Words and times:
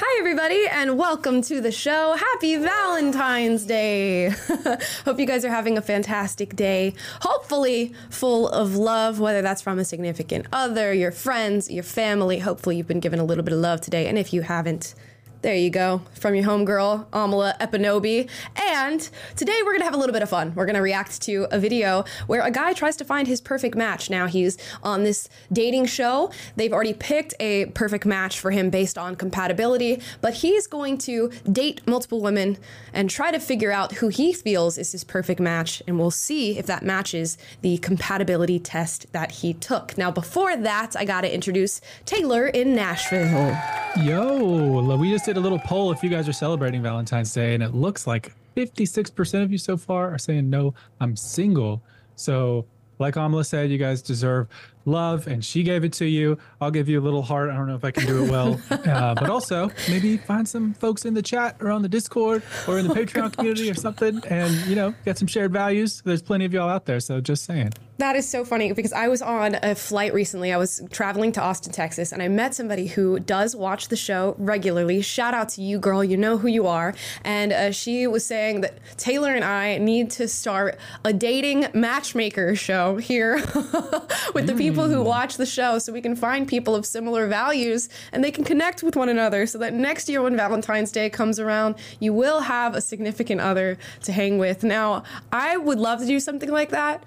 Hi, 0.00 0.20
everybody, 0.20 0.64
and 0.70 0.96
welcome 0.96 1.42
to 1.42 1.60
the 1.60 1.72
show. 1.72 2.14
Happy 2.14 2.54
Valentine's 2.54 3.66
Day. 3.66 4.28
Hope 5.04 5.18
you 5.18 5.26
guys 5.26 5.44
are 5.44 5.50
having 5.50 5.76
a 5.76 5.82
fantastic 5.82 6.54
day. 6.54 6.94
Hopefully, 7.22 7.92
full 8.08 8.48
of 8.50 8.76
love, 8.76 9.18
whether 9.18 9.42
that's 9.42 9.60
from 9.60 9.80
a 9.80 9.84
significant 9.84 10.46
other, 10.52 10.94
your 10.94 11.10
friends, 11.10 11.68
your 11.68 11.82
family. 11.82 12.38
Hopefully, 12.38 12.76
you've 12.76 12.86
been 12.86 13.00
given 13.00 13.18
a 13.18 13.24
little 13.24 13.42
bit 13.42 13.52
of 13.52 13.58
love 13.58 13.80
today. 13.80 14.06
And 14.06 14.16
if 14.16 14.32
you 14.32 14.42
haven't, 14.42 14.94
there 15.42 15.54
you 15.54 15.70
go, 15.70 16.02
from 16.14 16.34
your 16.34 16.44
homegirl, 16.44 17.06
Amala 17.10 17.56
Ekpunobi. 17.58 18.28
And 18.56 19.08
today 19.36 19.56
we're 19.64 19.72
gonna 19.72 19.84
have 19.84 19.94
a 19.94 19.96
little 19.96 20.12
bit 20.12 20.22
of 20.22 20.28
fun. 20.28 20.52
We're 20.54 20.66
gonna 20.66 20.82
react 20.82 21.22
to 21.22 21.46
a 21.52 21.60
video 21.60 22.04
where 22.26 22.42
a 22.42 22.50
guy 22.50 22.72
tries 22.72 22.96
to 22.96 23.04
find 23.04 23.28
his 23.28 23.40
perfect 23.40 23.76
match. 23.76 24.10
Now 24.10 24.26
he's 24.26 24.58
on 24.82 25.04
this 25.04 25.28
dating 25.52 25.86
show. 25.86 26.32
They've 26.56 26.72
already 26.72 26.92
picked 26.92 27.34
a 27.38 27.66
perfect 27.66 28.04
match 28.04 28.40
for 28.40 28.50
him 28.50 28.68
based 28.68 28.98
on 28.98 29.14
compatibility, 29.14 30.02
but 30.20 30.34
he's 30.34 30.66
going 30.66 30.98
to 30.98 31.30
date 31.50 31.86
multiple 31.86 32.20
women 32.20 32.58
and 32.92 33.08
try 33.08 33.30
to 33.30 33.38
figure 33.38 33.70
out 33.70 33.92
who 33.92 34.08
he 34.08 34.32
feels 34.32 34.76
is 34.76 34.90
his 34.92 35.04
perfect 35.04 35.40
match. 35.40 35.82
And 35.86 35.98
we'll 35.98 36.10
see 36.10 36.58
if 36.58 36.66
that 36.66 36.82
matches 36.82 37.38
the 37.62 37.78
compatibility 37.78 38.58
test 38.58 39.12
that 39.12 39.30
he 39.30 39.54
took. 39.54 39.96
Now, 39.96 40.10
before 40.10 40.56
that, 40.56 40.96
I 40.96 41.04
gotta 41.04 41.32
introduce 41.32 41.80
Taylor 42.04 42.48
in 42.48 42.74
Nashville. 42.74 43.56
Yo, 44.02 44.96
we 44.96 45.10
just 45.10 45.27
did 45.28 45.36
a 45.36 45.40
little 45.40 45.58
poll 45.58 45.92
if 45.92 46.02
you 46.02 46.08
guys 46.08 46.26
are 46.26 46.32
celebrating 46.32 46.82
Valentine's 46.82 47.34
Day, 47.34 47.52
and 47.52 47.62
it 47.62 47.74
looks 47.74 48.06
like 48.06 48.32
56% 48.56 49.42
of 49.42 49.52
you 49.52 49.58
so 49.58 49.76
far 49.76 50.10
are 50.10 50.16
saying 50.16 50.48
no, 50.48 50.72
I'm 51.00 51.16
single. 51.16 51.82
So, 52.16 52.64
like 52.98 53.16
Amala 53.16 53.44
said, 53.44 53.70
you 53.70 53.76
guys 53.76 54.00
deserve 54.00 54.48
love, 54.88 55.26
and 55.26 55.44
she 55.44 55.62
gave 55.62 55.84
it 55.84 55.92
to 55.94 56.06
you. 56.06 56.38
I'll 56.60 56.70
give 56.70 56.88
you 56.88 57.00
a 57.00 57.04
little 57.04 57.22
heart. 57.22 57.50
I 57.50 57.54
don't 57.54 57.68
know 57.68 57.76
if 57.76 57.84
I 57.84 57.90
can 57.90 58.06
do 58.06 58.24
it 58.24 58.30
well, 58.30 58.60
uh, 58.70 59.14
but 59.14 59.30
also 59.30 59.70
maybe 59.88 60.16
find 60.16 60.48
some 60.48 60.74
folks 60.74 61.04
in 61.04 61.14
the 61.14 61.22
chat 61.22 61.56
or 61.60 61.70
on 61.70 61.82
the 61.82 61.88
Discord 61.88 62.42
or 62.66 62.78
in 62.78 62.88
the 62.88 62.94
Patreon 62.94 63.36
community 63.36 63.70
or 63.70 63.74
something, 63.74 64.20
and 64.28 64.54
you 64.66 64.74
know, 64.74 64.94
get 65.04 65.18
some 65.18 65.28
shared 65.28 65.52
values. 65.52 66.02
There's 66.04 66.22
plenty 66.22 66.44
of 66.44 66.52
y'all 66.52 66.68
out 66.68 66.86
there, 66.86 67.00
so 67.00 67.20
just 67.20 67.44
saying. 67.44 67.72
That 67.98 68.14
is 68.14 68.28
so 68.28 68.44
funny 68.44 68.72
because 68.72 68.92
I 68.92 69.08
was 69.08 69.20
on 69.20 69.56
a 69.60 69.74
flight 69.74 70.14
recently. 70.14 70.52
I 70.52 70.56
was 70.56 70.80
traveling 70.90 71.32
to 71.32 71.42
Austin, 71.42 71.72
Texas, 71.72 72.12
and 72.12 72.22
I 72.22 72.28
met 72.28 72.54
somebody 72.54 72.86
who 72.86 73.18
does 73.18 73.56
watch 73.56 73.88
the 73.88 73.96
show 73.96 74.36
regularly. 74.38 75.02
Shout 75.02 75.34
out 75.34 75.48
to 75.50 75.62
you, 75.62 75.80
girl. 75.80 76.04
You 76.04 76.16
know 76.16 76.38
who 76.38 76.46
you 76.46 76.68
are. 76.68 76.94
And 77.24 77.52
uh, 77.52 77.72
she 77.72 78.06
was 78.06 78.24
saying 78.24 78.60
that 78.60 78.78
Taylor 78.98 79.34
and 79.34 79.44
I 79.44 79.78
need 79.78 80.10
to 80.12 80.28
start 80.28 80.78
a 81.04 81.12
dating 81.12 81.66
matchmaker 81.74 82.54
show 82.54 82.98
here 82.98 83.34
with 84.32 84.46
the 84.46 84.54
people 84.56 84.77
who 84.86 85.00
hmm. 85.00 85.08
watch 85.08 85.36
the 85.36 85.46
show 85.46 85.78
so 85.78 85.92
we 85.92 86.00
can 86.00 86.14
find 86.14 86.46
people 86.46 86.74
of 86.74 86.86
similar 86.86 87.26
values 87.26 87.88
and 88.12 88.22
they 88.22 88.30
can 88.30 88.44
connect 88.44 88.82
with 88.82 88.96
one 88.96 89.08
another 89.08 89.46
so 89.46 89.58
that 89.58 89.74
next 89.74 90.08
year 90.08 90.22
when 90.22 90.36
Valentine's 90.36 90.92
Day 90.92 91.10
comes 91.10 91.40
around, 91.40 91.76
you 92.00 92.12
will 92.12 92.40
have 92.40 92.74
a 92.74 92.80
significant 92.80 93.40
other 93.40 93.78
to 94.02 94.12
hang 94.12 94.38
with. 94.38 94.62
Now, 94.62 95.02
I 95.32 95.56
would 95.56 95.78
love 95.78 96.00
to 96.00 96.06
do 96.06 96.20
something 96.20 96.50
like 96.50 96.70
that 96.70 97.04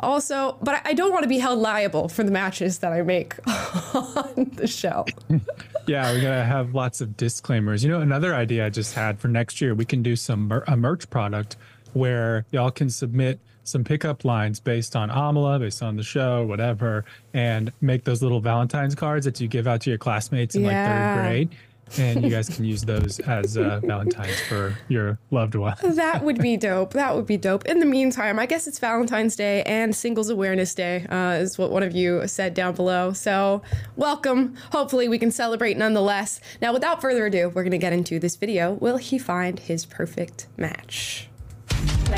also, 0.00 0.56
but 0.62 0.80
I 0.84 0.92
don't 0.92 1.12
want 1.12 1.22
to 1.22 1.28
be 1.28 1.38
held 1.38 1.58
liable 1.58 2.08
for 2.08 2.24
the 2.24 2.30
matches 2.30 2.78
that 2.78 2.92
I 2.92 3.02
make 3.02 3.34
on 3.94 4.50
the 4.54 4.66
show. 4.66 5.06
yeah, 5.86 6.12
we're 6.12 6.20
gonna 6.20 6.44
have 6.44 6.74
lots 6.74 7.00
of 7.00 7.16
disclaimers. 7.16 7.84
You 7.84 7.90
know, 7.90 8.00
another 8.00 8.34
idea 8.34 8.66
I 8.66 8.70
just 8.70 8.94
had 8.94 9.18
for 9.18 9.28
next 9.28 9.60
year, 9.60 9.74
we 9.74 9.84
can 9.84 10.02
do 10.02 10.16
some 10.16 10.48
mer- 10.48 10.64
a 10.66 10.76
merch 10.76 11.08
product 11.10 11.56
where 11.92 12.44
y'all 12.50 12.70
can 12.70 12.90
submit 12.90 13.40
some 13.64 13.82
pickup 13.84 14.24
lines 14.24 14.60
based 14.60 14.94
on 14.94 15.10
Amala, 15.10 15.58
based 15.58 15.82
on 15.82 15.96
the 15.96 16.02
show, 16.02 16.44
whatever, 16.44 17.04
and 17.32 17.72
make 17.80 18.04
those 18.04 18.22
little 18.22 18.40
Valentine's 18.40 18.94
cards 18.94 19.24
that 19.24 19.40
you 19.40 19.48
give 19.48 19.66
out 19.66 19.80
to 19.82 19.90
your 19.90 19.98
classmates 19.98 20.54
in 20.54 20.62
yeah. 20.62 20.68
like 20.68 20.86
third 20.86 21.28
grade 21.28 21.58
and 21.98 22.22
you 22.22 22.30
guys 22.30 22.48
can 22.54 22.64
use 22.64 22.82
those 22.82 23.20
as 23.20 23.56
uh, 23.56 23.80
Valentines 23.84 24.40
for 24.48 24.76
your 24.88 25.18
loved 25.30 25.54
one. 25.54 25.76
that 25.82 26.22
would 26.22 26.38
be 26.38 26.56
dope. 26.56 26.92
That 26.92 27.14
would 27.14 27.26
be 27.26 27.36
dope. 27.36 27.66
In 27.66 27.78
the 27.78 27.86
meantime, 27.86 28.38
I 28.38 28.46
guess 28.46 28.66
it's 28.66 28.78
Valentine's 28.78 29.36
Day 29.36 29.62
and 29.64 29.94
Singles 29.94 30.28
Awareness 30.28 30.74
Day, 30.74 31.06
uh, 31.06 31.32
is 31.32 31.58
what 31.58 31.70
one 31.70 31.82
of 31.82 31.94
you 31.94 32.26
said 32.26 32.54
down 32.54 32.74
below. 32.74 33.12
So, 33.12 33.62
welcome. 33.96 34.56
Hopefully, 34.72 35.08
we 35.08 35.18
can 35.18 35.30
celebrate 35.30 35.76
nonetheless. 35.76 36.40
Now, 36.60 36.72
without 36.72 37.00
further 37.00 37.26
ado, 37.26 37.48
we're 37.48 37.62
going 37.62 37.72
to 37.72 37.78
get 37.78 37.92
into 37.92 38.18
this 38.18 38.36
video. 38.36 38.72
Will 38.74 38.96
he 38.96 39.18
find 39.18 39.58
his 39.58 39.84
perfect 39.84 40.46
match? 40.56 41.28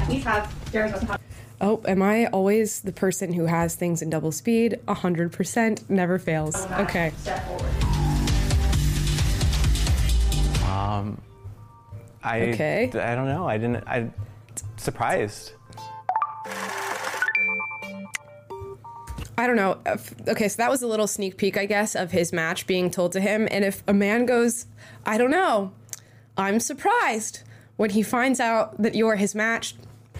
We 0.08 0.16
have 0.20 0.52
Oh, 1.60 1.80
am 1.86 2.02
I 2.02 2.26
always 2.26 2.82
the 2.82 2.92
person 2.92 3.32
who 3.32 3.46
has 3.46 3.74
things 3.74 4.02
in 4.02 4.10
double 4.10 4.30
speed? 4.30 4.78
100% 4.88 5.88
never 5.88 6.18
fails. 6.18 6.66
Okay. 6.72 7.12
Um, 10.66 11.20
I 12.22 12.40
Okay. 12.52 12.90
I 12.94 13.14
don't 13.14 13.26
know. 13.26 13.48
I 13.48 13.56
didn't. 13.56 13.84
I 13.86 14.10
surprised. 14.76 15.52
I 19.38 19.46
don't 19.46 19.56
know. 19.56 19.78
Okay, 20.28 20.48
so 20.48 20.56
that 20.56 20.70
was 20.70 20.82
a 20.82 20.86
little 20.86 21.06
sneak 21.06 21.36
peek, 21.36 21.56
I 21.56 21.66
guess, 21.66 21.94
of 21.94 22.10
his 22.10 22.32
match 22.32 22.66
being 22.66 22.90
told 22.90 23.12
to 23.12 23.20
him. 23.20 23.48
And 23.50 23.64
if 23.64 23.82
a 23.86 23.92
man 23.92 24.26
goes, 24.26 24.66
I 25.04 25.18
don't 25.18 25.30
know, 25.30 25.72
I'm 26.36 26.58
surprised 26.58 27.42
when 27.76 27.90
he 27.90 28.02
finds 28.02 28.40
out 28.40 28.80
that 28.80 28.94
you're 28.94 29.16
his 29.16 29.34
match, 29.34 29.74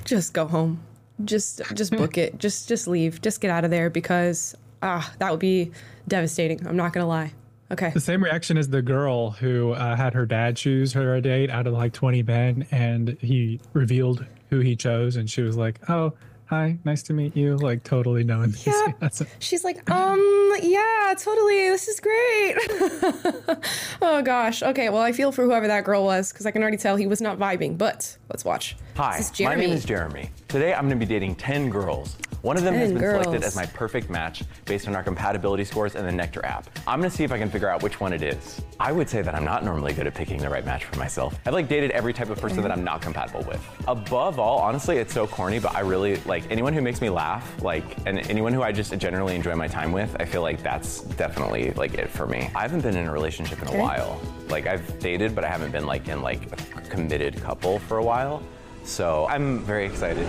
just 0.05 0.33
go 0.35 0.47
home. 0.47 0.83
Just 1.25 1.63
just 1.75 1.93
book 1.97 2.19
it. 2.19 2.39
Just 2.39 2.69
just 2.69 2.87
leave. 2.87 3.23
Just 3.23 3.41
get 3.41 3.51
out 3.51 3.65
of 3.65 3.71
there 3.71 3.89
because 3.89 4.55
ah, 4.83 5.13
that 5.19 5.31
would 5.31 5.41
be 5.41 5.73
devastating. 6.09 6.67
I'm 6.67 6.77
not 6.77 6.93
gonna 6.93 7.07
lie. 7.07 7.33
Okay. 7.71 7.91
The 7.91 8.01
same 8.01 8.23
reaction 8.23 8.57
as 8.57 8.69
the 8.69 8.83
girl 8.83 9.31
who 9.31 9.73
uh, 9.73 9.97
had 9.97 10.15
her 10.15 10.25
dad 10.25 10.57
choose 10.57 10.93
her 10.93 11.17
a 11.17 11.21
date 11.21 11.51
out 11.51 11.67
of 11.67 11.73
like 11.73 11.93
20 11.93 12.23
men, 12.23 12.67
and 12.71 13.17
he 13.21 13.61
revealed 13.73 14.25
who 14.51 14.61
he 14.61 14.77
chose, 14.77 15.17
and 15.17 15.29
she 15.29 15.43
was 15.43 15.57
like, 15.57 15.81
"Oh, 15.91 16.13
hi, 16.47 16.79
nice 16.85 17.03
to 17.05 17.13
meet 17.13 17.37
you." 17.37 17.57
Like 17.57 17.83
totally 17.83 18.23
no. 18.23 18.47
Yeah. 18.65 19.09
She's 19.41 19.65
like, 19.65 19.91
um, 19.91 20.55
yeah, 20.63 21.15
totally. 21.19 21.69
This 21.71 21.89
is 21.89 21.99
great. 21.99 22.57
oh 24.03 24.23
gosh. 24.23 24.63
Okay. 24.63 24.89
Well, 24.89 25.03
I 25.03 25.13
feel 25.13 25.33
for 25.33 25.45
whoever 25.45 25.67
that 25.67 25.85
girl 25.85 26.05
was 26.05 26.33
because 26.33 26.47
I 26.47 26.51
can 26.51 26.63
already 26.63 26.77
tell 26.77 26.97
he 26.97 27.07
was 27.07 27.21
not 27.21 27.39
vibing. 27.39 27.77
But 27.77 28.17
let's 28.29 28.45
watch. 28.45 28.77
Hi, 28.97 29.23
my 29.41 29.55
name 29.55 29.73
is 29.73 29.85
Jeremy. 29.85 30.31
Today 30.49 30.73
I'm 30.73 30.89
going 30.89 30.99
to 30.99 31.07
be 31.07 31.09
dating 31.09 31.35
10 31.35 31.69
girls. 31.69 32.17
One 32.41 32.57
of 32.57 32.63
them 32.63 32.73
has 32.73 32.93
10 32.93 32.99
been 32.99 33.11
selected 33.11 33.45
as 33.45 33.55
my 33.55 33.67
perfect 33.67 34.09
match 34.09 34.43
based 34.65 34.89
on 34.89 34.97
our 34.97 35.03
compatibility 35.03 35.65
scores 35.65 35.97
and 35.97 36.09
the 36.09 36.13
Nectar 36.13 36.43
app. 36.47 36.67
I'm 36.87 36.99
going 36.99 37.11
to 37.11 37.15
see 37.15 37.23
if 37.23 37.31
I 37.31 37.37
can 37.37 37.51
figure 37.51 37.69
out 37.69 37.83
which 37.83 38.01
one 38.01 38.15
it 38.15 38.23
is. 38.23 38.63
I 38.81 38.93
would 38.93 39.11
say 39.11 39.21
that 39.21 39.35
I'm 39.35 39.45
not 39.45 39.65
normally 39.65 39.93
good 39.93 40.07
at 40.07 40.15
picking 40.15 40.39
the 40.39 40.49
right 40.49 40.65
match 40.65 40.85
for 40.85 40.99
myself. 40.99 41.39
I've 41.45 41.53
like 41.53 41.69
dated 41.69 41.91
every 41.91 42.15
type 42.15 42.31
of 42.31 42.41
person 42.41 42.63
that 42.63 42.73
I'm 42.73 42.85
not 42.85 43.03
compatible 43.03 43.45
with. 43.47 43.63
Above 43.87 44.39
all, 44.39 44.61
honestly, 44.61 44.97
it's 44.97 45.13
so 45.13 45.27
corny, 45.27 45.59
but 45.59 45.75
I 45.75 45.81
really 45.81 46.17
like 46.25 46.51
anyone 46.51 46.73
who 46.73 46.81
makes 46.81 47.03
me 47.03 47.11
laugh, 47.11 47.63
like, 47.63 47.85
and 48.07 48.19
anyone 48.31 48.55
who 48.55 48.63
I 48.63 48.73
just 48.73 48.97
generally 48.97 49.35
enjoy 49.35 49.57
my 49.57 49.69
time 49.69 49.93
with. 49.93 50.17
I 50.19 50.25
feel 50.25 50.41
like 50.41 50.63
that's 50.63 51.03
definitely 51.03 51.73
like 51.73 51.93
it 51.95 52.09
for 52.09 52.27
me. 52.27 52.51
I 52.55 52.63
haven't 52.63 52.81
been 52.81 52.97
in 52.97 53.09
a 53.09 53.13
relationship 53.13 53.61
in 53.61 53.69
a 53.69 53.77
while. 53.77 54.19
Like 54.49 54.67
I've 54.67 54.99
dated, 55.01 55.35
but 55.35 55.45
I 55.45 55.49
haven't 55.49 55.73
been 55.73 55.85
like 55.85 56.09
in 56.09 56.23
like 56.23 56.51
a 56.51 56.81
committed 56.89 57.43
couple 57.43 57.79
for 57.81 57.99
a 57.99 58.03
while. 58.03 58.43
So 58.87 59.27
I'm 59.29 59.59
very 59.61 59.85
excited. 59.85 60.27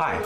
Hi, 0.00 0.20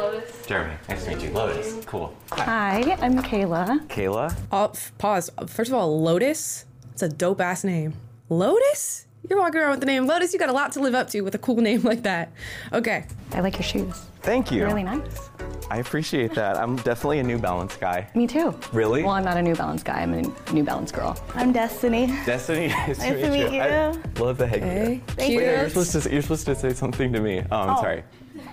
Jeremy. 0.46 0.74
Nice 0.88 1.04
to 1.04 1.10
meet 1.14 1.22
you. 1.22 1.30
Lotus. 1.30 1.84
Cool. 1.84 2.14
Hi. 2.32 2.44
Hi, 2.82 2.96
I'm 3.00 3.16
Kayla. 3.22 3.86
Kayla. 3.88 4.34
Oh, 4.50 4.70
f- 4.74 4.92
pause. 4.98 5.30
First 5.46 5.70
of 5.70 5.74
all, 5.74 6.00
Lotus. 6.00 6.64
It's 6.92 7.02
a 7.02 7.08
dope 7.08 7.40
ass 7.40 7.62
name. 7.62 7.94
Lotus? 8.28 9.06
You're 9.28 9.38
walking 9.38 9.60
around 9.60 9.70
with 9.72 9.80
the 9.80 9.86
name 9.86 10.06
Lotus. 10.06 10.32
You 10.32 10.38
got 10.38 10.48
a 10.48 10.52
lot 10.52 10.72
to 10.72 10.80
live 10.80 10.94
up 10.94 11.08
to 11.10 11.20
with 11.20 11.34
a 11.34 11.38
cool 11.38 11.56
name 11.56 11.82
like 11.82 12.02
that. 12.02 12.32
Okay. 12.72 13.04
I 13.32 13.40
like 13.40 13.54
your 13.54 13.62
shoes. 13.62 14.02
Thank 14.22 14.50
you. 14.52 14.64
Really 14.64 14.82
nice. 14.84 15.30
I 15.70 15.78
appreciate 15.78 16.34
that. 16.34 16.56
I'm 16.58 16.76
definitely 16.76 17.18
a 17.20 17.22
New 17.22 17.38
Balance 17.38 17.76
guy. 17.76 18.08
Me 18.14 18.26
too. 18.26 18.54
Really? 18.72 19.02
Well, 19.02 19.12
I'm 19.12 19.24
not 19.24 19.36
a 19.36 19.42
New 19.42 19.54
Balance 19.54 19.82
guy. 19.82 20.00
I'm 20.02 20.12
a 20.14 20.52
New 20.52 20.62
Balance 20.62 20.92
girl. 20.92 21.18
I'm 21.34 21.52
Destiny. 21.52 22.06
Destiny, 22.26 22.68
nice, 22.68 22.98
Nice 22.98 23.20
to 23.20 23.30
meet 23.30 23.52
you. 23.52 23.60
I 23.60 23.92
love 24.20 24.38
the 24.38 24.46
headgear. 24.46 24.68
Okay. 24.70 25.00
Wait, 25.18 25.30
you're 25.32 25.58
Cute. 25.60 25.68
supposed 25.70 26.02
to 26.02 26.12
you're 26.12 26.22
supposed 26.22 26.44
to 26.46 26.54
say 26.54 26.72
something 26.72 27.12
to 27.12 27.20
me. 27.20 27.42
Oh, 27.50 27.56
I'm 27.56 27.70
Oh. 27.70 27.80
sorry. 27.80 28.04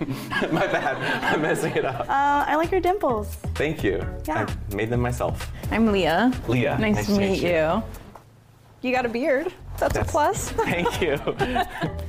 My 0.50 0.66
bad. 0.66 0.96
I'm 1.34 1.42
messing 1.42 1.74
it 1.76 1.84
up. 1.84 2.00
Uh, 2.08 2.44
I 2.48 2.56
like 2.56 2.70
your 2.70 2.80
dimples. 2.80 3.34
Thank 3.54 3.84
you. 3.84 4.04
Yeah. 4.26 4.46
I 4.48 4.74
made 4.74 4.88
them 4.90 5.00
myself. 5.00 5.52
I'm 5.70 5.92
Leah. 5.92 6.32
Leah. 6.48 6.78
Nice, 6.78 7.06
to 7.06 7.18
meet 7.18 7.42
you. 7.42 7.82
You 8.82 8.94
got 8.94 9.04
a 9.04 9.08
beard. 9.10 9.52
That's, 9.80 9.96
a 9.96 10.04
plus. 10.04 10.50
Thank 10.50 11.00
you. 11.00 11.16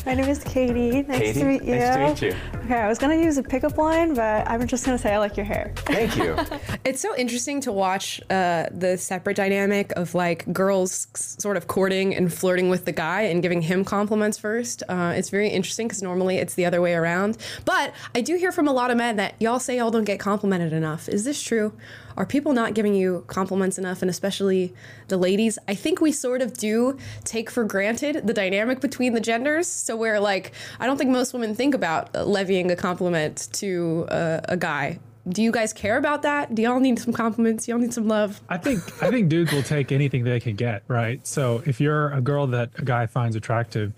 My 0.06 0.13
name 0.13 0.27
is 0.27 0.44
Katie. 0.44 1.03
Nice 1.03 1.19
Katie, 1.19 1.39
to 1.39 1.45
meet 1.45 1.63
you. 1.63 1.75
nice 1.75 2.19
to 2.19 2.25
meet 2.25 2.33
you. 2.33 2.39
Okay, 2.65 2.75
I 2.75 2.88
was 2.89 3.00
gonna 3.00 3.15
use 3.15 3.38
a 3.38 3.44
pickup 3.44 3.77
line, 3.77 4.13
but 4.13 4.45
I'm 4.47 4.68
just 4.68 4.85
gonna 4.85 4.97
say 4.97 5.13
I 5.13 5.19
like 5.19 5.38
your 5.38 5.45
hair. 5.45 5.73
Thank 5.77 6.18
you. 6.18 6.38
It's 6.83 7.00
so 7.00 7.15
interesting 7.15 7.62
to 7.62 7.71
watch 7.71 8.19
uh, 8.29 8.65
the 8.71 8.97
separate 8.97 9.38
dynamic 9.38 9.91
of 9.91 10.15
like 10.15 10.51
girls 10.51 11.07
sort 11.13 11.56
of 11.56 11.68
courting 11.68 12.15
and 12.15 12.33
flirting 12.33 12.69
with 12.69 12.85
the 12.85 12.91
guy 12.91 13.21
and 13.21 13.41
giving 13.41 13.62
him 13.62 13.85
compliments 13.85 14.38
first. 14.38 14.81
Uh, 14.89 15.13
it's 15.15 15.29
very 15.29 15.50
interesting 15.50 15.88
because 15.88 16.01
normally 16.01 16.38
it's 16.38 16.56
the 16.56 16.65
other 16.65 16.81
way 16.81 16.94
around. 16.95 17.38
But 17.65 17.94
I 18.15 18.21
do 18.21 18.35
hear 18.35 18.51
from 18.51 18.68
a 18.68 18.73
lot 18.73 18.89
of 18.89 18.97
men 18.97 19.18
that 19.18 19.35
y'all 19.39 19.59
say 19.59 19.77
y'all 19.77 19.91
don't 19.91 20.06
get 20.06 20.19
complimented 20.19 20.73
enough. 20.73 21.07
Is 21.07 21.23
this 21.23 21.41
true? 21.41 21.71
Are 22.17 22.25
people 22.25 22.53
not 22.53 22.73
giving 22.73 22.93
you 22.93 23.23
compliments 23.27 23.77
enough? 23.77 24.01
And 24.01 24.09
especially 24.09 24.73
the 25.07 25.17
ladies? 25.17 25.57
I 25.67 25.75
think 25.75 26.01
we 26.01 26.11
sort 26.11 26.41
of 26.41 26.53
do 26.53 26.97
take 27.23 27.49
for 27.49 27.63
granted 27.63 28.27
the 28.27 28.33
dynamic 28.33 28.79
between 28.81 29.13
the 29.13 29.21
genders. 29.21 29.67
So 29.67 29.95
we're 29.95 30.19
like 30.19 30.51
I 30.79 30.87
don't 30.87 30.97
think 30.97 31.11
most 31.11 31.33
women 31.33 31.55
think 31.55 31.73
about 31.75 32.13
levying 32.27 32.71
a 32.71 32.75
compliment 32.75 33.49
to 33.53 34.05
uh, 34.09 34.41
a 34.45 34.57
guy. 34.57 34.99
Do 35.27 35.43
you 35.43 35.51
guys 35.51 35.71
care 35.71 35.97
about 35.97 36.23
that? 36.23 36.55
Do 36.55 36.63
y'all 36.63 36.79
need 36.79 36.97
some 36.97 37.13
compliments? 37.13 37.67
Y'all 37.67 37.77
need 37.77 37.93
some 37.93 38.07
love? 38.07 38.41
I 38.49 38.57
think 38.57 38.81
I 39.03 39.11
think 39.11 39.29
dudes 39.29 39.51
will 39.51 39.63
take 39.63 39.91
anything 39.91 40.23
they 40.23 40.39
can 40.39 40.55
get, 40.55 40.83
right? 40.87 41.25
So 41.25 41.61
if 41.65 41.79
you're 41.79 42.11
a 42.11 42.21
girl 42.21 42.47
that 42.47 42.71
a 42.77 42.83
guy 42.83 43.05
finds 43.05 43.35
attractive, 43.35 43.93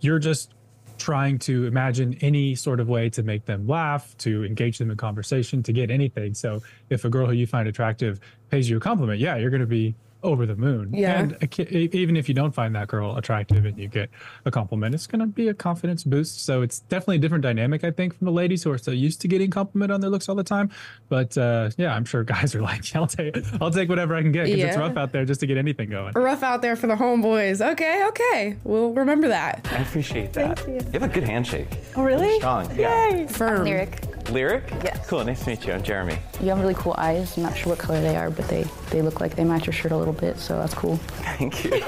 you're 0.00 0.18
just 0.18 0.52
trying 0.98 1.38
to 1.40 1.66
imagine 1.66 2.16
any 2.20 2.54
sort 2.54 2.80
of 2.80 2.88
way 2.88 3.10
to 3.10 3.22
make 3.22 3.44
them 3.44 3.66
laugh, 3.66 4.16
to 4.18 4.44
engage 4.44 4.78
them 4.78 4.90
in 4.90 4.96
conversation, 4.96 5.62
to 5.62 5.72
get 5.72 5.90
anything. 5.90 6.34
So 6.34 6.62
if 6.90 7.04
a 7.04 7.10
girl 7.10 7.26
who 7.26 7.32
you 7.32 7.46
find 7.46 7.68
attractive 7.68 8.20
pays 8.50 8.68
you 8.68 8.76
a 8.76 8.80
compliment, 8.80 9.20
yeah, 9.20 9.36
you're 9.36 9.50
going 9.50 9.60
to 9.60 9.66
be 9.66 9.94
over 10.26 10.44
the 10.44 10.56
moon. 10.56 10.92
Yeah. 10.92 11.20
And 11.20 11.32
a 11.40 11.76
e- 11.76 11.88
even 11.92 12.16
if 12.16 12.28
you 12.28 12.34
don't 12.34 12.52
find 12.52 12.74
that 12.74 12.88
girl 12.88 13.16
attractive 13.16 13.64
and 13.64 13.78
you 13.78 13.88
get 13.88 14.10
a 14.44 14.50
compliment, 14.50 14.94
it's 14.94 15.06
going 15.06 15.20
to 15.20 15.26
be 15.26 15.48
a 15.48 15.54
confidence 15.54 16.04
boost. 16.04 16.44
So 16.44 16.62
it's 16.62 16.80
definitely 16.80 17.16
a 17.16 17.20
different 17.20 17.42
dynamic, 17.42 17.84
I 17.84 17.90
think, 17.92 18.16
from 18.18 18.24
the 18.26 18.32
ladies 18.32 18.62
who 18.64 18.70
are 18.72 18.78
so 18.78 18.90
used 18.90 19.20
to 19.22 19.28
getting 19.28 19.50
compliment 19.50 19.92
on 19.92 20.00
their 20.00 20.10
looks 20.10 20.28
all 20.28 20.34
the 20.34 20.44
time. 20.44 20.70
But 21.08 21.38
uh, 21.38 21.70
yeah, 21.78 21.94
I'm 21.94 22.04
sure 22.04 22.24
guys 22.24 22.54
are 22.54 22.60
like, 22.70 22.94
I'll 22.96 23.06
take, 23.06 23.36
I'll 23.60 23.70
take 23.70 23.88
whatever 23.88 24.14
I 24.16 24.22
can 24.22 24.32
get 24.32 24.46
because 24.46 24.62
it's 24.64 24.76
rough 24.76 24.96
out 24.96 25.12
there 25.12 25.24
just 25.24 25.40
to 25.40 25.46
get 25.46 25.56
anything 25.56 25.88
going. 25.90 26.12
Rough 26.14 26.42
out 26.42 26.60
there 26.60 26.76
for 26.76 26.88
the 26.88 26.96
homeboys. 26.96 27.64
Okay, 27.72 28.04
okay. 28.08 28.56
We'll 28.64 28.92
remember 28.92 29.28
that. 29.28 29.66
I 29.72 29.76
appreciate 29.76 30.32
that. 30.32 30.58
Thank 30.58 30.82
you. 30.84 30.90
have 30.92 31.02
a 31.02 31.08
good 31.08 31.24
handshake. 31.24 31.68
Oh, 31.94 32.02
really? 32.02 32.36
Strong. 32.38 32.76
Yeah. 32.76 33.26
Firm. 33.28 33.64
Lyric. 33.64 34.02
Lyric? 34.30 34.68
Yes. 34.82 35.06
Cool. 35.08 35.24
Nice 35.24 35.44
to 35.44 35.50
meet 35.50 35.66
you. 35.66 35.72
I'm 35.72 35.82
Jeremy. 35.82 36.18
You 36.40 36.48
have 36.48 36.60
really 36.60 36.74
cool 36.74 36.94
eyes. 36.98 37.36
I'm 37.36 37.42
not 37.42 37.56
sure 37.56 37.70
what 37.70 37.78
color 37.78 38.00
they 38.00 38.16
are, 38.16 38.30
but 38.30 38.48
they, 38.48 38.64
they 38.90 39.02
look 39.02 39.20
like 39.20 39.36
they 39.36 39.44
match 39.44 39.66
your 39.66 39.72
shirt 39.72 39.92
a 39.92 39.96
little 39.96 40.12
bit, 40.12 40.38
so 40.38 40.58
that's 40.58 40.74
cool. 40.74 40.96
Thank 41.38 41.64
you. 41.64 41.80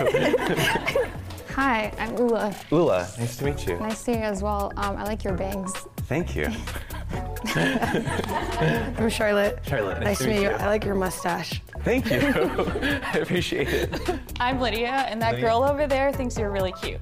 Hi, 1.54 1.92
I'm 1.98 2.16
Ula. 2.16 2.54
Ula. 2.70 3.08
Nice 3.18 3.36
to 3.38 3.44
meet 3.44 3.66
you. 3.66 3.78
Nice 3.80 4.04
to 4.04 4.12
meet 4.12 4.18
you 4.18 4.24
as 4.24 4.42
well. 4.42 4.72
Um, 4.76 4.96
I 4.96 5.02
like 5.04 5.24
your 5.24 5.34
bangs. 5.34 5.72
Thank 6.06 6.36
you. 6.36 6.46
I'm 7.56 9.08
Charlotte. 9.10 9.58
Charlotte. 9.66 10.00
Nice 10.00 10.18
to 10.18 10.28
meet 10.28 10.42
you. 10.42 10.50
I 10.50 10.66
like 10.66 10.84
your 10.84 10.94
mustache. 10.94 11.60
Thank 11.80 12.10
you. 12.10 12.18
I 12.22 13.18
appreciate 13.20 13.68
it. 13.68 14.20
I'm 14.38 14.60
Lydia, 14.60 14.88
and 15.08 15.20
that 15.20 15.32
Lydia. 15.34 15.46
girl 15.48 15.64
over 15.64 15.86
there 15.86 16.12
thinks 16.12 16.38
you're 16.38 16.50
really 16.50 16.72
cute. 16.80 17.00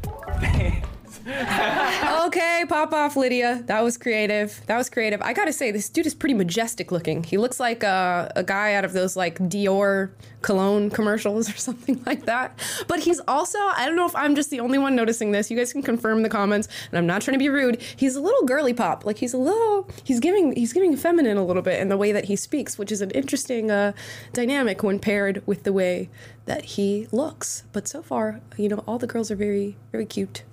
Okay, 1.26 2.64
pop 2.68 2.92
off, 2.92 3.16
Lydia. 3.16 3.62
That 3.66 3.82
was 3.82 3.98
creative. 3.98 4.60
That 4.66 4.76
was 4.76 4.88
creative. 4.88 5.20
I 5.22 5.32
gotta 5.32 5.52
say, 5.52 5.70
this 5.70 5.88
dude 5.88 6.06
is 6.06 6.14
pretty 6.14 6.34
majestic 6.34 6.92
looking. 6.92 7.24
He 7.24 7.36
looks 7.36 7.58
like 7.58 7.82
a, 7.82 8.30
a 8.36 8.44
guy 8.44 8.74
out 8.74 8.84
of 8.84 8.92
those 8.92 9.16
like 9.16 9.38
Dior 9.38 10.10
cologne 10.42 10.90
commercials 10.90 11.48
or 11.54 11.56
something 11.56 12.00
like 12.06 12.26
that. 12.26 12.58
But 12.86 13.00
he's 13.00 13.20
also, 13.26 13.58
I 13.58 13.86
don't 13.86 13.96
know 13.96 14.06
if 14.06 14.14
I'm 14.14 14.36
just 14.36 14.50
the 14.50 14.60
only 14.60 14.78
one 14.78 14.94
noticing 14.94 15.32
this. 15.32 15.50
You 15.50 15.56
guys 15.56 15.72
can 15.72 15.82
confirm 15.82 16.18
in 16.18 16.22
the 16.22 16.28
comments, 16.28 16.68
and 16.90 16.98
I'm 16.98 17.06
not 17.06 17.22
trying 17.22 17.34
to 17.34 17.38
be 17.38 17.48
rude. 17.48 17.82
He's 17.96 18.14
a 18.14 18.20
little 18.20 18.46
girly 18.46 18.72
pop. 18.72 19.04
Like 19.04 19.18
he's 19.18 19.34
a 19.34 19.38
little, 19.38 19.88
he's 20.04 20.20
giving, 20.20 20.54
he's 20.54 20.72
giving 20.72 20.96
feminine 20.96 21.36
a 21.36 21.44
little 21.44 21.62
bit 21.62 21.80
in 21.80 21.88
the 21.88 21.96
way 21.96 22.12
that 22.12 22.26
he 22.26 22.36
speaks, 22.36 22.78
which 22.78 22.92
is 22.92 23.00
an 23.00 23.10
interesting 23.10 23.70
uh, 23.70 23.92
dynamic 24.32 24.82
when 24.82 25.00
paired 25.00 25.42
with 25.46 25.64
the 25.64 25.72
way 25.72 26.08
that 26.44 26.64
he 26.64 27.08
looks. 27.10 27.64
But 27.72 27.88
so 27.88 28.02
far, 28.02 28.40
you 28.56 28.68
know, 28.68 28.84
all 28.86 28.98
the 28.98 29.08
girls 29.08 29.30
are 29.30 29.36
very, 29.36 29.76
very 29.90 30.06
cute. 30.06 30.44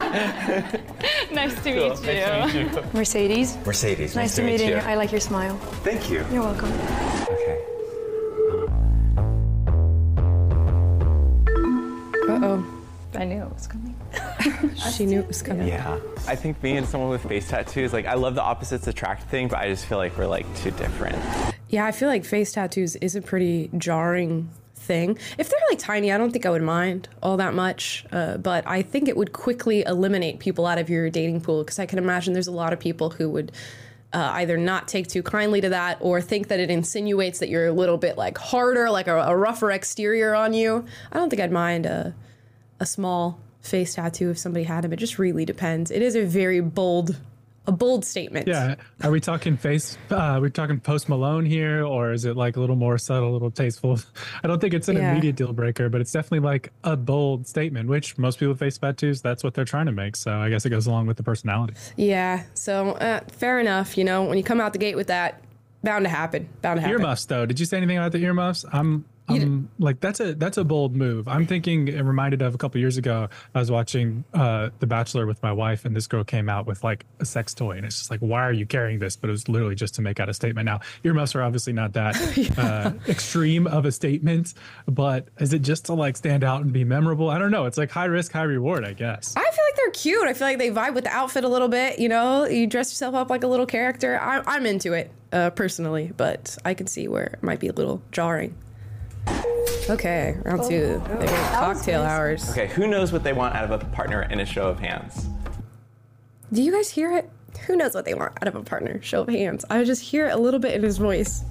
Nice 1.32 1.54
to 1.62 1.74
meet 1.74 2.54
you. 2.54 2.82
Mercedes. 2.92 3.56
Mercedes. 3.64 4.16
Nice, 4.16 4.36
to 4.36 4.42
meet 4.42 4.60
you. 4.60 4.76
I 4.76 4.94
like 4.94 5.10
your 5.10 5.20
smile. 5.20 5.56
Thank 5.82 6.10
you. 6.10 6.24
You're 6.32 6.42
welcome. 6.42 6.72
Okay. 7.30 7.60
Uh 12.28 12.40
oh. 12.42 12.66
I 13.14 13.24
knew 13.24 13.42
it 13.42 13.52
was 13.52 13.66
coming. 13.66 13.94
She 14.96 15.06
knew 15.06 15.20
it 15.20 15.28
was 15.28 15.40
coming. 15.42 15.66
Yeah. 15.68 15.98
I 16.28 16.36
think 16.36 16.62
me 16.62 16.76
and 16.76 16.86
someone 16.86 17.08
with 17.10 17.22
face 17.26 17.48
tattoos, 17.48 17.92
like 17.92 18.06
I 18.06 18.14
love 18.14 18.34
the 18.34 18.42
opposites 18.42 18.86
attract 18.86 19.24
thing, 19.30 19.48
but 19.48 19.58
I 19.58 19.68
just 19.68 19.86
feel 19.86 19.98
like 19.98 20.16
we're 20.18 20.26
like 20.26 20.46
too 20.56 20.70
different. 20.72 21.16
Yeah, 21.68 21.86
I 21.86 21.92
feel 21.92 22.08
like 22.08 22.24
face 22.24 22.52
tattoos 22.52 22.96
is 22.96 23.16
a 23.16 23.22
pretty 23.22 23.70
jarring 23.78 24.50
thing. 24.84 25.18
If 25.38 25.48
they're 25.48 25.60
like 25.70 25.78
tiny, 25.78 26.12
I 26.12 26.18
don't 26.18 26.30
think 26.30 26.46
I 26.46 26.50
would 26.50 26.62
mind 26.62 27.08
all 27.22 27.36
that 27.38 27.54
much. 27.54 28.04
Uh, 28.12 28.36
but 28.36 28.66
I 28.66 28.82
think 28.82 29.08
it 29.08 29.16
would 29.16 29.32
quickly 29.32 29.82
eliminate 29.82 30.38
people 30.38 30.66
out 30.66 30.78
of 30.78 30.88
your 30.88 31.10
dating 31.10 31.40
pool 31.40 31.64
because 31.64 31.78
I 31.78 31.86
can 31.86 31.98
imagine 31.98 32.32
there's 32.32 32.46
a 32.46 32.52
lot 32.52 32.72
of 32.72 32.80
people 32.80 33.10
who 33.10 33.28
would. 33.30 33.52
Uh, 34.12 34.30
either 34.34 34.56
not 34.56 34.86
take 34.86 35.08
too 35.08 35.24
kindly 35.24 35.60
to 35.60 35.70
that 35.70 35.98
or 36.00 36.20
think 36.20 36.46
that 36.46 36.60
it 36.60 36.70
insinuates 36.70 37.40
that 37.40 37.48
you're 37.48 37.66
a 37.66 37.72
little 37.72 37.96
bit 37.96 38.16
like 38.16 38.38
harder, 38.38 38.88
like 38.88 39.08
a, 39.08 39.16
a 39.16 39.36
rougher 39.36 39.72
exterior 39.72 40.36
on 40.36 40.52
you. 40.52 40.84
I 41.10 41.18
don't 41.18 41.30
think 41.30 41.42
I'd 41.42 41.50
mind 41.50 41.84
a, 41.84 42.14
a 42.78 42.86
small 42.86 43.40
face 43.60 43.94
tattoo 43.94 44.30
if 44.30 44.38
somebody 44.38 44.64
had 44.64 44.84
them. 44.84 44.92
It 44.92 45.00
just 45.00 45.18
really 45.18 45.44
depends. 45.44 45.90
It 45.90 46.00
is 46.00 46.14
a 46.14 46.24
very 46.24 46.60
bold, 46.60 47.18
a 47.66 47.72
bold 47.72 48.04
statement. 48.04 48.46
Yeah. 48.46 48.74
Are 49.02 49.10
we 49.10 49.20
talking 49.20 49.56
face? 49.56 49.96
Uh, 50.10 50.16
are 50.16 50.40
we 50.40 50.50
talking 50.50 50.80
post 50.80 51.08
Malone 51.08 51.46
here, 51.46 51.84
or 51.84 52.12
is 52.12 52.24
it 52.24 52.36
like 52.36 52.56
a 52.56 52.60
little 52.60 52.76
more 52.76 52.98
subtle, 52.98 53.30
a 53.30 53.32
little 53.32 53.50
tasteful? 53.50 53.98
I 54.44 54.48
don't 54.48 54.60
think 54.60 54.74
it's 54.74 54.88
an 54.88 54.96
Yeah. 54.96 55.12
immediate 55.12 55.36
deal 55.36 55.52
breaker, 55.52 55.88
but 55.88 56.00
it's 56.00 56.12
definitely 56.12 56.40
like 56.46 56.72
a 56.84 56.96
bold 56.96 57.46
statement, 57.46 57.88
which 57.88 58.18
most 58.18 58.38
people 58.38 58.52
with 58.52 58.58
face 58.60 58.76
tattoos, 58.78 59.22
that's 59.22 59.42
what 59.42 59.54
they're 59.54 59.64
trying 59.64 59.86
to 59.86 59.92
make. 59.92 60.16
So 60.16 60.32
I 60.32 60.50
guess 60.50 60.66
it 60.66 60.70
goes 60.70 60.86
along 60.86 61.06
with 61.06 61.16
the 61.16 61.22
personality. 61.22 61.74
Yeah, 61.96 62.42
so 62.54 62.90
uh, 62.92 63.20
fair 63.28 63.60
enough. 63.60 63.96
You 63.96 64.04
know, 64.04 64.24
when 64.24 64.36
you 64.36 64.44
come 64.44 64.60
out 64.60 64.72
the 64.72 64.78
gate 64.78 64.96
with 64.96 65.06
that, 65.06 65.40
bound 65.82 66.04
to 66.04 66.10
happen. 66.10 66.48
Bound 66.62 66.78
to 66.78 66.80
happen. 66.82 66.98
Earmuffs, 67.00 67.24
though. 67.26 67.46
Did 67.46 67.58
you 67.60 67.66
say 67.66 67.76
anything 67.78 67.96
about 67.98 68.12
the 68.12 68.18
earmuffs? 68.18 68.64
I'm. 68.72 69.04
I'm 69.28 69.70
like 69.78 70.00
that's 70.00 70.20
a 70.20 70.34
that's 70.34 70.58
a 70.58 70.64
bold 70.64 70.94
move. 70.94 71.28
I'm 71.28 71.46
thinking 71.46 71.88
it 71.88 72.02
reminded 72.02 72.42
of 72.42 72.54
a 72.54 72.58
couple 72.58 72.80
years 72.80 72.96
ago. 72.96 73.28
I 73.54 73.58
was 73.58 73.70
watching 73.70 74.24
uh, 74.34 74.70
The 74.80 74.86
Bachelor 74.86 75.26
with 75.26 75.42
my 75.42 75.52
wife, 75.52 75.84
and 75.84 75.96
this 75.96 76.06
girl 76.06 76.24
came 76.24 76.48
out 76.48 76.66
with 76.66 76.84
like 76.84 77.06
a 77.20 77.24
sex 77.24 77.54
toy, 77.54 77.72
and 77.72 77.86
it's 77.86 77.98
just 77.98 78.10
like, 78.10 78.20
why 78.20 78.42
are 78.42 78.52
you 78.52 78.66
carrying 78.66 78.98
this? 78.98 79.16
But 79.16 79.30
it 79.30 79.32
was 79.32 79.48
literally 79.48 79.74
just 79.74 79.94
to 79.94 80.02
make 80.02 80.20
out 80.20 80.28
a 80.28 80.34
statement. 80.34 80.66
Now, 80.66 80.80
earmuffs 81.04 81.34
are 81.34 81.42
obviously 81.42 81.72
not 81.72 81.94
that 81.94 82.16
uh, 82.58 82.92
extreme 83.08 83.66
of 83.66 83.86
a 83.86 83.92
statement, 83.92 84.54
but 84.86 85.28
is 85.38 85.52
it 85.52 85.62
just 85.62 85.86
to 85.86 85.94
like 85.94 86.16
stand 86.16 86.44
out 86.44 86.62
and 86.62 86.72
be 86.72 86.84
memorable? 86.84 87.30
I 87.30 87.38
don't 87.38 87.50
know. 87.50 87.64
It's 87.64 87.78
like 87.78 87.90
high 87.90 88.06
risk, 88.06 88.32
high 88.32 88.42
reward, 88.42 88.84
I 88.84 88.92
guess. 88.92 89.34
I 89.36 89.42
feel 89.42 89.64
like 89.64 89.74
like 89.74 89.82
they're 89.82 90.02
cute. 90.02 90.26
I 90.26 90.34
feel 90.34 90.46
like 90.46 90.58
they 90.58 90.70
vibe 90.70 90.94
with 90.94 91.04
the 91.04 91.10
outfit 91.10 91.44
a 91.44 91.48
little 91.48 91.68
bit. 91.68 91.98
You 91.98 92.08
know, 92.08 92.44
you 92.44 92.66
dress 92.66 92.90
yourself 92.92 93.14
up 93.14 93.30
like 93.30 93.44
a 93.44 93.46
little 93.46 93.66
character. 93.66 94.18
I, 94.20 94.42
I'm 94.46 94.66
into 94.66 94.92
it 94.92 95.10
uh, 95.32 95.50
personally, 95.50 96.12
but 96.16 96.56
I 96.64 96.74
can 96.74 96.86
see 96.86 97.08
where 97.08 97.24
it 97.24 97.42
might 97.42 97.60
be 97.60 97.68
a 97.68 97.72
little 97.72 98.02
jarring. 98.12 98.56
Okay, 99.90 100.36
round 100.44 100.62
oh 100.62 100.68
two. 100.68 101.02
Oh, 101.10 101.16
They 101.18 101.26
get 101.26 101.52
cocktail 101.52 102.02
hours. 102.02 102.50
Okay, 102.50 102.68
who 102.68 102.86
knows 102.86 103.12
what 103.12 103.22
they 103.22 103.32
want 103.34 103.54
out 103.54 103.64
of 103.64 103.70
a 103.70 103.84
partner 103.86 104.22
in 104.22 104.40
a 104.40 104.46
show 104.46 104.68
of 104.68 104.78
hands? 104.80 105.26
Do 106.52 106.62
you 106.62 106.72
guys 106.72 106.88
hear 106.88 107.12
it? 107.16 107.28
Who 107.66 107.76
knows 107.76 107.94
what 107.94 108.04
they 108.04 108.14
want 108.14 108.32
out 108.40 108.48
of 108.48 108.54
a 108.56 108.62
partner? 108.62 109.00
Show 109.02 109.22
of 109.22 109.28
hands. 109.28 109.64
I 109.68 109.84
just 109.84 110.00
hear 110.02 110.26
it 110.28 110.30
a 110.34 110.36
little 110.38 110.60
bit 110.60 110.72
in 110.74 110.82
his 110.82 110.96
voice. 110.98 111.44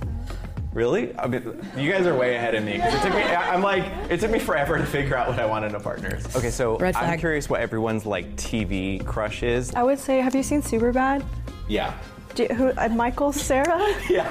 Really? 0.74 1.16
I 1.20 1.28
mean, 1.28 1.44
you 1.78 1.92
guys 1.92 2.08
are 2.08 2.16
way 2.16 2.36
ahead 2.36 2.56
of 2.56 2.64
me. 2.64 2.80
'cause 2.80 2.92
It 2.96 3.02
took 3.04 3.14
me. 3.14 3.22
I- 3.22 3.54
I'm 3.54 3.62
like, 3.62 3.86
it 4.10 4.20
took 4.20 4.32
me 4.32 4.40
forever 4.40 4.78
to 4.80 4.86
figure 4.86 5.16
out 5.16 5.28
what 5.28 5.38
I 5.40 5.46
wanted 5.46 5.68
in 5.68 5.76
a 5.76 5.80
partner. 5.80 6.18
Okay, 6.36 6.50
so 6.50 6.78
Red 6.80 6.96
I'm 6.96 7.20
curious 7.20 7.48
what 7.48 7.62
everyone's 7.62 8.08
like 8.08 8.36
TV 8.36 8.98
crush 9.06 9.44
is. 9.44 9.72
I 9.76 9.84
would 9.84 10.00
say, 10.00 10.20
have 10.22 10.34
you 10.34 10.42
seen 10.42 10.64
Superbad? 10.64 11.24
Yeah. 11.68 11.94
Do 12.36 12.46
who, 12.48 12.70
uh, 12.72 12.90
Michael 12.90 13.32
Cera? 13.32 13.80
Yeah. 14.10 14.30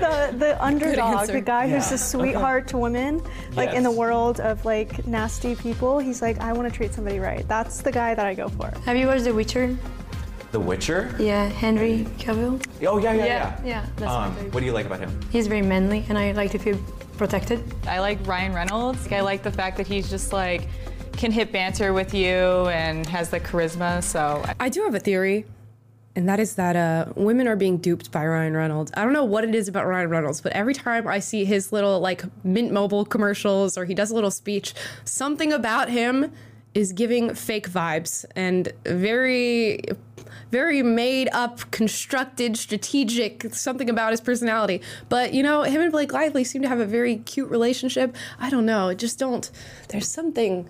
the 0.00 0.36
the 0.36 0.62
underdog, 0.64 1.28
the 1.28 1.40
guy 1.40 1.68
who's 1.68 1.88
Yeah. 1.90 1.94
a 1.94 1.98
sweetheart 1.98 2.68
to 2.68 2.78
women, 2.78 3.22
like 3.54 3.72
in 3.74 3.82
the 3.82 3.90
world 3.90 4.40
of 4.40 4.64
like 4.64 5.06
nasty 5.06 5.54
people. 5.54 5.98
He's 5.98 6.20
like, 6.20 6.40
I 6.40 6.52
want 6.52 6.68
to 6.68 6.74
treat 6.76 6.92
somebody 6.94 7.18
right. 7.20 7.46
That's 7.48 7.80
the 7.82 7.92
guy 7.92 8.14
that 8.14 8.26
I 8.26 8.34
go 8.34 8.48
for. 8.48 8.72
Have 8.84 8.96
you 8.96 9.06
watched 9.06 9.24
The 9.24 9.34
Witcher? 9.34 9.76
The 10.50 10.60
Witcher? 10.60 11.14
Yeah, 11.18 11.48
Henry 11.48 12.06
Cavill. 12.18 12.60
Oh 12.86 12.98
yeah, 12.98 13.12
yeah, 13.12 13.24
yeah. 13.24 13.24
Yeah, 13.24 13.56
yeah, 13.64 13.86
that's 13.96 14.10
um, 14.12 14.34
what 14.52 14.60
do 14.60 14.66
you 14.66 14.72
like 14.72 14.86
about 14.86 15.00
him? 15.00 15.18
He's 15.30 15.46
very 15.46 15.62
manly, 15.62 16.04
and 16.08 16.18
I 16.18 16.32
like 16.32 16.50
to 16.52 16.58
feel 16.58 16.78
protected. 17.16 17.62
I 17.86 18.00
like 18.00 18.18
Ryan 18.26 18.52
Reynolds. 18.52 19.06
I 19.12 19.20
like 19.20 19.42
the 19.42 19.52
fact 19.52 19.76
that 19.78 19.86
he's 19.86 20.10
just 20.10 20.32
like 20.32 20.68
can 21.16 21.30
hit 21.30 21.52
banter 21.52 21.92
with 21.92 22.12
you 22.14 22.66
and 22.68 23.06
has 23.06 23.30
the 23.30 23.38
charisma. 23.40 24.02
So 24.02 24.44
I 24.60 24.68
do 24.68 24.82
have 24.82 24.94
a 24.94 25.00
theory, 25.00 25.44
and 26.14 26.28
that 26.28 26.40
is 26.40 26.56
that 26.56 26.76
uh, 26.76 27.12
women 27.16 27.48
are 27.48 27.56
being 27.56 27.78
duped 27.78 28.12
by 28.12 28.26
Ryan 28.26 28.54
Reynolds. 28.54 28.92
I 28.94 29.04
don't 29.04 29.12
know 29.12 29.24
what 29.24 29.44
it 29.44 29.54
is 29.54 29.68
about 29.68 29.86
Ryan 29.86 30.10
Reynolds, 30.10 30.40
but 30.40 30.52
every 30.52 30.74
time 30.74 31.06
I 31.06 31.20
see 31.20 31.44
his 31.44 31.72
little 31.72 32.00
like 32.00 32.24
Mint 32.44 32.70
Mobile 32.70 33.04
commercials 33.04 33.78
or 33.78 33.84
he 33.84 33.94
does 33.94 34.10
a 34.10 34.14
little 34.14 34.30
speech, 34.30 34.74
something 35.04 35.52
about 35.52 35.88
him 35.88 36.32
is 36.74 36.92
giving 36.92 37.34
fake 37.34 37.68
vibes 37.68 38.24
and 38.34 38.72
very 38.84 39.80
very 40.50 40.82
made 40.82 41.30
up 41.32 41.70
constructed 41.70 42.58
strategic 42.58 43.54
something 43.54 43.88
about 43.88 44.10
his 44.10 44.20
personality. 44.20 44.82
But 45.08 45.32
you 45.32 45.42
know 45.42 45.62
him 45.62 45.80
and 45.80 45.90
blake 45.90 46.12
lively 46.12 46.44
seem 46.44 46.60
to 46.60 46.68
have 46.68 46.78
a 46.78 46.84
very 46.84 47.16
cute 47.16 47.50
relationship. 47.50 48.14
I 48.38 48.50
don't 48.50 48.66
know. 48.66 48.92
Just 48.92 49.18
don't 49.18 49.50
there's 49.88 50.08
something 50.08 50.68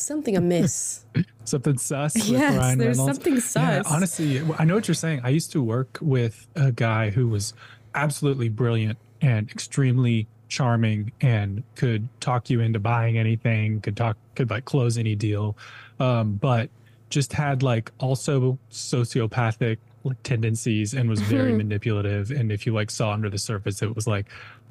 something 0.00 0.36
amiss 0.36 1.04
something 1.44 1.78
sus 1.78 2.14
with 2.14 2.28
Yes, 2.28 2.56
Ryan 2.56 2.78
there's 2.78 2.98
Reynolds. 2.98 3.16
something 3.18 3.34
Yeah, 3.34 3.82
sus. 3.82 3.86
honestly, 3.92 4.42
I 4.58 4.64
know 4.64 4.74
what 4.76 4.86
you're 4.88 4.94
saying. 4.94 5.20
I 5.24 5.30
used 5.30 5.52
to 5.52 5.62
work 5.62 5.98
with 6.00 6.46
a 6.56 6.70
guy 6.72 7.10
who 7.10 7.28
was 7.28 7.54
absolutely 7.94 8.48
brilliant 8.48 8.98
and 9.20 9.50
extremely 9.50 10.26
charming 10.48 11.12
and 11.20 11.62
could 11.76 12.08
talk 12.20 12.50
you 12.50 12.60
into 12.60 12.78
buying 12.78 13.18
anything, 13.18 13.80
could 13.80 13.96
talk 13.96 14.16
could 14.34 14.50
like 14.50 14.64
close 14.64 14.96
any 14.98 15.14
deal. 15.14 15.56
Um, 15.98 16.34
but 16.34 16.70
just 17.08 17.32
had 17.32 17.62
like 17.62 17.90
also 17.98 18.58
sociopathic 18.70 19.78
like, 20.04 20.22
tendencies 20.22 20.94
and 20.94 21.08
was 21.10 21.20
very 21.20 21.52
manipulative. 21.52 22.30
And 22.30 22.50
if 22.52 22.64
you 22.66 22.72
like 22.72 22.90
saw 22.90 23.12
under 23.12 23.28
the 23.28 23.38
surface, 23.38 23.82
it 23.82 23.94
was 23.94 24.06
like, 24.06 24.26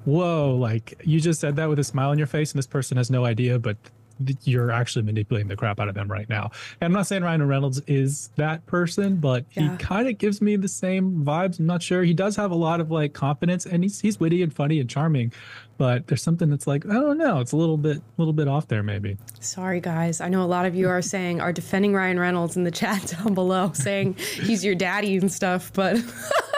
whoa, 0.06 0.56
like 0.56 1.00
you 1.04 1.20
just 1.20 1.40
said 1.42 1.56
that 1.58 1.68
with 1.70 1.80
a 1.80 1.84
smile 1.84 2.10
on 2.10 2.18
your 2.18 2.28
face 2.28 2.52
and 2.52 2.58
this 2.58 2.68
person 2.68 2.98
has 2.98 3.12
no 3.12 3.26
idea, 3.26 3.60
but 3.60 3.78
you're 4.44 4.72
actually 4.72 5.04
manipulating 5.04 5.48
the 5.48 5.56
crap 5.56 5.80
out 5.80 5.88
of 5.88 5.96
them 5.96 6.10
right 6.10 6.28
now. 6.30 6.52
And 6.82 6.88
I'm 6.88 6.94
not 6.94 7.08
saying 7.08 7.24
Ryan 7.24 7.48
Reynolds 7.48 7.82
is 7.88 8.30
that 8.36 8.66
person, 8.66 9.18
but 9.18 9.46
Yeah. 9.54 9.72
he 9.72 9.78
kind 9.78 10.08
of 10.08 10.18
gives 10.18 10.42
me 10.42 10.56
the 10.56 10.68
same 10.68 11.24
vibes. 11.26 11.60
I'm 11.60 11.66
not 11.66 11.82
sure. 11.82 12.04
He 12.04 12.14
does 12.14 12.36
have 12.36 12.52
a 12.52 12.56
lot 12.56 12.82
of 12.82 12.92
like 12.92 13.14
confidence 13.14 13.66
and 13.66 13.84
he's 13.84 14.00
he's 14.00 14.20
witty 14.20 14.42
and 14.44 14.54
funny 14.54 14.80
and 14.80 14.90
charming, 14.90 15.32
but 15.78 16.08
there's 16.08 16.22
something 16.24 16.50
that's 16.50 16.68
like, 16.68 16.86
I 16.86 16.94
don't 16.94 17.18
know, 17.18 17.40
it's 17.40 17.52
a 17.54 17.58
little 17.58 17.78
bit 17.78 17.98
a 17.98 18.02
little 18.18 18.34
bit 18.34 18.48
off 18.48 18.68
there 18.68 18.84
maybe. 18.84 19.18
Sorry, 19.40 19.80
guys. 19.80 20.20
I 20.22 20.28
know 20.30 20.44
a 20.44 20.48
lot 20.48 20.66
of 20.66 20.76
you 20.76 20.90
are 20.90 21.02
saying 21.02 21.40
are 21.42 21.54
defending 21.54 21.94
Ryan 21.94 22.20
Reynolds 22.20 22.58
in 22.58 22.64
the 22.66 22.72
chat 22.80 23.16
down 23.18 23.34
below, 23.34 23.72
saying 23.74 24.16
he's 24.16 24.64
your 24.66 24.76
daddy 24.76 25.18
and 25.18 25.32
stuff. 25.32 25.72
But 25.74 25.98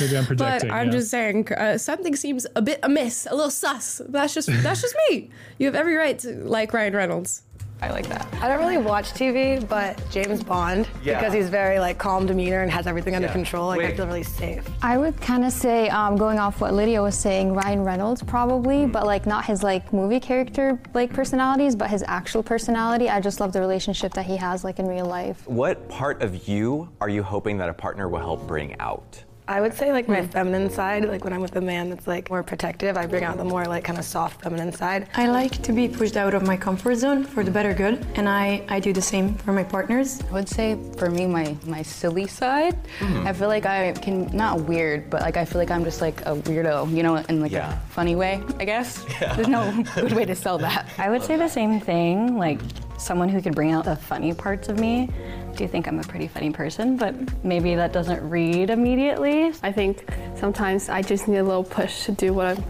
Maybe 0.00 0.16
I'm 0.16 0.24
but. 0.36 0.64
I'm 0.70 0.86
yeah. 0.86 0.92
just 0.92 1.10
saying 1.10 1.52
uh, 1.52 1.78
something 1.78 2.14
seems 2.16 2.46
a 2.56 2.62
bit 2.62 2.80
amiss, 2.82 3.26
a 3.30 3.34
little 3.34 3.50
sus. 3.50 4.00
That's 4.08 4.34
just 4.34 4.48
that's 4.62 4.80
just 4.82 4.94
me. 5.10 5.30
You 5.58 5.66
have 5.66 5.74
every 5.74 5.94
right 5.94 6.18
to 6.20 6.34
like 6.44 6.72
Ryan 6.72 6.94
Reynolds. 6.94 7.42
I 7.82 7.90
like 7.90 8.06
that. 8.08 8.26
I 8.40 8.48
don't 8.48 8.58
really 8.58 8.78
watch 8.78 9.12
TV, 9.12 9.60
but 9.68 10.02
James 10.10 10.42
Bond, 10.42 10.88
Yeah. 11.02 11.18
because 11.18 11.34
he's 11.34 11.50
very 11.50 11.78
like 11.78 11.98
calm 11.98 12.24
demeanor 12.24 12.62
and 12.62 12.70
has 12.72 12.86
everything 12.86 13.14
under 13.14 13.28
Yeah. 13.28 13.34
control, 13.34 13.66
like 13.66 13.80
I 13.80 13.84
Wait. 13.88 13.96
feel 13.98 14.06
really 14.06 14.22
safe. 14.22 14.66
I 14.80 14.96
would 14.96 15.20
kind 15.20 15.44
of 15.44 15.52
say, 15.52 15.90
um, 15.90 16.16
going 16.16 16.38
off 16.38 16.62
what 16.62 16.72
Lydia 16.72 17.02
was 17.02 17.14
saying, 17.18 17.52
Ryan 17.52 17.84
Reynolds 17.84 18.22
probably, 18.22 18.86
but 18.86 19.04
like 19.04 19.26
not 19.26 19.44
his 19.44 19.62
like 19.62 19.92
movie 19.92 20.20
character 20.20 20.80
like 20.94 21.12
personalities, 21.12 21.76
but 21.76 21.90
his 21.90 22.02
actual 22.08 22.42
personality. 22.42 23.10
I 23.10 23.20
just 23.20 23.40
love 23.40 23.52
the 23.52 23.60
relationship 23.60 24.14
that 24.14 24.24
he 24.24 24.36
has 24.38 24.64
like 24.64 24.78
in 24.78 24.86
real 24.88 25.04
life. 25.04 25.46
What 25.46 25.86
part 25.90 26.22
of 26.22 26.48
you 26.48 26.88
are 27.02 27.10
you 27.10 27.22
hoping 27.22 27.58
that 27.58 27.68
a 27.68 27.74
partner 27.74 28.08
will 28.08 28.20
help 28.20 28.46
bring 28.46 28.74
out? 28.80 29.22
I 29.48 29.60
would 29.60 29.74
say 29.74 29.92
like 29.92 30.08
my 30.08 30.26
feminine 30.26 30.68
side, 30.70 31.04
like 31.08 31.22
when 31.22 31.32
I'm 31.32 31.40
with 31.40 31.54
a 31.54 31.60
man 31.60 31.88
that's 31.88 32.08
like 32.08 32.30
more 32.30 32.42
protective, 32.42 32.96
I 32.96 33.06
bring 33.06 33.22
out 33.22 33.36
the 33.36 33.44
more 33.44 33.64
like 33.64 33.84
kind 33.84 33.96
of 33.96 34.04
soft 34.04 34.42
feminine 34.42 34.72
side. 34.72 35.08
I 35.14 35.28
like 35.28 35.62
to 35.62 35.72
be 35.72 35.86
pushed 35.86 36.16
out 36.16 36.34
of 36.34 36.42
my 36.42 36.56
comfort 36.56 36.96
zone 36.96 37.22
for 37.22 37.44
the 37.44 37.52
better 37.52 37.72
good, 37.72 38.04
and 38.16 38.28
I, 38.28 38.64
I 38.68 38.80
do 38.80 38.92
the 38.92 39.00
same 39.02 39.34
for 39.36 39.52
my 39.52 39.62
partners. 39.62 40.20
I 40.28 40.32
would 40.32 40.48
say 40.48 40.76
for 40.98 41.10
me, 41.10 41.26
my 41.26 41.56
my 41.64 41.82
silly 41.82 42.26
side. 42.26 42.76
Mm-hmm. 42.98 43.26
I 43.28 43.32
feel 43.32 43.46
like 43.46 43.66
I 43.66 43.92
can 43.92 44.26
not 44.36 44.62
weird, 44.62 45.10
but 45.10 45.22
like 45.22 45.36
I 45.36 45.44
feel 45.44 45.60
like 45.60 45.70
I'm 45.70 45.84
just 45.84 46.00
like 46.00 46.22
a 46.22 46.34
weirdo, 46.34 46.92
you 46.92 47.04
know, 47.04 47.14
in 47.16 47.40
like 47.40 47.52
Yeah. 47.52 47.72
a 47.72 47.76
funny 47.90 48.16
way. 48.16 48.42
I 48.58 48.64
guess. 48.64 49.04
There's 49.36 49.46
no 49.46 49.84
good 49.94 50.12
way 50.12 50.24
to 50.24 50.34
sell 50.34 50.58
that. 50.58 50.88
I 50.98 51.08
would 51.08 51.22
say 51.22 51.36
the 51.36 51.48
same 51.48 51.78
thing, 51.78 52.36
like 52.36 52.60
someone 52.98 53.28
who 53.28 53.40
could 53.40 53.54
bring 53.54 53.70
out 53.70 53.84
the 53.84 53.94
funny 53.94 54.34
parts 54.34 54.68
of 54.68 54.80
me. 54.80 55.08
I 55.56 55.58
do 55.58 55.66
think 55.66 55.88
I'm 55.88 55.98
a 55.98 56.02
pretty 56.02 56.28
funny 56.28 56.50
person, 56.50 56.98
but 56.98 57.14
maybe 57.42 57.74
that 57.76 57.90
doesn't 57.90 58.20
read 58.28 58.68
immediately. 58.68 59.54
I 59.62 59.72
think 59.72 60.04
sometimes 60.34 60.90
I 60.90 61.00
just 61.00 61.28
need 61.28 61.38
a 61.38 61.44
little 61.44 61.64
push 61.64 62.04
to 62.04 62.12
do 62.12 62.34
what 62.34 62.58
I'm 62.58 62.64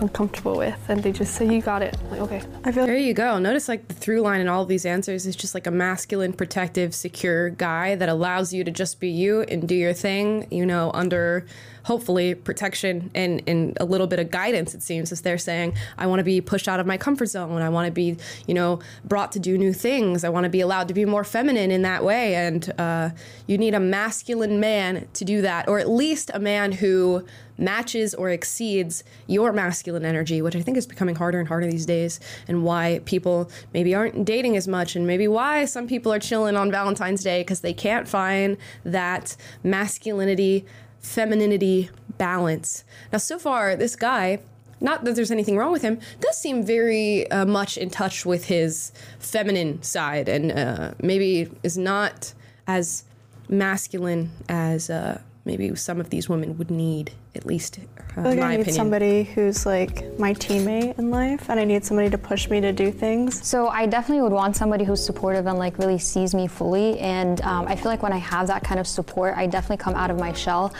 uncomfortable 0.00 0.56
with, 0.56 0.78
and 0.88 1.02
they 1.02 1.12
just 1.12 1.34
say, 1.34 1.44
"You 1.46 1.60
got 1.60 1.82
it." 1.82 1.94
I'm 2.00 2.10
like, 2.12 2.20
okay. 2.22 2.42
I 2.64 2.72
feel 2.72 2.86
there 2.86 2.96
you 2.96 3.12
go. 3.12 3.38
Notice 3.38 3.68
like 3.68 3.86
the 3.88 3.92
through 3.92 4.22
line 4.22 4.40
in 4.40 4.48
all 4.48 4.62
of 4.62 4.68
these 4.68 4.86
answers 4.86 5.26
is 5.26 5.36
just 5.36 5.52
like 5.52 5.66
a 5.66 5.70
masculine, 5.70 6.32
protective, 6.32 6.94
secure 6.94 7.50
guy 7.50 7.94
that 7.94 8.08
allows 8.08 8.54
you 8.54 8.64
to 8.64 8.70
just 8.70 9.00
be 9.00 9.10
you 9.10 9.42
and 9.42 9.68
do 9.68 9.74
your 9.74 9.92
thing. 9.92 10.46
You 10.50 10.64
know, 10.64 10.92
under 10.94 11.44
hopefully 11.90 12.36
protection 12.36 13.10
and, 13.16 13.42
and 13.48 13.76
a 13.80 13.84
little 13.84 14.06
bit 14.06 14.20
of 14.20 14.30
guidance. 14.30 14.76
It 14.76 14.80
seems 14.80 15.10
as 15.10 15.22
they're 15.22 15.36
saying, 15.38 15.72
I 15.98 16.06
want 16.06 16.20
to 16.20 16.24
be 16.24 16.40
pushed 16.40 16.68
out 16.68 16.78
of 16.78 16.86
my 16.86 16.96
comfort 16.96 17.26
zone. 17.26 17.60
I 17.60 17.68
want 17.68 17.86
to 17.86 17.90
be, 17.90 18.16
you 18.46 18.54
know, 18.54 18.78
brought 19.04 19.32
to 19.32 19.40
do 19.40 19.58
new 19.58 19.72
things. 19.72 20.22
I 20.22 20.28
want 20.28 20.44
to 20.44 20.50
be 20.50 20.60
allowed 20.60 20.86
to 20.86 20.94
be 20.94 21.04
more 21.04 21.24
feminine 21.24 21.72
in 21.72 21.82
that 21.82 22.04
way. 22.04 22.36
And 22.36 22.72
uh, 22.78 23.10
you 23.48 23.58
need 23.58 23.74
a 23.74 23.80
masculine 23.80 24.60
man 24.60 25.08
to 25.14 25.24
do 25.24 25.42
that, 25.42 25.66
or 25.66 25.80
at 25.80 25.88
least 25.90 26.30
a 26.32 26.38
man 26.38 26.70
who 26.70 27.24
matches 27.58 28.14
or 28.14 28.30
exceeds 28.30 29.02
your 29.26 29.52
masculine 29.52 30.04
energy, 30.04 30.40
which 30.42 30.54
I 30.54 30.62
think 30.62 30.76
is 30.76 30.86
becoming 30.86 31.16
harder 31.16 31.40
and 31.40 31.48
harder 31.48 31.68
these 31.68 31.86
days, 31.86 32.20
and 32.46 32.62
why 32.62 33.00
people 33.04 33.50
maybe 33.74 33.96
aren't 33.96 34.24
dating 34.24 34.56
as 34.56 34.68
much, 34.68 34.94
and 34.94 35.08
maybe 35.08 35.26
why 35.26 35.64
some 35.64 35.88
people 35.88 36.12
are 36.12 36.20
chilling 36.20 36.56
on 36.56 36.70
Valentine's 36.70 37.24
Day 37.24 37.40
because 37.40 37.60
they 37.60 37.74
can't 37.74 38.06
find 38.06 38.56
that 38.84 39.36
masculinity, 39.64 40.64
femininity 41.00 41.90
balance. 42.18 42.84
Now, 43.12 43.18
so 43.18 43.38
far, 43.38 43.76
this 43.76 43.96
guy. 43.96 44.40
Not 44.82 45.04
that 45.04 45.14
there's 45.14 45.30
anything 45.30 45.58
wrong 45.58 45.72
with 45.72 45.82
him, 45.82 46.00
does 46.20 46.38
seem 46.38 46.64
very 46.64 47.30
uh, 47.30 47.44
much 47.44 47.76
in 47.76 47.90
touch 47.90 48.24
with 48.24 48.46
his 48.46 48.92
feminine 49.18 49.82
side 49.82 50.26
and 50.26 50.50
uh, 50.52 50.94
maybe 51.02 51.50
is 51.62 51.76
not 51.76 52.32
as 52.66 53.04
masculine 53.50 54.30
as 54.48 54.88
uh, 54.88 55.20
maybe 55.44 55.74
some 55.74 56.00
of 56.00 56.10
these 56.10 56.28
women 56.28 56.56
would 56.58 56.70
need, 56.70 57.12
at 57.34 57.46
least 57.46 57.78
uh, 57.78 58.02
I 58.10 58.12
feel 58.14 58.24
like 58.24 58.38
my 58.38 58.44
I 58.44 58.50
need 58.50 58.60
opinion. 58.62 58.74
somebody 58.74 59.22
who's 59.24 59.64
like 59.64 60.18
my 60.18 60.34
teammate 60.34 60.98
in 60.98 61.10
life, 61.10 61.48
and 61.48 61.58
I 61.58 61.64
need 61.64 61.84
somebody 61.84 62.10
to 62.10 62.18
push 62.18 62.48
me 62.50 62.60
to 62.60 62.72
do 62.72 62.90
things. 62.90 63.46
So 63.46 63.68
I 63.68 63.86
definitely 63.86 64.22
would 64.22 64.32
want 64.32 64.56
somebody 64.56 64.84
who's 64.84 65.04
supportive 65.04 65.46
and 65.46 65.58
like 65.58 65.78
really 65.78 65.98
sees 65.98 66.34
me 66.34 66.46
fully. 66.46 66.98
And 67.00 67.40
um, 67.42 67.66
I 67.66 67.76
feel 67.76 67.86
like 67.86 68.02
when 68.02 68.12
I 68.12 68.18
have 68.18 68.46
that 68.48 68.62
kind 68.64 68.78
of 68.78 68.86
support, 68.86 69.34
I 69.36 69.46
definitely 69.46 69.78
come 69.78 69.94
out 69.94 70.10
of 70.10 70.18
my 70.18 70.32
shell 70.32 70.74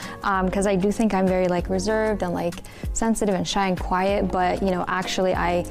because 0.45 0.67
I 0.67 0.75
do 0.75 0.91
think 0.91 1.13
I'm 1.13 1.27
very 1.27 1.47
like 1.47 1.69
reserved 1.69 2.21
and 2.23 2.33
like 2.33 2.55
sensitive 2.93 3.35
and 3.35 3.47
shy 3.47 3.67
and 3.67 3.79
quiet. 3.79 4.31
But 4.31 4.61
you 4.61 4.71
know, 4.71 4.85
actually, 4.87 5.33
I 5.33 5.65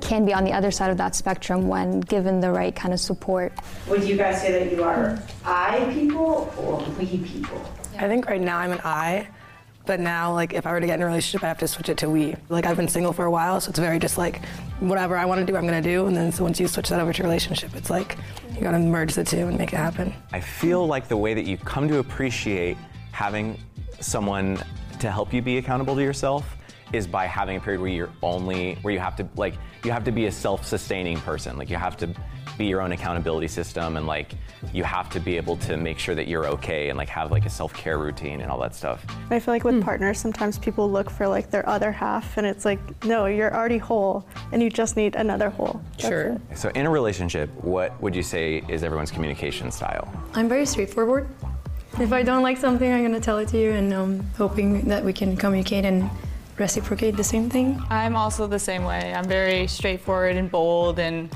can 0.00 0.24
be 0.24 0.32
on 0.32 0.44
the 0.44 0.52
other 0.52 0.70
side 0.70 0.90
of 0.90 0.96
that 0.96 1.14
spectrum 1.16 1.66
when 1.66 2.00
given 2.00 2.38
the 2.40 2.50
right 2.50 2.74
kind 2.74 2.94
of 2.94 3.00
support. 3.00 3.52
Would 3.88 4.04
you 4.04 4.16
guys 4.16 4.40
say 4.40 4.52
that 4.52 4.70
you 4.72 4.84
are 4.84 5.18
I 5.44 5.90
people 5.92 6.52
or 6.56 6.78
we 6.98 7.18
people? 7.18 7.60
I 7.98 8.06
think 8.06 8.26
right 8.26 8.40
now 8.40 8.58
I'm 8.58 8.70
an 8.70 8.80
I, 8.84 9.28
But 9.86 10.00
now, 10.00 10.34
like, 10.34 10.52
if 10.52 10.66
I 10.66 10.72
were 10.72 10.80
to 10.80 10.86
get 10.86 10.96
in 10.96 11.02
a 11.02 11.06
relationship, 11.06 11.42
I 11.42 11.48
have 11.48 11.58
to 11.60 11.66
switch 11.66 11.88
it 11.88 11.96
to 11.98 12.10
we. 12.10 12.36
Like, 12.50 12.66
I've 12.66 12.76
been 12.76 12.88
single 12.88 13.14
for 13.14 13.24
a 13.24 13.30
while, 13.30 13.58
so 13.58 13.70
it's 13.70 13.78
very 13.78 13.98
just 13.98 14.18
like, 14.18 14.44
whatever 14.80 15.16
I 15.16 15.24
want 15.24 15.40
to 15.40 15.46
do, 15.46 15.56
I'm 15.56 15.66
to 15.66 15.80
do. 15.80 16.06
And 16.06 16.14
then 16.14 16.30
so 16.30 16.44
once 16.44 16.60
you 16.60 16.68
switch 16.68 16.90
that 16.90 17.00
over 17.00 17.10
to 17.10 17.22
relationship, 17.22 17.74
it's 17.74 17.88
like, 17.88 18.18
you 18.54 18.60
got 18.60 18.72
to 18.72 18.78
merge 18.78 19.14
the 19.14 19.24
two 19.24 19.48
and 19.48 19.56
make 19.56 19.72
it 19.72 19.78
happen. 19.78 20.12
I 20.30 20.40
feel 20.40 20.86
like 20.86 21.08
the 21.08 21.16
way 21.16 21.32
that 21.32 21.46
you 21.46 21.56
come 21.56 21.88
to 21.88 22.00
appreciate 22.00 22.76
having 23.12 23.58
someone 23.98 24.62
to 25.00 25.10
help 25.10 25.32
you 25.32 25.40
be 25.40 25.56
accountable 25.56 25.94
to 25.94 26.02
yourself 26.02 26.56
is 26.92 27.06
by 27.06 27.24
having 27.24 27.56
a 27.56 27.60
period 27.60 27.80
where 27.80 27.90
you're 27.90 28.12
only 28.22 28.74
where 28.82 28.92
you 28.92 29.00
have 29.00 29.16
to 29.16 29.28
like 29.36 29.54
you 29.84 29.90
have 29.90 30.04
to 30.04 30.12
be 30.12 30.26
a 30.26 30.32
self-sustaining 30.32 31.18
person 31.20 31.56
like 31.58 31.68
you 31.68 31.76
have 31.76 31.96
to 31.96 32.08
be 32.58 32.66
your 32.66 32.82
own 32.82 32.92
accountability 32.92 33.48
system 33.48 33.96
and 33.96 34.06
like 34.06 34.32
you 34.74 34.82
have 34.82 35.08
to 35.10 35.20
be 35.20 35.36
able 35.36 35.56
to 35.56 35.76
make 35.76 35.98
sure 35.98 36.14
that 36.14 36.26
you're 36.26 36.46
okay 36.46 36.88
and 36.88 36.98
like 36.98 37.08
have 37.08 37.30
like 37.30 37.46
a 37.46 37.50
self-care 37.50 37.96
routine 37.96 38.40
and 38.40 38.50
all 38.50 38.58
that 38.58 38.74
stuff 38.74 39.06
I 39.30 39.38
feel 39.38 39.54
like 39.54 39.64
with 39.64 39.82
partners, 39.82 40.18
sometimes 40.18 40.58
people 40.58 40.90
look 40.90 41.10
for 41.10 41.28
like 41.28 41.50
their 41.50 41.66
other 41.68 41.92
half, 41.92 42.36
and 42.38 42.46
it's 42.46 42.64
like, 42.64 42.80
no, 43.04 43.26
you're 43.26 43.54
already 43.54 43.78
whole, 43.78 44.26
and 44.52 44.62
you 44.62 44.70
just 44.70 44.96
need 44.96 45.14
another 45.16 45.50
whole. 45.50 45.80
That's 45.98 46.40
it. 46.52 46.58
so 46.58 46.70
in 46.70 46.86
a 46.86 46.90
relationship 46.90 47.48
what 47.62 48.00
would 48.02 48.16
you 48.16 48.22
say 48.22 48.62
is 48.68 48.82
everyone's 48.82 49.10
communication 49.10 49.70
style 49.70 50.10
I'm 50.34 50.48
very 50.48 50.66
straightforward. 50.66 51.28
If 52.00 52.12
I 52.12 52.22
don't 52.22 52.42
like 52.42 52.56
something, 52.58 52.90
I'm 52.90 53.02
gonna 53.02 53.20
tell 53.20 53.38
it 53.38 53.48
to 53.48 53.58
you, 53.58 53.70
and 53.72 53.92
um, 53.92 54.20
hoping 54.36 54.82
that 54.88 55.04
we 55.04 55.12
can 55.12 55.36
communicate 55.36 55.84
and 55.84 56.10
reciprocate 56.58 57.16
the 57.16 57.24
same 57.24 57.48
thing. 57.48 57.80
I'm 57.90 58.16
also 58.16 58.46
the 58.46 58.58
same 58.58 58.84
way. 58.84 59.14
I'm 59.14 59.24
very 59.24 59.66
straightforward 59.66 60.36
and 60.36 60.50
bold 60.50 60.98
and 60.98 61.30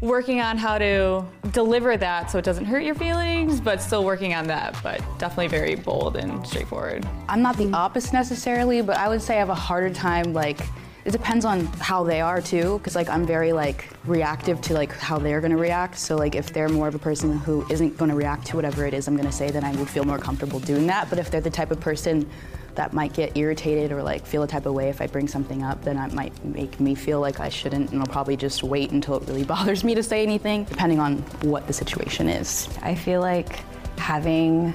working 0.00 0.40
on 0.40 0.58
how 0.58 0.78
to 0.78 1.24
deliver 1.52 1.96
that 1.96 2.30
so 2.30 2.38
it 2.38 2.44
doesn't 2.44 2.66
hurt 2.66 2.82
your 2.82 2.94
feelings, 2.94 3.60
but 3.60 3.80
still 3.80 4.04
working 4.04 4.34
on 4.34 4.46
that, 4.46 4.76
but 4.82 5.00
definitely 5.18 5.48
very 5.48 5.74
bold 5.74 6.16
and 6.16 6.46
straightforward. 6.46 7.06
I'm 7.28 7.42
not 7.42 7.56
the 7.56 7.70
opposite 7.72 8.12
necessarily, 8.12 8.82
but 8.82 8.96
I 8.96 9.08
would 9.08 9.22
say 9.22 9.36
I 9.36 9.38
have 9.38 9.48
a 9.48 9.54
harder 9.54 9.92
time 9.92 10.32
like 10.32 10.60
it 11.06 11.12
depends 11.12 11.44
on 11.44 11.66
how 11.78 12.02
they 12.02 12.20
are 12.20 12.40
too 12.40 12.78
because 12.78 12.96
like 12.96 13.08
i'm 13.08 13.24
very 13.24 13.52
like 13.52 13.88
reactive 14.06 14.60
to 14.60 14.74
like 14.74 14.92
how 14.92 15.18
they're 15.18 15.40
going 15.40 15.52
to 15.52 15.56
react 15.56 15.96
so 15.96 16.16
like 16.16 16.34
if 16.34 16.52
they're 16.52 16.68
more 16.68 16.88
of 16.88 16.96
a 16.96 16.98
person 16.98 17.38
who 17.38 17.64
isn't 17.70 17.96
going 17.96 18.10
to 18.10 18.16
react 18.16 18.44
to 18.44 18.56
whatever 18.56 18.84
it 18.84 18.92
is 18.92 19.06
i'm 19.06 19.14
going 19.14 19.28
to 19.28 19.32
say 19.32 19.48
then 19.48 19.62
i 19.62 19.72
would 19.76 19.88
feel 19.88 20.04
more 20.04 20.18
comfortable 20.18 20.58
doing 20.58 20.84
that 20.84 21.08
but 21.08 21.20
if 21.20 21.30
they're 21.30 21.40
the 21.40 21.48
type 21.48 21.70
of 21.70 21.78
person 21.78 22.28
that 22.76 22.92
might 22.92 23.12
get 23.12 23.36
irritated 23.36 23.92
or 23.92 24.02
like 24.02 24.24
feel 24.24 24.42
a 24.42 24.46
type 24.46 24.66
of 24.66 24.74
way 24.74 24.88
if 24.88 25.00
i 25.00 25.06
bring 25.06 25.26
something 25.26 25.62
up 25.62 25.82
then 25.82 25.96
that 25.96 26.12
might 26.12 26.32
make 26.44 26.78
me 26.78 26.94
feel 26.94 27.20
like 27.20 27.40
i 27.40 27.48
shouldn't 27.48 27.90
and 27.90 28.00
i'll 28.00 28.06
probably 28.06 28.36
just 28.36 28.62
wait 28.62 28.90
until 28.90 29.16
it 29.16 29.26
really 29.28 29.44
bothers 29.54 29.82
me 29.84 29.94
to 29.94 30.02
say 30.02 30.22
anything 30.22 30.64
depending 30.64 31.00
on 31.00 31.18
what 31.42 31.66
the 31.66 31.72
situation 31.72 32.28
is 32.28 32.68
I 32.82 32.94
feel 32.94 33.20
like 33.20 33.60
having 33.98 34.72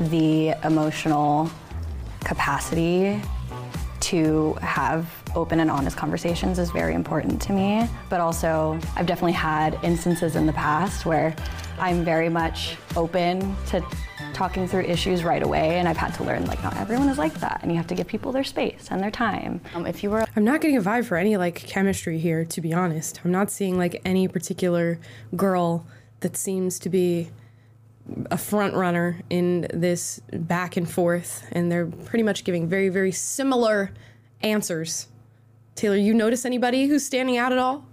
the 0.00 0.54
emotional 0.64 1.50
capacity 2.24 3.20
to 4.00 4.54
have 4.54 5.08
open 5.34 5.60
and 5.60 5.70
honest 5.70 5.96
conversations 5.96 6.58
is 6.58 6.70
very 6.70 6.94
important 6.94 7.40
to 7.42 7.52
me. 7.52 7.88
But 8.10 8.20
also, 8.20 8.78
I've 8.96 9.06
definitely 9.06 9.32
had 9.32 9.78
instances 9.82 10.36
in 10.36 10.46
the 10.46 10.52
past 10.52 11.06
where 11.06 11.34
I'm 11.78 12.04
very 12.04 12.28
much 12.28 12.76
open 12.96 13.56
to 13.66 13.84
talking 14.34 14.66
through 14.68 14.82
issues 14.82 15.24
right 15.24 15.42
away, 15.42 15.78
and 15.78 15.88
I've 15.88 15.96
had 15.96 16.14
to 16.14 16.24
learn 16.24 16.44
like 16.46 16.62
not 16.62 16.76
everyone 16.76 17.08
is 17.08 17.18
like 17.18 17.34
that, 17.40 17.60
and 17.62 17.70
you 17.70 17.76
have 17.78 17.86
to 17.88 17.94
give 17.94 18.06
people 18.06 18.32
their 18.32 18.44
space 18.44 18.88
and 18.90 19.00
their 19.00 19.10
time. 19.10 19.60
Um, 19.74 19.86
if 19.86 20.02
you 20.02 20.10
were 20.10 20.24
I'm 20.36 20.44
not 20.44 20.60
getting 20.60 20.76
a 20.76 20.82
vibe 20.82 21.06
for 21.06 21.16
any 21.16 21.36
like 21.36 21.54
chemistry 21.54 22.18
here, 22.18 22.44
to 22.44 22.60
be 22.60 22.72
honest. 22.72 23.20
I'm 23.24 23.30
not 23.30 23.50
seeing 23.50 23.78
like 23.78 24.00
any 24.04 24.28
particular 24.28 24.98
girl 25.36 25.86
that 26.20 26.36
seems 26.36 26.78
to 26.80 26.88
be 26.88 27.30
a 28.30 28.36
front 28.36 28.74
runner 28.74 29.20
in 29.30 29.66
this 29.72 30.20
back 30.32 30.76
and 30.76 30.90
forth, 30.90 31.46
and 31.52 31.70
they're 31.70 31.86
pretty 31.86 32.22
much 32.22 32.44
giving 32.44 32.68
very, 32.68 32.88
very 32.88 33.12
similar 33.12 33.92
answers. 34.42 35.08
Taylor, 35.74 35.96
you 35.96 36.14
notice 36.14 36.44
anybody 36.44 36.86
who's 36.86 37.04
standing 37.04 37.36
out 37.36 37.52
at 37.52 37.58
all? 37.58 37.86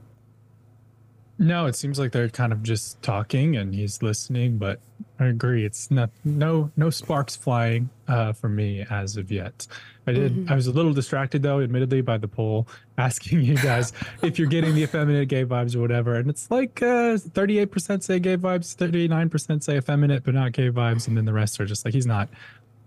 No, 1.41 1.65
it 1.65 1.75
seems 1.75 1.97
like 1.97 2.11
they're 2.11 2.29
kind 2.29 2.53
of 2.53 2.61
just 2.61 3.01
talking 3.01 3.57
and 3.57 3.73
he's 3.73 4.03
listening, 4.03 4.59
but 4.59 4.79
I 5.19 5.25
agree. 5.25 5.65
It's 5.65 5.89
not 5.89 6.11
no 6.23 6.69
no 6.77 6.91
sparks 6.91 7.35
flying 7.35 7.89
uh, 8.07 8.33
for 8.33 8.47
me 8.47 8.85
as 8.91 9.17
of 9.17 9.31
yet. 9.31 9.65
I 10.05 10.11
did. 10.11 10.35
Mhm. 10.35 10.51
I 10.51 10.55
was 10.55 10.67
a 10.67 10.71
little 10.71 10.93
distracted 10.93 11.41
though, 11.41 11.59
admittedly, 11.59 12.01
by 12.01 12.19
the 12.19 12.27
poll 12.27 12.67
asking 12.99 13.41
you 13.41 13.55
guys 13.55 13.91
if 14.21 14.37
you're 14.37 14.47
getting 14.47 14.75
the 14.75 14.83
effeminate 14.83 15.29
gay 15.29 15.43
vibes 15.43 15.75
or 15.75 15.79
whatever, 15.79 16.13
and 16.13 16.29
it's 16.29 16.51
like 16.51 16.79
uh, 16.83 17.17
38% 17.17 18.03
say 18.03 18.19
gay 18.19 18.37
vibes, 18.37 18.75
39% 18.75 19.63
say 19.63 19.77
effeminate 19.77 20.23
but 20.23 20.35
not 20.35 20.51
gay 20.51 20.69
vibes, 20.69 21.07
and 21.07 21.17
then 21.17 21.25
the 21.25 21.33
rest 21.33 21.59
are 21.59 21.65
just 21.65 21.85
like 21.85 21.93
he's 21.95 22.05
not 22.05 22.29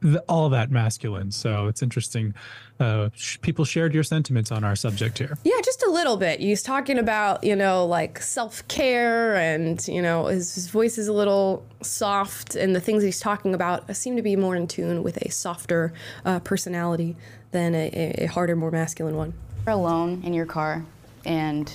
the, 0.01 0.21
all 0.29 0.49
that 0.51 0.71
masculine. 0.71 1.31
So 1.31 1.67
it's 1.69 1.83
interesting. 1.83 2.35
Uh, 2.79 3.09
sh- 3.15 3.39
people 3.41 3.65
shared 3.65 3.95
your 3.95 4.03
sentiments 4.03 4.51
on 4.53 4.65
our 4.65 4.77
subject 4.77 5.19
here. 5.19 5.39
Yeah, 5.45 5.61
just 5.65 5.83
a 5.85 5.91
little 5.91 6.17
bit. 6.17 6.41
He's 6.41 6.63
talking 6.63 6.99
about, 6.99 7.43
you 7.45 7.57
know, 7.57 7.87
like 7.87 8.21
self 8.21 8.67
care 8.69 9.37
and, 9.37 9.87
you 9.89 10.03
know, 10.03 10.27
his, 10.27 10.55
his 10.55 10.69
voice 10.69 10.99
is 10.99 11.09
a 11.09 11.13
little 11.13 11.65
soft, 11.83 12.55
and 12.57 12.75
the 12.75 12.81
things 12.81 13.03
he's 13.03 13.21
talking 13.21 13.55
about 13.55 13.95
seem 13.97 14.17
to 14.17 14.23
be 14.23 14.37
more 14.37 14.57
in 14.57 14.67
tune 14.67 15.03
with 15.03 15.17
a 15.19 15.31
softer 15.31 15.93
uh, 16.25 16.41
personality 16.41 17.17
than 17.53 17.75
a, 17.75 18.15
a 18.19 18.27
harder, 18.27 18.57
more 18.57 18.71
masculine 18.71 19.17
one. 19.17 19.33
You're 19.67 19.75
alone 19.77 20.23
in 20.25 20.35
your 20.35 20.47
car 20.47 20.85
and 21.25 21.73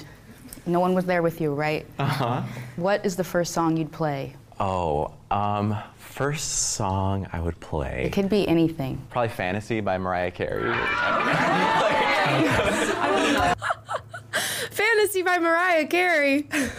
no 0.65 0.79
one 0.79 0.93
was 0.93 1.05
there 1.05 1.23
with 1.23 1.41
you, 1.41 1.53
right? 1.55 1.85
uh-huh 1.97 2.43
What 2.75 3.03
is 3.05 3.15
the 3.15 3.23
first 3.23 3.53
song 3.53 3.77
you'd 3.77 3.91
play? 3.91 4.35
oh 4.59 5.13
um 5.31 5.77
first 6.19 6.73
song 6.73 7.25
i 7.31 7.39
would 7.39 7.57
play 7.61 8.03
It 8.05 8.11
could 8.11 8.27
be 8.27 8.45
anything. 8.45 9.01
probably 9.09 9.29
fantasy 9.29 9.79
by 9.79 9.97
mariah 9.97 10.31
carey 10.31 10.69
Fantasy 14.71 15.21
by 15.23 15.39
Mariah 15.39 15.87
Carey. 15.87 16.47
I 16.53 16.69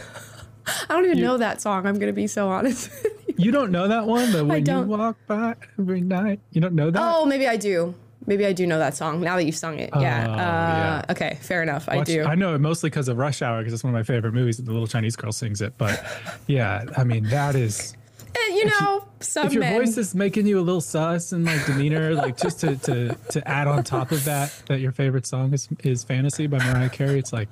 don't 0.89 1.05
even 1.05 1.21
know 1.21 1.37
that 1.39 1.61
song, 1.61 1.87
I'm 1.87 1.95
going 1.95 2.07
to 2.07 2.13
be 2.13 2.27
so 2.27 2.49
honest. 2.49 2.91
You 3.37 3.51
don't 3.51 3.73
know 3.73 3.89
that 3.89 4.07
one, 4.07 4.31
but 4.33 4.47
when 4.47 4.59
you 4.61 4.65
don't. 4.65 4.89
walk 4.89 5.17
by 5.27 5.57
every 5.79 6.01
night, 6.03 6.41
you 6.53 6.61
don't 6.61 6.75
know 6.75 6.91
that. 6.91 7.01
oh, 7.03 7.25
maybe 7.27 7.49
I 7.49 7.57
do. 7.57 7.95
Maybe 8.27 8.45
I 8.47 8.53
do 8.53 8.67
know 8.67 8.79
that 8.79 8.95
song 8.97 9.21
now 9.23 9.37
that 9.37 9.45
you've 9.45 9.57
sung 9.57 9.79
it. 9.79 9.91
yeah. 9.99 10.27
Oh, 10.29 10.33
Uh, 10.33 10.37
yeah. 10.37 11.05
Okay, 11.11 11.39
fair 11.41 11.63
enough. 11.63 11.89
I 11.89 12.03
do. 12.05 12.23
I 12.25 12.35
know 12.35 12.55
it 12.55 12.59
mostly 12.61 12.91
because 12.91 13.09
of 13.09 13.17
Rush 13.17 13.41
Hour 13.43 13.61
because 13.61 13.73
it's 13.73 13.83
one 13.83 13.95
of 13.95 13.99
my 13.99 14.03
favorite 14.05 14.35
movies. 14.35 14.59
and 14.59 14.69
The 14.69 14.73
little 14.73 14.87
Chinese 14.87 15.17
girl 15.17 15.33
sings 15.33 15.63
it, 15.63 15.73
but 15.79 16.05
yeah, 16.47 16.85
I 16.97 17.05
mean 17.05 17.25
that 17.31 17.57
is. 17.57 17.97
Eh, 18.35 18.55
you 18.55 18.65
know, 18.67 19.07
some 19.21 19.47
if 19.47 19.53
your 19.53 19.61
men. 19.61 19.81
voice 19.81 19.97
is 19.97 20.15
making 20.15 20.47
you 20.47 20.59
a 20.59 20.63
little 20.63 20.81
sus 20.81 21.33
and 21.33 21.45
like 21.45 21.65
demeanor, 21.67 22.15
like 22.15 22.37
just 22.37 22.61
to, 22.61 22.77
to 22.77 23.15
to 23.31 23.49
add 23.49 23.67
on 23.67 23.83
top 23.83 24.13
of 24.13 24.25
that, 24.25 24.63
that 24.69 24.81
your 24.81 24.93
favorite 24.93 25.27
song 25.27 25.53
is 25.53 25.69
is 25.83 26.05
"Fantasy" 26.05 26.47
by 26.47 26.59
Mariah 26.59 26.89
Carey. 26.91 27.19
It's 27.19 27.33
like, 27.33 27.49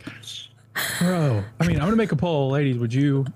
bro. 0.99 1.43
I 1.61 1.67
mean, 1.67 1.77
I'm 1.77 1.87
gonna 1.87 1.97
make 1.97 2.13
a 2.13 2.17
poll, 2.17 2.51
ladies. 2.51 2.79
Would 2.79 2.95
you 2.95 3.27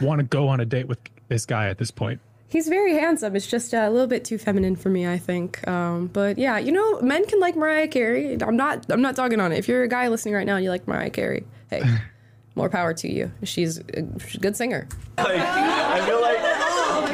want 0.00 0.20
to 0.20 0.24
go 0.24 0.48
on 0.48 0.60
a 0.60 0.64
date 0.64 0.88
with 0.88 0.98
this 1.28 1.46
guy 1.46 1.68
at 1.68 1.78
this 1.78 1.90
point? 1.90 2.20
He's 2.48 2.66
very 2.66 2.94
handsome. 2.94 3.36
It's 3.36 3.46
just 3.46 3.72
a 3.72 3.88
little 3.90 4.08
bit 4.08 4.24
too 4.24 4.36
feminine 4.36 4.74
for 4.74 4.88
me, 4.90 5.06
I 5.06 5.18
think. 5.18 5.66
Um, 5.68 6.08
but 6.08 6.36
yeah, 6.36 6.58
you 6.58 6.72
know, 6.72 7.00
men 7.00 7.24
can 7.26 7.38
like 7.38 7.54
Mariah 7.54 7.86
Carey. 7.86 8.36
I'm 8.42 8.56
not. 8.56 8.86
I'm 8.90 9.02
not 9.02 9.14
dogging 9.14 9.40
on 9.40 9.52
it. 9.52 9.58
If 9.58 9.68
you're 9.68 9.84
a 9.84 9.88
guy 9.88 10.08
listening 10.08 10.34
right 10.34 10.46
now 10.46 10.56
and 10.56 10.64
you 10.64 10.70
like 10.70 10.88
Mariah 10.88 11.10
Carey, 11.10 11.44
hey, 11.68 11.82
more 12.54 12.68
power 12.68 12.92
to 12.94 13.12
you. 13.12 13.30
She's 13.44 13.78
a, 13.78 14.02
good 14.40 14.56
singer. 14.56 14.88
like 15.18 15.36
i 15.38 16.04
feel 16.06 16.20
like 16.20 16.38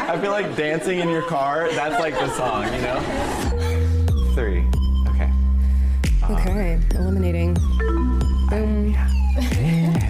i 0.09 0.21
feel 0.21 0.31
like 0.31 0.57
dancing 0.57 0.99
in 1.01 1.09
your 1.09 1.23
car 1.23 1.69
that's 1.73 1.99
like 2.01 2.15
the 2.15 2.29
song 2.37 2.65
you 2.73 2.81
know 2.83 4.33
three 4.35 4.65
okay 5.09 5.31
Okay, 6.29 6.81
eliminating. 6.97 7.55
Boom. 8.51 8.93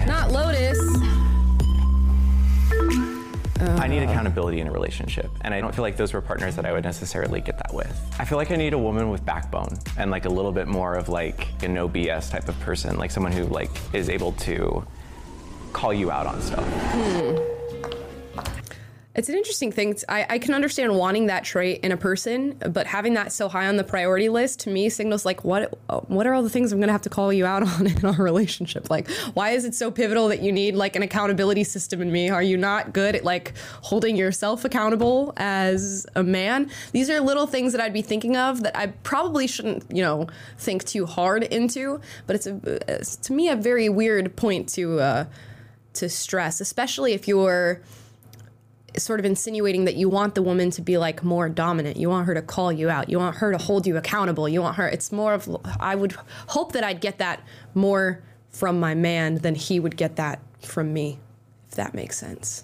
Not 0.07 0.31
Lotus. 0.31 0.79
I 3.59 3.87
need 3.87 4.01
accountability 4.01 4.59
in 4.59 4.67
a 4.67 4.71
relationship, 4.71 5.29
and 5.41 5.53
I 5.53 5.61
don't 5.61 5.75
feel 5.75 5.83
like 5.83 5.95
those 5.95 6.13
were 6.13 6.21
partners 6.21 6.55
that 6.55 6.65
I 6.65 6.71
would 6.71 6.83
necessarily 6.83 7.39
get 7.41 7.57
that 7.57 7.71
with. 7.73 8.15
I 8.19 8.25
feel 8.25 8.37
like 8.39 8.49
I 8.51 8.55
need 8.55 8.73
a 8.73 8.77
woman 8.79 9.09
with 9.09 9.25
backbone 9.25 9.77
and 9.97 10.09
like 10.09 10.25
a 10.25 10.29
little 10.29 10.51
bit 10.51 10.67
more 10.67 10.95
of 10.95 11.07
like 11.07 11.47
a 11.63 11.67
no 11.67 11.87
BS 11.87 12.31
type 12.31 12.49
of 12.49 12.59
person, 12.61 12.97
like 12.97 13.11
someone 13.11 13.31
who 13.31 13.43
like 13.45 13.69
is 13.93 14.09
able 14.09 14.31
to 14.33 14.85
call 15.73 15.93
you 15.93 16.11
out 16.11 16.25
on 16.25 16.41
stuff. 16.41 16.65
Hmm. 16.65 17.57
It's 19.17 19.29
an 19.29 19.35
interesting 19.35 19.71
thing. 19.71 19.97
I, 20.07 20.27
I 20.29 20.37
can 20.37 20.53
understand 20.53 20.95
wanting 20.95 21.25
that 21.25 21.43
trait 21.43 21.79
in 21.79 21.91
a 21.91 21.97
person, 21.97 22.55
but 22.69 22.85
having 22.85 23.15
that 23.15 23.31
so 23.31 23.49
high 23.49 23.65
on 23.65 23.75
the 23.75 23.83
priority 23.83 24.29
list 24.29 24.59
to 24.61 24.69
me 24.69 24.89
signals 24.89 25.25
like 25.25 25.43
what 25.43 25.75
what 26.07 26.27
are 26.27 26.35
all 26.35 26.43
the 26.43 26.51
things 26.51 26.71
I'm 26.71 26.77
going 26.77 26.87
to 26.87 26.93
have 26.93 27.01
to 27.01 27.09
call 27.09 27.33
you 27.33 27.43
out 27.43 27.63
on 27.67 27.87
in 27.87 28.05
our 28.05 28.13
relationship? 28.13 28.91
Like, 28.91 29.09
why 29.33 29.51
is 29.51 29.65
it 29.65 29.73
so 29.73 29.89
pivotal 29.89 30.27
that 30.27 30.43
you 30.43 30.51
need 30.51 30.75
like 30.75 30.95
an 30.95 31.01
accountability 31.01 31.63
system 31.63 31.99
in 31.99 32.11
me? 32.11 32.29
Are 32.29 32.43
you 32.43 32.57
not 32.57 32.93
good 32.93 33.15
at 33.15 33.23
like 33.23 33.53
holding 33.81 34.15
yourself 34.15 34.63
accountable 34.63 35.33
as 35.37 36.05
a 36.15 36.21
man? 36.21 36.69
These 36.91 37.09
are 37.09 37.19
little 37.19 37.47
things 37.47 37.71
that 37.71 37.81
I'd 37.81 37.93
be 37.93 38.03
thinking 38.03 38.37
of 38.37 38.61
that 38.61 38.77
I 38.77 38.87
probably 39.01 39.47
shouldn't, 39.47 39.83
you 39.89 40.03
know, 40.03 40.27
think 40.59 40.83
too 40.83 41.07
hard 41.07 41.41
into. 41.43 41.99
But 42.27 42.35
it's 42.35 42.45
a 42.45 42.59
it's, 42.87 43.15
to 43.15 43.33
me 43.33 43.49
a 43.49 43.55
very 43.55 43.89
weird 43.89 44.35
point 44.35 44.69
to 44.69 44.99
uh, 44.99 45.25
to 45.97 46.09
stress, 46.09 46.61
especially 46.61 47.13
if 47.13 47.27
you're 47.27 47.81
sort 48.97 49.19
of 49.19 49.25
insinuating 49.25 49.85
that 49.85 49.95
you 49.95 50.09
want 50.09 50.35
the 50.35 50.41
woman 50.41 50.71
to 50.71 50.81
be 50.81 50.97
like 50.97 51.23
more 51.23 51.49
dominant. 51.49 51.97
You 51.97 52.09
want 52.09 52.27
her 52.27 52.33
to 52.33 52.41
call 52.41 52.71
you 52.71 52.89
out. 52.89 53.09
You 53.09 53.19
want 53.19 53.37
her 53.37 53.51
to 53.51 53.57
hold 53.57 53.85
you 53.85 53.97
accountable. 53.97 54.49
You 54.49 54.61
want 54.61 54.77
her. 54.77 54.87
It's 54.87 55.11
more 55.11 55.33
of. 55.33 55.47
I 55.79 55.95
would 55.95 56.13
hope 56.47 56.71
that 56.73 56.83
I'd 56.83 57.01
get 57.01 57.19
that 57.19 57.41
more 57.73 58.23
from 58.49 58.79
my 58.79 58.95
man 58.95 59.35
than 59.35 59.55
he 59.55 59.79
would 59.79 59.97
get 59.97 60.15
that 60.15 60.41
from 60.61 60.93
me, 60.93 61.19
if 61.67 61.75
that 61.75 61.93
makes 61.93 62.17
sense. 62.17 62.63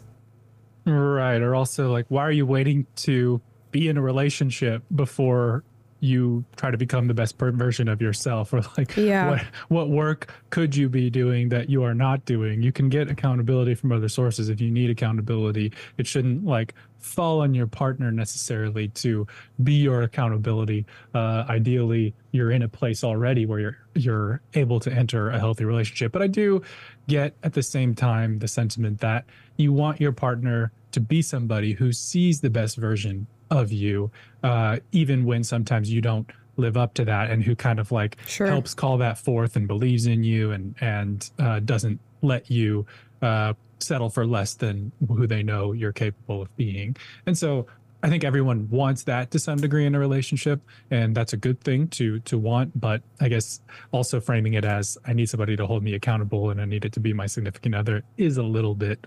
Right. 0.85 1.37
Or 1.37 1.55
also, 1.55 1.91
like, 1.91 2.05
why 2.09 2.23
are 2.23 2.31
you 2.31 2.45
waiting 2.45 2.87
to 2.97 3.41
be 3.71 3.87
in 3.87 3.97
a 3.97 4.01
relationship 4.01 4.83
before 4.93 5.63
you 6.03 6.43
try 6.57 6.69
to 6.69 6.77
become 6.77 7.07
the 7.07 7.13
best 7.13 7.39
version 7.39 7.87
of 7.87 8.01
yourself? 8.01 8.53
Or, 8.53 8.61
like, 8.77 8.95
Yeah. 8.97 9.29
what, 9.29 9.41
what 9.69 9.89
work 9.89 10.33
could 10.49 10.75
you 10.75 10.89
be 10.89 11.09
doing 11.09 11.49
that 11.49 11.69
you 11.69 11.83
are 11.83 11.93
not 11.93 12.25
doing? 12.25 12.61
You 12.61 12.71
can 12.73 12.89
get 12.89 13.09
accountability 13.09 13.73
from 13.75 13.91
other 13.93 14.09
sources 14.09 14.49
if 14.49 14.59
you 14.59 14.69
need 14.69 14.89
accountability. 14.89 15.71
It 15.97 16.05
shouldn't, 16.05 16.43
like, 16.45 16.73
fall 16.99 17.41
on 17.41 17.53
your 17.53 17.67
partner 17.67 18.11
necessarily 18.11 18.89
to 18.89 19.25
be 19.63 19.73
your 19.73 20.03
accountability. 20.03 20.85
Uh, 21.13 21.45
ideally, 21.49 22.13
you're 22.31 22.51
in 22.51 22.61
a 22.63 22.67
place 22.67 23.03
already 23.03 23.45
where 23.45 23.59
you're 23.59 23.77
you're 23.95 24.41
able 24.55 24.79
to 24.79 24.91
enter 24.91 25.29
a 25.29 25.37
healthy 25.39 25.65
relationship. 25.65 26.11
But 26.11 26.21
I 26.23 26.27
do 26.27 26.61
get 27.07 27.35
at 27.43 27.53
the 27.53 27.61
same 27.61 27.93
time 27.93 28.39
the 28.39 28.47
sentiment 28.47 28.99
that 29.01 29.25
you 29.57 29.71
want 29.71 30.01
your 30.01 30.11
partner 30.13 30.71
to 30.93 30.99
be 30.99 31.21
somebody 31.21 31.73
who 31.73 31.91
sees 31.91 32.41
the 32.41 32.49
best 32.49 32.77
version 32.77 33.27
of 33.53 33.71
you, 33.71 34.11
uh, 34.43 34.79
even 34.91 35.25
when 35.25 35.43
sometimes 35.43 35.91
you 35.91 36.01
don't 36.01 36.29
live 36.57 36.77
up 36.77 36.93
to 36.95 37.05
that, 37.05 37.31
and 37.31 37.43
who 37.43 37.55
kind 37.55 37.79
of 37.79 37.91
like 37.91 38.17
Sure. 38.27 38.47
helps 38.47 38.73
call 38.73 38.97
that 38.99 39.17
forth 39.17 39.55
and 39.55 39.67
believes 39.67 40.05
in 40.07 40.23
you, 40.23 40.51
and 40.51 40.75
and 40.81 41.29
uh, 41.39 41.59
doesn't 41.59 41.99
let 42.21 42.49
you 42.51 42.85
uh, 43.21 43.53
settle 43.79 44.09
for 44.09 44.25
less 44.25 44.53
than 44.55 44.91
who 45.07 45.27
they 45.27 45.43
know 45.43 45.71
you're 45.73 45.91
capable 45.93 46.41
of 46.41 46.55
being. 46.55 46.95
And 47.25 47.37
so 47.37 47.65
I 48.05 48.09
think 48.09 48.23
everyone 48.23 48.69
wants 48.69 49.03
that 49.03 49.31
to 49.31 49.39
some 49.39 49.57
degree 49.59 49.85
in 49.85 49.95
a 49.95 49.99
relationship, 49.99 50.59
and 50.91 51.15
that's 51.15 51.33
a 51.33 51.37
good 51.37 51.59
thing 51.61 51.87
to 51.89 52.19
to 52.19 52.37
want. 52.37 52.79
But 52.79 53.01
I 53.21 53.29
guess 53.29 53.61
also 53.91 54.19
framing 54.19 54.53
it 54.55 54.65
as 54.65 54.97
I 55.05 55.13
need 55.13 55.29
somebody 55.29 55.55
to 55.55 55.65
hold 55.65 55.83
me 55.83 55.93
accountable, 55.95 56.49
and 56.51 56.59
I 56.61 56.65
need 56.65 56.85
it 56.85 56.91
to 56.93 56.99
be 56.99 57.13
my 57.13 57.25
significant 57.27 57.75
other 57.75 58.03
is 58.17 58.37
a 58.37 58.43
little 58.43 58.75
bit 58.75 59.05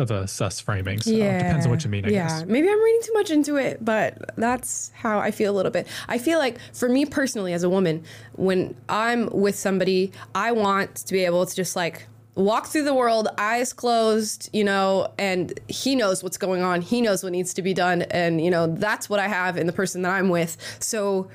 of 0.00 0.10
a 0.10 0.26
sus 0.26 0.60
framing. 0.60 1.00
So 1.00 1.10
it 1.10 1.38
depends 1.38 1.66
on 1.66 1.70
what 1.70 1.84
you 1.84 1.90
mean. 1.90 2.06
I 2.06 2.08
yeah, 2.08 2.28
guess. 2.28 2.44
maybe 2.46 2.68
I'm 2.68 2.82
reading 2.82 3.00
too 3.04 3.12
much 3.14 3.30
into 3.30 3.56
it, 3.56 3.84
but 3.84 4.34
that's 4.36 4.90
how 4.94 5.18
I 5.18 5.30
feel 5.30 5.52
a 5.52 5.56
little 5.56 5.72
bit. 5.72 5.86
I 6.08 6.18
feel 6.18 6.38
like 6.38 6.58
for 6.72 6.88
me 6.88 7.06
personally, 7.06 7.52
as 7.52 7.62
a 7.62 7.70
woman, 7.70 8.04
when 8.32 8.74
I'm 8.88 9.28
with 9.30 9.56
somebody, 9.56 10.12
I 10.34 10.52
want 10.52 10.96
to 10.96 11.12
be 11.12 11.24
able 11.24 11.46
to 11.46 11.54
just 11.54 11.76
like 11.76 12.06
walk 12.34 12.66
through 12.68 12.84
the 12.84 12.94
world, 12.94 13.28
eyes 13.38 13.72
closed, 13.72 14.48
you 14.52 14.64
know, 14.64 15.12
and 15.18 15.58
he 15.68 15.94
knows 15.94 16.22
what's 16.22 16.38
going 16.38 16.62
on. 16.62 16.80
He 16.80 17.00
knows 17.00 17.22
what 17.22 17.32
needs 17.32 17.54
to 17.54 17.62
be 17.62 17.74
done, 17.74 18.02
and 18.02 18.40
you 18.40 18.50
know 18.50 18.66
that's 18.66 19.08
what 19.08 19.20
I 19.20 19.28
have 19.28 19.56
in 19.56 19.66
the 19.66 19.72
person 19.72 20.02
that 20.02 20.12
I'm 20.12 20.28
with. 20.28 20.56
So 20.80 21.30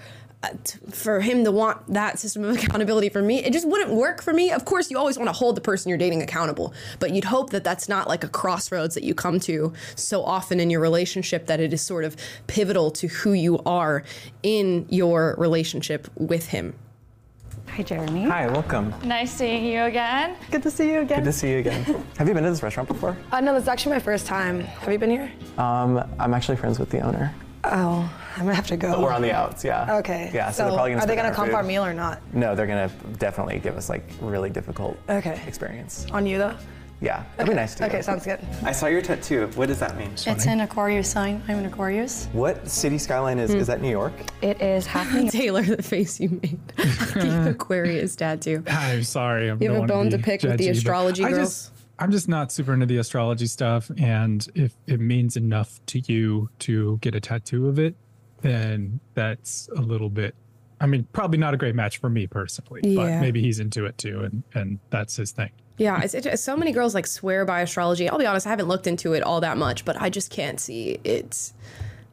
for 0.92 1.22
him 1.22 1.44
to 1.44 1.52
want 1.52 1.94
that 1.94 2.20
system 2.20 2.44
of 2.44 2.56
accountability 2.64 3.10
for 3.10 3.22
me, 3.22 3.44
it 3.44 3.54
just 3.54 3.68
wouldn't 3.68 3.92
work 3.92 4.22
for 4.22 4.34
me. 4.34 4.52
Of 4.52 4.66
course, 4.66 4.90
you 4.92 4.98
always 4.98 5.18
want 5.18 5.30
to 5.30 5.34
hold 5.34 5.56
the 5.56 5.62
person 5.62 5.90
you're 5.90 5.98
dating 5.98 6.22
accountable, 6.22 6.74
but 7.00 7.12
you'd 7.12 7.26
hope 7.26 7.52
that 7.52 7.64
that's 7.64 7.90
not 7.90 8.08
like 8.08 8.24
a 8.24 8.30
crossroads 8.30 8.96
that 8.96 9.04
you 9.04 9.14
come 9.14 9.40
to 9.42 9.74
so 9.96 10.24
often 10.24 10.60
in 10.60 10.70
your 10.70 10.82
relationship 10.82 11.48
that 11.48 11.60
it 11.60 11.74
is 11.74 11.82
sort 11.82 12.04
of 12.04 12.16
pivotal 12.48 12.92
to 12.92 13.08
who 13.08 13.34
you 13.34 13.60
are 13.66 14.04
in 14.44 14.86
your 14.90 15.36
relationship 15.38 16.08
with 16.16 16.48
him. 16.48 16.76
Hi, 17.76 17.84
Jeremy. 17.84 18.24
Hi, 18.24 18.48
welcome. 18.48 18.94
Nice 19.04 19.32
seeing 19.32 19.66
you 19.66 19.84
again. 19.84 20.38
Good 20.50 20.64
to 20.64 20.72
see 20.72 20.92
you 20.94 21.02
again. 21.02 21.20
Good 21.20 21.26
to 21.26 21.34
see 21.34 21.52
you 21.52 21.58
again. 21.58 21.84
Have 22.18 22.28
you 22.28 22.34
been 22.34 22.44
to 22.44 22.50
this 22.50 22.64
restaurant 22.64 22.88
before? 22.88 23.18
Uh, 23.34 23.42
no, 23.42 23.54
this 23.54 23.64
is 23.64 23.68
actually 23.68 23.94
my 23.94 24.00
first 24.00 24.26
time. 24.26 24.62
Have 24.62 24.92
you 24.94 24.98
been 24.98 25.10
here? 25.10 25.30
Um, 25.58 25.98
I'm 26.18 26.34
actually 26.34 26.56
friends 26.56 26.80
with 26.80 26.90
the 26.90 27.02
owner. 27.02 27.36
Oh, 27.66 28.10
I'm 28.36 28.42
gonna 28.44 28.54
have 28.56 28.68
to 28.68 28.78
go. 28.78 29.02
We're 29.02 29.12
on 29.14 29.22
the 29.22 29.32
outs, 29.32 29.64
yeah. 29.64 29.98
Okay. 29.98 30.30
Yeah, 30.34 30.52
so, 30.52 30.64
they're 30.66 30.74
probably 30.74 30.92
gonna 30.92 31.04
are 31.04 31.08
they 31.08 31.16
gonna 31.16 31.34
comp 31.34 31.54
our 31.54 31.62
food. 31.64 31.68
meal 31.68 31.86
or 31.86 31.94
not? 31.94 32.22
No, 32.34 32.54
they're 32.56 32.68
gonna 32.68 32.90
definitely 33.18 33.60
give 33.60 33.78
us 33.78 33.90
like 33.90 34.04
really 34.22 34.50
difficult 34.50 34.98
Okay. 35.10 35.40
experience. 35.48 36.06
On 36.12 36.26
you 36.26 36.38
though? 36.38 36.56
Yeah, 37.02 37.24
that'd 37.36 37.50
be 37.50 37.56
nice 37.56 37.76
to. 37.76 37.86
Okay, 37.88 38.02
sounds 38.02 38.24
good. 38.26 38.40
I 38.64 38.72
saw 38.72 38.88
your 38.88 39.02
tattoo. 39.02 39.48
What 39.56 39.68
does 39.68 39.80
that 39.80 39.98
mean? 39.98 40.12
It's 40.14 40.48
an 40.48 40.62
Aquarius 40.62 41.10
sign. 41.10 41.44
I'm 41.48 41.60
an 41.60 41.66
Aquarius. 41.66 42.28
What 42.32 42.68
city 42.70 42.98
skyline 42.98 43.38
is? 43.38 43.54
Is 43.54 43.68
that 43.68 43.82
New 43.82 43.90
York? 43.90 44.14
It 44.42 44.62
is 44.62 44.88
half 44.88 45.12
Taylor, 45.32 45.62
the 45.62 45.84
face 45.84 46.20
you 46.22 46.30
made. 46.30 46.60
the 46.78 47.50
Aquarius 47.56 48.16
tattoo. 48.16 48.64
I'm 48.68 49.04
sorry. 49.04 49.50
I'm 49.50 49.62
You 49.62 49.70
have 49.72 49.76
don't 49.82 49.90
a 49.90 49.94
wanna 49.94 49.94
bone 49.94 50.10
to 50.12 50.18
be 50.18 50.24
pick 50.24 50.42
with 50.44 50.58
the 50.58 50.64
judgy, 50.64 50.68
but 50.70 50.78
astrology 50.78 51.26
I 51.26 51.30
girls? 51.32 51.50
Just, 51.50 51.72
I'm 52.00 52.12
just 52.12 52.28
not 52.30 52.52
super 52.52 52.74
into 52.74 52.86
the 52.86 52.98
astrology 52.98 53.48
stuff, 53.48 53.92
and 53.98 54.48
if 54.56 54.74
it 54.88 55.00
means 55.02 55.36
enough 55.38 55.80
to 55.88 56.00
you 56.00 56.50
to 56.60 56.98
get 57.02 57.14
a 57.14 57.20
tattoo 57.20 57.68
of 57.68 57.78
it, 57.78 57.96
then 58.42 59.00
that's 59.14 59.70
a 59.76 59.82
little 59.82 60.10
bit. 60.10 60.36
I 60.82 60.88
mean, 60.88 61.08
probably 61.14 61.38
not 61.38 61.54
a 61.54 61.58
great 61.58 61.76
match 61.76 61.98
for 61.98 62.10
me 62.10 62.28
personally, 62.28 62.82
Yeah. 62.84 62.96
but 62.98 63.22
maybe 63.22 63.42
he's 63.42 63.60
into 63.60 63.86
it 63.86 63.98
too, 63.98 64.22
and 64.22 64.44
and 64.54 64.80
that's 64.90 65.16
his 65.16 65.32
thing. 65.32 65.52
Yeah, 65.78 66.02
it's, 66.02 66.14
it's 66.14 66.42
so 66.42 66.56
many 66.56 66.72
girls 66.72 66.94
like 66.96 67.06
swear 67.08 67.44
by 67.46 67.62
astrology. 67.62 68.08
I'll 68.08 68.18
be 68.20 68.26
honest, 68.26 68.48
I 68.48 68.50
haven't 68.50 68.68
looked 68.70 68.88
into 68.88 69.14
it 69.14 69.24
all 69.24 69.42
that 69.42 69.58
much, 69.58 69.84
but 69.84 70.02
I 70.02 70.10
just 70.10 70.32
can't 70.32 70.58
see 70.60 71.00
it 71.04 71.52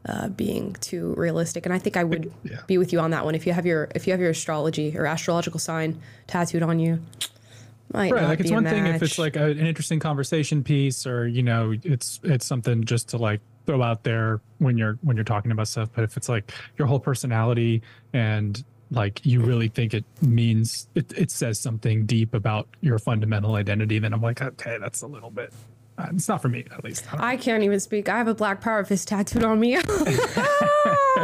uh, 0.05 0.27
being 0.29 0.73
too 0.81 1.13
realistic. 1.15 1.65
And 1.65 1.73
I 1.73 1.79
think 1.79 1.95
I 1.95 2.03
would 2.03 2.31
be 2.67 2.77
with 2.77 2.91
you 2.91 2.99
on 2.99 3.11
that 3.11 3.23
one. 3.23 3.35
If 3.35 3.47
you 3.47 3.53
have 3.53 3.65
your 3.65 3.89
if 3.95 4.05
you 4.07 4.11
have 4.11 4.19
your 4.19 4.31
astrology 4.31 4.97
or 4.97 5.05
astrological 5.05 5.59
sign 5.59 6.01
tattooed 6.27 6.61
on 6.63 6.79
you, 6.79 6.99
might 7.93 8.11
right 8.11 8.23
like 8.23 8.39
it's 8.39 8.51
one 8.51 8.63
thing 8.65 8.85
if 8.87 9.01
it's 9.03 9.17
like 9.19 9.35
a, 9.35 9.45
an 9.51 9.65
interesting 9.65 9.99
conversation 9.99 10.63
piece 10.63 11.05
or 11.05 11.27
you 11.27 11.43
know 11.43 11.73
it's 11.83 12.19
it's 12.23 12.45
something 12.45 12.83
just 12.83 13.09
to 13.09 13.17
like 13.17 13.39
throw 13.65 13.81
out 13.81 14.03
there 14.03 14.41
when 14.59 14.77
you're 14.77 14.97
when 15.01 15.15
you're 15.15 15.23
talking 15.23 15.51
about 15.51 15.67
stuff 15.67 15.89
but 15.95 16.03
if 16.03 16.17
it's 16.17 16.29
like 16.29 16.51
your 16.77 16.87
whole 16.87 16.99
personality 16.99 17.81
and 18.13 18.63
like 18.91 19.25
you 19.25 19.41
really 19.41 19.67
think 19.67 19.93
it 19.93 20.05
means 20.21 20.87
it, 20.95 21.11
it 21.17 21.31
says 21.31 21.59
something 21.59 22.05
deep 22.05 22.33
about 22.33 22.67
your 22.81 22.99
fundamental 22.99 23.55
identity 23.55 23.99
then 23.99 24.13
i'm 24.13 24.21
like 24.21 24.41
okay 24.41 24.77
that's 24.79 25.01
a 25.01 25.07
little 25.07 25.31
bit 25.31 25.53
uh, 25.97 26.07
it's 26.11 26.27
not 26.27 26.41
for 26.41 26.49
me 26.49 26.65
at 26.71 26.83
least 26.83 27.05
I 27.13 27.37
can't 27.37 27.63
even 27.63 27.79
speak. 27.79 28.09
I 28.09 28.17
have 28.17 28.27
a 28.27 28.33
black 28.33 28.61
power 28.61 28.83
fist 28.83 29.07
tattooed 29.07 29.43
on 29.43 29.59
me. 29.59 29.77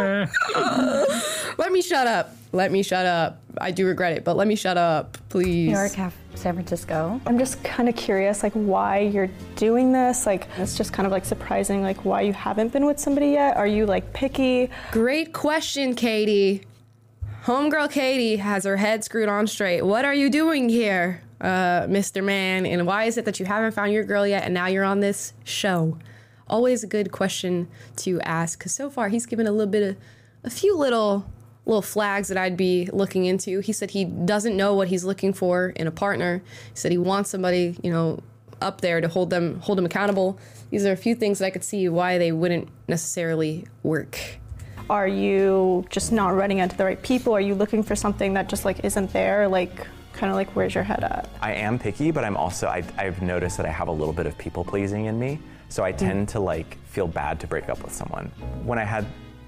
let 1.58 1.72
me 1.72 1.82
shut 1.82 2.08
up. 2.08 2.36
Let 2.52 2.72
me 2.72 2.84
shut 2.84 3.06
up. 3.06 3.42
I 3.60 3.72
do 3.72 3.86
regret 3.88 4.14
it, 4.14 4.24
but 4.24 4.36
let 4.36 4.48
me 4.48 4.56
shut 4.56 4.78
up, 4.78 5.18
please. 5.30 5.68
New 5.68 5.76
York, 5.76 5.92
half 5.94 6.16
San 6.36 6.54
Francisco. 6.54 7.20
I'm 7.26 7.38
just 7.38 7.64
kind 7.64 7.90
of 7.90 7.96
curious, 7.96 8.44
like 8.44 8.54
why 8.54 9.00
you're 9.00 9.30
doing 9.56 9.92
this. 9.92 10.26
Like 10.26 10.48
it's 10.58 10.78
just 10.78 10.94
kind 10.94 11.06
of 11.06 11.12
like 11.12 11.26
surprising, 11.26 11.82
like 11.82 12.06
why 12.06 12.22
you 12.22 12.34
haven't 12.34 12.72
been 12.72 12.86
with 12.86 13.00
somebody 13.00 13.30
yet. 13.32 13.58
Are 13.58 13.68
you 13.68 13.86
like 13.86 14.14
picky? 14.14 14.70
Great 14.92 15.34
question, 15.34 15.96
Katie. 15.96 16.64
Homegirl 17.44 17.92
Katie 17.92 18.38
has 18.38 18.66
her 18.66 18.78
head 18.78 19.04
screwed 19.04 19.30
on 19.30 19.48
straight. 19.48 19.82
What 19.84 20.06
are 20.06 20.14
you 20.14 20.30
doing 20.30 20.70
here, 20.70 21.22
uh, 21.42 21.82
Mr. 21.88 22.24
Man? 22.24 22.66
And 22.66 22.86
why 22.86 23.06
is 23.06 23.18
it 23.18 23.26
that 23.26 23.40
you 23.40 23.46
haven't 23.46 23.74
found 23.74 23.92
your 23.92 24.04
girl 24.04 24.26
yet 24.26 24.44
and 24.44 24.54
now 24.54 24.68
you're 24.68 24.84
on 24.84 25.00
this 25.00 25.34
show? 25.44 25.98
Always 26.48 26.84
a 26.84 26.88
good 26.88 27.12
question 27.12 27.68
to 27.98 28.20
ask 28.22 28.58
because 28.58 28.74
so 28.74 28.90
far 28.90 29.10
he's 29.10 29.26
given 29.26 29.46
a 29.46 29.52
little 29.52 29.72
bit 29.72 29.84
of 29.84 29.98
a 30.44 30.50
few 30.50 30.76
little 30.76 31.26
little 31.66 31.82
flags 31.84 32.30
that 32.30 32.38
I'd 32.38 32.58
be 32.58 32.90
looking 32.92 33.26
into. 33.26 33.60
He 33.60 33.74
said 33.74 33.92
he 33.92 34.06
doesn't 34.06 34.58
know 34.58 34.74
what 34.74 34.88
he's 34.88 35.04
looking 35.04 35.34
for 35.34 35.70
in 35.70 35.86
a 35.86 35.92
partner. 35.92 36.42
He 36.72 36.76
said 36.76 36.92
he 36.92 36.98
wants 36.98 37.30
somebody, 37.30 37.78
you 37.84 37.92
know, 37.92 38.24
up 38.62 38.82
there 38.82 39.00
to 39.00 39.08
hold 39.08 39.30
them 39.30 39.60
hold 39.60 39.78
him 39.78 39.86
accountable. 39.86 40.40
These 40.72 40.86
are 40.86 40.92
a 40.92 40.98
few 40.98 41.16
things 41.16 41.40
that 41.40 41.46
I 41.46 41.50
could 41.50 41.64
see 41.64 41.88
why 41.90 42.18
they 42.18 42.32
wouldn't 42.32 42.70
necessarily 42.88 43.68
work. 43.84 44.20
Are 44.90 45.08
you 45.08 45.86
just 45.90 46.12
not 46.12 46.30
running 46.30 46.58
into 46.58 46.76
the 46.76 46.84
right 46.84 47.02
people? 47.02 47.34
Are 47.34 47.42
you 47.42 47.54
looking 47.54 47.84
for 47.84 47.96
something 47.96 48.34
that 48.34 48.50
just 48.50 48.66
like 48.66 48.84
isn't 48.84 49.14
there? 49.14 49.48
Like 49.48 49.88
kind 50.20 50.30
of 50.30 50.36
like 50.36 50.50
where's 50.56 50.76
your 50.76 50.84
head 50.84 51.04
at? 51.04 51.30
I 51.42 51.54
am 51.54 51.80
picky, 51.80 52.12
but 52.12 52.24
I'm 52.24 52.36
also 52.38 52.68
I, 52.68 52.84
I've 52.98 53.22
noticed 53.22 53.58
that 53.58 53.66
I 53.66 53.70
have 53.72 53.88
a 53.88 53.92
little 53.92 54.14
bit 54.14 54.26
of 54.26 54.38
people 54.38 54.64
pleasing 54.64 55.06
in 55.06 55.18
me, 55.18 55.40
so 55.70 55.84
I 55.84 55.92
tend 55.94 56.28
to 56.30 56.40
like 56.40 56.78
feel 56.86 57.08
bad 57.08 57.40
to 57.40 57.48
break 57.48 57.70
up 57.70 57.82
with 57.82 57.94
someone. 57.94 58.26
When 58.66 58.78
I 58.78 58.84
had 58.84 59.06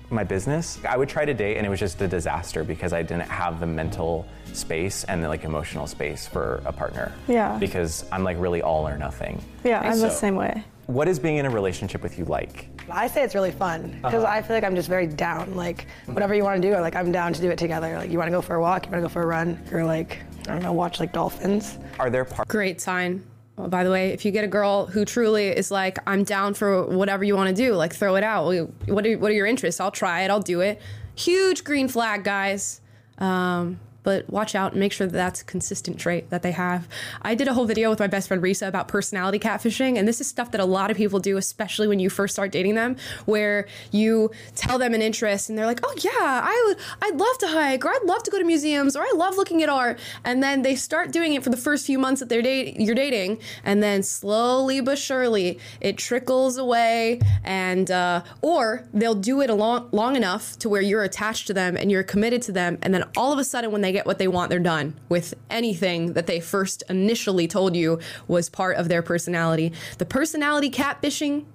my 0.10 0.23
business, 0.23 0.79
I 0.88 0.97
would 0.97 1.10
try 1.10 1.25
to 1.25 1.34
date, 1.34 1.57
and 1.57 1.65
it 1.65 1.69
was 1.69 1.79
just 1.79 2.01
a 2.01 2.07
disaster 2.07 2.63
because 2.63 2.93
I 2.93 3.01
didn't 3.01 3.29
have 3.29 3.60
the 3.60 3.67
mental 3.67 4.25
space 4.53 5.03
and 5.05 5.21
the 5.23 5.27
like 5.27 5.43
emotional 5.43 5.88
space 5.88 6.25
for 6.27 6.62
a 6.65 6.71
partner. 6.71 7.13
Yeah. 7.27 7.57
Because 7.60 8.05
I'm 8.12 8.23
like 8.23 8.38
really 8.39 8.62
all 8.62 8.88
or 8.88 8.97
nothing. 8.97 9.41
Yeah, 9.63 9.79
I'm 9.81 9.99
the 9.99 10.10
same 10.10 10.36
way. 10.36 10.63
What 10.88 11.07
is 11.07 11.19
being 11.19 11.38
in 11.38 11.45
a 11.45 11.49
relationship 11.49 12.03
with 12.03 12.17
you 12.19 12.25
like? 12.25 12.67
I 12.89 13.07
say 13.07 13.23
it's 13.23 13.36
really 13.36 13.51
fun 13.51 13.99
because 14.03 14.23
Uh-huh. 14.25 14.34
I 14.34 14.41
feel 14.41 14.55
like 14.57 14.65
I'm 14.65 14.75
just 14.75 14.89
very 14.89 15.07
down. 15.07 15.55
Like 15.55 15.88
whatever 16.07 16.36
you 16.36 16.43
want 16.43 16.62
to 16.62 16.67
do, 16.69 16.75
like 16.79 16.97
I'm 16.97 17.13
down 17.13 17.31
to 17.31 17.39
do 17.41 17.49
it 17.49 17.57
together. 17.57 17.95
Like 17.97 18.10
you 18.12 18.17
want 18.17 18.27
to 18.27 18.31
go 18.36 18.41
for 18.41 18.55
a 18.55 18.62
walk, 18.62 18.86
you 18.88 18.91
want 18.91 19.01
to 19.01 19.07
go 19.07 19.13
for 19.13 19.21
a 19.21 19.25
run, 19.25 19.63
or 19.71 19.86
like 19.86 20.17
I 20.47 20.54
don't 20.54 20.63
know, 20.63 20.73
watch 20.73 20.99
like 20.99 21.13
dolphins. 21.13 21.77
Are 21.99 22.10
there 22.10 22.25
parts? 22.25 22.49
Great 22.49 22.82
sign. 22.82 23.23
Well, 23.58 23.67
by 23.67 23.84
the 23.84 23.91
way, 23.91 24.10
if 24.10 24.25
you 24.25 24.32
get 24.32 24.43
a 24.43 24.47
girl 24.47 24.88
who 24.88 25.06
truly 25.06 25.47
is 25.47 25.71
like, 25.71 25.99
I'm 26.08 26.23
down 26.23 26.54
for 26.54 26.86
whatever 26.86 27.23
you 27.23 27.36
want 27.36 27.49
to 27.49 27.56
do, 27.56 27.73
like 27.75 27.93
throw 27.93 28.15
it 28.15 28.23
out. 28.23 28.45
What 28.88 29.06
are, 29.06 29.17
what 29.17 29.32
are 29.32 29.36
your 29.36 29.45
interests? 29.45 29.80
I'll 29.80 29.91
try 29.91 30.21
it. 30.21 30.32
I'll 30.32 30.39
do 30.39 30.62
it. 30.62 30.82
Huge 31.15 31.63
green 31.63 31.88
flag, 31.88 32.23
guys. 32.23 32.82
Um, 33.17 33.80
but 34.03 34.29
watch 34.29 34.55
out 34.55 34.71
and 34.71 34.79
make 34.79 34.91
sure 34.91 35.07
that 35.07 35.13
that's 35.13 35.41
a 35.41 35.45
consistent 35.45 35.99
trait 35.99 36.29
that 36.29 36.41
they 36.41 36.51
have. 36.51 36.87
I 37.21 37.35
did 37.35 37.47
a 37.47 37.53
whole 37.53 37.65
video 37.65 37.89
with 37.89 37.99
my 37.99 38.07
best 38.07 38.27
friend 38.27 38.41
Risa 38.41 38.67
about 38.67 38.87
personality 38.87 39.39
catfishing, 39.39 39.97
and 39.97 40.07
this 40.07 40.21
is 40.21 40.27
stuff 40.27 40.51
that 40.51 40.61
a 40.61 40.65
lot 40.65 40.91
of 40.91 40.97
people 40.97 41.19
do, 41.19 41.37
especially 41.37 41.87
when 41.87 41.99
you 41.99 42.09
first 42.09 42.33
start 42.33 42.51
dating 42.51 42.75
them, 42.75 42.95
where 43.25 43.67
you 43.91 44.31
tell 44.55 44.77
them 44.77 44.93
an 44.93 45.01
interest 45.01 45.49
and 45.49 45.57
they're 45.57 45.65
like, 45.65 45.81
"Oh 45.83 45.93
yeah, 45.97 46.41
I 46.43 46.63
would, 46.67 46.77
I'd 47.01 47.17
love 47.17 47.37
to 47.39 47.47
hike, 47.47 47.85
or 47.85 47.89
I'd 47.89 48.03
love 48.03 48.23
to 48.23 48.31
go 48.31 48.37
to 48.37 48.43
museums, 48.43 48.95
or 48.95 49.03
I 49.03 49.11
love 49.15 49.37
looking 49.37 49.63
at 49.63 49.69
art," 49.69 49.99
and 50.23 50.41
then 50.41 50.61
they 50.61 50.75
start 50.75 51.11
doing 51.11 51.33
it 51.33 51.43
for 51.43 51.49
the 51.49 51.57
first 51.57 51.85
few 51.85 51.99
months 51.99 52.19
that 52.19 52.29
they're 52.29 52.41
date, 52.41 52.79
you're 52.79 52.95
dating, 52.95 53.39
and 53.63 53.83
then 53.83 54.03
slowly 54.03 54.81
but 54.81 54.97
surely 54.97 55.59
it 55.79 55.97
trickles 55.97 56.57
away, 56.57 57.19
and 57.43 57.91
uh, 57.91 58.23
or 58.41 58.87
they'll 58.93 59.15
do 59.15 59.41
it 59.41 59.49
long, 59.49 59.89
long 59.91 60.15
enough 60.15 60.57
to 60.59 60.69
where 60.69 60.81
you're 60.81 61.03
attached 61.03 61.47
to 61.47 61.53
them 61.53 61.75
and 61.77 61.91
you're 61.91 62.03
committed 62.03 62.41
to 62.43 62.51
them, 62.51 62.77
and 62.81 62.93
then 62.93 63.03
all 63.15 63.31
of 63.31 63.39
a 63.39 63.43
sudden 63.43 63.71
when 63.71 63.81
they 63.81 63.90
get 63.91 64.06
what 64.06 64.17
they 64.17 64.27
want, 64.27 64.49
they're 64.49 64.60
done 64.60 64.99
with 65.10 65.34
anything 65.49 66.13
that 66.13 66.27
they 66.27 66.39
first 66.39 66.84
initially 66.89 67.47
told 67.47 67.75
you 67.75 67.99
was 68.27 68.49
part 68.49 68.77
of 68.77 68.89
their 68.89 69.01
personality. 69.01 69.73
The 69.97 70.06
personality 70.06 70.69
catfishing 70.69 71.45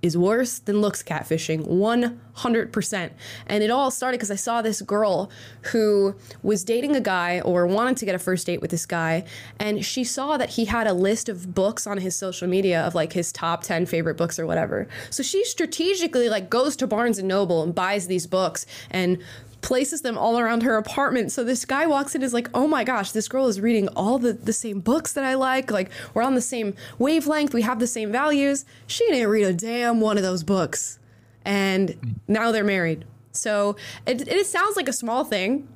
is 0.00 0.16
worse 0.16 0.60
than 0.60 0.80
looks 0.80 1.02
catfishing 1.02 1.66
100% 1.66 3.10
and 3.48 3.64
it 3.64 3.70
all 3.70 3.90
started 3.90 4.16
because 4.16 4.30
i 4.30 4.36
saw 4.36 4.62
this 4.62 4.80
girl 4.80 5.28
who 5.72 6.14
was 6.42 6.62
dating 6.62 6.94
a 6.94 7.00
guy 7.00 7.40
or 7.40 7.66
wanted 7.66 7.96
to 7.96 8.04
get 8.04 8.14
a 8.14 8.18
first 8.18 8.46
date 8.46 8.60
with 8.60 8.70
this 8.70 8.86
guy 8.86 9.24
and 9.58 9.84
she 9.84 10.04
saw 10.04 10.36
that 10.36 10.50
he 10.50 10.66
had 10.66 10.86
a 10.86 10.92
list 10.92 11.28
of 11.28 11.52
books 11.52 11.84
on 11.84 11.98
his 11.98 12.14
social 12.14 12.46
media 12.46 12.80
of 12.82 12.94
like 12.94 13.12
his 13.12 13.32
top 13.32 13.62
10 13.64 13.86
favorite 13.86 14.16
books 14.16 14.38
or 14.38 14.46
whatever 14.46 14.86
so 15.10 15.22
she 15.22 15.44
strategically 15.44 16.28
like 16.28 16.48
goes 16.48 16.76
to 16.76 16.86
barnes 16.86 17.18
and 17.18 17.26
noble 17.26 17.64
and 17.64 17.74
buys 17.74 18.06
these 18.06 18.26
books 18.26 18.66
and 18.90 19.18
places 19.60 20.02
them 20.02 20.16
all 20.16 20.38
around 20.38 20.62
her 20.62 20.76
apartment. 20.76 21.32
So 21.32 21.44
this 21.44 21.64
guy 21.64 21.86
walks 21.86 22.14
in 22.14 22.22
is 22.22 22.32
like, 22.32 22.48
oh 22.54 22.66
my 22.66 22.84
gosh, 22.84 23.12
this 23.12 23.28
girl 23.28 23.46
is 23.48 23.60
reading 23.60 23.88
all 23.88 24.18
the, 24.18 24.32
the 24.32 24.52
same 24.52 24.80
books 24.80 25.12
that 25.14 25.24
I 25.24 25.34
like. 25.34 25.70
Like, 25.70 25.90
we're 26.14 26.22
on 26.22 26.34
the 26.34 26.40
same 26.40 26.74
wavelength, 26.98 27.54
we 27.54 27.62
have 27.62 27.78
the 27.78 27.86
same 27.86 28.12
values. 28.12 28.64
She 28.86 29.06
didn't 29.06 29.28
read 29.28 29.44
a 29.44 29.52
damn 29.52 30.00
one 30.00 30.16
of 30.16 30.22
those 30.22 30.42
books. 30.42 30.98
And 31.44 32.20
now 32.28 32.52
they're 32.52 32.64
married. 32.64 33.04
So 33.32 33.76
it, 34.06 34.26
it 34.28 34.46
sounds 34.46 34.76
like 34.76 34.88
a 34.88 34.92
small 34.92 35.24
thing, 35.24 35.68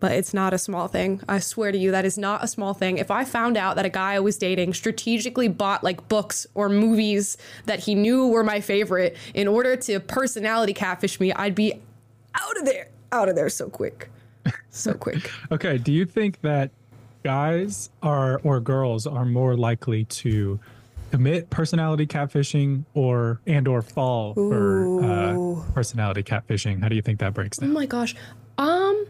but 0.00 0.12
it's 0.12 0.34
not 0.34 0.52
a 0.52 0.58
small 0.58 0.88
thing. 0.88 1.20
I 1.28 1.38
swear 1.38 1.72
to 1.72 1.78
you, 1.78 1.90
that 1.90 2.04
is 2.04 2.18
not 2.18 2.42
a 2.42 2.48
small 2.48 2.74
thing. 2.74 2.98
If 2.98 3.10
I 3.10 3.24
found 3.24 3.56
out 3.56 3.76
that 3.76 3.84
a 3.84 3.90
guy 3.90 4.14
I 4.14 4.20
was 4.20 4.36
dating 4.36 4.74
strategically 4.74 5.48
bought 5.48 5.84
like 5.84 6.08
books 6.08 6.46
or 6.54 6.68
movies 6.68 7.36
that 7.66 7.80
he 7.80 7.94
knew 7.94 8.28
were 8.28 8.44
my 8.44 8.60
favorite 8.60 9.16
in 9.34 9.46
order 9.46 9.76
to 9.76 10.00
personality 10.00 10.72
catfish 10.72 11.20
me, 11.20 11.32
I'd 11.32 11.54
be 11.54 11.74
out 12.34 12.58
of 12.58 12.64
there 12.64 12.88
out 13.12 13.28
of 13.28 13.36
there 13.36 13.48
so 13.48 13.68
quick. 13.68 14.10
So 14.70 14.94
quick. 14.94 15.30
okay. 15.52 15.78
Do 15.78 15.92
you 15.92 16.04
think 16.04 16.40
that 16.42 16.70
guys 17.24 17.90
are 18.02 18.40
or 18.44 18.60
girls 18.60 19.06
are 19.06 19.24
more 19.24 19.56
likely 19.56 20.04
to 20.04 20.58
commit 21.10 21.50
personality 21.50 22.06
catfishing 22.06 22.84
or 22.94 23.40
and 23.46 23.68
or 23.68 23.82
fall 23.82 24.34
for 24.34 25.04
uh, 25.04 25.72
personality 25.72 26.22
catfishing? 26.22 26.82
How 26.82 26.88
do 26.88 26.96
you 26.96 27.02
think 27.02 27.20
that 27.20 27.34
breaks 27.34 27.58
down? 27.58 27.70
Oh 27.70 27.72
my 27.72 27.86
gosh. 27.86 28.14
Um 28.58 29.06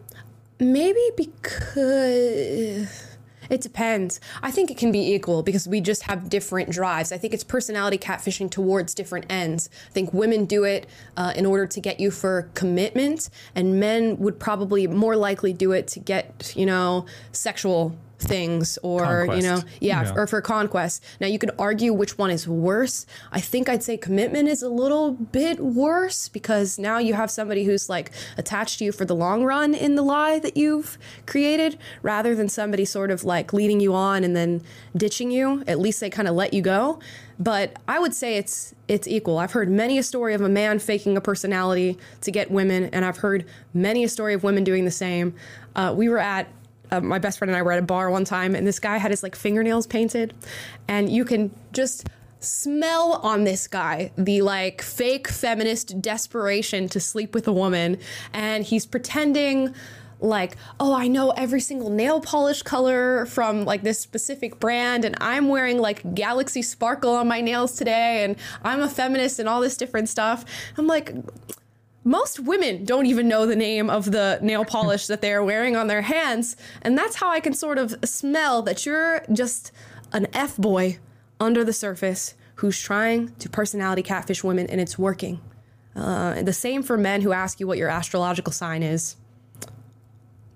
maybe 0.58 1.10
because 1.16 3.09
it 3.50 3.60
depends. 3.60 4.20
I 4.42 4.50
think 4.50 4.70
it 4.70 4.76
can 4.76 4.92
be 4.92 5.12
equal 5.12 5.42
because 5.42 5.68
we 5.68 5.80
just 5.80 6.04
have 6.04 6.28
different 6.28 6.70
drives. 6.70 7.12
I 7.12 7.18
think 7.18 7.34
it's 7.34 7.44
personality 7.44 7.98
catfishing 7.98 8.50
towards 8.50 8.94
different 8.94 9.26
ends. 9.28 9.68
I 9.88 9.92
think 9.92 10.14
women 10.14 10.46
do 10.46 10.64
it 10.64 10.86
uh, 11.16 11.32
in 11.36 11.44
order 11.44 11.66
to 11.66 11.80
get 11.80 12.00
you 12.00 12.10
for 12.10 12.48
commitment, 12.54 13.28
and 13.54 13.80
men 13.80 14.16
would 14.18 14.38
probably 14.38 14.86
more 14.86 15.16
likely 15.16 15.52
do 15.52 15.72
it 15.72 15.88
to 15.88 16.00
get, 16.00 16.54
you 16.56 16.64
know, 16.64 17.06
sexual 17.32 17.96
things 18.20 18.78
or 18.82 19.26
you 19.34 19.42
know 19.42 19.62
yeah, 19.80 20.02
Yeah. 20.02 20.12
or 20.14 20.26
for 20.26 20.40
conquest. 20.40 21.02
Now 21.20 21.26
you 21.26 21.38
could 21.38 21.50
argue 21.58 21.92
which 21.92 22.18
one 22.18 22.30
is 22.30 22.46
worse. 22.46 23.06
I 23.32 23.40
think 23.40 23.68
i'd 23.68 23.82
say 23.82 23.96
commitment 23.96 24.48
is 24.48 24.62
a 24.62 24.68
little 24.68 25.12
bit 25.12 25.60
worse 25.60 26.28
because 26.28 26.78
now 26.78 26.98
you 26.98 27.14
have 27.14 27.30
somebody 27.30 27.64
who's 27.64 27.88
like 27.88 28.10
attached 28.36 28.78
to 28.78 28.84
you 28.84 28.92
for 28.92 29.04
the 29.04 29.14
long 29.14 29.44
run 29.44 29.74
in 29.74 29.94
the 29.94 30.02
lie 30.02 30.38
that 30.38 30.56
you've 30.56 30.98
created 31.26 31.78
rather 32.02 32.34
than 32.34 32.48
somebody 32.48 32.84
sort 32.84 33.10
of 33.10 33.24
like 33.24 33.52
leading 33.52 33.80
you 33.80 33.94
on 33.94 34.24
and 34.24 34.36
then 34.36 34.62
ditching 34.96 35.30
you. 35.30 35.62
At 35.66 35.78
least 35.78 36.00
they 36.00 36.10
kind 36.10 36.28
of 36.28 36.34
let 36.34 36.52
you 36.54 36.62
go. 36.62 36.98
But 37.38 37.76
i 37.88 37.98
would 37.98 38.12
say 38.14 38.36
it's 38.36 38.74
it's 38.86 39.08
equal. 39.08 39.38
I've 39.38 39.52
heard 39.52 39.70
many 39.70 39.96
a 39.98 40.02
story 40.02 40.34
of 40.34 40.40
a 40.42 40.48
man 40.48 40.78
faking 40.78 41.16
a 41.16 41.20
personality 41.20 41.96
to 42.22 42.30
get 42.30 42.50
women 42.50 42.84
and 42.92 43.04
i've 43.04 43.18
heard 43.18 43.46
many 43.72 44.04
a 44.04 44.08
story 44.08 44.34
of 44.34 44.42
women 44.44 44.62
doing 44.64 44.84
the 44.84 44.90
same. 44.90 45.34
Uh, 45.74 45.94
we 45.96 46.08
were 46.08 46.18
at 46.18 46.48
uh, 46.90 47.00
my 47.00 47.18
best 47.18 47.38
friend 47.38 47.50
and 47.50 47.58
I 47.58 47.62
were 47.62 47.72
at 47.72 47.78
a 47.78 47.82
bar 47.82 48.10
one 48.10 48.24
time, 48.24 48.54
and 48.54 48.66
this 48.66 48.78
guy 48.78 48.98
had 48.98 49.10
his 49.10 49.22
like 49.22 49.36
fingernails 49.36 49.86
painted, 49.86 50.34
and 50.88 51.10
you 51.10 51.24
can 51.24 51.50
just 51.72 52.08
smell 52.40 53.20
on 53.22 53.44
this 53.44 53.68
guy 53.68 54.10
the 54.16 54.40
like 54.40 54.80
fake 54.80 55.28
feminist 55.28 56.00
desperation 56.00 56.88
to 56.88 57.00
sleep 57.00 57.34
with 57.34 57.46
a 57.46 57.52
woman, 57.52 57.98
and 58.32 58.64
he's 58.64 58.86
pretending 58.86 59.74
like, 60.22 60.56
oh, 60.78 60.94
I 60.94 61.08
know 61.08 61.30
every 61.30 61.60
single 61.60 61.88
nail 61.88 62.20
polish 62.20 62.62
color 62.62 63.24
from 63.26 63.64
like 63.64 63.82
this 63.82 63.98
specific 63.98 64.60
brand, 64.60 65.04
and 65.04 65.16
I'm 65.20 65.48
wearing 65.48 65.78
like 65.78 66.14
Galaxy 66.14 66.62
Sparkle 66.62 67.14
on 67.14 67.28
my 67.28 67.40
nails 67.40 67.72
today, 67.72 68.24
and 68.24 68.36
I'm 68.62 68.80
a 68.80 68.88
feminist 68.88 69.38
and 69.38 69.48
all 69.48 69.60
this 69.60 69.76
different 69.76 70.08
stuff. 70.08 70.44
I'm 70.76 70.86
like, 70.86 71.14
most 72.04 72.40
women 72.40 72.84
don't 72.84 73.06
even 73.06 73.28
know 73.28 73.46
the 73.46 73.56
name 73.56 73.90
of 73.90 74.10
the 74.10 74.38
nail 74.42 74.64
polish 74.64 75.06
that 75.08 75.20
they're 75.20 75.44
wearing 75.44 75.76
on 75.76 75.86
their 75.86 76.02
hands. 76.02 76.56
And 76.82 76.96
that's 76.96 77.16
how 77.16 77.30
I 77.30 77.40
can 77.40 77.52
sort 77.52 77.76
of 77.78 77.94
smell 78.04 78.62
that 78.62 78.86
you're 78.86 79.22
just 79.32 79.70
an 80.12 80.26
F 80.32 80.56
boy 80.56 80.98
under 81.38 81.62
the 81.64 81.72
surface 81.72 82.34
who's 82.56 82.80
trying 82.80 83.34
to 83.36 83.48
personality 83.48 84.02
catfish 84.02 84.42
women 84.42 84.66
and 84.68 84.80
it's 84.80 84.98
working. 84.98 85.40
Uh, 85.96 86.34
and 86.36 86.48
the 86.48 86.52
same 86.52 86.82
for 86.82 86.96
men 86.96 87.20
who 87.20 87.32
ask 87.32 87.60
you 87.60 87.66
what 87.66 87.76
your 87.78 87.88
astrological 87.88 88.52
sign 88.52 88.82
is. 88.82 89.16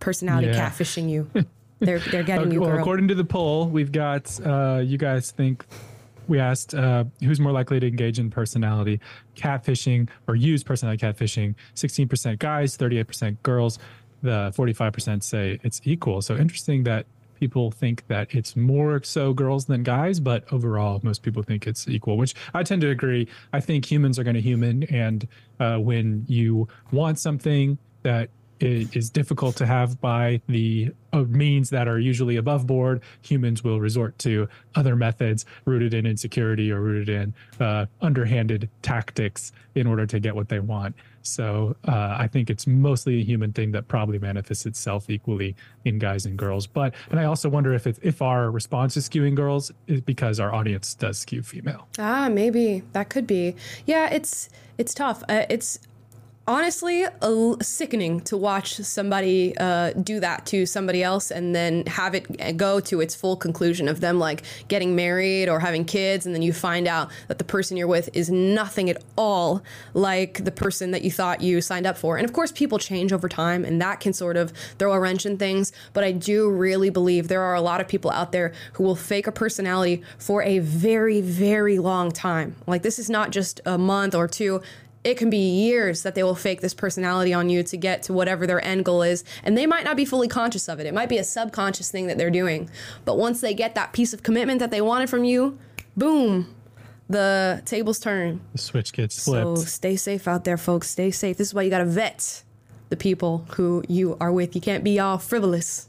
Personality 0.01 0.49
Yeah. 0.49 0.71
catfishing 0.71 1.09
you. 1.09 1.31
They're, 1.81 1.99
they're 1.99 2.23
getting 2.33 2.53
you, 2.53 2.61
well, 2.61 2.71
girl. 2.71 2.81
according 2.81 3.09
to 3.09 3.15
the 3.15 3.25
poll, 3.25 3.67
we've 3.69 3.93
got 3.93 4.39
uh, 4.45 4.81
you 4.85 4.99
guys 4.99 5.31
think 5.31 5.65
we 6.29 6.39
asked 6.41 6.75
uh, 6.75 7.05
who's 7.21 7.41
more 7.41 7.53
likely 7.53 7.81
to 7.81 7.87
engage 7.87 8.19
in 8.19 8.31
personality 8.31 9.01
catfishing 9.37 10.09
or 10.27 10.35
use 10.35 10.63
personality 10.65 11.05
catfishing. 11.05 11.55
Sixteen 11.75 12.09
percent 12.09 12.39
guys, 12.39 12.77
thirty-eight 12.77 13.07
percent 13.07 13.43
girls. 13.43 13.79
The 14.23 14.53
forty-five 14.55 14.93
percent 14.93 15.23
say 15.25 15.59
it's 15.63 15.81
equal. 15.85 16.23
So 16.23 16.37
interesting 16.37 16.85
that 16.85 17.07
people 17.41 17.71
think 17.71 18.07
that 18.07 18.33
it's 18.35 18.55
more 18.57 19.03
so 19.03 19.35
girls 19.35 19.67
than 19.67 19.83
guys, 19.83 20.21
but 20.21 20.51
overall, 20.53 21.01
most 21.03 21.23
people 21.23 21.43
think 21.43 21.67
it's 21.67 21.87
equal, 21.89 22.17
which 22.17 22.35
I 22.55 22.63
tend 22.63 22.81
to 22.83 22.91
agree. 22.91 23.29
I 23.53 23.61
think 23.61 23.85
humans 23.85 24.19
are 24.19 24.25
going 24.25 24.37
to 24.37 24.41
human, 24.41 24.85
and 24.85 25.27
uh, 25.61 25.79
when 25.79 26.25
you 26.29 26.69
want 26.93 27.19
something 27.19 27.77
that 28.03 28.31
is 28.65 29.11
difficult 29.11 29.57
to 29.57 29.67
have 29.67 30.01
by 30.01 30.41
the 30.49 30.93
uh, 31.13 31.23
means 31.23 31.71
that 31.71 31.87
are 31.87 31.99
usually 31.99 32.37
above 32.37 32.67
board, 32.67 33.03
humans 33.23 33.63
will 33.63 33.81
resort 33.81 34.19
to 34.21 34.49
other 34.75 34.97
methods 34.97 35.45
rooted 35.65 35.95
in 35.95 36.07
insecurity 36.07 36.71
or 36.73 36.81
rooted 36.81 37.09
in 37.09 37.35
uh, 37.61 37.87
underhanded 38.01 38.69
tactics 38.83 39.53
in 39.75 39.87
order 39.87 40.07
to 40.07 40.19
get 40.19 40.35
what 40.35 40.49
they 40.49 40.61
want. 40.61 40.95
So 41.23 41.75
uh, 41.89 42.17
I 42.19 42.29
think 42.29 42.51
it's 42.51 42.67
mostly 42.67 43.21
a 43.21 43.25
human 43.25 43.53
thing 43.53 43.73
that 43.73 43.89
probably 43.89 44.19
manifests 44.19 44.67
itself 44.67 45.09
equally 45.09 45.57
in 45.85 45.99
guys 45.99 46.27
and 46.27 46.37
girls. 46.37 46.67
But 46.67 46.95
and 47.11 47.19
I 47.19 47.25
also 47.25 47.49
wonder 47.49 47.73
if 47.73 47.87
it, 47.87 47.99
if 48.03 48.21
our 48.21 48.51
response 48.51 48.97
is 48.97 49.09
skewing 49.09 49.35
girls 49.35 49.73
is 49.87 50.03
because 50.03 50.39
our 50.39 50.55
audience 50.55 50.95
does 50.95 51.19
skew 51.19 51.43
female. 51.43 51.89
Ah, 51.99 52.29
maybe 52.31 52.83
that 52.93 53.09
could 53.09 53.27
be. 53.27 53.57
Yeah, 53.87 54.11
it's 54.11 54.51
it's 54.77 54.93
tough. 54.93 55.23
Uh, 55.29 55.47
it's 55.49 55.79
honestly 56.47 57.07
sickening 57.63 58.21
to 58.21 58.37
watch 58.37 58.77
somebody 58.77 59.57
uh, 59.59 59.93
do 59.93 60.21
that 60.21 60.45
to 60.47 60.67
somebody 60.67 61.03
else 61.03 61.31
and 61.31 61.55
then 61.55 61.85
have 61.87 62.15
it 62.15 62.57
go 62.57 62.81
to 62.81 63.01
its 63.01 63.15
full 63.15 63.37
conclusion 63.37 63.89
of 63.89 64.01
them 64.01 64.19
like 64.19 64.43
getting 64.69 64.95
married 64.95 65.49
or 65.49 65.61
having 65.61 65.85
kids 65.85 66.27
and 66.27 66.35
then 66.35 66.43
you 66.43 66.53
find 66.53 66.87
out 66.87 67.11
that 67.29 67.39
the 67.39 67.45
person 67.45 67.77
you're 67.77 67.87
with 67.87 68.11
is 68.13 68.31
nothing 68.31 68.91
at 68.91 69.03
all 69.17 69.63
like 69.95 70.45
the 70.45 70.51
person 70.51 70.91
that 70.91 71.03
you 71.03 71.11
thought 71.11 71.41
you 71.41 71.61
signed 71.61 71.87
up 71.87 71.97
for. 71.97 72.17
And 72.17 72.25
of 72.25 72.33
course 72.33 72.53
people 72.53 72.79
change 72.79 73.13
over 73.13 73.29
time 73.29 73.65
and 73.65 73.81
that 73.81 74.01
can 74.01 74.13
sort 74.13 74.37
of 74.37 74.51
throw 74.79 74.93
a 74.93 75.01
wrench 75.01 75.25
in 75.25 75.39
things 75.39 75.73
but 75.93 76.05
i 76.05 76.13
do 76.13 76.51
really 76.51 76.91
believe 76.91 77.29
there 77.29 77.43
are 77.43 77.55
a 77.55 77.61
lot 77.61 77.81
of 77.81 77.89
people 77.89 78.11
out 78.11 78.33
there 78.33 78.53
who 78.75 78.85
will 78.85 78.97
fake 78.97 79.27
a 79.27 79.33
personality 79.33 80.03
for 80.19 80.43
a 80.43 80.59
very 80.59 81.21
very 81.21 81.79
long 81.79 82.11
time. 82.11 82.57
Like 82.67 82.83
this 82.83 82.99
is 82.99 83.09
not 83.09 83.31
just 83.31 83.61
a 83.65 83.79
month 83.79 84.15
or 84.15 84.29
two 84.29 84.61
it 85.05 85.17
can 85.17 85.31
be 85.31 85.37
years 85.37 86.03
that 86.03 86.15
they 86.15 86.23
will 86.23 86.35
fake 86.35 86.63
this 86.63 86.75
personality 86.75 87.35
on 87.35 87.51
you 87.51 87.63
to 87.63 87.77
get 87.77 88.03
to 88.05 88.13
whatever 88.13 88.47
their 88.47 88.65
end 88.65 88.85
goal 88.85 89.03
is. 89.03 89.23
And 89.43 89.57
they 89.57 89.67
might 89.67 89.85
not 89.85 89.97
be 89.97 90.07
fully 90.07 90.29
conscious 90.29 90.69
of 90.69 90.81
it. 90.81 90.87
It 90.87 90.95
might 90.95 91.11
be 91.11 91.19
a 91.19 91.25
subconscious 91.25 91.91
thing 91.91 92.07
that 92.07 92.17
they're 92.17 92.31
doing. 92.31 92.71
But 93.05 93.19
once 93.19 93.43
they 93.43 93.53
get 93.53 93.75
that 93.75 93.93
piece 93.93 94.15
of 94.15 94.23
commitment 94.23 94.61
that 94.61 94.71
they 94.71 94.81
wanted 94.81 95.11
from 95.11 95.25
you, 95.25 95.59
boom, 95.95 96.55
the 97.11 97.63
tables 97.67 98.01
turn. 98.01 98.41
The 98.53 98.59
switch 98.59 98.95
gets 98.95 99.23
flipped. 99.23 99.59
So 99.59 99.65
stay 99.67 99.97
safe 99.97 100.27
out 100.27 100.45
there, 100.45 100.57
folks. 100.57 100.89
Stay 100.89 101.11
safe. 101.11 101.37
This 101.37 101.49
is 101.49 101.55
why 101.55 101.63
you 101.63 101.71
got 101.71 101.79
to 101.79 101.85
vet 101.85 102.43
the 102.89 102.95
the 102.95 102.99
people 103.03 103.45
who 103.57 103.83
you 103.89 104.17
are 104.21 104.31
with. 104.31 104.55
You 104.55 104.61
can't 104.61 104.85
be 104.85 105.01
all 105.01 105.19
frivolous 105.19 105.89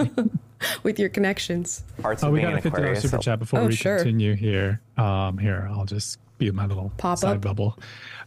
with 0.82 0.98
your 0.98 1.08
connections. 1.08 1.82
Parts 2.00 2.22
Oh, 2.24 2.30
we 2.30 2.40
got 2.40 2.54
a 2.54 2.60
fifty 2.60 2.80
dollars 2.80 3.00
super 3.00 3.16
so- 3.16 3.22
chat 3.22 3.38
before 3.38 3.60
Oh, 3.60 3.66
we 3.66 3.74
sure. 3.74 3.96
continue 3.98 4.34
here. 4.34 4.80
Um, 4.96 5.38
here 5.38 5.68
I'll 5.72 5.84
just 5.84 6.18
be 6.38 6.50
my 6.50 6.66
little 6.66 6.92
Pop 6.96 7.18
side 7.18 7.36
up. 7.36 7.42
bubble. 7.42 7.78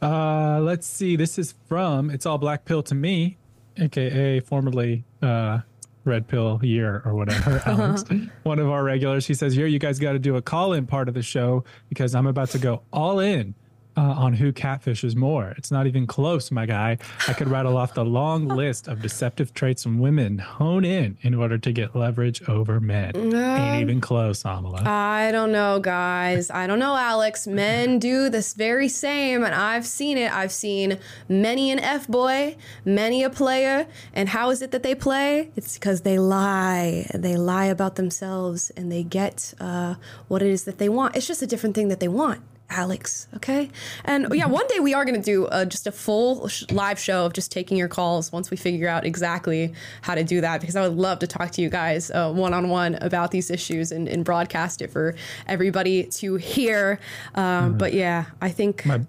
Uh, 0.02 0.60
let's 0.62 0.88
see. 0.88 1.16
This 1.16 1.38
is 1.38 1.56
from 1.68 2.10
It's 2.10 2.26
All 2.26 2.38
Black 2.38 2.66
Pill 2.66 2.82
to 2.84 2.96
Me, 2.96 3.38
aka 3.78 4.40
formerly 4.40 5.04
uh, 5.22 5.60
Red 6.06 6.28
Pill 6.28 6.60
Year 6.64 7.02
or 7.06 7.14
whatever. 7.16 7.62
Alex, 7.66 8.04
one 8.44 8.60
of 8.60 8.70
our 8.70 8.84
regulars. 8.84 9.24
She 9.26 9.34
says, 9.34 9.54
"Here, 9.56 9.68
you 9.68 9.80
guys 9.80 10.00
got 10.00 10.14
to 10.14 10.20
do 10.20 10.36
a 10.38 10.42
call-in 10.42 10.88
part 10.88 11.08
of 11.10 11.14
the 11.16 11.22
show 11.22 11.64
because 11.90 12.16
I'm 12.16 12.28
about 12.28 12.50
to 12.52 12.60
go 12.60 12.82
all 12.94 13.20
in." 13.20 13.56
Uh, 13.98 14.02
on 14.02 14.32
who 14.32 14.54
catfishes 14.54 15.16
more. 15.16 15.56
It's 15.58 15.72
not 15.72 15.88
even 15.88 16.06
close, 16.06 16.52
my 16.52 16.68
guy. 16.68 17.00
I 17.28 17.34
could 17.34 17.48
rattle 17.48 17.76
off 17.76 17.96
the 17.96 18.06
long 18.06 18.48
list 18.62 18.88
of 18.88 19.02
deceptive 19.02 19.56
traits 19.56 19.88
in 19.88 19.98
women 19.98 20.38
hone 20.38 20.86
in 20.86 21.18
in 21.24 21.34
order 21.34 21.58
to 21.58 21.72
get 21.72 21.96
leverage 21.96 22.48
over 22.48 22.80
men. 22.80 23.16
Ain't 23.16 23.82
even 23.82 24.00
close, 24.00 24.44
Amala. 24.44 24.86
I 24.86 25.32
don't 25.32 25.52
know, 25.52 25.80
guys. 25.80 26.52
I 26.52 26.68
don't 26.68 26.78
know, 26.78 26.96
Alex. 26.96 27.48
Men 27.48 27.98
do 27.98 28.30
this 28.30 28.54
very 28.54 28.88
same, 28.88 29.44
and 29.44 29.56
I've 29.56 29.88
seen 29.88 30.20
it. 30.20 30.32
I've 30.32 30.52
seen 30.52 31.00
many 31.28 31.72
an 31.72 31.80
F 31.80 32.08
boy, 32.08 32.56
many 32.86 33.24
a 33.24 33.32
player. 33.32 33.88
And 34.14 34.30
how 34.30 34.52
is 34.52 34.62
it 34.62 34.70
that 34.72 34.84
they 34.84 34.94
play? 34.94 35.50
It's 35.56 35.74
because 35.74 36.02
they 36.02 36.20
lie. 36.20 37.10
They 37.16 37.36
lie 37.36 37.66
about 37.66 37.96
themselves 37.96 38.70
and 38.78 38.92
they 38.92 39.02
get 39.02 39.56
uh, 39.60 39.96
what 40.28 40.44
it 40.44 40.52
is 40.52 40.66
that 40.66 40.78
they 40.78 40.88
want. 40.88 41.16
It's 41.16 41.26
just 41.26 41.42
a 41.42 41.48
different 41.48 41.74
thing 41.74 41.88
that 41.88 42.00
they 42.00 42.08
want. 42.08 42.42
Alex, 42.70 43.28
okay? 43.36 43.70
And 44.04 44.28
yeah, 44.34 44.46
one 44.48 44.68
day 44.68 44.80
we 44.82 44.94
are 44.94 45.06
going 45.06 45.16
to 45.16 45.22
do 45.26 45.46
uh, 45.46 45.64
just 45.66 45.88
a 45.88 45.92
full 45.92 46.48
sh- 46.50 46.66
live 46.72 47.00
show 47.00 47.26
of 47.26 47.32
just 47.34 47.52
taking 47.52 47.78
your 47.78 47.88
calls 47.88 48.32
once 48.32 48.52
we 48.52 48.58
figure 48.58 48.90
out 48.90 49.06
exactly 49.06 49.74
how 50.02 50.16
to 50.16 50.24
do 50.24 50.42
that 50.42 50.60
because 50.60 50.76
I 50.76 50.82
would 50.88 50.98
love 50.98 51.20
to 51.20 51.28
talk 51.28 51.52
to 51.52 51.62
you 51.62 51.70
guys 51.70 52.12
one 52.14 52.54
on 52.54 52.68
one 52.70 52.96
about 52.96 53.32
these 53.32 53.50
issues 53.50 53.92
and, 53.94 54.08
and 54.10 54.26
broadcast 54.26 54.82
it 54.82 54.92
for 54.92 55.16
everybody 55.48 56.04
to 56.06 56.36
hear. 56.36 57.00
Um, 57.36 57.78
But 57.78 57.94
yeah, 57.94 58.26
I 58.42 58.50
think. 58.50 58.86
my 58.86 59.02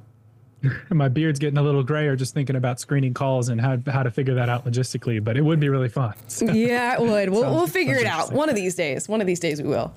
my 0.90 1.09
beard's 1.09 1.38
getting 1.38 1.57
a 1.59 1.62
little 1.62 1.85
grayer 1.85 2.16
just 2.16 2.35
thinking 2.35 2.57
about 2.57 2.81
screening 2.81 3.14
calls 3.14 3.49
and 3.49 3.61
how, 3.61 3.79
how 3.87 4.03
to 4.03 4.11
figure 4.11 4.35
that 4.35 4.49
out 4.49 4.64
logistically 4.64 5.23
but 5.23 5.37
it 5.37 5.40
would 5.40 5.61
be 5.61 5.68
really 5.68 5.88
fun 5.88 6.12
So- 6.27 6.47
yeah, 6.53 6.94
it 6.94 7.01
would. 7.01 7.31
We'll, 7.31 7.55
we'll 7.55 7.68
figure 7.68 7.94
it 7.94 8.07
out 8.07 8.33
one 8.33 8.49
of 8.49 8.57
these 8.57 8.75
days. 8.75 9.09
One 9.09 9.21
of 9.21 9.27
these 9.29 9.38
days 9.40 9.62
we 9.62 9.68
will. 9.68 9.92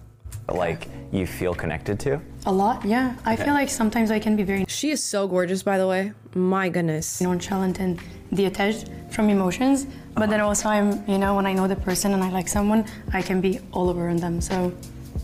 Like 0.50 0.88
you 1.12 1.28
feel 1.28 1.54
connected 1.54 2.00
to? 2.02 2.22
A 2.46 2.52
lot, 2.52 2.84
yeah. 2.86 3.16
I 3.26 3.36
feel 3.36 3.54
like 3.54 3.70
sometimes 3.70 4.12
I 4.12 4.20
can 4.20 4.36
be 4.36 4.44
very 4.44 4.66
She 4.68 4.92
is 4.92 5.04
so 5.04 5.28
gorgeous, 5.28 5.64
by 5.64 5.78
the 5.78 5.88
way. 5.88 6.14
My 6.34 6.70
goodness. 6.70 7.22
nonchalant 7.22 7.80
and 7.80 8.00
detached 8.34 8.90
from 9.12 9.30
emotions, 9.30 9.86
but 10.16 10.30
then 10.30 10.40
uh-huh. 10.40 10.48
also 10.50 10.70
I'm, 10.70 11.08
you 11.08 11.18
know, 11.18 11.36
when 11.36 11.46
I 11.46 11.54
know 11.54 11.68
the 11.68 11.76
person 11.76 12.14
and 12.14 12.24
I 12.24 12.30
like 12.30 12.48
someone, 12.48 12.86
I 13.14 13.22
can 13.22 13.42
be 13.42 13.60
all 13.74 13.90
over 13.90 14.10
on 14.10 14.18
them. 14.18 14.40
So 14.42 14.74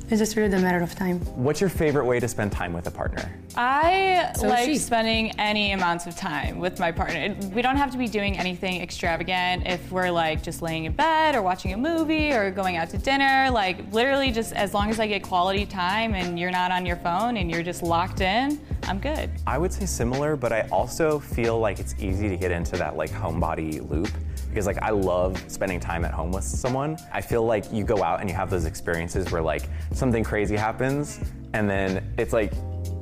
it's 0.10 0.20
just 0.20 0.36
really 0.38 0.48
the 0.48 0.60
matter 0.60 0.82
of 0.82 0.96
time. 0.96 1.20
What's 1.36 1.60
your 1.60 1.70
favorite 1.70 2.06
way 2.06 2.20
to 2.20 2.28
spend 2.28 2.52
time 2.52 2.72
with 2.72 2.88
a 2.88 2.91
partner? 2.91 3.30
I 3.58 4.32
So 4.36 4.48
like 4.48 4.65
she. 4.65 4.78
spending 4.78 5.38
any 5.39 5.74
amounts 5.74 6.06
of 6.06 6.15
time 6.15 6.60
with 6.60 6.80
my 6.80 6.91
partner. 6.91 7.36
We 7.54 7.62
don't 7.62 7.76
have 7.76 7.91
to 7.91 7.98
be 7.98 8.08
doing 8.08 8.38
anything 8.38 8.82
extravagant 8.82 9.67
if 9.67 9.91
we're 9.91 10.10
like 10.10 10.41
just 10.43 10.62
laying 10.62 10.86
in 10.86 10.93
bed 10.93 11.36
or 11.36 11.41
watching 11.41 11.74
a 11.74 11.78
movie 11.78 12.32
or 12.32 12.52
going 12.52 12.78
out 12.78 12.89
to 12.91 12.98
dinner. 12.98 13.50
Like 13.52 13.91
literally 13.91 14.32
just 14.32 14.54
as 14.54 14.74
long 14.74 14.89
as 14.89 15.00
I 15.00 15.08
get 15.08 15.24
quality 15.24 15.65
time 15.65 16.13
and 16.13 16.39
you're 16.39 16.52
not 16.52 16.72
on 16.72 16.86
your 16.86 16.98
phone 16.98 17.36
and 17.38 17.52
you're 17.52 17.63
just 17.63 17.84
locked 17.84 18.22
in, 18.22 18.60
I'm 18.84 19.00
good. 19.00 19.30
I 19.46 19.58
would 19.58 19.74
say 19.74 19.86
similar, 19.86 20.36
but 20.38 20.54
I 20.54 20.62
also 20.72 21.20
feel 21.20 21.60
like 21.60 21.80
it's 21.80 21.96
easy 22.00 22.30
to 22.30 22.38
get 22.38 22.52
into 22.52 22.78
that 22.78 22.96
like 22.96 23.10
homebody 23.12 23.88
loop 23.89 24.10
because 24.58 24.65
like 24.65 24.82
I 24.82 24.89
love 24.89 25.39
spending 25.48 25.80
time 25.80 26.04
at 26.04 26.12
home 26.12 26.32
with 26.32 26.43
someone. 26.43 26.98
I 27.13 27.22
feel 27.22 27.46
like 27.46 27.72
you 27.72 27.84
go 27.84 28.02
out 28.02 28.22
and 28.22 28.30
you 28.30 28.36
have 28.36 28.50
those 28.50 28.65
experiences 28.65 29.32
where 29.32 29.39
like 29.39 29.70
something 29.93 30.24
crazy 30.24 30.56
happens 30.56 31.20
and 31.54 31.70
then 31.70 32.12
it's 32.17 32.34
like 32.34 32.52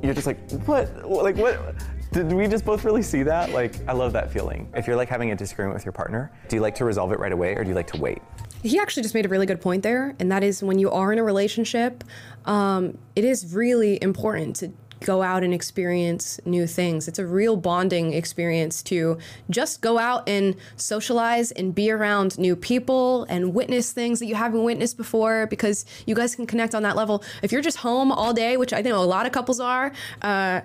you're 0.02 0.12
just 0.12 0.26
like 0.26 0.38
what 0.66 1.08
like 1.08 1.34
what 1.36 1.74
did 2.12 2.30
we 2.30 2.46
just 2.46 2.66
both 2.66 2.84
really 2.84 3.02
see 3.02 3.22
that? 3.22 3.52
Like 3.52 3.74
I 3.88 3.94
love 3.94 4.12
that 4.12 4.30
feeling. 4.30 4.70
If 4.74 4.86
you're 4.86 4.96
like 4.96 5.08
having 5.08 5.30
a 5.30 5.34
disagreement 5.34 5.72
with 5.72 5.86
your 5.86 5.92
partner, 5.92 6.30
do 6.48 6.56
you 6.56 6.60
like 6.60 6.74
to 6.74 6.84
resolve 6.84 7.10
it 7.12 7.18
right 7.18 7.32
away 7.32 7.54
or 7.54 7.64
do 7.64 7.70
you 7.70 7.74
like 7.74 7.90
to 7.92 7.98
wait? 7.98 8.20
He 8.62 8.78
actually 8.78 9.04
just 9.04 9.14
made 9.14 9.24
a 9.24 9.28
really 9.30 9.46
good 9.46 9.60
point 9.62 9.82
there, 9.82 10.14
and 10.18 10.30
that 10.32 10.44
is 10.44 10.62
when 10.62 10.78
you 10.78 10.90
are 10.90 11.12
in 11.12 11.18
a 11.18 11.24
relationship, 11.24 12.04
um, 12.44 12.98
it 13.14 13.24
is 13.24 13.54
really 13.54 14.02
important 14.02 14.56
to 14.56 14.72
go 15.06 15.22
out 15.22 15.44
and 15.44 15.54
experience 15.54 16.40
new 16.44 16.66
things. 16.66 17.06
It's 17.06 17.20
a 17.20 17.24
real 17.24 17.56
bonding 17.56 18.12
experience 18.12 18.82
to 18.82 19.18
just 19.48 19.80
go 19.80 19.98
out 19.98 20.28
and 20.28 20.56
socialize 20.76 21.52
and 21.52 21.72
be 21.72 21.92
around 21.92 22.36
new 22.38 22.56
people 22.56 23.24
and 23.28 23.54
witness 23.54 23.92
things 23.92 24.18
that 24.18 24.26
you 24.26 24.34
haven't 24.34 24.64
witnessed 24.64 24.96
before 24.96 25.46
because 25.46 25.86
you 26.06 26.14
guys 26.16 26.34
can 26.34 26.44
connect 26.44 26.74
on 26.74 26.82
that 26.82 26.96
level. 26.96 27.22
If 27.40 27.52
you're 27.52 27.62
just 27.62 27.78
home 27.78 28.10
all 28.10 28.34
day, 28.34 28.56
which 28.56 28.72
I 28.72 28.82
think 28.82 28.96
a 28.96 28.98
lot 28.98 29.26
of 29.26 29.32
couples 29.32 29.60
are, 29.60 29.92
uh, 30.22 30.62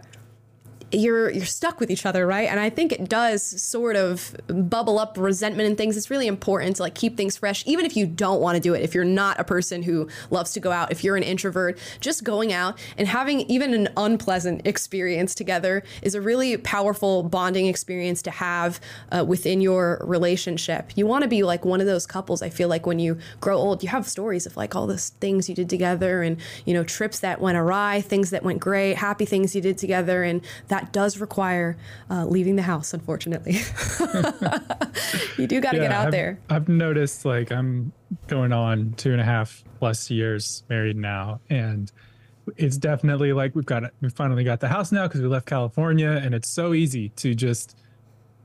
you're 0.92 1.30
you're 1.30 1.46
stuck 1.46 1.80
with 1.80 1.90
each 1.90 2.06
other, 2.06 2.26
right? 2.28 2.50
And 2.50 2.60
I 2.60 2.70
think 2.70 2.92
it 2.92 3.08
does 3.08 3.44
sort 3.62 3.96
of 3.96 4.36
bubble 4.48 5.00
up 5.00 5.18
resentment 5.18 5.68
and 5.68 5.78
things. 5.78 5.98
It's 5.98 6.10
really 6.10 6.28
important 6.28 6.78
to 6.78 6.84
like 6.84 6.96
keep 6.96 7.18
things 7.18 7.38
fresh, 7.38 7.64
even 7.66 7.86
if 7.86 7.96
you 7.96 8.06
don't 8.06 8.42
want 8.42 8.56
to 8.56 8.62
do 8.62 8.74
it. 8.74 8.82
If 8.82 8.94
you're 8.94 9.06
not 9.06 9.40
a 9.40 9.44
person 9.44 9.84
who 9.84 10.08
loves 10.30 10.54
to 10.54 10.60
go 10.60 10.72
out, 10.72 10.92
if 10.92 11.04
you're 11.04 11.16
an 11.16 11.24
introvert, 11.24 11.78
just 12.00 12.24
going 12.24 12.52
out 12.52 12.78
and 12.98 13.08
having 13.08 13.42
even 13.42 13.74
an 13.74 13.90
unpleasant 13.98 14.66
experience 14.66 15.36
together 15.36 15.84
is 16.02 16.16
a 16.16 16.22
really 16.22 16.58
powerful 16.58 17.24
bonding 17.24 17.68
experience 17.68 18.22
to 18.24 18.32
have 18.32 18.80
uh, 19.12 19.24
within 19.28 19.62
your 19.62 20.02
relationship. 20.06 20.92
You 20.96 21.08
want 21.08 21.24
to 21.24 21.28
be 21.28 21.44
like 21.44 21.66
one 21.66 21.80
of 21.82 21.88
those 21.88 22.06
couples. 22.06 22.42
I 22.42 22.50
feel 22.50 22.68
like 22.68 22.86
when 22.86 23.00
you 23.00 23.18
grow 23.40 23.58
old, 23.58 23.84
you 23.84 23.90
have 23.90 24.08
stories 24.08 24.46
of 24.46 24.58
like 24.58 24.76
all 24.76 24.88
the 24.88 24.98
things 24.98 25.48
you 25.48 25.56
did 25.56 25.70
together, 25.70 26.22
and 26.22 26.38
you 26.66 26.74
know 26.74 26.84
trips 26.84 27.20
that 27.20 27.40
went 27.40 27.58
awry, 27.58 28.02
things 28.02 28.30
that 28.32 28.44
went 28.44 28.60
great, 28.60 28.98
happy 28.98 29.26
things 29.26 29.56
you 29.56 29.62
did 29.62 29.78
together, 29.78 30.24
and 30.24 30.42
that 30.68 30.81
does 30.92 31.20
require 31.20 31.78
uh, 32.10 32.26
leaving 32.26 32.56
the 32.56 32.62
house. 32.62 32.94
Unfortunately, 32.94 33.54
you 35.38 35.48
do 35.48 35.62
got 35.62 35.72
to 35.72 35.80
get 35.80 35.92
out 35.92 36.08
I've, 36.08 36.12
there. 36.12 36.40
I've 36.50 36.70
noticed 36.70 37.26
like 37.26 37.52
I'm 37.52 37.92
going 38.28 38.54
on 38.54 38.94
two 38.98 39.12
and 39.12 39.22
a 39.22 39.26
half 39.26 39.64
plus 39.80 40.10
years 40.10 40.64
married 40.70 40.98
now, 40.98 41.40
and 41.50 41.92
it's 42.58 42.78
definitely 42.78 43.34
like 43.34 43.56
we've 43.56 43.66
got 43.66 43.84
we 44.02 44.10
finally 44.10 44.44
got 44.44 44.60
the 44.60 44.68
house 44.68 44.92
now 44.92 45.08
because 45.08 45.22
we 45.22 45.28
left 45.28 45.46
California, 45.46 46.10
and 46.10 46.34
it's 46.34 46.50
so 46.50 46.74
easy 46.74 47.10
to 47.10 47.36
just 47.36 47.78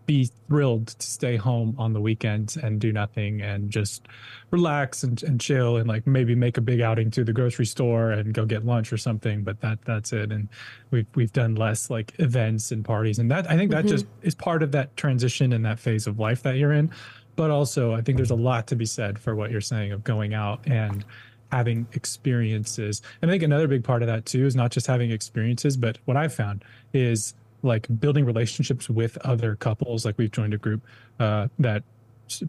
be 0.07 0.31
thrilled 0.49 0.87
to 0.87 1.07
stay 1.07 1.37
home 1.37 1.75
on 1.79 1.93
the 1.93 2.01
weekends 2.01 2.57
and 2.57 2.81
do 2.81 2.93
nothing 2.93 3.43
and 3.43 3.71
just 3.71 4.07
relax 4.53 5.03
and, 5.03 5.23
and 5.25 5.41
chill 5.41 5.77
and 5.77 5.89
like 5.89 6.07
maybe 6.07 6.35
make 6.35 6.57
a 6.57 6.61
big 6.61 6.81
outing 6.81 7.11
to 7.11 7.25
the 7.25 7.33
grocery 7.33 7.67
store 7.67 8.13
and 8.13 8.33
go 8.33 8.47
get 8.47 8.65
lunch 8.65 8.93
or 8.93 8.97
something 8.97 9.43
but 9.43 9.61
that 9.61 9.79
that's 9.85 10.13
it. 10.13 10.31
And 10.31 10.49
we've 10.93 11.07
we've 11.17 11.33
done 11.33 11.57
less 11.57 11.91
like 11.91 12.15
events 12.21 12.71
and 12.71 12.85
parties. 12.85 13.19
And 13.19 13.31
that 13.31 13.51
I 13.51 13.57
think 13.57 13.71
that 13.73 13.85
Mhm. 13.85 13.89
just 13.89 14.07
is 14.23 14.35
part 14.35 14.63
of 14.63 14.71
that 14.73 14.97
transition 14.97 15.53
and 15.53 15.65
that 15.65 15.81
phase 15.81 16.07
of 16.07 16.19
life 16.19 16.43
that 16.45 16.57
you're 16.57 16.73
in. 16.73 16.91
But 17.35 17.51
also 17.51 17.93
I 17.93 18.01
think 18.01 18.17
there's 18.17 18.31
a 18.31 18.35
lot 18.37 18.67
to 18.69 18.77
be 18.77 18.87
said 18.87 19.19
for 19.19 19.35
what 19.35 19.51
you're 19.51 19.61
saying 19.61 19.91
of 19.93 20.05
going 20.05 20.35
out 20.35 20.61
and 20.67 21.05
having 21.51 21.87
experiences. 21.93 23.03
And 23.23 23.31
I 23.31 23.35
think 23.35 23.43
another 23.43 23.69
big 23.69 23.83
part 23.85 24.03
of 24.03 24.09
that 24.09 24.25
too 24.27 24.47
is 24.47 24.55
not 24.55 24.71
just 24.71 24.87
having 24.87 25.11
experiences 25.11 25.77
but 25.77 25.99
what 26.05 26.17
I've 26.17 26.35
found 26.35 26.65
is 26.93 27.35
like 27.67 27.87
building 28.01 28.25
relationships 28.25 28.89
with 28.89 29.19
other 29.19 29.57
couples 29.57 30.05
like 30.05 30.17
we've 30.19 30.31
joined 30.31 30.55
a 30.55 30.59
group 30.59 30.83
uh, 31.21 31.49
that 31.59 31.83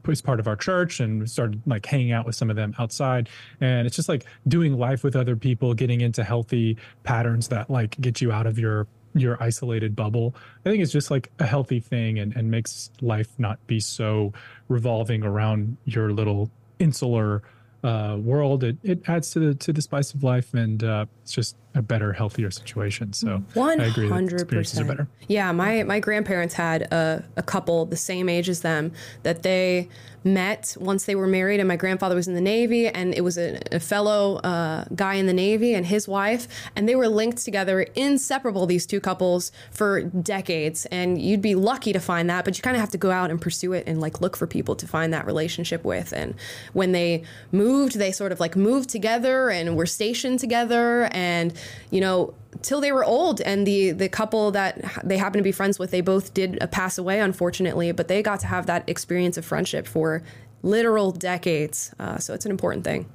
is 0.07 0.21
part 0.21 0.39
of 0.39 0.47
our 0.47 0.55
church 0.55 0.99
and 0.99 1.29
started 1.29 1.61
like 1.65 1.85
hanging 1.85 2.11
out 2.11 2.25
with 2.25 2.35
some 2.35 2.49
of 2.49 2.55
them 2.55 2.73
outside. 2.79 3.29
And 3.61 3.85
it's 3.85 3.95
just 3.95 4.09
like 4.09 4.25
doing 4.47 4.77
life 4.77 5.03
with 5.03 5.15
other 5.15 5.35
people 5.35 5.73
getting 5.73 6.01
into 6.01 6.23
healthy 6.23 6.77
patterns 7.03 7.47
that 7.49 7.69
like 7.69 7.99
get 8.01 8.21
you 8.21 8.31
out 8.31 8.47
of 8.47 8.57
your 8.57 8.87
your 9.13 9.41
isolated 9.41 9.95
bubble 9.95 10.35
i 10.63 10.69
think 10.69 10.83
it's 10.83 10.91
just 10.91 11.09
like 11.09 11.31
a 11.39 11.45
healthy 11.45 11.79
thing 11.79 12.19
and, 12.19 12.35
and 12.35 12.51
makes 12.51 12.91
life 13.01 13.29
not 13.39 13.57
be 13.65 13.79
so 13.79 14.31
revolving 14.67 15.23
around 15.23 15.75
your 15.85 16.11
little 16.11 16.51
insular 16.77 17.41
uh, 17.83 18.17
world. 18.19 18.63
It, 18.63 18.77
it 18.83 19.07
adds 19.07 19.31
to 19.31 19.39
the 19.39 19.55
to 19.55 19.73
the 19.73 19.81
spice 19.81 20.13
of 20.13 20.23
life 20.23 20.53
and 20.53 20.83
uh, 20.83 21.05
it's 21.23 21.31
just 21.31 21.55
a 21.77 21.81
better 21.81 22.13
healthier 22.13 22.51
situation 22.51 23.13
so 23.13 23.43
One 23.53 23.79
i 23.79 23.85
agree 23.85 24.09
that 24.09 24.33
experiences 24.33 24.79
are 24.79 24.85
better. 24.85 25.07
Yeah, 25.27 25.51
my 25.51 25.83
my 25.83 25.99
grandparents 25.99 26.53
had 26.53 26.83
a, 26.93 27.23
a 27.35 27.43
couple 27.43 27.85
the 27.85 27.97
same 27.97 28.29
age 28.29 28.49
as 28.49 28.61
them 28.61 28.91
that 29.23 29.43
they 29.43 29.89
met 30.23 30.75
once 30.79 31.05
they 31.05 31.15
were 31.15 31.27
married, 31.27 31.59
and 31.59 31.67
my 31.67 31.75
grandfather 31.75 32.15
was 32.15 32.27
in 32.27 32.35
the 32.35 32.41
Navy, 32.41 32.87
and 32.87 33.13
it 33.13 33.21
was 33.21 33.37
a, 33.37 33.59
a 33.71 33.79
fellow 33.79 34.37
uh, 34.37 34.85
guy 34.95 35.15
in 35.15 35.25
the 35.25 35.33
Navy 35.33 35.73
and 35.73 35.85
his 35.85 36.07
wife, 36.07 36.47
and 36.75 36.87
they 36.87 36.95
were 36.95 37.07
linked 37.07 37.43
together, 37.43 37.81
inseparable. 37.95 38.65
These 38.65 38.85
two 38.85 38.99
couples 38.99 39.51
for 39.71 40.03
decades, 40.03 40.85
and 40.87 41.21
you'd 41.21 41.41
be 41.41 41.55
lucky 41.55 41.93
to 41.93 41.99
find 41.99 42.29
that, 42.29 42.45
but 42.45 42.57
you 42.57 42.61
kind 42.61 42.75
of 42.75 42.81
have 42.81 42.91
to 42.91 42.97
go 42.97 43.11
out 43.11 43.31
and 43.31 43.41
pursue 43.41 43.73
it 43.73 43.85
and 43.87 43.99
like 44.01 44.21
look 44.21 44.35
for 44.35 44.47
people 44.47 44.75
to 44.75 44.87
find 44.87 45.13
that 45.13 45.25
relationship 45.25 45.83
with. 45.83 46.13
And 46.13 46.35
when 46.73 46.91
they 46.91 47.23
moved, 47.51 47.97
they 47.97 48.11
sort 48.11 48.31
of 48.31 48.39
like 48.39 48.55
moved 48.55 48.89
together 48.89 49.49
and 49.49 49.75
were 49.75 49.85
stationed 49.85 50.39
together, 50.39 51.09
and 51.11 51.53
you 51.91 52.01
know, 52.01 52.33
till 52.61 52.81
they 52.81 52.91
were 52.91 53.03
old. 53.03 53.41
And 53.41 53.65
the 53.65 53.91
the 53.91 54.09
couple 54.09 54.51
that 54.51 55.01
they 55.03 55.17
happen 55.17 55.37
to 55.39 55.43
be 55.43 55.51
friends 55.51 55.79
with, 55.79 55.91
they 55.91 56.01
both 56.01 56.33
did 56.33 56.61
uh, 56.61 56.67
pass 56.67 56.97
away, 56.97 57.19
unfortunately, 57.19 57.91
but 57.91 58.07
they 58.07 58.21
got 58.21 58.39
to 58.41 58.47
have 58.47 58.65
that 58.67 58.87
experience 58.87 59.37
of 59.37 59.45
friendship 59.45 59.87
for 59.87 60.23
literal 60.63 61.11
decades. 61.11 61.93
Uh, 61.99 62.17
so 62.17 62.33
it's 62.33 62.45
an 62.45 62.51
important 62.51 62.83
thing. 62.83 63.07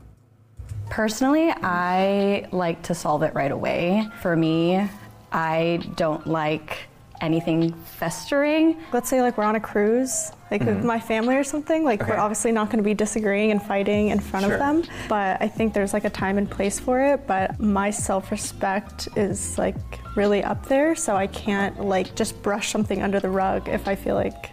Personally, 0.90 1.50
I 1.50 2.48
like 2.52 2.82
to 2.82 2.94
solve 2.94 3.22
it 3.22 3.34
right 3.34 3.50
away. 3.50 4.06
For 4.20 4.36
me, 4.36 4.88
I 5.32 5.80
don't 5.96 6.26
like 6.26 6.78
anything 7.26 7.72
festering. 7.72 8.76
Let's 8.92 9.08
say 9.08 9.22
like 9.22 9.38
we're 9.38 9.44
on 9.44 9.54
a 9.56 9.60
cruise, 9.60 10.32
like 10.50 10.60
with 10.62 10.80
Mhm. 10.80 10.84
my 10.84 11.00
family 11.00 11.36
or 11.36 11.44
something. 11.44 11.84
Like 11.84 12.06
we're 12.06 12.18
obviously 12.18 12.52
not 12.52 12.66
going 12.66 12.78
to 12.78 12.82
be 12.84 12.94
disagreeing 12.94 13.50
and 13.52 13.62
fighting 13.62 14.08
in 14.08 14.18
front 14.20 14.44
Sure. 14.44 14.54
of 14.54 14.58
them, 14.60 14.82
but 15.08 15.40
I 15.40 15.48
think 15.48 15.72
there's 15.72 15.94
like 15.94 16.04
a 16.04 16.10
time 16.10 16.36
and 16.36 16.50
place 16.50 16.78
for 16.78 17.00
it. 17.00 17.26
But 17.26 17.58
my 17.60 17.90
self-respect 17.90 19.08
is 19.16 19.56
like 19.56 19.76
really 20.16 20.42
up 20.44 20.66
there, 20.66 20.94
so 20.94 21.16
I 21.16 21.28
can't 21.28 21.84
like 21.84 22.14
just 22.14 22.42
brush 22.42 22.70
something 22.70 23.00
under 23.02 23.20
the 23.20 23.30
rug 23.30 23.68
if 23.68 23.88
I 23.88 23.94
feel 23.94 24.16
like 24.16 24.50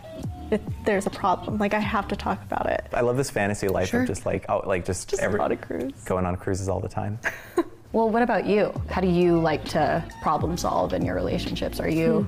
if 0.51 0.61
there's 0.85 1.05
a 1.05 1.11
problem. 1.11 1.57
Like 1.57 1.73
I 1.73 1.79
have 1.79 2.07
to 2.09 2.15
talk 2.15 2.41
about 2.43 2.67
it. 2.67 2.85
I 2.93 3.01
love 3.01 3.17
this 3.17 3.29
fantasy 3.29 3.67
life 3.67 3.89
Sure. 3.89 4.01
of 4.01 4.07
just 4.07 4.25
like 4.25 4.45
oh 4.47 4.61
like 4.65 4.85
just, 4.85 5.09
Just 5.09 5.21
every 5.21 5.39
a 5.39 5.41
lot 5.41 5.51
of 5.51 5.59
cruise. 5.61 5.91
going 6.05 6.25
on 6.25 6.35
cruises 6.37 6.69
all 6.69 6.79
the 6.79 6.87
time. 6.89 7.17
Well, 7.91 8.07
what 8.11 8.21
about 8.21 8.45
you? 8.45 8.71
How 8.91 9.01
do 9.01 9.07
you 9.07 9.39
like 9.39 9.63
to 9.69 10.03
problem 10.21 10.57
solve 10.57 10.93
in 10.93 11.03
your 11.03 11.15
relationships? 11.15 11.79
Are 11.79 11.89
you 11.89 12.27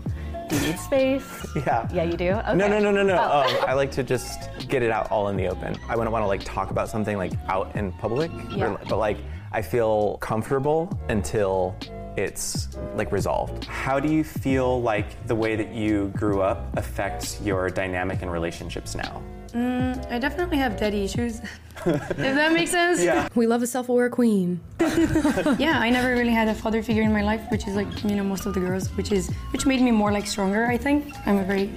do 0.51 0.57
you 0.57 0.71
need 0.71 0.79
space? 0.79 1.45
Yeah. 1.55 1.87
Yeah, 1.93 2.03
you 2.03 2.17
do. 2.17 2.31
Okay. 2.31 2.55
No, 2.55 2.67
no, 2.67 2.79
no, 2.79 2.91
no, 2.91 3.03
no. 3.03 3.17
Oh. 3.19 3.41
Um, 3.59 3.65
I 3.69 3.73
like 3.73 3.91
to 3.91 4.03
just 4.03 4.49
get 4.67 4.83
it 4.83 4.91
out 4.91 5.09
all 5.11 5.29
in 5.29 5.37
the 5.37 5.47
open. 5.47 5.77
I 5.89 5.95
wouldn't 5.95 6.11
want 6.11 6.23
to 6.23 6.27
like 6.27 6.43
talk 6.43 6.71
about 6.71 6.89
something 6.89 7.17
like 7.17 7.33
out 7.47 7.73
in 7.75 7.91
public, 7.93 8.31
or- 8.31 8.57
Yeah. 8.57 8.77
but 8.89 8.97
like 8.97 9.17
I 9.53 9.61
feel 9.61 10.17
comfortable 10.17 10.89
until 11.09 11.75
it's 12.18 12.70
like 12.95 13.12
resolved. 13.12 13.66
How 13.66 13.99
do 13.99 14.09
you 14.12 14.24
feel 14.24 14.82
like 14.82 15.28
the 15.28 15.36
way 15.36 15.55
that 15.55 15.74
you 15.74 16.12
grew 16.16 16.41
up 16.41 16.76
affects 16.78 17.41
your 17.41 17.70
dynamic 17.70 18.22
in 18.22 18.30
relationships 18.30 18.95
now? 18.95 19.22
Mm, 19.53 20.09
I 20.12 20.18
definitely 20.20 20.57
have 20.57 20.78
daddy 20.78 21.03
issues. 21.03 21.41
if 21.86 22.07
that 22.18 22.53
makes 22.53 22.72
sense. 22.72 23.01
Yeah. 23.01 23.28
We 23.36 23.47
love 23.47 23.64
a 23.64 23.68
self-aware 23.68 24.09
queen. 24.09 24.59
yeah, 24.80 25.80
I 25.80 25.89
never 25.89 26.09
really 26.12 26.32
had 26.32 26.47
a 26.47 26.53
father 26.53 26.84
figure 26.84 27.01
in 27.01 27.12
my 27.12 27.24
life, 27.24 27.41
which 27.49 27.68
is 27.68 27.76
like 27.76 28.03
you 28.03 28.16
know 28.16 28.24
most 28.24 28.45
of 28.45 28.53
the 28.53 28.59
girls, 28.59 28.88
which 28.95 29.12
is 29.12 29.30
which 29.51 29.66
made 29.66 29.82
me 29.82 29.91
more 29.91 30.12
like 30.12 30.28
stronger. 30.28 30.68
I 30.68 30.78
think 30.78 31.12
I'm 31.26 31.38
a 31.38 31.43
very 31.43 31.72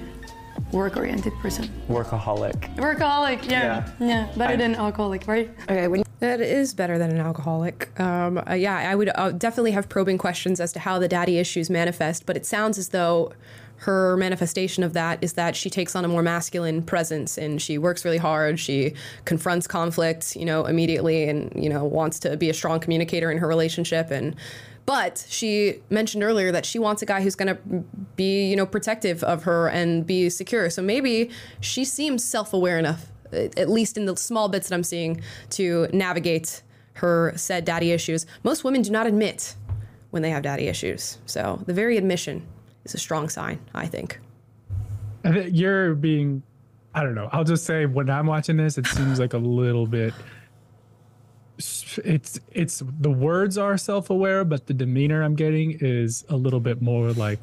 work-oriented 0.71 1.33
person. 1.41 1.69
Workaholic. 1.89 2.75
Workaholic, 2.75 3.49
yeah, 3.49 3.89
yeah, 3.99 4.27
better 4.37 4.53
I- 4.53 4.57
than 4.57 4.75
alcoholic, 4.75 5.27
right? 5.27 5.49
Okay, 5.63 5.87
when 5.87 6.04
that 6.25 6.41
is 6.41 6.73
better 6.73 6.97
than 6.97 7.11
an 7.11 7.19
alcoholic. 7.19 7.97
Um, 7.99 8.41
uh, 8.47 8.53
yeah, 8.53 8.77
I 8.77 8.95
would 8.95 9.11
uh, 9.15 9.31
definitely 9.31 9.71
have 9.71 9.87
probing 9.87 10.17
questions 10.17 10.59
as 10.59 10.73
to 10.73 10.79
how 10.79 10.99
the 10.99 11.07
daddy 11.07 11.37
issues 11.37 11.69
manifest. 11.69 12.25
But 12.25 12.35
it 12.35 12.45
sounds 12.45 12.77
as 12.77 12.89
though 12.89 13.33
her 13.77 14.15
manifestation 14.17 14.83
of 14.83 14.93
that 14.93 15.19
is 15.21 15.33
that 15.33 15.55
she 15.55 15.69
takes 15.69 15.95
on 15.95 16.05
a 16.05 16.07
more 16.07 16.21
masculine 16.21 16.81
presence 16.81 17.37
and 17.37 17.61
she 17.61 17.77
works 17.77 18.05
really 18.05 18.17
hard. 18.17 18.59
She 18.59 18.93
confronts 19.25 19.67
conflict, 19.67 20.35
you 20.35 20.45
know, 20.45 20.65
immediately, 20.65 21.27
and 21.27 21.51
you 21.55 21.69
know 21.69 21.83
wants 21.83 22.19
to 22.21 22.37
be 22.37 22.49
a 22.49 22.53
strong 22.53 22.79
communicator 22.79 23.31
in 23.31 23.37
her 23.37 23.47
relationship 23.47 24.11
and. 24.11 24.35
But 24.87 25.25
she 25.27 25.81
mentioned 25.89 26.23
earlier 26.23 26.51
that 26.51 26.63
she 26.63 26.77
wants 26.77 27.01
a 27.01 27.07
guy 27.07 27.23
who's 27.23 27.33
going 27.33 27.47
to 27.47 27.59
be, 28.15 28.47
you 28.47 28.55
know, 28.55 28.67
protective 28.67 29.23
of 29.23 29.41
her 29.41 29.67
and 29.67 30.05
be 30.05 30.29
secure. 30.29 30.69
So 30.69 30.83
maybe 30.83 31.31
she 31.59 31.83
seems 31.83 32.23
self-aware 32.23 32.77
enough, 32.77 33.07
at 33.35 33.59
at 33.59 33.69
least 33.69 33.97
in 33.97 34.05
the 34.05 34.15
small 34.15 34.49
bits 34.49 34.69
that 34.69 34.75
I'm 34.75 34.83
seeing, 34.83 35.21
to 35.51 35.87
navigate 35.93 36.63
her 36.93 37.33
said 37.35 37.65
daddy 37.65 37.91
issues. 37.91 38.25
Most 38.43 38.63
women 38.63 38.81
do 38.81 38.89
not 38.89 39.05
admit 39.05 39.55
when 40.11 40.21
they 40.21 40.29
have 40.29 40.43
daddy 40.43 40.67
issues. 40.67 41.17
So 41.25 41.61
the 41.65 41.73
very 41.73 41.97
admission 41.97 42.45
is 42.85 42.93
a 42.93 42.97
strong 42.97 43.27
sign, 43.27 43.59
I 43.73 43.85
think. 43.87 44.19
You're 45.25 45.95
being, 45.95 46.43
I 46.93 47.03
don't 47.03 47.15
know. 47.15 47.29
I'll 47.31 47.43
just 47.43 47.65
say 47.65 47.85
when 47.85 48.09
I'm 48.09 48.27
watching 48.27 48.57
this, 48.57 48.77
it 48.77 48.87
seems 48.87 49.19
like 49.19 49.33
a 49.33 49.39
little 49.39 49.87
bit. 49.87 50.13
It's 51.57 52.39
it's 52.51 52.83
the 52.99 53.09
words 53.09 53.57
are 53.57 53.77
self-aware, 53.77 54.45
but 54.45 54.67
the 54.67 54.73
demeanor 54.73 55.23
I'm 55.23 55.35
getting 55.35 55.77
is 55.81 56.23
a 56.29 56.35
little 56.35 56.59
bit 56.59 56.81
more 56.81 57.11
like, 57.11 57.39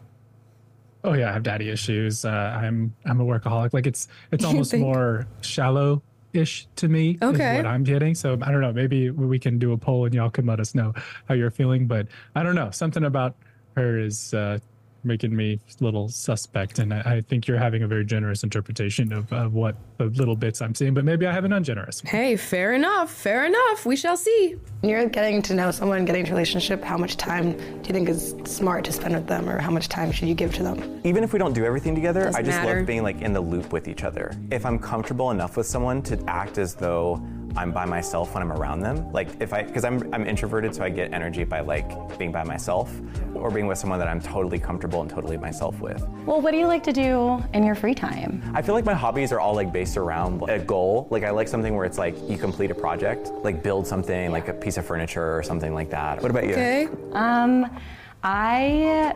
oh 1.05 1.15
yeah, 1.15 1.31
I 1.31 1.33
have 1.33 1.43
daddy 1.43 1.69
issues. 1.71 2.25
Uh, 2.25 2.31
I'm 2.31 2.95
I'm 3.05 3.21
a 3.21 3.25
workaholic. 3.25 3.73
Like 3.73 3.87
it's 3.87 4.09
it's 4.31 4.45
almost 4.49 4.75
more 4.75 5.27
shallow 5.41 6.03
ish 6.33 6.67
to 6.77 6.89
me. 6.89 7.19
Okay. 7.23 7.57
what 7.57 7.67
I'm 7.67 7.85
getting. 7.85 8.15
So 8.15 8.39
I 8.43 8.51
don't 8.51 8.61
know. 8.61 8.73
Maybe 8.73 9.11
we 9.11 9.39
can 9.39 9.59
do 9.59 9.73
a 9.73 9.79
poll 9.79 10.07
and 10.07 10.15
y'all 10.15 10.31
can 10.31 10.47
let 10.47 10.61
us 10.61 10.75
know 10.75 10.93
how 11.27 11.35
you're 11.35 11.51
feeling. 11.51 11.87
But 11.87 12.09
I 12.35 12.43
don't 12.43 12.55
know. 12.55 12.71
Something 12.71 13.05
about 13.05 13.37
her 13.77 13.99
is 13.99 14.35
uh, 14.35 14.59
making 15.05 15.35
me 15.35 15.61
a 15.81 15.85
little 15.85 16.09
suspect, 16.09 16.79
and 16.79 16.93
I, 16.93 17.01
I 17.17 17.21
think 17.21 17.47
you're 17.47 17.59
having 17.59 17.83
a 17.83 17.89
very 17.89 18.05
generous 18.05 18.43
interpretation 18.43 19.13
of, 19.13 19.33
of 19.33 19.55
what 19.55 19.77
the 19.99 20.05
little 20.07 20.37
bits 20.37 20.61
I'm 20.63 20.75
seeing. 20.75 20.95
But 20.95 21.05
maybe 21.05 21.27
I 21.27 21.33
have 21.33 21.45
an 21.45 21.53
ungenerous. 21.53 22.03
one. 22.03 22.11
Hey, 22.11 22.37
fair 22.37 22.75
enough. 22.75 23.11
Fair 23.11 23.45
enough. 23.47 23.85
We 23.87 23.97
shall 23.97 24.17
see. 24.17 24.57
When 24.81 24.91
you're 24.91 25.07
getting 25.09 25.43
to 25.43 25.55
know 25.55 25.71
someone, 25.71 26.05
getting 26.05 26.21
into 26.21 26.33
a 26.33 26.35
relationship, 26.35 26.83
how 26.83 26.97
much 26.99 27.17
time 27.17 27.53
do 27.53 27.89
you 27.89 27.93
think 27.95 28.09
is 28.09 28.35
smart 28.45 28.85
to 28.87 28.93
spend 28.93 29.15
with 29.15 29.27
them, 29.27 29.49
or 29.49 29.59
how 29.59 29.71
much 29.71 29.89
time 29.89 30.13
should 30.13 30.29
you 30.29 30.35
give 30.35 30.55
to 30.55 30.63
them? 30.63 31.01
Even 31.05 31.25
if 31.25 31.33
we 31.33 31.39
don't 31.39 31.53
do 31.53 31.65
everything 31.65 31.95
together, 31.95 32.25
Doesn't 32.25 32.39
I 32.41 32.43
just 32.43 32.59
matter. 32.59 32.79
love 32.79 32.87
being 32.87 33.03
like 33.03 33.21
in 33.23 33.33
the 33.33 33.41
loop 33.41 33.73
with 33.73 33.89
each 33.89 34.05
other. 34.05 34.33
If 34.51 34.65
I'm 34.67 34.79
comfortable 34.79 35.31
enough 35.31 35.57
with 35.57 35.67
someone 35.67 36.03
to 36.03 36.23
act 36.27 36.59
as 36.59 36.75
though 36.75 37.23
I'm 37.57 37.73
by 37.73 37.85
myself 37.85 38.35
when 38.35 38.43
I'm 38.43 38.53
around 38.53 38.81
them, 38.81 39.13
like 39.13 39.29
if 39.41 39.53
I, 39.53 39.63
because 39.63 39.85
I'm 39.85 40.13
I'm 40.15 40.27
introverted, 40.27 40.75
so 40.75 40.83
I 40.83 40.89
get 40.89 41.13
energy 41.13 41.45
by 41.45 41.61
like 41.61 42.19
being 42.19 42.33
by 42.33 42.45
myself, 42.45 42.93
or 43.35 43.51
being 43.51 43.67
with 43.67 43.79
someone 43.79 43.99
that 43.99 44.09
I'm 44.09 44.21
totally 44.21 44.59
comfortable 44.59 45.01
and 45.03 45.11
totally 45.11 45.37
myself 45.37 45.81
with. 45.81 46.07
Well, 46.27 46.41
what 46.41 46.53
do 46.53 46.57
you 46.57 46.67
like 46.67 46.83
to 46.85 46.93
do 46.93 47.43
in 47.53 47.65
your 47.65 47.75
free 47.75 47.95
time? 47.95 48.43
I 48.55 48.63
feel 48.63 48.75
like 48.75 48.85
my 48.85 48.95
hobbies 48.95 49.33
are 49.33 49.41
all 49.41 49.55
like 49.55 49.73
based 49.73 49.97
around 49.97 50.43
a 50.49 50.59
goal. 50.59 51.09
Like 51.11 51.25
I 51.25 51.31
like 51.31 51.49
something 51.49 51.75
where 51.75 51.85
it's 51.85 51.99
like 51.99 52.17
you 52.29 52.39
complete 52.39 52.71
a 52.71 52.75
project, 52.75 53.31
like 53.43 53.63
build 53.63 53.87
something, 53.87 54.31
like 54.31 54.49
a 54.49 54.55
piece 54.55 54.77
of 54.77 54.87
furniture 54.87 55.37
or 55.37 55.43
something 55.43 55.75
like 55.75 55.91
that. 55.91 56.23
What 56.23 56.31
about 56.31 56.45
you? 56.45 56.53
Okay. 56.53 56.89
Um, 57.13 57.81
I 58.23 59.15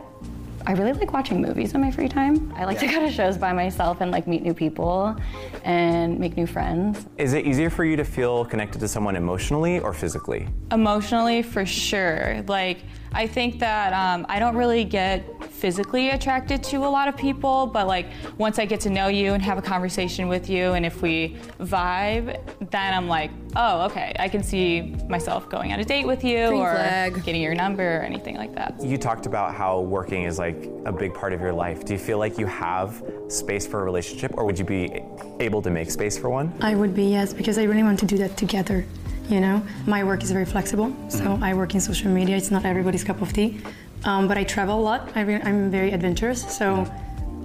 I 0.67 0.73
really 0.73 0.91
like 0.91 1.13
watching 1.13 1.41
movies 1.41 1.73
in 1.73 1.79
my 1.79 1.89
free 1.89 2.09
time. 2.09 2.51
I 2.57 2.65
like 2.65 2.77
to 2.79 2.87
go 2.87 2.99
to 2.99 3.09
shows 3.09 3.37
by 3.37 3.53
myself 3.53 4.01
and 4.01 4.11
like 4.11 4.27
meet 4.27 4.43
new 4.43 4.53
people 4.53 5.15
and 5.63 6.19
make 6.19 6.35
new 6.35 6.45
friends. 6.45 7.05
Is 7.17 7.31
it 7.31 7.45
easier 7.45 7.69
for 7.69 7.85
you 7.85 7.95
to 7.95 8.03
feel 8.03 8.43
connected 8.43 8.79
to 8.79 8.87
someone 8.89 9.15
emotionally 9.15 9.79
or 9.79 9.93
physically? 9.93 10.49
Emotionally, 10.73 11.41
for 11.41 11.65
sure. 11.65 12.43
Like, 12.49 12.79
I 13.13 13.27
think 13.27 13.59
that 13.59 13.93
um, 13.93 14.25
I 14.29 14.39
don't 14.39 14.55
really 14.55 14.83
get 14.83 15.43
physically 15.51 16.09
attracted 16.09 16.63
to 16.63 16.77
a 16.85 16.89
lot 16.89 17.07
of 17.07 17.17
people, 17.17 17.65
but 17.65 17.87
like 17.87 18.07
once 18.37 18.59
I 18.59 18.65
get 18.65 18.79
to 18.81 18.89
know 18.89 19.07
you 19.07 19.33
and 19.33 19.41
have 19.41 19.57
a 19.57 19.61
conversation 19.61 20.27
with 20.27 20.49
you, 20.49 20.73
and 20.73 20.85
if 20.85 21.01
we 21.01 21.37
vibe, 21.59 22.39
then 22.69 22.93
I'm 22.93 23.07
like, 23.07 23.31
oh, 23.55 23.85
okay, 23.85 24.13
I 24.19 24.29
can 24.29 24.43
see 24.43 24.95
myself 25.09 25.49
going 25.49 25.73
on 25.73 25.79
a 25.79 25.83
date 25.83 26.05
with 26.05 26.23
you 26.23 26.47
Green 26.47 26.61
or 26.61 26.71
flag. 26.71 27.23
getting 27.23 27.41
your 27.41 27.55
number 27.55 27.97
or 27.97 28.01
anything 28.01 28.35
like 28.35 28.53
that. 28.55 28.75
You 28.83 28.97
talked 28.97 29.25
about 29.25 29.55
how 29.55 29.81
working 29.81 30.23
is 30.23 30.37
like 30.37 30.69
a 30.85 30.91
big 30.91 31.13
part 31.13 31.33
of 31.33 31.41
your 31.41 31.53
life. 31.53 31.85
Do 31.85 31.93
you 31.93 31.99
feel 31.99 32.19
like 32.19 32.37
you 32.37 32.45
have 32.45 33.03
space 33.29 33.65
for 33.65 33.81
a 33.81 33.83
relationship 33.83 34.33
or 34.37 34.45
would 34.45 34.59
you 34.59 34.65
be 34.65 35.01
able 35.39 35.61
to 35.63 35.69
make 35.71 35.89
space 35.89 36.17
for 36.17 36.29
one? 36.29 36.53
I 36.61 36.75
would 36.75 36.93
be 36.95 37.05
yes, 37.05 37.33
because 37.33 37.57
I 37.57 37.63
really 37.63 37.83
want 37.83 37.99
to 37.99 38.05
do 38.05 38.17
that 38.17 38.37
together. 38.37 38.85
You 39.29 39.41
know, 39.41 39.61
my 39.85 40.03
work 40.03 40.23
is 40.23 40.31
very 40.31 40.45
flexible, 40.45 40.95
so 41.09 41.37
I 41.41 41.53
work 41.53 41.73
in 41.75 41.81
social 41.81 42.09
media. 42.09 42.37
It's 42.37 42.51
not 42.51 42.63
everybody's 42.65 43.03
cup 43.03 43.21
of 43.21 43.33
tea, 43.33 43.59
um, 44.05 44.27
but 44.27 44.37
I 44.37 44.43
travel 44.45 44.79
a 44.79 44.81
lot. 44.81 45.09
I 45.15 45.21
re- 45.21 45.41
I'm 45.43 45.69
very 45.69 45.91
adventurous, 45.91 46.41
so 46.57 46.89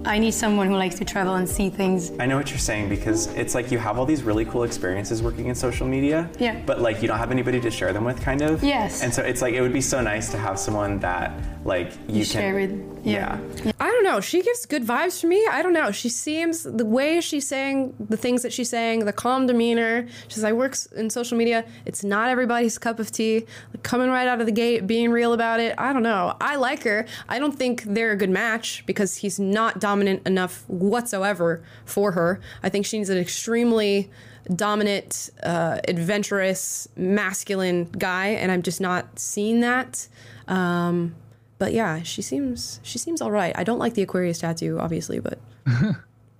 I 0.05 0.17
need 0.19 0.33
someone 0.33 0.67
who 0.67 0.75
likes 0.75 0.95
to 0.99 1.05
travel 1.05 1.35
and 1.35 1.47
see 1.47 1.69
things. 1.69 2.11
I 2.19 2.25
know 2.25 2.37
what 2.37 2.49
you're 2.51 2.57
saying 2.59 2.89
because 2.89 3.27
it's 3.35 3.53
like 3.55 3.71
you 3.71 3.79
have 3.79 3.97
all 3.99 4.05
these 4.05 4.23
really 4.23 4.45
cool 4.45 4.63
experiences 4.63 5.21
working 5.21 5.47
in 5.47 5.55
social 5.55 5.87
media. 5.87 6.29
Yeah. 6.39 6.61
But 6.65 6.79
like 6.81 7.01
you 7.01 7.07
don't 7.09 7.17
have 7.19 7.31
anybody 7.31 7.59
to 7.61 7.71
share 7.71 7.91
them 7.93 8.05
with, 8.05 8.21
kind 8.21 8.41
of. 8.41 8.63
Yes. 8.63 9.01
And 9.03 9.13
so 9.13 9.21
it's 9.21 9.41
like 9.41 9.53
it 9.53 9.61
would 9.61 9.73
be 9.73 9.81
so 9.81 9.99
nice 10.01 10.29
to 10.31 10.37
have 10.37 10.57
someone 10.59 10.99
that 10.99 11.33
like 11.65 11.91
you, 12.07 12.19
You 12.19 12.25
can 12.25 12.41
share 12.41 12.55
with- 12.55 12.92
yeah. 13.03 13.37
I 13.79 13.91
don't 13.91 14.03
know. 14.03 14.21
She 14.21 14.41
gives 14.41 14.65
good 14.65 14.85
vibes 14.85 15.19
for 15.19 15.27
me. 15.27 15.45
I 15.51 15.61
don't 15.61 15.73
know. 15.73 15.91
She 15.91 16.07
seems 16.07 16.63
the 16.63 16.85
way 16.85 17.19
she's 17.19 17.45
saying 17.45 17.95
the 17.99 18.15
things 18.15 18.43
that 18.43 18.53
she's 18.53 18.69
saying, 18.69 19.05
the 19.05 19.13
calm 19.13 19.45
demeanor. 19.45 20.07
She 20.29 20.35
says, 20.35 20.43
"I 20.45 20.53
work 20.53 20.75
in 20.95 21.09
social 21.09 21.37
media. 21.37 21.65
It's 21.85 22.03
not 22.03 22.29
everybody's 22.29 22.77
cup 22.77 22.99
of 22.99 23.11
tea." 23.11 23.45
Like, 23.73 23.83
coming 23.83 24.09
right 24.09 24.27
out 24.27 24.39
of 24.39 24.45
the 24.45 24.53
gate, 24.53 24.87
being 24.87 25.11
real 25.11 25.33
about 25.33 25.59
it. 25.59 25.75
I 25.77 25.91
don't 25.91 26.03
know. 26.03 26.35
I 26.39 26.55
like 26.55 26.83
her. 26.83 27.05
I 27.27 27.39
don't 27.39 27.57
think 27.57 27.83
they're 27.83 28.11
a 28.11 28.17
good 28.17 28.29
match 28.29 28.85
because 28.85 29.17
he's 29.17 29.39
not 29.39 29.79
dominant 29.79 30.25
enough 30.25 30.63
whatsoever 30.67 31.61
for 31.85 32.13
her. 32.13 32.39
I 32.63 32.69
think 32.69 32.85
she 32.85 32.97
needs 32.97 33.09
an 33.09 33.17
extremely 33.17 34.09
dominant, 34.55 35.29
uh, 35.43 35.79
adventurous, 35.87 36.87
masculine 36.95 37.85
guy, 37.97 38.27
and 38.27 38.51
I'm 38.51 38.61
just 38.61 38.81
not 38.81 39.19
seeing 39.19 39.61
that. 39.61 40.07
Um, 40.47 41.15
but 41.57 41.73
yeah, 41.73 42.01
she 42.03 42.21
seems 42.21 42.79
she 42.83 42.97
seems 42.97 43.21
all 43.21 43.31
right. 43.31 43.53
I 43.57 43.63
don't 43.63 43.79
like 43.79 43.93
the 43.93 44.01
Aquarius 44.01 44.39
tattoo, 44.39 44.79
obviously, 44.79 45.19
but 45.19 45.39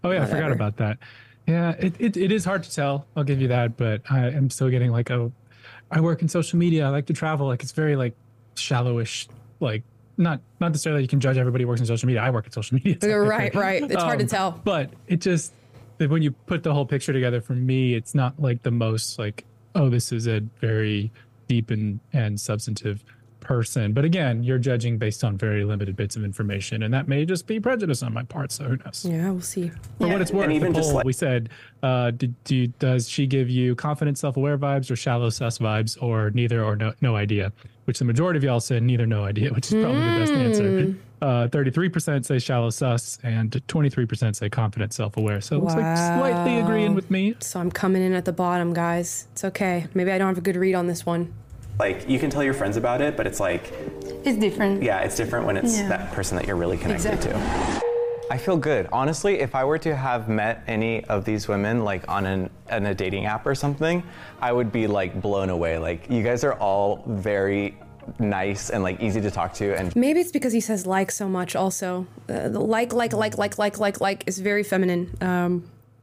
Oh 0.04 0.12
yeah, 0.12 0.24
I 0.24 0.26
forgot 0.26 0.52
about 0.52 0.78
that. 0.78 0.98
Yeah, 1.48 1.72
it, 1.80 1.96
it, 2.00 2.18
it 2.18 2.32
is 2.32 2.46
hard 2.46 2.64
to 2.64 2.72
tell. 2.74 3.06
I'll 3.16 3.24
give 3.24 3.42
you 3.42 3.48
that, 3.50 3.76
but 3.78 4.02
I 4.10 4.28
am 4.30 4.50
still 4.50 4.70
getting 4.70 4.92
like, 4.92 5.12
oh, 5.12 5.32
I 5.92 6.00
work 6.02 6.22
in 6.22 6.28
social 6.28 6.58
media. 6.60 6.86
I 6.86 6.90
like 6.90 7.06
to 7.08 7.14
travel. 7.14 7.48
Like 7.48 7.62
it's 7.64 7.72
very 7.74 7.96
like 7.96 8.14
shallowish 8.56 9.28
like 9.60 9.84
not 10.18 10.40
not 10.60 10.70
necessarily 10.70 11.02
you 11.02 11.08
can 11.08 11.20
judge 11.20 11.38
everybody 11.38 11.64
who 11.64 11.68
works 11.68 11.82
in 11.82 11.88
social 11.88 12.08
media. 12.08 12.22
I 12.22 12.30
work 12.30 12.46
in 12.46 12.52
social 12.52 12.76
media. 12.84 12.98
Right, 13.24 13.54
right. 13.56 13.84
It's 13.84 14.02
hard 14.02 14.20
to 14.20 14.26
Um, 14.26 14.30
tell. 14.30 14.52
But 14.64 14.92
it 15.08 15.22
just 15.22 15.54
that 15.98 16.10
when 16.10 16.22
you 16.22 16.32
put 16.32 16.64
the 16.64 16.74
whole 16.74 16.86
picture 16.86 17.14
together 17.14 17.40
for 17.42 17.54
me, 17.54 17.94
it's 17.94 18.14
not 18.16 18.40
like 18.40 18.64
the 18.64 18.72
most 18.72 19.20
like, 19.20 19.46
oh, 19.76 19.90
this 19.90 20.12
is 20.12 20.28
a 20.28 20.40
very 20.60 21.12
deep 21.48 21.72
and, 21.72 22.00
and 22.14 22.40
substantive 22.40 23.04
person. 23.44 23.94
But 23.94 24.06
again, 24.06 24.44
you're 24.44 24.58
judging 24.58 24.98
based 24.98 25.24
on 25.24 25.38
very 25.38 25.64
limited 25.64 25.96
bits 25.96 26.16
of 26.16 26.24
information, 26.24 26.84
and 26.84 26.94
that 26.94 27.08
may 27.08 27.26
just 27.26 27.46
be 27.46 27.60
prejudice 27.60 28.02
on 28.02 28.14
my 28.14 28.24
part. 28.24 28.52
So 28.52 28.64
who 28.66 28.78
knows? 28.78 29.06
Yeah, 29.08 29.30
we'll 29.32 29.42
see. 29.42 29.72
For 30.00 30.08
what 30.08 30.22
it's 30.22 30.32
worth, 30.32 30.46
And 30.46 30.54
even 30.54 30.74
the 30.74 30.80
just 30.80 30.90
poll, 30.90 30.98
like- 30.98 31.06
we 31.06 31.14
said, 31.14 31.50
uh, 31.82 32.12
did, 32.12 32.42
do, 32.46 32.68
does 32.68 33.08
she 33.10 33.28
give 33.28 33.50
you 33.50 33.76
confident, 33.76 34.18
self-aware 34.18 34.58
vibes 34.58 34.90
or 34.90 34.96
shallow, 34.96 35.30
sus 35.30 35.58
vibes, 35.60 36.02
or 36.02 36.32
neither, 36.32 36.64
or 36.64 36.76
no, 36.76 36.94
no 37.02 37.16
idea? 37.16 37.52
Which 37.86 38.00
the 38.00 38.06
majority 38.06 38.38
of 38.38 38.44
y'all 38.46 38.62
said 38.62 38.82
neither, 38.82 39.06
no 39.06 39.26
idea, 39.26 39.52
which 39.52 39.68
is 39.72 39.84
probably 39.84 40.00
the 40.00 40.20
best 40.20 40.32
answer. 40.32 40.64
Mm. 40.64 40.98
Uh, 41.22 41.48
33% 41.48 42.26
say 42.26 42.38
shallow, 42.40 42.70
sus, 42.70 43.18
and 43.24 43.52
23% 43.68 44.36
say 44.36 44.50
confident, 44.50 44.94
self-aware. 44.94 45.40
So 45.42 45.58
it 45.58 45.60
looks 45.60 45.74
like 45.76 45.98
slightly 45.98 46.60
agreeing 46.60 46.96
with 46.96 47.10
me. 47.12 47.36
So 47.40 47.60
I'm 47.60 47.72
coming 47.72 48.02
in 48.02 48.14
at 48.14 48.26
the 48.26 48.34
bottom, 48.34 48.74
guys. 48.74 49.28
It's 49.32 49.44
okay. 49.46 49.88
Maybe 49.94 50.12
I 50.12 50.18
don't 50.18 50.28
have 50.28 50.38
a 50.38 50.42
good 50.42 50.56
read 50.56 50.76
on 50.76 50.88
this 50.88 51.06
one. 51.06 51.34
Like 51.84 52.08
you 52.08 52.18
can 52.18 52.30
tell 52.30 52.44
your 52.50 52.54
friends 52.62 52.78
about 52.78 53.02
it, 53.02 53.18
but 53.18 53.26
it's 53.28 53.42
like 53.42 53.64
It's 54.28 54.38
different. 54.40 54.82
yeah, 54.90 55.00
it's 55.06 55.18
different 55.22 55.46
when 55.48 55.58
it's 55.58 55.78
Yeah. 55.78 55.90
that 55.90 56.12
person 56.14 56.38
that 56.38 56.46
you're 56.48 56.56
really 56.64 56.78
connected 56.78 57.14
Exactly. 57.14 57.34
to. 57.34 57.84
I 58.32 58.38
feel 58.38 58.56
good. 58.56 58.88
Honestly, 59.00 59.34
if 59.48 59.54
I 59.54 59.64
were 59.66 59.78
to 59.80 59.94
have 60.08 60.30
met 60.30 60.64
any 60.66 61.04
of 61.16 61.26
these 61.26 61.44
women 61.54 61.84
like 61.92 62.04
on 62.18 62.26
an 62.26 62.50
on 62.72 62.86
a 62.86 62.96
dating 63.04 63.26
app 63.26 63.46
or 63.46 63.54
something, 63.66 64.02
I 64.42 64.50
would 64.58 64.72
be 64.80 64.88
like 64.88 65.12
blown 65.22 65.50
away. 65.58 65.74
Like 65.78 66.10
you 66.10 66.24
guys 66.24 66.42
are 66.48 66.54
all 66.68 67.04
very 67.06 67.76
nice 68.20 68.70
and 68.70 68.82
like 68.88 68.98
easy 69.02 69.20
to 69.28 69.32
talk 69.40 69.54
to 69.62 69.66
and 69.78 69.94
Maybe 69.96 70.20
it's 70.24 70.32
because 70.32 70.54
he 70.60 70.62
says 70.70 70.86
like 70.98 71.12
so 71.12 71.28
much. 71.28 71.52
Also, 71.64 72.08
uh, 72.30 72.48
the 72.56 72.60
like, 72.78 72.92
like, 72.94 73.12
like, 73.24 73.38
like, 73.44 73.58
like, 73.64 73.78
like, 73.86 73.98
like 74.08 74.20
is 74.26 74.40
very 74.40 74.64
feminine. 74.64 75.04
Um, 75.22 75.52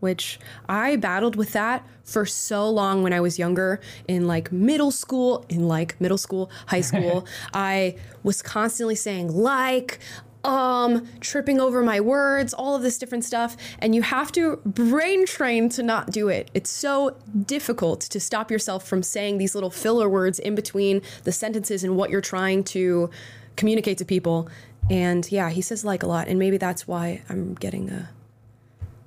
which 0.00 0.40
I 0.68 0.96
battled 0.96 1.36
with 1.36 1.52
that 1.52 1.86
for 2.04 2.26
so 2.26 2.68
long 2.68 3.02
when 3.02 3.12
I 3.12 3.20
was 3.20 3.38
younger 3.38 3.80
in 4.08 4.26
like 4.26 4.50
middle 4.50 4.90
school, 4.90 5.44
in 5.48 5.68
like 5.68 6.00
middle 6.00 6.18
school, 6.18 6.50
high 6.66 6.80
school. 6.80 7.26
I 7.54 7.96
was 8.22 8.42
constantly 8.42 8.96
saying 8.96 9.32
like, 9.32 10.00
um, 10.44 11.06
tripping 11.20 11.60
over 11.60 11.82
my 11.82 12.00
words, 12.00 12.54
all 12.54 12.74
of 12.74 12.82
this 12.82 12.98
different 12.98 13.24
stuff. 13.24 13.56
And 13.78 13.94
you 13.94 14.02
have 14.02 14.32
to 14.32 14.56
brain 14.64 15.26
train 15.26 15.68
to 15.70 15.82
not 15.82 16.10
do 16.10 16.28
it. 16.28 16.50
It's 16.54 16.70
so 16.70 17.16
difficult 17.46 18.00
to 18.00 18.20
stop 18.20 18.50
yourself 18.50 18.86
from 18.86 19.02
saying 19.02 19.38
these 19.38 19.54
little 19.54 19.70
filler 19.70 20.08
words 20.08 20.38
in 20.38 20.54
between 20.54 21.02
the 21.24 21.32
sentences 21.32 21.84
and 21.84 21.96
what 21.96 22.10
you're 22.10 22.20
trying 22.20 22.64
to 22.64 23.10
communicate 23.56 23.98
to 23.98 24.04
people. 24.04 24.48
And 24.88 25.30
yeah, 25.30 25.50
he 25.50 25.60
says 25.60 25.84
like 25.84 26.02
a 26.02 26.06
lot. 26.06 26.28
And 26.28 26.38
maybe 26.38 26.56
that's 26.56 26.88
why 26.88 27.22
I'm 27.28 27.54
getting 27.54 27.90
a 27.90 28.08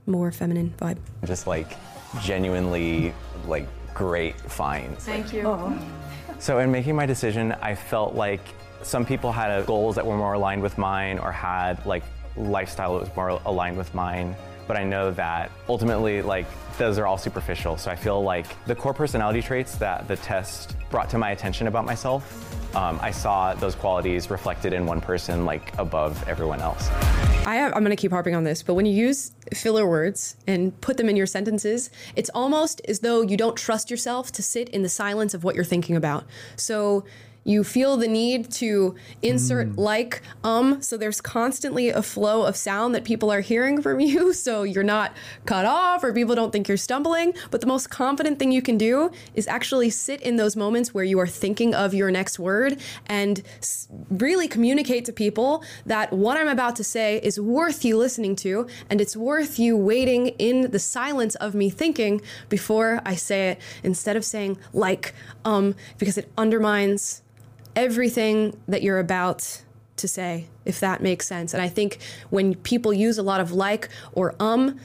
more 0.05 0.31
feminine 0.31 0.73
vibe. 0.79 0.97
just 1.25 1.47
like 1.47 1.77
genuinely 2.21 3.13
like 3.47 3.67
great 3.93 4.35
finds. 4.39 5.05
Thank 5.05 5.33
you. 5.33 5.79
So 6.39 6.59
in 6.59 6.71
making 6.71 6.95
my 6.95 7.05
decision, 7.05 7.53
I 7.61 7.75
felt 7.75 8.15
like 8.15 8.41
some 8.81 9.05
people 9.05 9.31
had 9.31 9.65
goals 9.65 9.95
that 9.95 10.05
were 10.05 10.17
more 10.17 10.33
aligned 10.33 10.61
with 10.61 10.77
mine 10.77 11.19
or 11.19 11.31
had 11.31 11.85
like 11.85 12.03
lifestyle 12.35 12.93
that 12.95 13.01
was 13.07 13.15
more 13.15 13.29
aligned 13.45 13.77
with 13.77 13.93
mine. 13.93 14.35
But 14.67 14.77
I 14.77 14.83
know 14.83 15.11
that 15.11 15.51
ultimately, 15.67 16.21
like, 16.21 16.45
those 16.77 16.97
are 16.97 17.05
all 17.05 17.17
superficial. 17.17 17.77
So 17.77 17.91
I 17.91 17.95
feel 17.95 18.23
like 18.23 18.47
the 18.65 18.75
core 18.75 18.93
personality 18.93 19.41
traits 19.41 19.75
that 19.75 20.07
the 20.07 20.15
test 20.15 20.75
brought 20.89 21.09
to 21.11 21.17
my 21.17 21.31
attention 21.31 21.67
about 21.67 21.85
myself, 21.85 22.75
um, 22.75 22.99
I 23.01 23.11
saw 23.11 23.53
those 23.53 23.75
qualities 23.75 24.29
reflected 24.29 24.73
in 24.73 24.85
one 24.85 25.01
person, 25.01 25.45
like, 25.45 25.77
above 25.77 26.27
everyone 26.27 26.61
else. 26.61 26.89
I 27.45 27.59
I'm 27.59 27.71
going 27.71 27.89
to 27.89 27.95
keep 27.95 28.11
harping 28.11 28.35
on 28.35 28.45
this, 28.45 28.63
but 28.63 28.73
when 28.73 28.85
you 28.85 28.93
use 28.93 29.33
filler 29.53 29.85
words 29.85 30.37
and 30.47 30.79
put 30.81 30.97
them 30.97 31.09
in 31.09 31.15
your 31.15 31.25
sentences, 31.25 31.89
it's 32.15 32.29
almost 32.33 32.81
as 32.87 32.99
though 32.99 33.21
you 33.21 33.35
don't 33.35 33.57
trust 33.57 33.91
yourself 33.91 34.31
to 34.31 34.41
sit 34.41 34.69
in 34.69 34.81
the 34.81 34.89
silence 34.89 35.33
of 35.33 35.43
what 35.43 35.53
you're 35.55 35.65
thinking 35.65 35.95
about. 35.95 36.25
So 36.55 37.03
you 37.43 37.63
feel 37.63 37.97
the 37.97 38.07
need 38.07 38.51
to 38.51 38.95
insert 39.21 39.77
like, 39.77 40.21
um, 40.43 40.81
so 40.81 40.97
there's 40.97 41.19
constantly 41.19 41.89
a 41.89 42.01
flow 42.01 42.45
of 42.45 42.55
sound 42.55 42.95
that 42.95 43.03
people 43.03 43.31
are 43.31 43.41
hearing 43.41 43.81
from 43.81 43.99
you, 43.99 44.33
so 44.33 44.63
you're 44.63 44.83
not 44.83 45.13
cut 45.45 45.65
off 45.65 46.03
or 46.03 46.13
people 46.13 46.35
don't 46.35 46.51
think 46.51 46.67
you're 46.67 46.77
stumbling. 46.77 47.33
But 47.51 47.61
the 47.61 47.67
most 47.67 47.89
confident 47.89 48.39
thing 48.39 48.51
you 48.51 48.61
can 48.61 48.77
do 48.77 49.11
is 49.33 49.47
actually 49.47 49.89
sit 49.89 50.21
in 50.21 50.37
those 50.37 50.55
moments 50.55 50.93
where 50.93 51.03
you 51.03 51.19
are 51.19 51.27
thinking 51.27 51.75
of 51.75 51.93
your 51.93 52.11
next 52.11 52.39
word 52.39 52.79
and 53.07 53.41
s- 53.57 53.87
really 54.09 54.47
communicate 54.47 55.05
to 55.05 55.13
people 55.13 55.63
that 55.85 56.13
what 56.13 56.37
I'm 56.37 56.47
about 56.47 56.75
to 56.77 56.83
say 56.83 57.19
is 57.23 57.39
worth 57.39 57.83
you 57.83 57.97
listening 57.97 58.35
to 58.37 58.67
and 58.89 59.01
it's 59.01 59.17
worth 59.17 59.59
you 59.59 59.75
waiting 59.75 60.27
in 60.39 60.71
the 60.71 60.79
silence 60.79 61.35
of 61.35 61.53
me 61.53 61.69
thinking 61.69 62.21
before 62.49 63.01
I 63.05 63.15
say 63.15 63.49
it 63.49 63.61
instead 63.83 64.15
of 64.15 64.23
saying 64.23 64.57
like, 64.71 65.13
um, 65.43 65.75
because 65.97 66.17
it 66.17 66.31
undermines 66.37 67.21
everything 67.75 68.57
that 68.67 68.83
you're 68.83 68.99
about 68.99 69.61
to 69.97 70.07
say, 70.07 70.47
if 70.65 70.79
that 70.79 71.01
makes 71.01 71.27
sense. 71.27 71.53
And 71.53 71.61
I 71.61 71.69
think 71.69 71.99
when 72.29 72.55
people 72.55 72.93
use 72.93 73.17
a 73.17 73.23
lot 73.23 73.39
of 73.39 73.51
like 73.51 73.89
or 74.13 74.35
um, 74.39 74.79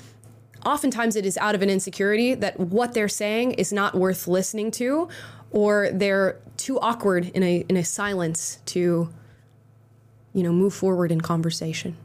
oftentimes 0.64 1.16
it 1.16 1.24
is 1.24 1.36
out 1.38 1.54
of 1.54 1.62
an 1.62 1.70
insecurity 1.70 2.34
that 2.34 2.58
what 2.58 2.94
they're 2.94 3.08
saying 3.08 3.52
is 3.52 3.72
not 3.72 3.94
worth 3.94 4.28
listening 4.28 4.70
to, 4.72 5.08
or 5.50 5.90
they're 5.92 6.38
too 6.56 6.78
awkward 6.80 7.30
in 7.34 7.42
a 7.42 7.64
in 7.68 7.76
a 7.76 7.84
silence 7.84 8.60
to, 8.66 9.08
you 10.34 10.42
know, 10.42 10.52
move 10.52 10.74
forward 10.74 11.10
in 11.10 11.20
conversation. 11.20 11.96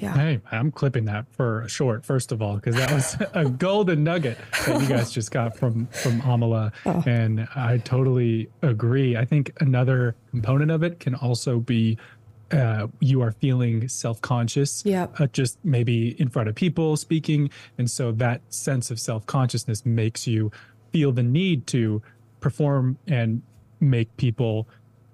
Yeah. 0.00 0.14
Hey, 0.14 0.40
I'm 0.52 0.70
clipping 0.70 1.06
that 1.06 1.26
for 1.32 1.62
a 1.62 1.68
short, 1.68 2.04
first 2.04 2.30
of 2.30 2.40
all, 2.40 2.56
because 2.56 2.76
that 2.76 2.92
was 2.92 3.16
a 3.34 3.48
golden 3.48 4.04
nugget 4.04 4.38
that 4.66 4.80
you 4.80 4.86
guys 4.88 5.10
just 5.10 5.30
got 5.30 5.56
from 5.56 5.86
from 5.86 6.20
Amala, 6.22 6.72
Oh. 6.86 7.02
and 7.06 7.48
I 7.56 7.78
totally 7.78 8.48
agree. 8.62 9.16
I 9.16 9.24
think 9.24 9.50
another 9.60 10.14
component 10.30 10.70
of 10.70 10.82
it 10.82 11.00
can 11.00 11.14
also 11.16 11.58
be 11.58 11.98
uh, 12.52 12.86
you 13.00 13.20
are 13.20 13.32
feeling 13.32 13.88
self 13.88 14.20
conscious, 14.22 14.82
Yep. 14.86 15.20
uh, 15.20 15.26
just 15.26 15.58
maybe 15.64 16.18
in 16.20 16.28
front 16.28 16.48
of 16.48 16.54
people 16.54 16.96
speaking, 16.96 17.50
and 17.76 17.90
so 17.90 18.12
that 18.12 18.40
sense 18.54 18.90
of 18.90 18.98
self 19.00 19.26
consciousness 19.26 19.84
makes 19.84 20.26
you 20.26 20.50
feel 20.92 21.12
the 21.12 21.22
need 21.22 21.66
to 21.66 22.00
perform 22.40 22.96
and 23.06 23.42
make 23.80 24.16
people 24.16 24.66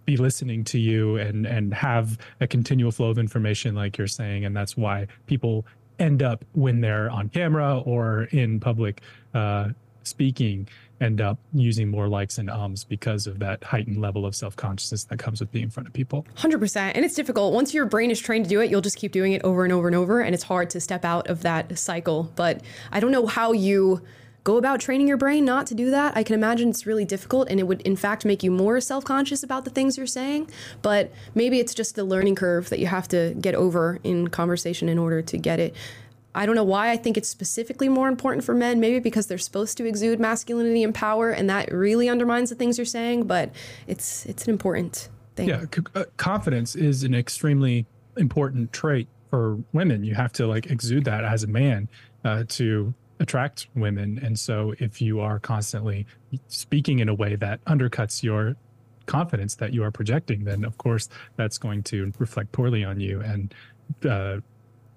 be 0.04 0.16
listening 0.16 0.64
to 0.64 0.78
you 0.78 1.16
and 1.16 1.46
and 1.46 1.72
have 1.74 2.18
a 2.40 2.46
continual 2.46 2.92
flow 2.92 3.10
of 3.10 3.18
information 3.18 3.74
like 3.74 3.96
you're 3.98 4.06
saying 4.06 4.44
and 4.44 4.56
that's 4.56 4.76
why 4.76 5.06
people 5.26 5.64
end 5.98 6.22
up 6.22 6.44
when 6.52 6.80
they're 6.80 7.10
on 7.10 7.28
camera 7.28 7.78
or 7.80 8.24
in 8.32 8.58
public 8.58 9.00
uh, 9.34 9.68
speaking 10.02 10.68
end 11.00 11.20
up 11.20 11.38
using 11.52 11.88
more 11.88 12.08
likes 12.08 12.38
and 12.38 12.48
ums 12.50 12.84
because 12.84 13.26
of 13.26 13.38
that 13.38 13.62
heightened 13.64 14.00
level 14.00 14.24
of 14.24 14.34
self-consciousness 14.34 15.04
that 15.04 15.18
comes 15.18 15.40
with 15.40 15.50
being 15.50 15.64
in 15.64 15.70
front 15.70 15.86
of 15.86 15.92
people 15.92 16.26
100%. 16.36 16.92
And 16.94 17.04
it's 17.04 17.14
difficult. 17.14 17.52
Once 17.52 17.74
your 17.74 17.86
brain 17.86 18.10
is 18.10 18.20
trained 18.20 18.44
to 18.44 18.48
do 18.48 18.60
it, 18.60 18.70
you'll 18.70 18.80
just 18.80 18.96
keep 18.96 19.12
doing 19.12 19.32
it 19.32 19.42
over 19.42 19.64
and 19.64 19.72
over 19.72 19.88
and 19.88 19.96
over. 19.96 20.20
And 20.20 20.34
it's 20.34 20.44
hard 20.44 20.70
to 20.70 20.80
step 20.80 21.04
out 21.04 21.28
of 21.28 21.42
that 21.42 21.78
cycle. 21.78 22.30
But 22.36 22.62
I 22.92 23.00
don't 23.00 23.10
know 23.10 23.26
how 23.26 23.52
you 23.52 24.02
go 24.44 24.58
about 24.58 24.78
training 24.78 25.08
your 25.08 25.16
brain 25.16 25.44
not 25.44 25.66
to 25.66 25.74
do 25.74 25.90
that. 25.90 26.16
I 26.16 26.22
can 26.22 26.34
imagine 26.34 26.68
it's 26.68 26.86
really 26.86 27.06
difficult 27.06 27.48
and 27.48 27.58
it 27.58 27.64
would, 27.64 27.80
in 27.80 27.96
fact, 27.96 28.24
make 28.24 28.42
you 28.42 28.50
more 28.50 28.80
self 28.80 29.04
conscious 29.04 29.42
about 29.42 29.64
the 29.64 29.70
things 29.70 29.96
you're 29.96 30.06
saying. 30.06 30.50
But 30.82 31.12
maybe 31.34 31.58
it's 31.58 31.74
just 31.74 31.96
the 31.96 32.04
learning 32.04 32.36
curve 32.36 32.68
that 32.68 32.78
you 32.78 32.86
have 32.86 33.08
to 33.08 33.34
get 33.40 33.54
over 33.54 33.98
in 34.04 34.28
conversation 34.28 34.88
in 34.88 34.98
order 34.98 35.22
to 35.22 35.38
get 35.38 35.58
it. 35.58 35.74
I 36.36 36.46
don't 36.46 36.56
know 36.56 36.64
why 36.64 36.90
I 36.90 36.96
think 36.96 37.16
it's 37.16 37.28
specifically 37.28 37.88
more 37.88 38.08
important 38.08 38.44
for 38.44 38.54
men, 38.54 38.80
maybe 38.80 38.98
because 38.98 39.28
they're 39.28 39.38
supposed 39.38 39.76
to 39.78 39.86
exude 39.86 40.18
masculinity 40.18 40.82
and 40.82 40.94
power 40.94 41.30
and 41.30 41.48
that 41.48 41.72
really 41.72 42.08
undermines 42.08 42.50
the 42.50 42.56
things 42.56 42.76
you're 42.76 42.84
saying, 42.84 43.26
but 43.26 43.50
it's 43.86 44.26
it's 44.26 44.44
an 44.44 44.50
important 44.50 45.08
thing. 45.36 45.48
Yeah, 45.48 45.64
c- 45.72 45.82
uh, 45.94 46.04
confidence 46.16 46.74
is 46.74 47.04
an 47.04 47.14
extremely 47.14 47.86
important 48.16 48.72
trait 48.72 49.08
for 49.30 49.58
women. 49.72 50.02
You 50.02 50.16
have 50.16 50.32
to 50.34 50.46
like 50.46 50.66
exude 50.66 51.04
that 51.04 51.24
as 51.24 51.44
a 51.44 51.48
man 51.48 51.88
uh, 52.24 52.44
to 52.48 52.92
attract 53.20 53.68
women, 53.74 54.18
and 54.22 54.38
so 54.38 54.74
if 54.78 55.00
you 55.00 55.20
are 55.20 55.38
constantly 55.38 56.06
speaking 56.48 56.98
in 56.98 57.08
a 57.08 57.14
way 57.14 57.36
that 57.36 57.64
undercuts 57.64 58.22
your 58.22 58.54
confidence 59.06 59.54
that 59.56 59.72
you 59.72 59.82
are 59.84 59.90
projecting, 59.90 60.44
then 60.44 60.64
of 60.64 60.78
course 60.78 61.08
that's 61.36 61.58
going 61.58 61.82
to 61.84 62.12
reflect 62.18 62.50
poorly 62.52 62.84
on 62.84 62.98
you 63.00 63.20
and 63.20 63.54
uh, 64.08 64.38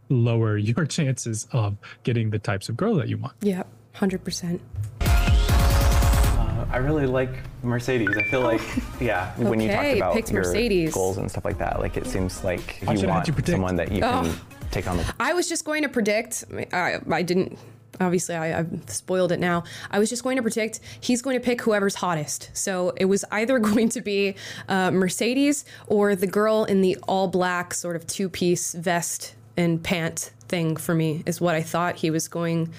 lower 0.10 0.58
your 0.70 0.86
chances 0.86 1.48
of 1.52 1.78
getting 2.04 2.30
the 2.30 2.40
types 2.40 2.70
of 2.70 2.78
girl 2.78 2.96
that 2.96 3.08
you 3.10 3.18
want. 3.18 3.34
Yeah, 3.42 3.64
100%. 3.96 4.60
Uh, 5.02 6.66
I 6.72 6.78
really 6.78 7.06
like 7.06 7.30
Mercedes. 7.64 8.16
I 8.18 8.24
feel 8.24 8.42
like, 8.42 8.62
yeah, 9.00 9.34
when 9.38 9.60
you 9.60 9.70
talked 9.72 9.96
about 9.98 10.32
your 10.32 10.44
Mercedes. 10.44 10.94
goals 10.94 11.18
and 11.18 11.30
stuff 11.30 11.46
like 11.46 11.58
that, 11.60 11.80
like 11.80 11.98
it 11.98 12.08
seems 12.08 12.44
like 12.44 12.82
you 12.82 13.08
want 13.08 13.28
you 13.28 13.34
someone 13.46 13.76
that 13.76 13.92
you 13.92 14.02
can 14.02 14.26
Oh. 14.26 14.36
take 14.72 14.88
on 14.88 14.98
the 14.98 15.14
I 15.20 15.34
was 15.34 15.48
just 15.50 15.66
going 15.66 15.84
to 15.84 15.90
predict. 15.90 16.46
I, 16.74 17.00
I 17.12 17.22
didn't. 17.22 17.58
Obviously 18.00 18.36
I, 18.36 18.60
I've 18.60 18.90
spoiled 18.90 19.32
it 19.32 19.40
now. 19.40 19.64
I 19.92 20.00
was 20.00 20.10
just 20.10 20.24
going 20.24 20.38
to 20.38 20.42
predict 20.42 20.80
he's 21.00 21.22
going 21.22 21.40
to 21.40 21.44
pick 21.44 21.62
whoever's 21.62 21.96
hottest. 21.96 22.50
So 22.54 22.94
it 22.98 23.06
was 23.06 23.24
either 23.32 23.60
going 23.68 23.90
to 23.90 24.02
be 24.02 24.36
uh, 24.68 24.92
Mercedes 24.92 25.66
or 25.88 26.16
the 26.16 26.28
girl 26.28 26.66
in 26.66 26.82
the 26.82 26.98
all 27.08 27.28
black 27.28 27.74
sort 27.74 27.96
of 27.96 28.08
two 28.08 28.30
piece 28.30 28.74
vest 28.74 29.36
and 29.56 29.84
pant 29.84 30.32
thing 30.48 30.78
for 30.78 30.94
me, 30.94 31.24
is 31.26 31.42
what 31.42 31.56
I 31.56 31.62
thought 31.62 31.96
he 31.98 32.12
was 32.12 32.28
going 32.28 32.72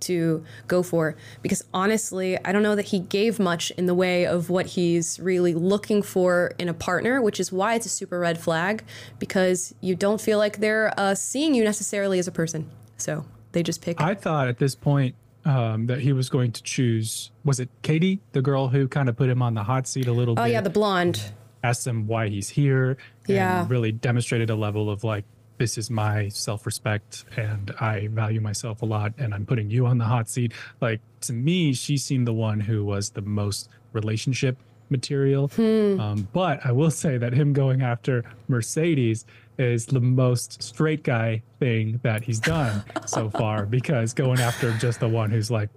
to 0.00 0.44
go 0.66 0.82
for 0.82 1.16
because 1.42 1.64
honestly, 1.74 2.38
I 2.44 2.52
don't 2.52 2.62
know 2.62 2.76
that 2.76 2.86
he 2.86 3.00
gave 3.00 3.38
much 3.38 3.70
in 3.72 3.86
the 3.86 3.94
way 3.94 4.26
of 4.26 4.50
what 4.50 4.66
he's 4.66 5.18
really 5.18 5.54
looking 5.54 6.02
for 6.02 6.52
in 6.58 6.68
a 6.68 6.74
partner, 6.74 7.20
which 7.20 7.40
is 7.40 7.50
why 7.50 7.74
it's 7.74 7.86
a 7.86 7.88
super 7.88 8.18
red 8.18 8.38
flag 8.38 8.84
because 9.18 9.74
you 9.80 9.94
don't 9.94 10.20
feel 10.20 10.38
like 10.38 10.58
they're 10.58 10.92
uh, 10.96 11.14
seeing 11.14 11.54
you 11.54 11.64
necessarily 11.64 12.18
as 12.18 12.28
a 12.28 12.32
person. 12.32 12.70
So 12.96 13.24
they 13.52 13.62
just 13.62 13.82
pick. 13.82 14.00
I 14.00 14.14
thought 14.14 14.48
at 14.48 14.58
this 14.58 14.74
point 14.74 15.14
um, 15.44 15.86
that 15.86 16.00
he 16.00 16.12
was 16.12 16.28
going 16.28 16.52
to 16.52 16.62
choose. 16.62 17.30
Was 17.44 17.60
it 17.60 17.68
Katie, 17.82 18.20
the 18.32 18.42
girl 18.42 18.68
who 18.68 18.88
kind 18.88 19.08
of 19.08 19.16
put 19.16 19.28
him 19.28 19.42
on 19.42 19.54
the 19.54 19.62
hot 19.64 19.86
seat 19.86 20.06
a 20.06 20.12
little 20.12 20.32
oh 20.32 20.36
bit? 20.36 20.42
Oh 20.42 20.46
yeah, 20.46 20.60
the 20.60 20.70
blonde. 20.70 21.32
asked 21.64 21.86
him 21.86 22.06
why 22.06 22.28
he's 22.28 22.50
here. 22.50 22.96
And 23.26 23.36
Yeah. 23.36 23.66
Really 23.68 23.92
demonstrated 23.92 24.50
a 24.50 24.54
level 24.54 24.90
of 24.90 25.04
like, 25.04 25.24
this 25.58 25.76
is 25.76 25.90
my 25.90 26.28
self 26.28 26.66
respect 26.66 27.24
and 27.36 27.72
I 27.80 28.08
value 28.08 28.40
myself 28.40 28.82
a 28.82 28.86
lot 28.86 29.12
and 29.18 29.34
I'm 29.34 29.44
putting 29.44 29.70
you 29.70 29.86
on 29.86 29.98
the 29.98 30.04
hot 30.04 30.28
seat. 30.28 30.52
Like, 30.80 31.00
to 31.22 31.32
me, 31.32 31.72
she 31.72 31.96
seemed 31.96 32.28
the 32.28 32.32
one 32.32 32.60
who 32.60 32.84
was 32.84 33.10
the 33.10 33.22
most 33.22 33.68
relationship 33.92 34.56
material. 34.90 35.48
Hmm. 35.48 36.00
Um, 36.00 36.28
but 36.32 36.64
I 36.64 36.72
will 36.72 36.90
say 36.90 37.18
that 37.18 37.32
him 37.32 37.52
going 37.52 37.82
after 37.82 38.24
Mercedes 38.46 39.24
is 39.58 39.86
the 39.86 40.00
most 40.00 40.62
straight 40.62 41.02
guy 41.02 41.42
thing 41.58 41.98
that 42.02 42.22
he's 42.22 42.38
done 42.40 42.82
so 43.06 43.28
far 43.40 43.66
because 43.66 44.14
going 44.14 44.38
after 44.40 44.72
just 44.78 45.00
the 45.00 45.08
one 45.08 45.30
who's 45.30 45.50
like, 45.50 45.68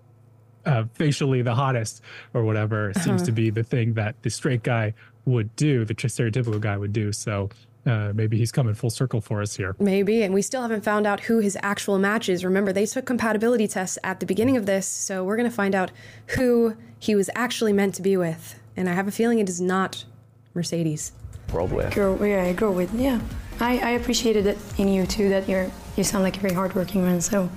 uh, 0.65 0.83
facially 0.93 1.41
the 1.41 1.55
hottest 1.55 2.01
or 2.35 2.43
whatever 2.43 2.93
seems 2.93 3.21
Uh-huh. 3.21 3.25
to 3.25 3.31
be 3.31 3.49
the 3.49 3.63
thing 3.63 3.93
that 3.95 4.21
the 4.21 4.29
straight 4.29 4.61
guy 4.61 4.93
would 5.25 5.55
do, 5.55 5.83
the 5.85 5.95
stereotypical 5.95 6.59
guy 6.61 6.77
would 6.77 6.93
do. 6.93 7.11
So 7.11 7.49
uh, 7.87 8.11
maybe 8.13 8.37
he's 8.37 8.51
coming 8.51 8.75
full 8.75 8.91
circle 8.91 9.21
for 9.21 9.41
us 9.41 9.55
here. 9.55 9.75
Maybe, 9.79 10.21
and 10.21 10.35
we 10.35 10.43
still 10.43 10.61
haven't 10.61 10.83
found 10.83 11.07
out 11.07 11.21
who 11.21 11.39
his 11.39 11.57
actual 11.63 11.97
match 11.97 12.29
is. 12.29 12.45
Remember, 12.45 12.71
they 12.71 12.85
took 12.85 13.05
compatibility 13.07 13.67
tests 13.67 13.97
at 14.03 14.19
the 14.19 14.27
beginning 14.27 14.55
of 14.55 14.67
this, 14.67 14.85
so 14.87 15.23
we're 15.23 15.35
going 15.37 15.49
to 15.49 15.55
find 15.55 15.73
out 15.73 15.91
who 16.37 16.77
he 16.99 17.15
was 17.15 17.31
actually 17.33 17.73
meant 17.73 17.95
to 17.95 18.03
be 18.03 18.15
with. 18.15 18.59
And 18.77 18.87
I 18.87 18.93
have 18.93 19.07
a 19.07 19.11
feeling 19.11 19.39
it 19.39 19.49
is 19.49 19.59
not 19.59 20.05
Mercedes. 20.53 21.11
World 21.51 21.71
with. 21.71 21.93
Grow, 21.93 22.21
yeah, 22.23 22.43
I 22.43 22.53
grow 22.53 22.71
with. 22.71 22.93
Yeah, 22.93 23.19
I, 23.59 23.77
I 23.79 23.89
appreciated 23.91 24.45
it 24.45 24.57
in 24.77 24.87
you 24.87 25.05
too. 25.05 25.29
That 25.29 25.47
you're 25.49 25.69
you 25.97 26.03
sound 26.03 26.23
like 26.23 26.37
a 26.37 26.39
very 26.39 26.53
hardworking 26.53 27.03
man. 27.03 27.21
So 27.21 27.49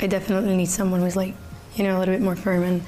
I 0.00 0.06
definitely 0.06 0.56
need 0.56 0.68
someone 0.68 1.00
who's 1.00 1.16
like, 1.16 1.34
you 1.74 1.84
know, 1.84 1.96
a 1.96 2.00
little 2.00 2.14
bit 2.14 2.22
more 2.22 2.36
firm. 2.36 2.62
And 2.62 2.82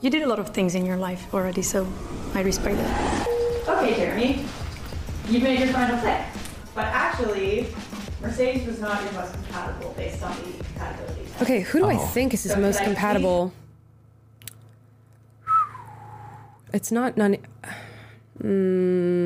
you 0.00 0.10
did 0.10 0.22
a 0.22 0.26
lot 0.26 0.38
of 0.38 0.50
things 0.50 0.74
in 0.74 0.84
your 0.84 0.96
life 0.96 1.32
already, 1.32 1.62
so 1.62 1.86
I 2.34 2.42
respect 2.42 2.76
that. 2.76 3.28
Okay, 3.68 3.94
Jeremy, 3.96 4.44
you 5.28 5.40
made 5.40 5.58
your 5.60 5.68
final 5.68 5.98
pick. 6.00 6.20
But 6.74 6.86
actually, 6.86 7.68
Mercedes 8.20 8.66
was 8.66 8.80
not 8.80 9.02
your 9.02 9.12
most 9.12 9.32
compatible 9.34 9.94
based 9.96 10.22
on 10.22 10.36
the 10.36 10.64
compatibility 10.64 11.22
test. 11.24 11.42
Okay, 11.42 11.60
who 11.60 11.78
do 11.80 11.86
I 11.86 11.94
Oh. 11.94 11.98
think 11.98 12.34
is 12.34 12.42
his 12.42 12.52
So 12.52 12.60
most 12.60 12.78
could 12.78 12.82
I 12.82 12.86
compatible? 12.86 13.52
It's 16.72 16.92
not 16.92 17.16
none. 17.16 17.38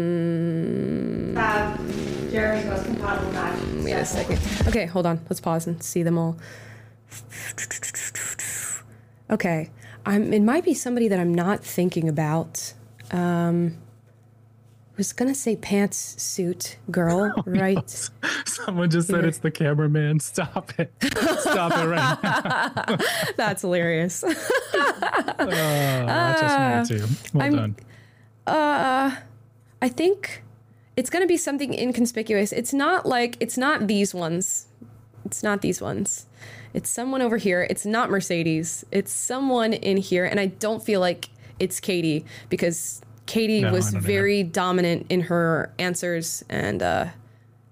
Mm, 0.02 1.34
Have 1.36 2.30
Jeremy's 2.30 2.64
most 2.66 2.84
compatible 2.86 3.32
match. 3.32 3.58
wait 3.84 3.92
a 3.92 4.04
second. 4.04 4.38
Okay, 4.68 4.86
hold 4.86 5.06
on. 5.06 5.20
Let's 5.28 5.40
pause 5.40 5.66
and 5.66 5.82
see 5.82 6.02
them 6.02 6.16
all. 6.18 6.36
Okay, 9.30 9.70
I'm. 10.06 10.32
It 10.32 10.42
might 10.42 10.64
be 10.64 10.74
somebody 10.74 11.08
that 11.08 11.18
I'm 11.18 11.34
not 11.34 11.62
thinking 11.64 12.08
about. 12.08 12.72
Um, 13.10 13.76
I 14.92 14.94
was 14.98 15.12
gonna 15.12 15.34
say 15.34 15.56
pantsuit 15.56 16.76
girl, 16.90 17.32
right? 17.46 17.88
Someone 18.46 18.90
just 18.90 19.08
said 19.08 19.24
it's 19.24 19.38
the 19.38 19.50
cameraman. 19.50 20.20
Stop 20.20 20.72
it. 20.78 20.92
Stop 21.40 21.72
it 21.78 21.86
right 21.86 22.18
now. 22.22 22.96
That's 23.36 23.62
hilarious. 23.62 24.22
Oh, 24.24 24.34
that's 26.06 26.40
just 26.40 26.90
me 26.92 26.98
too. 26.98 27.06
Well 27.34 27.42
I'm- 27.42 27.56
done. 27.56 27.76
Uh, 28.46 29.16
I 29.80 29.88
think 29.88 30.42
it's 30.96 31.10
gonna 31.10 31.26
be 31.26 31.36
something 31.36 31.74
inconspicuous. 31.74 32.52
It's 32.52 32.72
not 32.72 33.06
like 33.06 33.36
it's 33.40 33.56
not 33.56 33.86
these 33.86 34.14
ones. 34.14 34.66
It's 35.24 35.42
not 35.42 35.62
these 35.62 35.80
ones. 35.80 36.26
It's 36.74 36.90
someone 36.90 37.22
over 37.22 37.36
here. 37.36 37.66
It's 37.70 37.86
not 37.86 38.10
Mercedes. 38.10 38.84
It's 38.90 39.12
someone 39.12 39.72
in 39.72 39.96
here, 39.98 40.24
and 40.24 40.40
I 40.40 40.46
don't 40.46 40.82
feel 40.82 41.00
like 41.00 41.28
it's 41.58 41.78
Katie 41.80 42.24
because 42.48 43.00
Katie 43.26 43.60
No, 43.60 43.72
was 43.72 43.92
very 43.92 44.42
dominant 44.42 45.06
in 45.08 45.20
her 45.22 45.72
answers 45.78 46.42
and 46.48 46.82
uh, 46.82 47.06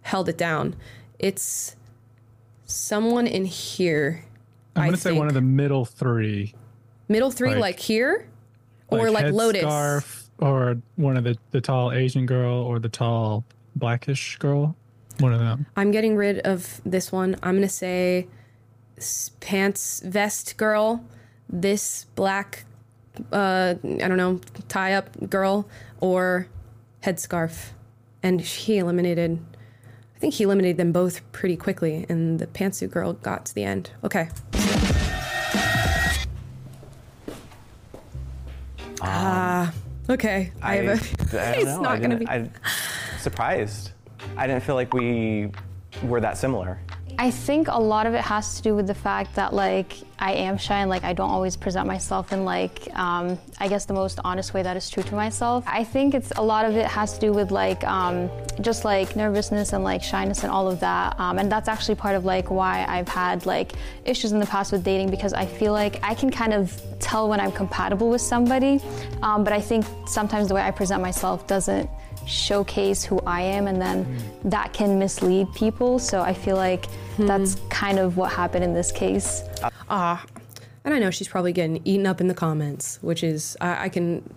held 0.03 0.29
it 0.29 0.39
down. 0.39 0.77
It's 1.19 1.77
someone 2.67 3.27
in 3.27 3.45
here. 3.47 4.25
I'm 4.77 4.83
going 4.85 4.95
to 4.95 5.01
say 5.01 5.13
one 5.13 5.27
of 5.29 5.35
the 5.35 5.41
middle 5.41 5.85
three. 5.85 6.55
Middle 7.09 7.31
three, 7.31 7.51
like- 7.51 7.59
like, 7.59 7.81
here, 7.81 8.29
or 8.89 9.11
like 9.11 9.33
Lotus. 9.33 9.65
headscarf, 9.65 10.29
or 10.41 10.79
one 10.97 11.17
of 11.17 11.25
the, 11.25 11.37
the 11.51 11.61
tall 11.61 11.93
Asian 11.93 12.27
girl 12.27 12.55
or 12.55 12.79
the 12.79 12.89
tall 12.89 13.45
blackish 13.77 14.39
girl. 14.39 14.75
One 15.19 15.33
of 15.33 15.41
them. 15.41 15.67
I'm 15.77 15.91
getting 15.91 16.17
rid 16.17 16.39
of 16.41 16.81
this 16.85 17.13
one. 17.13 17.37
I'm 17.43 17.57
gonna 17.57 17.69
say 17.69 18.27
pants 19.41 20.01
vest 20.05 20.57
girl, 20.57 21.05
this 21.49 22.07
black, 22.15 22.65
uh, 23.33 23.75
I 23.85 24.09
don't 24.09 24.17
know, 24.17 24.41
tie 24.69 24.95
up 24.95 25.29
girl, 25.29 25.69
or 26.01 26.47
headscarf, 27.03 27.71
and 28.23 28.41
he 28.41 28.79
eliminated. 28.79 29.39
I 30.17 30.19
think 30.21 30.35
he 30.35 30.45
eliminated 30.45 30.77
them 30.77 30.93
both 30.93 31.21
pretty 31.33 31.57
quickly, 31.57 32.07
and 32.09 32.39
the 32.39 32.47
pantsuit 32.47 32.91
girl 32.91 33.15
got 33.15 33.47
to 33.47 33.55
the 33.55 33.65
end. 33.65 33.91
Okay. 34.05 34.29
Okay. 40.11 40.53
I, 40.63 40.77
have 40.77 40.87
a. 40.87 41.39
I 41.41 41.53
it's 41.57 41.65
know. 41.67 41.81
not 41.83 41.93
I 41.93 41.99
gonna 42.01 42.17
be. 42.17 42.29
I'm 42.29 42.53
surprised. 43.19 43.93
I 44.37 44.47
didn't 44.47 44.63
feel 44.63 44.75
like 44.75 44.93
we 44.95 45.51
were 46.03 46.21
that 46.21 46.37
similar. 46.39 46.81
I 47.21 47.31
think 47.31 47.69
a 47.69 47.79
lot 47.79 48.07
of 48.07 48.15
it 48.15 48.23
has 48.23 48.57
to 48.57 48.63
do 48.63 48.75
with 48.75 48.87
the 48.87 48.95
fact 48.95 49.35
that 49.35 49.53
like 49.53 49.93
I 50.19 50.33
am 50.33 50.57
shy 50.57 50.81
and 50.81 50.89
like 50.89 51.05
I 51.05 51.13
don't 51.13 51.29
always 51.29 51.55
present 51.55 51.87
myself 51.87 52.33
in 52.33 52.47
like 52.47 52.89
um, 52.99 53.39
I 53.59 53.69
guess 53.69 53.85
the 53.85 53.93
most 53.93 54.19
honest 54.25 54.55
way 54.55 54.63
that 54.63 54.75
is 54.75 54.89
true 54.89 55.03
to 55.03 55.15
myself. 55.15 55.63
I 55.67 55.85
think 55.85 56.15
it's 56.15 56.31
a 56.37 56.43
lot 56.43 56.65
of 56.65 56.77
it 56.77 56.87
has 56.87 57.13
to 57.13 57.21
do 57.21 57.31
with 57.31 57.51
like 57.51 57.85
um, 57.85 58.31
just 58.63 58.87
like 58.87 59.17
nervousness 59.17 59.75
and 59.75 59.85
like 59.85 60.03
shyness 60.03 60.45
and 60.45 60.51
all 60.51 60.67
of 60.67 60.81
that. 60.81 61.21
Um, 61.21 61.39
and 61.39 61.53
that's 61.53 61.69
actually 61.69 61.97
part 61.97 62.17
of 62.17 62.25
like 62.25 62.51
why 62.51 62.87
I've 62.89 63.09
had 63.09 63.45
like 63.45 63.73
issues 64.07 64.33
in 64.33 64.39
the 64.39 64.47
past 64.47 64.73
with 64.73 64.83
dating 64.83 65.11
because 65.11 65.35
I 65.35 65.45
feel 65.45 65.75
like 65.75 66.03
I 66.03 66.15
can 66.15 66.31
kind 66.31 66.55
of 66.55 66.81
tell 67.01 67.29
when 67.29 67.39
I'm 67.39 67.53
compatible 67.53 68.09
with 68.09 68.23
somebody, 68.23 68.81
um, 69.21 69.45
but 69.45 69.53
I 69.53 69.61
think 69.61 69.85
sometimes 70.07 70.49
the 70.49 70.55
way 70.55 70.63
I 70.63 70.71
present 70.71 71.03
myself 71.03 71.47
doesn't 71.47 71.91
showcase 72.27 73.05
who 73.05 73.21
I 73.21 73.43
am, 73.43 73.67
and 73.67 73.81
then 73.81 74.23
that 74.45 74.73
can 74.73 74.99
mislead 74.99 75.53
people. 75.55 75.99
So 75.99 76.21
I 76.21 76.35
feel 76.35 76.57
like 76.57 76.87
that's 77.19 77.57
kind 77.69 77.99
of 77.99 78.17
what 78.17 78.33
happened 78.33 78.65
in 78.65 78.75
this 78.75 78.93
case. 78.93 79.43
Ah, 79.89 80.25
and 80.85 80.95
I 80.95 80.99
know 80.99 81.11
she's 81.11 81.29
probably 81.29 81.53
getting 81.53 81.81
eaten 81.85 82.07
up 82.07 82.21
in 82.21 82.29
the 82.29 82.35
comments, 82.35 82.99
which 83.03 83.23
is 83.23 83.57
I, 83.61 83.85
I 83.85 83.89
can. 83.89 84.29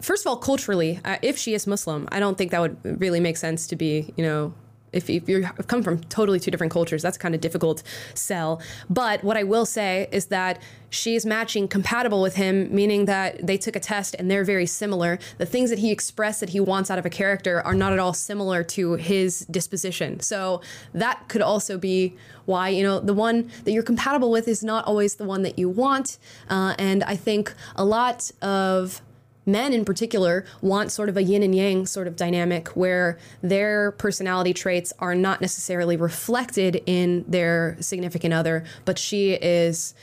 First 0.00 0.24
of 0.24 0.30
all, 0.30 0.36
culturally, 0.36 1.00
uh, 1.04 1.18
if 1.22 1.36
she 1.36 1.54
is 1.54 1.66
Muslim, 1.66 2.08
I 2.12 2.20
don't 2.20 2.38
think 2.38 2.52
that 2.52 2.60
would 2.60 3.00
really 3.00 3.20
make 3.20 3.36
sense 3.36 3.66
to 3.66 3.76
be, 3.76 4.12
you 4.16 4.24
know, 4.24 4.54
if, 4.92 5.08
if 5.10 5.28
you 5.28 5.42
come 5.66 5.82
from 5.82 6.00
totally 6.04 6.40
two 6.40 6.50
different 6.50 6.72
cultures, 6.72 7.02
that's 7.02 7.18
kind 7.18 7.34
of 7.34 7.40
difficult 7.40 7.82
sell. 8.14 8.60
But 8.88 9.22
what 9.24 9.36
I 9.36 9.42
will 9.42 9.66
say 9.66 10.08
is 10.12 10.26
that 10.26 10.62
she 10.90 11.14
is 11.14 11.26
matching 11.26 11.68
compatible 11.68 12.22
with 12.22 12.36
him, 12.36 12.74
meaning 12.74 13.04
that 13.04 13.46
they 13.46 13.58
took 13.58 13.76
a 13.76 13.80
test 13.80 14.16
and 14.18 14.30
they're 14.30 14.44
very 14.44 14.66
similar. 14.66 15.18
The 15.36 15.46
things 15.46 15.70
that 15.70 15.78
he 15.78 15.90
expressed 15.90 16.40
that 16.40 16.50
he 16.50 16.60
wants 16.60 16.90
out 16.90 16.98
of 16.98 17.04
a 17.04 17.10
character 17.10 17.60
are 17.60 17.74
not 17.74 17.92
at 17.92 17.98
all 17.98 18.14
similar 18.14 18.64
to 18.64 18.94
his 18.94 19.40
disposition. 19.50 20.20
So 20.20 20.62
that 20.94 21.28
could 21.28 21.42
also 21.42 21.76
be 21.76 22.16
why, 22.46 22.70
you 22.70 22.82
know, 22.82 23.00
the 23.00 23.12
one 23.12 23.50
that 23.64 23.72
you're 23.72 23.82
compatible 23.82 24.30
with 24.30 24.48
is 24.48 24.64
not 24.64 24.86
always 24.86 25.16
the 25.16 25.24
one 25.24 25.42
that 25.42 25.58
you 25.58 25.68
want. 25.68 26.18
Uh, 26.48 26.74
and 26.78 27.04
I 27.04 27.16
think 27.16 27.52
a 27.76 27.84
lot 27.84 28.30
of 28.40 29.02
men 29.48 29.72
in 29.72 29.84
particular 29.84 30.44
want 30.60 30.92
sort 30.92 31.08
of 31.08 31.16
a 31.16 31.22
yin 31.22 31.42
and 31.42 31.54
yang 31.54 31.86
sort 31.86 32.06
of 32.06 32.14
dynamic 32.14 32.68
where 32.68 33.18
their 33.42 33.92
personality 33.92 34.52
traits 34.52 34.92
are 35.00 35.14
not 35.14 35.40
necessarily 35.40 35.96
reflected 35.96 36.82
in 36.86 37.24
their 37.26 37.76
significant 37.80 38.34
other, 38.34 38.62
but 38.84 38.98
she 38.98 39.32
is 39.32 39.94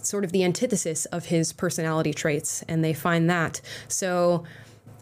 sort 0.00 0.24
of 0.24 0.32
the 0.32 0.44
antithesis 0.44 1.04
of 1.06 1.26
his 1.26 1.52
personality 1.52 2.14
traits, 2.14 2.62
and 2.68 2.84
they 2.84 2.94
find 2.94 3.28
that. 3.28 3.60
So 3.88 4.44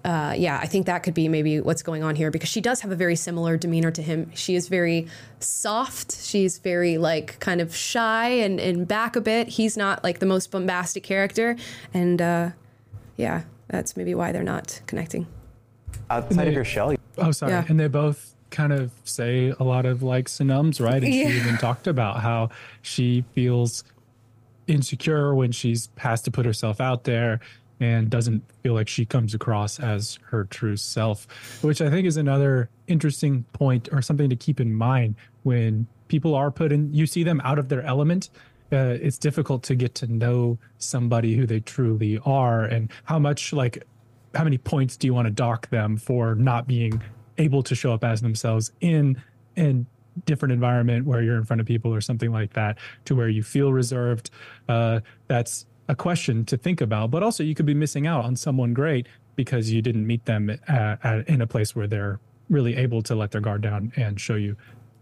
uh, 0.07 0.35
yeah, 0.39 0.61
I 0.63 0.67
think 0.67 0.87
that 0.87 1.03
could 1.03 1.15
be 1.15 1.27
maybe 1.27 1.61
what's 1.61 1.83
going 1.83 2.05
on 2.05 2.15
here 2.15 2.31
because 2.31 2.49
she 2.49 2.61
does 2.61 2.81
have 2.83 2.93
a 2.93 2.97
very 2.97 3.17
similar 3.17 3.57
demeanor 3.57 3.91
to 3.91 4.01
him. 4.03 4.31
She 4.37 4.55
is 4.55 4.69
very 4.69 5.09
soft. 5.41 6.23
She's 6.23 6.59
very 6.59 6.97
like 6.97 7.41
kind 7.41 7.61
of 7.61 7.75
shy 7.75 8.29
and, 8.29 8.61
and 8.61 8.87
back 8.87 9.17
a 9.17 9.21
bit. 9.21 9.49
He's 9.49 9.77
not 9.77 10.05
like 10.05 10.21
the 10.21 10.27
most 10.27 10.53
bombastic 10.53 11.03
character. 11.03 11.57
And 11.93 12.23
uh, 12.23 12.51
yeah, 13.17 13.43
that's 13.69 13.97
maybe 13.97 14.15
why 14.15 14.33
they're 14.33 14.43
not 14.43 14.81
connecting. 14.87 15.27
Outside 16.11 16.49
of 16.49 16.55
your 16.55 16.65
shell, 16.65 16.95
Oh, 17.19 17.33
sorry. 17.33 17.53
Yeah. 17.53 17.65
And 17.69 17.81
they 17.81 17.89
both 17.89 18.35
kind 18.51 18.73
of 18.73 18.93
say 19.05 19.53
a 19.59 19.65
lot 19.65 19.87
of 19.87 20.03
likes 20.03 20.39
and 20.41 20.51
ums, 20.51 20.81
right? 20.81 21.03
And 21.03 21.13
Yeah. 21.13 21.29
she 21.31 21.37
even 21.39 21.57
talked 21.57 21.87
about 21.87 22.21
how 22.21 22.51
she 22.83 23.25
feels 23.33 23.83
insecure 24.67 25.35
when 25.35 25.53
she's 25.53 25.89
has 25.99 26.21
to 26.23 26.31
put 26.31 26.45
herself 26.45 26.81
out 26.81 27.05
there 27.05 27.41
and 27.81 28.09
doesn't 28.11 28.43
feel 28.63 28.75
like 28.75 28.89
she 28.89 29.05
comes 29.05 29.35
across 29.35 29.79
as 29.81 30.19
her 30.27 30.45
true 30.45 30.77
self, 30.77 31.27
which 31.63 31.81
I 31.81 31.91
think 31.91 32.07
is 32.07 32.17
another 32.17 32.69
interesting 32.87 33.45
point 33.53 33.89
or 33.93 34.01
something 34.03 34.29
to 34.31 34.37
keep 34.37 34.61
in 34.61 34.75
mind 34.75 35.15
when 35.43 35.87
people 36.09 36.35
are 36.35 36.51
put 36.51 36.73
in, 36.73 36.93
you 36.95 37.07
see 37.07 37.23
them 37.23 37.41
out 37.45 37.59
of 37.59 37.69
their 37.69 37.83
element. 37.83 38.31
Uh, 38.73 38.99
it's 39.01 39.19
difficult 39.19 39.63
to 39.63 39.75
get 39.75 39.95
to 39.95 40.07
know 40.13 40.59
somebody 40.79 41.37
who 41.37 41.47
they 41.47 41.61
truly 41.61 42.19
are 42.25 42.65
and 42.65 42.91
how 43.05 43.19
much 43.19 43.53
like 43.53 43.85
how 44.35 44.45
many 44.45 44.59
points 44.59 44.97
do 44.97 45.07
you 45.07 45.15
want 45.15 45.27
to 45.27 45.31
dock 45.31 45.69
them 45.71 45.97
for 45.97 46.35
not 46.35 46.67
being 46.67 47.01
able 47.39 47.63
to 47.63 47.75
show 47.75 47.93
up 47.93 48.03
as 48.03 48.21
themselves 48.21 48.73
in 48.81 49.23
in 49.55 49.87
different 50.25 50.53
environment 50.53 51.07
where 51.07 51.23
you're 51.23 51.37
in 51.37 51.45
front 51.45 51.61
of 51.61 51.67
people 51.67 51.95
or 51.95 52.01
something 52.01 52.33
like 52.33 52.55
that 52.55 52.79
to 53.05 53.15
where 53.15 53.29
you 53.29 53.43
feel 53.43 53.73
reserved? 53.73 54.31
Uh, 54.69 55.01
that's 55.29 55.67
a 55.89 55.95
question 55.95 56.45
to 56.45 56.57
think 56.57 56.81
about 56.81 57.13
but 57.13 57.23
also 57.23 57.45
you 57.45 57.55
could 57.55 57.67
be 57.67 57.75
missing 57.75 58.09
out 58.09 58.25
on 58.25 58.35
someone 58.35 58.75
great 58.75 59.07
because 59.37 59.71
you 59.71 59.81
didn't 59.81 60.05
meet 60.05 60.25
them 60.25 60.51
at, 60.51 61.05
at, 61.05 61.29
in 61.29 61.41
a 61.41 61.47
place 61.47 61.77
where 61.77 61.87
they're 61.87 62.19
really 62.49 62.77
able 62.77 63.03
to 63.03 63.15
let 63.15 63.31
their 63.31 63.41
guard 63.41 63.61
down 63.61 63.93
and 63.97 64.21
show 64.21 64.35
you 64.35 64.57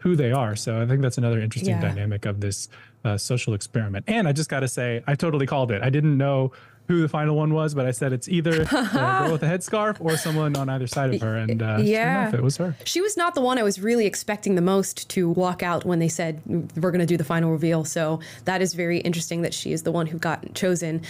who 0.04 0.14
they 0.14 0.30
are 0.30 0.54
so 0.54 0.80
i 0.80 0.86
think 0.86 1.00
that's 1.02 1.18
another 1.18 1.40
interesting 1.40 1.74
Yeah. 1.74 1.80
dynamic 1.80 2.24
of 2.26 2.40
this 2.40 2.68
uh, 3.04 3.16
social 3.18 3.54
experiment 3.54 4.04
and 4.06 4.28
i 4.28 4.32
just 4.32 4.48
got 4.50 4.60
to 4.60 4.68
say 4.68 5.02
i 5.06 5.14
totally 5.14 5.46
called 5.46 5.72
it 5.72 5.82
i 5.82 5.90
didn't 5.90 6.16
know 6.16 6.52
who 6.86 7.00
the 7.00 7.08
final 7.08 7.34
one 7.34 7.54
was, 7.54 7.74
but 7.74 7.86
I 7.86 7.92
said 7.92 8.12
it's 8.12 8.28
either 8.28 8.50
the 8.66 8.90
girl 8.92 9.32
with 9.32 9.40
the 9.40 9.46
headscarf 9.46 9.96
or 10.04 10.18
someone 10.18 10.54
on 10.54 10.68
either 10.68 10.86
side 10.86 11.14
of 11.14 11.22
her, 11.22 11.34
and 11.36 11.62
uh, 11.62 11.78
sure 11.78 11.86
Yeah. 11.86 12.20
enough, 12.24 12.34
it 12.34 12.42
was 12.42 12.58
her. 12.58 12.76
She 12.84 13.00
was 13.00 13.16
not 13.16 13.34
the 13.34 13.40
one 13.40 13.56
I 13.56 13.62
was 13.62 13.80
really 13.80 14.04
expecting 14.04 14.54
the 14.54 14.60
most 14.60 15.08
to 15.08 15.30
walk 15.30 15.62
out 15.62 15.86
when 15.86 15.98
they 15.98 16.08
said 16.10 16.42
we're 16.76 16.90
going 16.90 17.00
to 17.00 17.06
do 17.06 17.16
the 17.16 17.24
final 17.24 17.50
reveal. 17.52 17.86
So 17.86 18.20
that 18.44 18.60
is 18.60 18.74
very 18.74 18.98
interesting 18.98 19.40
that 19.40 19.54
she 19.54 19.72
is 19.72 19.82
the 19.84 19.92
one 19.92 20.08
who 20.08 20.18
got 20.18 20.52
chosen. 20.54 21.00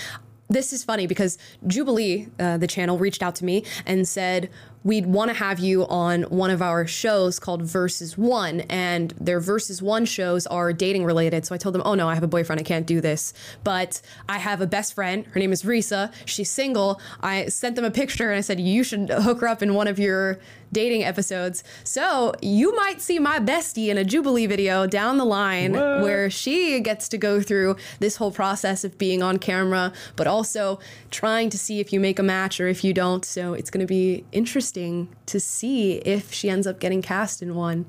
This 0.49 0.72
is 0.72 0.84
funny 0.84 1.09
because 1.09 1.38
Jubilee, 1.66 2.28
uh, 2.38 2.57
the 2.59 2.68
channel, 2.68 2.97
reached 2.97 3.20
out 3.24 3.34
to 3.36 3.45
me 3.45 3.64
and 3.84 4.07
said, 4.07 4.51
We'd 4.85 5.07
want 5.07 5.30
to 5.30 5.35
have 5.35 5.59
you 5.59 5.87
on 5.89 6.24
one 6.24 6.51
of 6.51 6.61
our 6.61 6.87
shows 6.87 7.39
called 7.39 7.62
Versus 7.62 8.18
One. 8.18 8.61
And 8.62 9.12
their 9.18 9.41
Versus 9.41 9.80
One 9.80 10.05
shows 10.05 10.47
are 10.47 10.72
dating 10.74 11.05
related. 11.05 11.47
So 11.47 11.55
I 11.55 11.59
told 11.59 11.74
them, 11.74 11.82
Oh 11.85 11.95
no, 11.95 12.09
I 12.09 12.14
have 12.14 12.22
a 12.22 12.28
boyfriend. 12.28 12.61
I 12.61 12.64
can't 12.64 12.87
do 12.87 13.01
this. 13.01 13.32
But 13.64 14.03
I 14.28 14.39
have 14.39 14.61
a 14.61 14.66
best 14.66 14.95
friend. 14.95 15.26
Her 15.28 15.41
name 15.41 15.53
is 15.53 15.62
Risa. 15.62 16.12
She's 16.26 16.51
single. 16.51 17.01
I 17.22 17.47
sent 17.47 17.76
them 17.76 17.85
a 17.85 17.91
picture 17.91 18.30
and 18.30 18.37
I 18.39 18.43
said, 18.43 18.61
You 18.61 18.85
should 18.85 19.09
hook 19.09 19.41
her 19.41 19.49
up 19.49 19.62
in 19.62 19.74
one 19.74 19.89
of 19.89 19.99
your 19.99 20.39
dating 20.75 21.05
episodes. 21.05 21.64
So 21.85 22.35
you 22.43 22.77
might 22.77 23.01
see 23.01 23.18
my 23.18 23.39
bestie 23.39 23.89
in 23.89 23.97
a 23.97 24.05
Jubilee 24.05 24.47
video 24.47 24.87
down 24.87 25.16
the 25.16 25.25
line 25.25 25.72
What? 25.72 26.03
where 26.03 26.29
she 26.29 26.81
gets 26.81 27.09
to 27.09 27.18
go 27.18 27.41
through 27.41 27.77
this 28.01 28.16
whole 28.16 28.31
process 28.31 28.85
of 28.85 28.99
being 28.99 29.22
on 29.22 29.39
camera, 29.39 29.93
but 30.16 30.27
also 30.27 30.79
trying 31.11 31.49
to 31.51 31.59
see 31.59 31.81
if 31.81 31.93
you 31.93 32.01
make 32.01 32.18
a 32.18 32.22
match 32.22 32.61
or 32.61 32.68
if 32.68 32.85
you 32.85 32.93
don't. 32.93 33.25
So 33.25 33.55
it's 33.55 33.70
going 33.70 33.81
to 33.81 33.87
be 33.87 34.25
interesting 34.33 35.09
to 35.27 35.41
see 35.41 35.95
if 35.99 36.33
she 36.33 36.51
ends 36.51 36.66
up 36.66 36.79
getting 36.81 37.01
cast 37.01 37.41
in 37.41 37.55
one. 37.55 37.87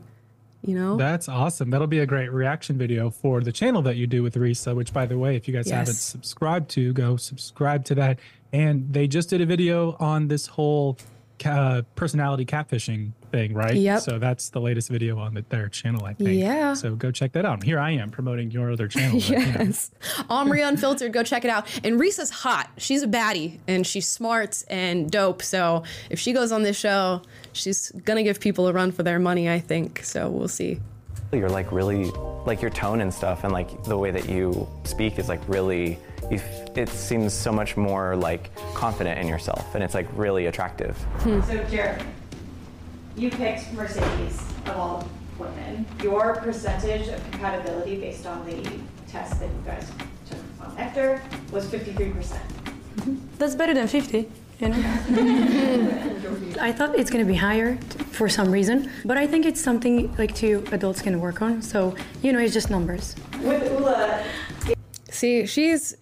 You 0.61 0.73
know? 0.73 0.97
That's 0.97 1.29
awesome. 1.29 1.69
That'll 1.69 1.85
be 1.85 1.99
a 1.99 2.07
great 2.07 2.31
reaction 2.31 2.75
video 2.75 3.11
for 3.11 3.41
the 3.41 3.51
channel 3.51 3.83
that 3.83 3.97
you 3.97 4.07
do 4.07 4.23
with 4.23 4.33
Risa, 4.33 4.75
which, 4.75 4.91
by 4.91 5.05
the 5.05 5.15
way, 5.15 5.35
if 5.35 5.47
you 5.47 5.53
guys 5.53 5.69
haven't 5.69 5.93
subscribed 5.93 6.69
to, 6.71 6.91
go 6.93 7.17
subscribe 7.17 7.85
to 7.85 7.95
that. 7.95 8.19
And 8.51 8.91
they 8.91 9.07
just 9.07 9.29
did 9.29 9.41
a 9.41 9.45
video 9.45 9.95
on 9.99 10.27
this 10.27 10.47
whole 10.47 10.97
ca- 11.39 11.49
uh, 11.49 11.81
personality 11.95 12.45
catfishing 12.45 13.11
thing, 13.31 13.53
right? 13.53 13.75
Yep. 13.75 14.01
So 14.01 14.19
that's 14.19 14.49
the 14.49 14.61
latest 14.61 14.89
video 14.89 15.17
on 15.17 15.33
the, 15.33 15.45
their 15.49 15.69
channel, 15.69 16.05
I 16.05 16.13
think. 16.13 16.39
Yeah. 16.39 16.73
So 16.73 16.95
go 16.95 17.11
check 17.11 17.31
that 17.33 17.45
out. 17.45 17.63
Here 17.63 17.79
I 17.79 17.91
am 17.91 18.09
promoting 18.11 18.51
your 18.51 18.71
other 18.71 18.87
channel. 18.87 19.19
but, 19.19 19.29
you 19.29 19.37
know. 19.37 19.43
yes. 19.65 19.91
Omri 20.29 20.61
Unfiltered, 20.61 21.11
go 21.13 21.23
check 21.23 21.43
it 21.45 21.49
out. 21.49 21.67
And 21.83 21.99
Risa's 21.99 22.29
hot. 22.29 22.69
She's 22.77 23.03
a 23.03 23.07
baddie 23.07 23.59
and 23.67 23.85
she's 23.85 24.07
smart 24.07 24.63
and 24.69 25.09
dope. 25.11 25.41
So 25.41 25.83
if 26.09 26.19
she 26.19 26.33
goes 26.33 26.51
on 26.51 26.63
this 26.63 26.77
show, 26.77 27.21
she's 27.53 27.91
going 27.91 28.17
to 28.17 28.23
give 28.23 28.39
people 28.39 28.67
a 28.67 28.73
run 28.73 28.91
for 28.91 29.03
their 29.03 29.19
money, 29.19 29.49
I 29.49 29.59
think. 29.59 30.03
So 30.03 30.29
we'll 30.29 30.47
see. 30.47 30.79
you're 31.33 31.49
like 31.49 31.71
really 31.71 32.05
like 32.45 32.61
your 32.61 32.71
tone 32.71 33.01
and 33.01 33.13
stuff 33.13 33.43
and 33.43 33.51
like 33.51 33.83
the 33.83 33.97
way 33.97 34.11
that 34.11 34.29
you 34.29 34.67
speak 34.83 35.19
is 35.19 35.27
like 35.27 35.41
really 35.49 35.87
you, 35.89 35.95
f- 35.95 36.14
it 36.31 36.89
seems 36.89 37.33
so 37.33 37.51
much 37.51 37.77
more 37.77 38.15
like 38.15 38.53
confident 38.73 39.19
in 39.19 39.27
yourself 39.27 39.75
and 39.75 39.83
it's 39.83 39.93
like 39.93 40.07
really 40.15 40.47
attractive 40.47 40.97
hmm. 41.19 41.41
So, 41.41 41.63
Jared, 41.65 42.03
you 43.15 43.29
picked 43.29 43.71
Mercedes 43.73 44.41
of 44.65 44.77
all 44.77 45.07
women. 45.39 45.85
Your 46.03 46.35
percentage 46.37 47.07
of 47.07 47.31
compatibility 47.31 47.97
based 47.97 48.25
on 48.25 48.45
the 48.45 48.61
test 49.07 49.39
that 49.39 49.49
you 49.49 49.63
guys 49.65 49.91
took 50.29 50.39
on 50.61 50.75
Nectar 50.75 51.21
was 51.51 51.65
53%. 51.67 52.13
Mm-hmm. 52.13 53.15
That's 53.37 53.55
better 53.55 53.73
than 53.73 53.87
50, 53.87 54.29
you 54.59 54.69
know? 54.69 54.75
I 56.61 56.71
thought 56.71 56.97
it's 56.97 57.09
gonna 57.09 57.25
be 57.25 57.35
higher 57.35 57.75
t- 57.75 58.03
for 58.05 58.29
some 58.29 58.51
reason, 58.51 58.89
but 59.03 59.17
I 59.17 59.27
think 59.27 59.45
it's 59.45 59.61
something 59.61 60.15
like 60.17 60.33
two 60.33 60.63
adults 60.71 61.01
can 61.01 61.19
work 61.19 61.41
on. 61.41 61.61
So, 61.61 61.95
you 62.21 62.31
know, 62.33 62.39
it's 62.39 62.53
just 62.53 62.69
numbers. 62.69 63.15
With 63.41 63.71
Ula, 63.71 64.23
See, 65.15 65.45
she's 65.45 65.95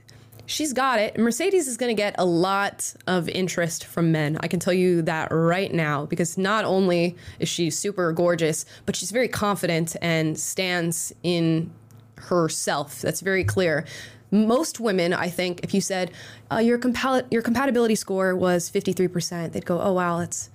she's 0.46 0.74
got 0.74 1.00
it. 1.00 1.18
Mercedes 1.18 1.68
is 1.68 1.78
going 1.78 1.96
to 1.96 2.00
get 2.00 2.16
a 2.18 2.26
lot 2.26 2.94
of 3.08 3.30
interest 3.30 3.86
from 3.86 4.12
men. 4.12 4.38
I 4.42 4.48
can 4.48 4.60
tell 4.60 4.74
you 4.74 5.02
that 5.04 5.30
right 5.32 5.74
now 5.74 6.06
because 6.06 6.38
not 6.38 6.66
only 6.66 7.16
is 7.40 7.50
she 7.50 7.70
super 7.70 8.12
gorgeous, 8.12 8.66
but 8.86 8.96
she's 8.96 9.12
very 9.12 9.28
confident 9.28 9.96
and 10.02 10.38
stands 10.38 11.14
in 11.24 11.72
herself. 12.18 13.02
That's 13.02 13.22
very 13.22 13.44
clear. 13.44 13.86
Most 14.32 14.80
women, 14.80 15.14
I 15.14 15.30
think, 15.30 15.64
if 15.64 15.74
you 15.74 15.82
said 15.82 16.12
uh, 16.52 16.58
your 16.58 16.80
compa- 16.80 17.32
your 17.32 17.44
compatibility 17.44 17.96
score 17.96 18.36
was 18.36 18.70
53%, 18.70 19.52
they'd 19.52 19.66
go, 19.66 19.80
"Oh 19.80 19.94
wow, 19.94 20.18
that's 20.18 20.50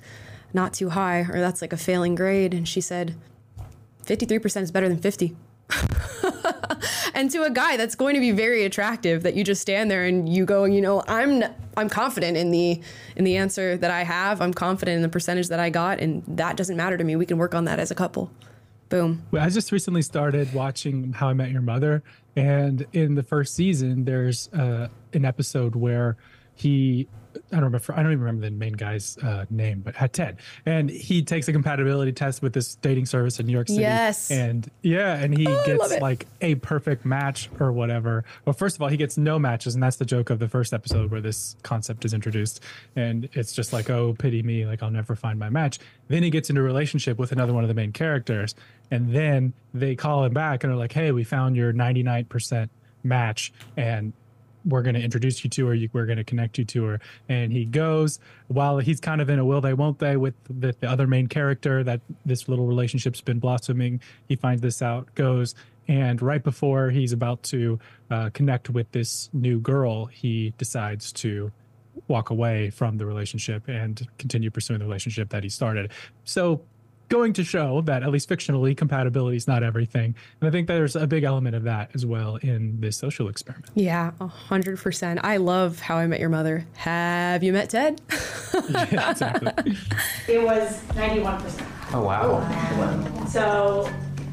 not 0.53 0.75
too 0.75 0.91
high," 0.91 1.21
or 1.21 1.39
"That's 1.39 1.63
like 1.63 1.73
a 1.73 1.77
failing 1.77 2.17
grade." 2.17 2.55
And 2.55 2.67
she 2.67 2.81
said, 2.81 3.15
"53% 4.05 4.63
is 4.63 4.73
better 4.73 4.89
than 4.89 4.99
50." 4.99 5.37
and 7.15 7.31
to 7.31 7.43
a 7.43 7.51
guy 7.51 7.77
that's 7.77 7.95
going 7.95 8.15
to 8.15 8.21
be 8.21 8.31
very 8.31 8.65
attractive 8.65 9.23
that 9.23 9.35
you 9.35 9.45
just 9.45 9.61
stand 9.61 9.91
there 9.91 10.05
and 10.05 10.29
you 10.29 10.47
go 10.47 10.65
you 10.65 10.81
know 10.81 11.03
i'm 11.09 11.45
i'm 11.77 11.89
confident 11.89 12.37
in 12.37 12.51
the 12.51 12.81
in 13.17 13.25
the 13.25 13.37
answer 13.37 13.77
that 13.77 13.91
i 13.91 14.03
have. 14.03 14.41
I'm 14.41 14.55
confident 14.55 14.97
in 14.97 15.03
the 15.03 15.09
percentage 15.09 15.49
that 15.49 15.61
i 15.61 15.71
got 15.71 16.01
and 16.01 16.23
that 16.27 16.57
doesn't 16.57 16.77
matter 16.77 16.97
to 16.97 17.05
me. 17.05 17.17
We 17.17 17.27
can 17.27 17.39
work 17.39 17.55
on 17.55 17.65
that 17.67 17.79
as 17.79 17.91
a 17.91 17.95
couple. 17.95 18.31
Boom. 18.89 19.23
Well, 19.31 19.45
I 19.45 19.51
just 19.51 19.71
recently 19.71 20.01
started 20.01 20.53
watching 20.55 21.13
How 21.13 21.29
I 21.29 21.35
Met 21.35 21.51
Your 21.51 21.61
Mother, 21.61 22.03
and 22.37 22.87
in 22.95 23.17
the 23.17 23.23
first 23.23 23.55
season, 23.55 24.07
there's 24.07 24.49
uh, 24.55 24.89
an 25.13 25.27
episode 25.27 25.77
where 25.77 26.17
he. 26.59 27.07
I 27.53 27.57
don't 27.57 27.65
remember. 27.65 27.93
I 27.93 28.03
don't 28.03 28.11
even 28.13 28.21
remember 28.25 28.47
the 28.47 28.51
main 28.51 28.73
guy's 28.73 29.17
uh, 29.19 29.45
name, 29.49 29.81
but 29.81 29.95
had 29.95 30.13
Ted, 30.13 30.39
and 30.67 30.91
he 30.91 31.23
takes 31.23 31.47
a 31.47 31.53
compatibility 31.53 32.11
test 32.11 32.43
with 32.43 32.53
this 32.53 32.75
dating 32.77 33.07
service 33.07 33.39
in 33.39 33.47
New 33.47 33.53
York 33.53 33.69
City. 33.69 33.83
Yes. 33.83 34.31
and 34.31 34.69
yeah, 34.83 35.15
and 35.15 35.37
he 35.37 35.47
Oh, 35.47 35.63
gets 35.65 36.01
like 36.01 36.27
a 36.41 36.57
perfect 36.57 37.05
match 37.05 37.49
or 37.61 37.71
whatever. 37.71 38.25
Well, 38.45 38.55
first 38.55 38.77
of 38.77 38.83
all, 38.83 38.89
he 38.89 38.97
gets 38.97 39.17
no 39.17 39.39
matches, 39.39 39.75
and 39.75 39.83
that's 39.83 39.97
the 39.97 40.05
joke 40.05 40.31
of 40.31 40.41
the 40.41 40.49
first 40.49 40.73
episode 40.75 41.11
where 41.13 41.21
this 41.21 41.55
concept 41.63 42.05
is 42.05 42.13
introduced, 42.13 42.63
and 42.97 43.29
it's 43.35 43.53
just 43.53 43.73
like, 43.73 43.89
oh, 43.89 44.17
pity 44.19 44.43
me, 44.43 44.67
like 44.67 44.83
I'll 44.83 44.91
never 44.91 45.15
find 45.15 45.39
my 45.39 45.49
match. 45.51 45.79
Then 46.09 46.23
he 46.25 46.31
gets 46.31 46.49
into 46.51 46.63
a 46.63 46.65
relationship 46.65 47.19
with 47.19 47.31
another 47.31 47.53
one 47.53 47.63
of 47.63 47.69
the 47.69 47.75
main 47.75 47.93
characters, 47.93 48.55
and 48.91 49.15
then 49.15 49.53
they 49.73 49.95
call 49.95 50.25
him 50.25 50.33
back 50.33 50.65
and 50.65 50.73
are 50.73 50.77
like, 50.77 50.93
hey, 50.93 51.13
we 51.13 51.23
found 51.25 51.55
your 51.57 51.73
99% 51.73 52.69
match, 53.05 53.53
and 53.77 54.13
we're 54.69 54.83
going 54.83 54.95
to 54.95 55.03
introduce 55.03 55.43
you 55.43 55.51
to 55.51 55.67
her. 55.67 55.75
You, 55.75 55.89
we're 55.93 56.07
going 56.07 56.19
to 56.19 56.25
connect 56.25 56.59
you 56.59 56.65
to 56.67 56.85
her. 56.85 57.01
And 57.29 57.53
he 57.53 57.65
goes 57.65 58.21
while 58.49 58.79
he's 58.79 59.01
kind 59.01 59.21
of 59.21 59.31
in 59.31 59.39
a 59.39 59.45
will 59.45 59.61
they, 59.61 59.75
won't 59.75 59.99
they 59.99 60.17
with 60.17 60.35
the, 60.49 60.75
the 60.79 60.89
other 60.89 61.07
main 61.07 61.27
character 61.27 61.83
that 61.85 62.01
this 62.25 62.49
little 62.49 62.67
relationship's 62.67 63.21
been 63.21 63.39
blossoming. 63.39 64.01
He 64.29 64.37
finds 64.37 64.63
this 64.63 64.83
out, 64.83 65.13
goes, 65.15 65.55
and 65.89 66.21
right 66.21 66.43
before 66.43 66.91
he's 66.91 67.13
about 67.13 67.43
to 67.45 67.79
uh, 68.11 68.31
connect 68.35 68.69
with 68.69 68.93
this 68.93 69.31
new 69.33 69.59
girl, 69.59 70.05
he 70.05 70.53
decides 70.59 71.13
to 71.13 71.51
walk 72.07 72.31
away 72.31 72.71
from 72.71 72.99
the 72.99 73.07
relationship 73.07 73.67
and 73.69 74.07
continue 74.19 74.51
pursuing 74.51 74.79
the 74.79 74.85
relationship 74.85 75.31
that 75.31 75.43
he 75.43 75.49
started. 75.49 75.91
So 76.25 76.61
going 77.09 77.33
to 77.33 77.45
show 77.45 77.81
that 77.83 78.03
at 78.03 78.11
least 78.11 78.29
fictionally 78.29 78.77
compatibility 78.77 79.37
is 79.37 79.47
not 79.49 79.63
everything 79.63 80.15
and 80.41 80.49
i 80.49 80.51
think 80.51 80.67
there's 80.69 80.95
a 80.97 81.07
big 81.07 81.25
element 81.25 81.55
of 81.57 81.63
that 81.65 81.91
as 81.95 82.05
well 82.05 82.37
in 82.37 82.79
this 82.81 82.97
social 82.97 83.29
experiment 83.29 83.71
Yeah, 83.75 84.13
a 84.21 84.27
hundred 84.27 84.79
percent. 84.79 85.21
I 85.23 85.39
love 85.39 85.81
How 85.81 85.97
I 85.97 86.07
Met 86.07 86.21
Your 86.21 86.29
Mother. 86.29 86.67
Have 86.77 87.43
you 87.43 87.53
met 87.53 87.71
Ted? 87.71 88.01
yeah, 88.71 89.11
exactly. 89.11 89.53
It 90.29 90.43
was 90.45 90.81
91%. 90.93 91.67
Oh 91.95 92.03
wow. 92.03 92.37
Um, 92.83 93.27
so, 93.27 93.91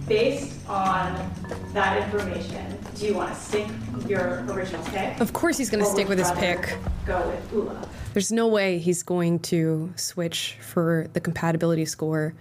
based 0.08 0.68
on 0.68 1.16
that 1.74 2.04
information, 2.04 2.78
do 2.96 3.06
you 3.06 3.14
want 3.14 3.34
to 3.34 3.40
stick 3.40 3.68
with 3.94 4.10
your 4.10 4.44
original 4.50 4.84
pick? 4.88 5.20
Of 5.22 5.32
course 5.34 5.58
he's 5.58 5.70
gonna 5.70 5.86
stick 5.86 6.10
with 6.10 6.18
his 6.20 6.32
pick. 6.34 6.78
Go 7.06 7.26
with 7.30 7.54
Ula. 7.54 7.88
There's 8.14 8.32
no 8.32 8.48
way 8.48 8.78
he's 8.80 9.04
going 9.04 9.40
to 9.52 9.92
switch 9.96 10.58
for 10.62 11.08
the 11.14 11.20
compatibility 11.22 11.86
score. 11.86 12.34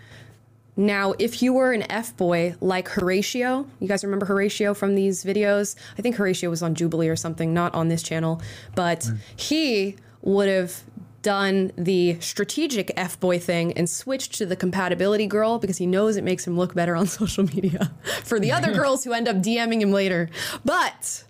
Now, 0.77 1.14
if 1.18 1.43
you 1.43 1.53
were 1.53 1.72
an 1.72 1.91
F 1.91 2.16
boy 2.16 2.57
like 2.61 2.89
Horatio, 2.89 3.66
you 3.79 3.89
guys 3.89 4.03
remember 4.03 4.27
Horatio 4.27 4.75
from 4.75 4.95
these 4.95 5.25
videos? 5.25 5.77
I 5.97 6.03
think 6.03 6.16
Horatio 6.16 6.51
was 6.51 6.62
on 6.62 6.75
Jubilee 6.75 7.09
or 7.09 7.16
something, 7.16 7.55
not 7.55 7.75
on 7.75 7.89
this 7.89 8.03
channel, 8.03 8.43
but 8.75 9.01
mm. 9.01 9.18
he 9.37 9.97
would 10.22 10.49
have 10.49 10.83
done 11.22 11.72
the 11.77 12.18
strategic 12.20 12.93
F 12.97 13.18
boy 13.18 13.39
thing 13.39 13.72
and 13.72 13.89
switched 13.89 14.35
to 14.35 14.47
the 14.47 14.57
compatibility 14.57 15.27
girl 15.27 15.59
because 15.59 15.79
he 15.79 15.87
knows 15.87 16.16
it 16.16 16.25
makes 16.25 16.47
him 16.47 16.57
look 16.57 16.75
better 16.75 16.95
on 16.95 17.07
social 17.20 17.45
media 17.45 17.93
for 18.25 18.39
the 18.39 18.53
other 18.53 18.72
girls 18.75 19.05
who 19.05 19.12
end 19.12 19.27
up 19.27 19.37
DMing 19.37 19.81
him 19.81 19.91
later. 19.91 20.29
But 20.64 21.25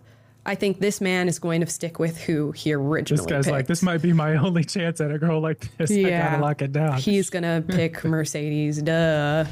I 0.47 0.55
think 0.55 0.79
this 0.81 1.01
man 1.01 1.29
is 1.29 1.39
going 1.39 1.61
to 1.63 1.67
stick 1.67 1.99
with 1.99 2.19
who 2.19 2.53
he 2.53 2.73
originally 2.75 3.17
this 3.25 3.31
guy's 3.31 3.51
like 3.51 3.67
this 3.67 3.83
might 3.83 4.03
be 4.03 4.13
my 4.13 4.37
only 4.47 4.63
chance 4.65 5.01
at 5.01 5.11
a 5.11 5.19
girl 5.19 5.41
like 5.41 5.75
this 5.79 5.91
i 5.91 6.03
gotta 6.03 6.43
lock 6.43 6.61
it 6.61 6.73
down 6.73 6.99
He's 6.99 7.31
gonna 7.31 7.65
pick 7.67 8.05
Mercedes. 8.05 8.83
Duh. 8.83 9.47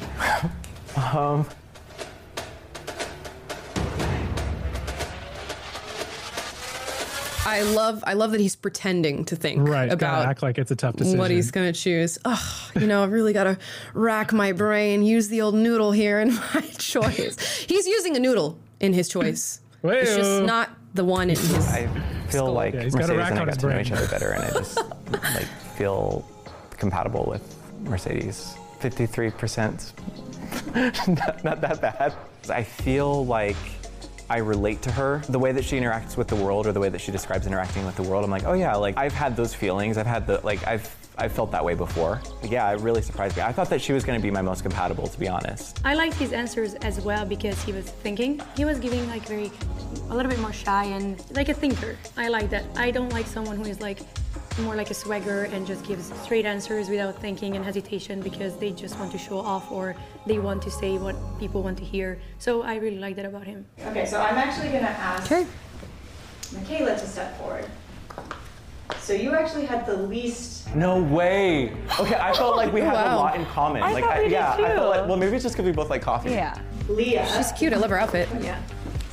Um, 0.95 1.47
I 7.45 7.61
love. 7.61 8.03
I 8.07 8.13
love 8.13 8.31
that 8.31 8.39
he's 8.39 8.55
pretending 8.55 9.25
to 9.25 9.35
think 9.35 9.67
right 9.67 9.89
gotta 9.89 9.95
about 9.95 10.25
act 10.27 10.41
like 10.41 10.57
it's 10.57 10.71
a 10.71 10.75
tough 10.75 10.95
decision 10.95 11.19
what 11.19 11.29
he's 11.29 11.51
gonna 11.51 11.73
choose. 11.73 12.17
Oh, 12.23 12.69
you 12.79 12.87
know, 12.87 13.03
I 13.03 13.07
really 13.07 13.33
gotta 13.33 13.57
rack 13.93 14.31
my 14.31 14.53
brain. 14.53 15.03
Use 15.03 15.27
the 15.27 15.41
old 15.41 15.55
noodle 15.55 15.91
here 15.91 16.19
in 16.21 16.33
my 16.53 16.61
choice. 16.77 17.65
He's 17.67 17.85
using 17.85 18.15
a 18.15 18.19
noodle 18.19 18.59
in 18.79 18.93
his 18.93 19.09
choice. 19.09 19.59
It's 19.83 20.15
just 20.15 20.43
not 20.43 20.69
the 20.93 21.03
one 21.03 21.29
in 21.29 21.35
his. 21.35 21.67
I 21.67 21.87
feel 22.29 22.51
like 22.51 22.73
Yeah, 22.73 22.83
he's 22.83 22.95
got 22.95 23.09
a 23.09 23.13
Mercedes 23.13 23.29
and 23.29 23.39
I 23.39 23.41
on 23.41 23.45
got 23.47 23.53
his 23.55 23.57
to 23.63 23.69
know 23.69 23.79
each 23.79 23.91
other 23.91 24.07
better, 24.07 24.31
and 24.31 24.43
I 24.43 24.49
just 24.51 24.77
like 25.11 25.47
feel 25.75 26.27
compatible 26.77 27.25
with 27.25 27.55
Mercedes. 27.81 28.55
Fifty-three 28.79 29.31
percent, 29.31 29.93
not, 30.75 31.43
not 31.43 31.61
that 31.61 31.81
bad. 31.81 32.13
I 32.49 32.63
feel 32.63 33.25
like 33.25 33.55
I 34.29 34.37
relate 34.37 34.81
to 34.83 34.91
her. 34.91 35.21
The 35.29 35.39
way 35.39 35.51
that 35.53 35.63
she 35.63 35.79
interacts 35.79 36.17
with 36.17 36.27
the 36.27 36.35
world, 36.35 36.67
or 36.67 36.73
the 36.73 36.79
way 36.79 36.89
that 36.89 36.99
she 36.99 37.11
describes 37.11 37.47
interacting 37.47 37.85
with 37.85 37.95
the 37.95 38.03
world, 38.03 38.25
I'm 38.25 38.31
like, 38.31 38.43
oh 38.45 38.53
yeah, 38.53 38.75
like 38.75 38.97
I've 38.97 39.13
had 39.13 39.35
those 39.35 39.53
feelings. 39.53 39.97
I've 39.97 40.05
had 40.07 40.27
the 40.27 40.41
like 40.43 40.65
I've 40.67 40.83
I've 41.17 41.31
felt 41.31 41.51
that 41.51 41.63
way 41.63 41.75
before. 41.75 42.21
Yeah, 42.43 42.71
it 42.71 42.79
really 42.79 43.01
surprised 43.01 43.37
me. 43.37 43.43
I 43.43 43.51
thought 43.51 43.69
that 43.69 43.81
she 43.81 43.93
was 43.93 44.03
going 44.03 44.19
to 44.19 44.23
be 44.23 44.31
my 44.31 44.41
most 44.41 44.63
compatible, 44.63 45.07
to 45.07 45.19
be 45.19 45.27
honest. 45.27 45.79
I 45.85 45.93
liked 45.93 46.15
his 46.15 46.33
answers 46.33 46.73
as 46.75 46.99
well 47.01 47.25
because 47.25 47.61
he 47.63 47.71
was 47.71 47.85
thinking. 47.85 48.41
He 48.55 48.65
was 48.65 48.79
giving 48.79 49.07
like 49.07 49.23
very, 49.27 49.51
a 50.09 50.15
little 50.15 50.29
bit 50.29 50.39
more 50.39 50.53
shy 50.53 50.85
and 50.85 51.23
like 51.35 51.49
a 51.49 51.53
thinker. 51.53 51.97
I 52.17 52.29
like 52.29 52.49
that. 52.49 52.65
I 52.75 52.91
don't 52.91 53.11
like 53.13 53.27
someone 53.27 53.57
who 53.57 53.65
is 53.65 53.79
like 53.79 53.99
more 54.59 54.75
like 54.75 54.91
a 54.91 54.93
swagger 54.93 55.45
and 55.45 55.65
just 55.65 55.85
gives 55.85 56.13
straight 56.21 56.45
answers 56.45 56.89
without 56.89 57.19
thinking 57.19 57.55
and 57.55 57.65
hesitation 57.65 58.21
because 58.21 58.55
they 58.57 58.71
just 58.71 58.97
want 58.99 59.11
to 59.11 59.17
show 59.17 59.39
off 59.39 59.71
or 59.71 59.95
they 60.27 60.39
want 60.39 60.61
to 60.63 60.71
say 60.71 60.97
what 60.97 61.15
people 61.39 61.63
want 61.63 61.77
to 61.77 61.83
hear. 61.83 62.19
So 62.37 62.61
I 62.61 62.75
really 62.75 62.99
like 62.99 63.15
that 63.15 63.25
about 63.25 63.45
him. 63.45 63.65
Okay, 63.87 64.05
so 64.05 64.21
I'm 64.21 64.37
actually 64.37 64.69
going 64.69 64.83
to 64.83 64.89
ask 64.89 65.31
Michaela 66.53 66.93
to 66.93 67.07
step 67.07 67.37
forward. 67.39 67.65
So 69.03 69.11
you 69.11 69.35
actually 69.35 69.65
had 69.65 69.85
the 69.85 69.97
least. 69.97 70.73
No 70.73 71.03
way. 71.03 71.73
Okay, 71.99 72.15
I 72.15 72.31
felt 72.31 72.55
like 72.55 72.71
we 72.71 72.79
had 72.79 72.93
Wow. 72.93 73.17
a 73.17 73.19
lot 73.19 73.35
in 73.35 73.45
common. 73.47 73.83
I 73.83 73.91
like, 73.91 74.03
thought 74.05 74.17
we 74.17 74.23
did 74.23 74.31
yeah, 74.31 74.53
I 74.53 74.57
felt 74.75 74.89
like 74.95 75.07
well, 75.09 75.17
maybe 75.17 75.35
it's 75.35 75.43
just 75.43 75.55
because 75.55 75.65
we 75.65 75.73
both 75.73 75.89
like 75.89 76.01
coffee. 76.01 76.31
Yeah. 76.31 76.57
Leah. 76.87 77.27
She's 77.35 77.51
cute. 77.51 77.73
I 77.73 77.75
love 77.75 77.89
her 77.89 77.99
outfit. 77.99 78.29
Yeah. 78.39 78.61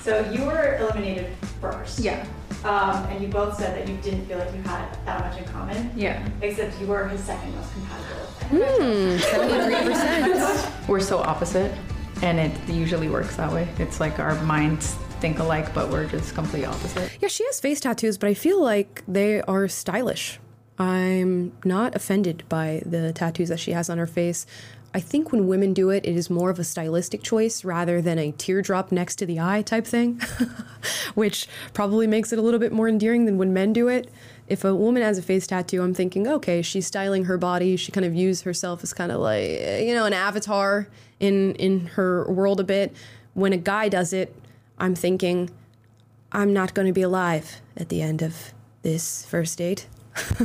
So 0.03 0.21
you 0.31 0.45
were 0.45 0.77
eliminated 0.77 1.27
first. 1.61 1.99
Yeah. 1.99 2.25
Um, 2.63 3.05
and 3.07 3.21
you 3.21 3.27
both 3.29 3.57
said 3.57 3.77
that 3.77 3.89
you 3.89 3.97
didn't 3.97 4.27
feel 4.27 4.39
like 4.39 4.55
you 4.55 4.63
had 4.63 4.87
that 5.07 5.21
much 5.29 5.39
in 5.39 5.45
common. 5.53 5.91
Yeah. 5.97 6.25
Except 6.41 6.81
you 6.81 6.87
were 6.87 7.09
his 7.09 7.21
second 7.25 7.53
most 7.57 7.73
compatible. 7.73 8.27
Hmm, 8.51 9.17
73%. 9.17 10.71
We're 10.89 11.01
so 11.01 11.19
opposite, 11.19 11.73
and 12.23 12.39
it 12.39 12.53
usually 12.69 13.09
works 13.09 13.35
that 13.37 13.51
way. 13.53 13.69
It's 13.79 13.99
like 13.99 14.21
our 14.21 14.41
minds 14.45 14.95
think 15.21 15.39
alike, 15.39 15.75
but 15.75 15.91
we're 15.91 16.07
just 16.07 16.35
complete 16.35 16.65
opposite. 16.65 17.11
Yeah, 17.21 17.29
she 17.29 17.45
has 17.45 17.61
face 17.61 17.81
tattoos, 17.81 18.17
but 18.17 18.29
I 18.29 18.35
feel 18.35 18.63
like 18.63 19.03
they 19.07 19.43
are 19.43 19.69
stylish. 19.69 20.41
I'm 20.79 21.53
not 21.63 21.95
offended 21.95 22.45
by 22.49 22.83
the 22.87 23.13
tattoos 23.13 23.51
that 23.51 23.61
she 23.61 23.73
has 23.73 23.91
on 23.91 23.99
her 23.99 24.07
face. 24.07 24.47
I 24.95 25.01
think 25.01 25.31
when 25.31 25.47
women 25.47 25.75
do 25.75 25.91
it, 25.91 26.07
it 26.07 26.17
is 26.17 26.31
more 26.31 26.51
of 26.51 26.59
a 26.59 26.65
stylistic 26.65 27.23
choice 27.23 27.65
rather 27.65 28.01
than 28.01 28.19
a 28.19 28.33
teardrop 28.33 28.91
next 28.91 29.17
to 29.17 29.27
the 29.27 29.39
eye 29.39 29.63
type 29.63 29.87
thing, 29.87 30.21
which 31.15 31.47
probably 31.75 32.07
makes 32.07 32.33
it 32.33 32.39
a 32.39 32.43
little 32.43 32.59
bit 32.59 32.73
more 32.73 32.89
endearing 32.89 33.27
than 33.27 33.37
when 33.37 33.53
men 33.53 33.73
do 33.75 33.89
it. 33.89 34.11
If 34.49 34.65
a 34.65 34.75
woman 34.75 35.03
has 35.03 35.19
a 35.19 35.23
face 35.23 35.47
tattoo, 35.47 35.83
I'm 35.83 35.95
thinking, 35.95 36.27
okay, 36.27 36.63
she's 36.63 36.87
styling 36.87 37.27
her 37.27 37.37
body. 37.37 37.77
She 37.77 37.93
kind 37.93 38.07
of 38.07 38.13
views 38.13 38.41
herself 38.43 38.83
as 38.83 38.93
kind 38.93 39.13
of 39.13 39.21
like, 39.21 39.49
you 39.83 39.95
know, 39.95 40.07
an 40.07 40.13
avatar 40.15 40.89
in 41.21 41.55
in 41.57 41.87
her 41.89 42.29
world 42.33 42.59
a 42.59 42.65
bit. 42.65 42.97
When 43.35 43.53
a 43.53 43.59
guy 43.59 43.89
does 43.89 44.13
it, 44.13 44.35
I'm 44.81 44.95
thinking, 44.95 45.51
I'm 46.33 46.53
not 46.53 46.75
going 46.75 46.87
to 46.87 46.93
be 46.93 47.03
alive 47.03 47.61
at 47.77 47.89
the 47.91 48.03
end 48.03 48.23
of 48.23 48.53
this 48.83 49.25
first 49.27 49.59
date. 49.59 49.87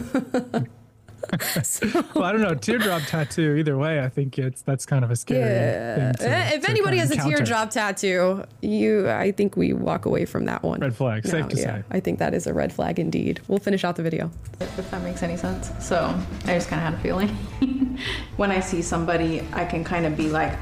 well 2.14 2.24
i 2.24 2.32
don't 2.32 2.42
know 2.42 2.54
teardrop 2.54 3.02
tattoo 3.08 3.56
either 3.56 3.76
way 3.80 4.00
i 4.00 4.08
think 4.08 4.38
it's 4.38 4.62
that's 4.62 4.86
kind 4.86 5.04
of 5.04 5.10
a 5.10 5.16
scary 5.16 5.40
Yeah. 5.42 5.96
thing 6.12 6.14
to- 6.20 6.30
Eh, 6.30 6.50
if 6.56 6.62
to 6.64 6.70
anybody 6.70 6.98
has 6.98 7.10
of 7.10 7.18
a 7.18 7.22
teardrop 7.24 7.72
tattoo, 7.72 8.44
you, 8.62 9.10
I 9.10 9.32
think 9.32 9.58
we 9.58 9.74
walk 9.74 10.06
away 10.06 10.26
from 10.26 10.46
that 10.46 10.62
one. 10.64 10.80
Red 10.80 10.96
flag, 10.96 11.26
safe 11.26 11.48
to 11.50 11.58
say. 11.58 11.84
I 11.90 12.00
think 12.00 12.20
that 12.20 12.34
is 12.36 12.46
a 12.48 12.54
red 12.54 12.72
flag 12.72 13.00
indeed. 13.00 13.42
We'll 13.48 13.58
finish 13.60 13.84
out 13.84 13.96
the 13.96 14.04
video. 14.04 14.30
If 14.60 14.92
that 14.92 15.02
makes 15.02 15.24
any 15.24 15.36
sense. 15.38 15.72
So 15.84 16.14
I 16.46 16.54
just 16.54 16.70
kind 16.70 16.80
of 16.82 16.86
had 16.90 16.94
a 16.94 17.02
feeling. 17.04 17.30
when 18.38 18.52
I 18.52 18.60
see 18.60 18.82
somebody, 18.84 19.42
I 19.54 19.66
can 19.66 19.84
kind 19.84 20.06
of 20.06 20.16
be 20.16 20.30
like, 20.30 20.54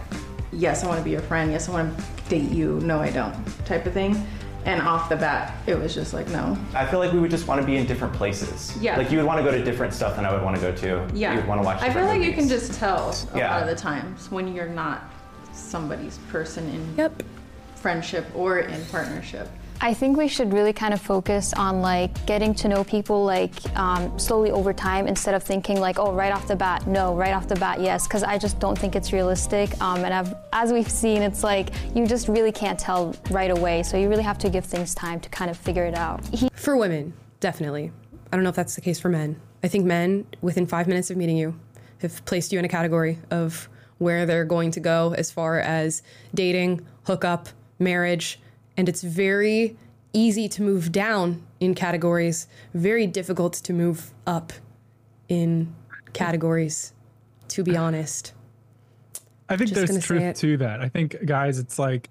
yes, 0.51 0.83
I 0.83 0.87
want 0.87 0.99
to 0.99 1.03
be 1.03 1.11
your 1.11 1.21
friend. 1.21 1.51
Yes, 1.51 1.67
I 1.69 1.71
want 1.73 1.97
to 1.97 2.03
date 2.33 2.51
you. 2.51 2.79
No, 2.81 2.99
I 2.99 3.11
don't, 3.11 3.35
type 3.65 3.85
of 3.85 3.93
thing. 3.93 4.25
And 4.65 4.81
off 4.81 5.09
the 5.09 5.15
bat, 5.17 5.53
it 5.67 5.77
was 5.77 5.93
just 5.93 6.13
like, 6.13 6.27
no. 6.29 6.57
I 6.73 6.85
feel 6.85 6.99
like 6.99 7.11
we 7.11 7.19
would 7.19 7.29
just 7.29 7.47
want 7.47 7.59
to 7.59 7.67
be 7.67 7.75
in 7.75 7.85
different 7.85 8.13
places. 8.13 8.75
Yeah. 8.81 8.97
Like 8.97 9.11
you 9.11 9.17
would 9.17 9.27
want 9.27 9.37
to 9.39 9.43
go 9.43 9.51
to 9.51 9.61
different 9.63 9.93
stuff 9.93 10.15
than 10.15 10.25
I 10.25 10.33
would 10.33 10.41
want 10.41 10.55
to 10.55 10.61
go 10.61 10.73
to. 10.73 11.07
Yeah. 11.13 11.31
You 11.33 11.39
would 11.39 11.47
want 11.47 11.61
to 11.61 11.65
watch. 11.65 11.77
I 11.77 11.79
feel 11.81 11.87
different 12.03 12.07
like 12.21 12.23
you 12.27 12.33
can 12.33 12.47
just 12.47 12.73
tell 12.79 13.09
a 13.33 13.37
Yeah. 13.37 13.51
lot 13.53 13.63
of 13.63 13.67
the 13.67 13.75
times 13.75 14.31
when 14.31 14.55
you're 14.55 14.69
not 14.69 15.03
somebody's 15.53 16.17
person 16.29 16.63
in 16.69 17.11
friendship 17.75 18.25
or 18.33 18.59
in 18.59 18.83
partnership. 18.85 19.49
I 19.83 19.93
think 19.93 20.15
we 20.15 20.29
should 20.29 20.53
really 20.53 20.71
kind 20.71 20.93
of 20.93 21.01
focus 21.01 21.51
on 21.51 21.81
like 21.81 22.25
getting 22.25 22.53
to 22.55 22.69
know 22.69 22.85
people 22.85 23.25
like 23.25 23.51
um, 23.77 24.17
slowly 24.17 24.49
over 24.49 24.71
time 24.71 25.09
instead 25.09 25.35
of 25.35 25.43
thinking 25.43 25.77
like, 25.81 25.99
oh, 25.99 26.13
right 26.13 26.31
off 26.31 26.47
the 26.47 26.55
bat, 26.55 26.87
no, 26.87 27.13
right 27.13 27.33
off 27.33 27.49
the 27.49 27.57
bat, 27.57 27.81
yes, 27.81 28.07
because 28.07 28.23
I 28.23 28.37
just 28.37 28.61
don't 28.61 28.79
think 28.79 28.95
it's 28.95 29.11
realistic. 29.11 29.69
Um, 29.81 30.05
and 30.05 30.13
I've, 30.13 30.33
as 30.53 30.71
we've 30.71 30.89
seen, 30.89 31.21
it's 31.21 31.43
like 31.43 31.71
you 31.93 32.07
just 32.07 32.29
really 32.29 32.53
can't 32.53 32.79
tell 32.79 33.13
right 33.29 33.51
away. 33.51 33.83
So 33.83 33.97
you 33.97 34.07
really 34.07 34.23
have 34.23 34.37
to 34.37 34.49
give 34.49 34.63
things 34.63 34.95
time 34.95 35.19
to 35.19 35.27
kind 35.27 35.51
of 35.51 35.57
figure 35.57 35.83
it 35.83 35.95
out. 35.95 36.25
He- 36.27 36.49
For 36.53 36.77
women, 36.77 37.11
definitely. 37.41 37.91
I 38.31 38.37
don't 38.37 38.43
know 38.43 38.51
if 38.51 38.55
that's 38.55 38.75
the 38.75 38.81
case 38.81 39.01
for 39.01 39.09
men. 39.09 39.35
I 39.63 39.67
think 39.67 39.83
men, 39.83 40.25
within 40.41 40.65
five 40.65 40.87
minutes 40.87 41.11
of 41.11 41.17
meeting 41.17 41.35
you, 41.35 41.59
have 41.97 42.23
placed 42.23 42.53
you 42.53 42.59
in 42.59 42.63
a 42.63 42.69
category 42.69 43.19
of 43.31 43.67
where 43.97 44.25
they're 44.25 44.45
going 44.45 44.71
to 44.71 44.79
go 44.79 45.13
as 45.17 45.29
far 45.29 45.59
as 45.59 46.03
dating, 46.33 46.87
hookup, 47.03 47.49
marriage, 47.79 48.39
and 48.77 48.89
it's 48.89 49.03
very 49.03 49.75
easy 50.13 50.47
to 50.47 50.61
move 50.61 50.91
down 50.91 51.45
in 51.59 51.73
categories, 51.73 52.47
very 52.73 53.07
difficult 53.07 53.53
to 53.53 53.73
move 53.73 54.13
up 54.27 54.53
in 55.27 55.73
categories, 56.13 56.93
to 57.49 57.63
be 57.63 57.75
honest. 57.75 58.33
I 59.49 59.57
think 59.57 59.69
Just 59.71 59.87
there's 59.87 60.05
truth 60.05 60.35
to 60.37 60.57
that. 60.57 60.79
I 60.79 60.89
think 60.89 61.25
guys, 61.25 61.59
it's 61.59 61.77
like 61.77 62.09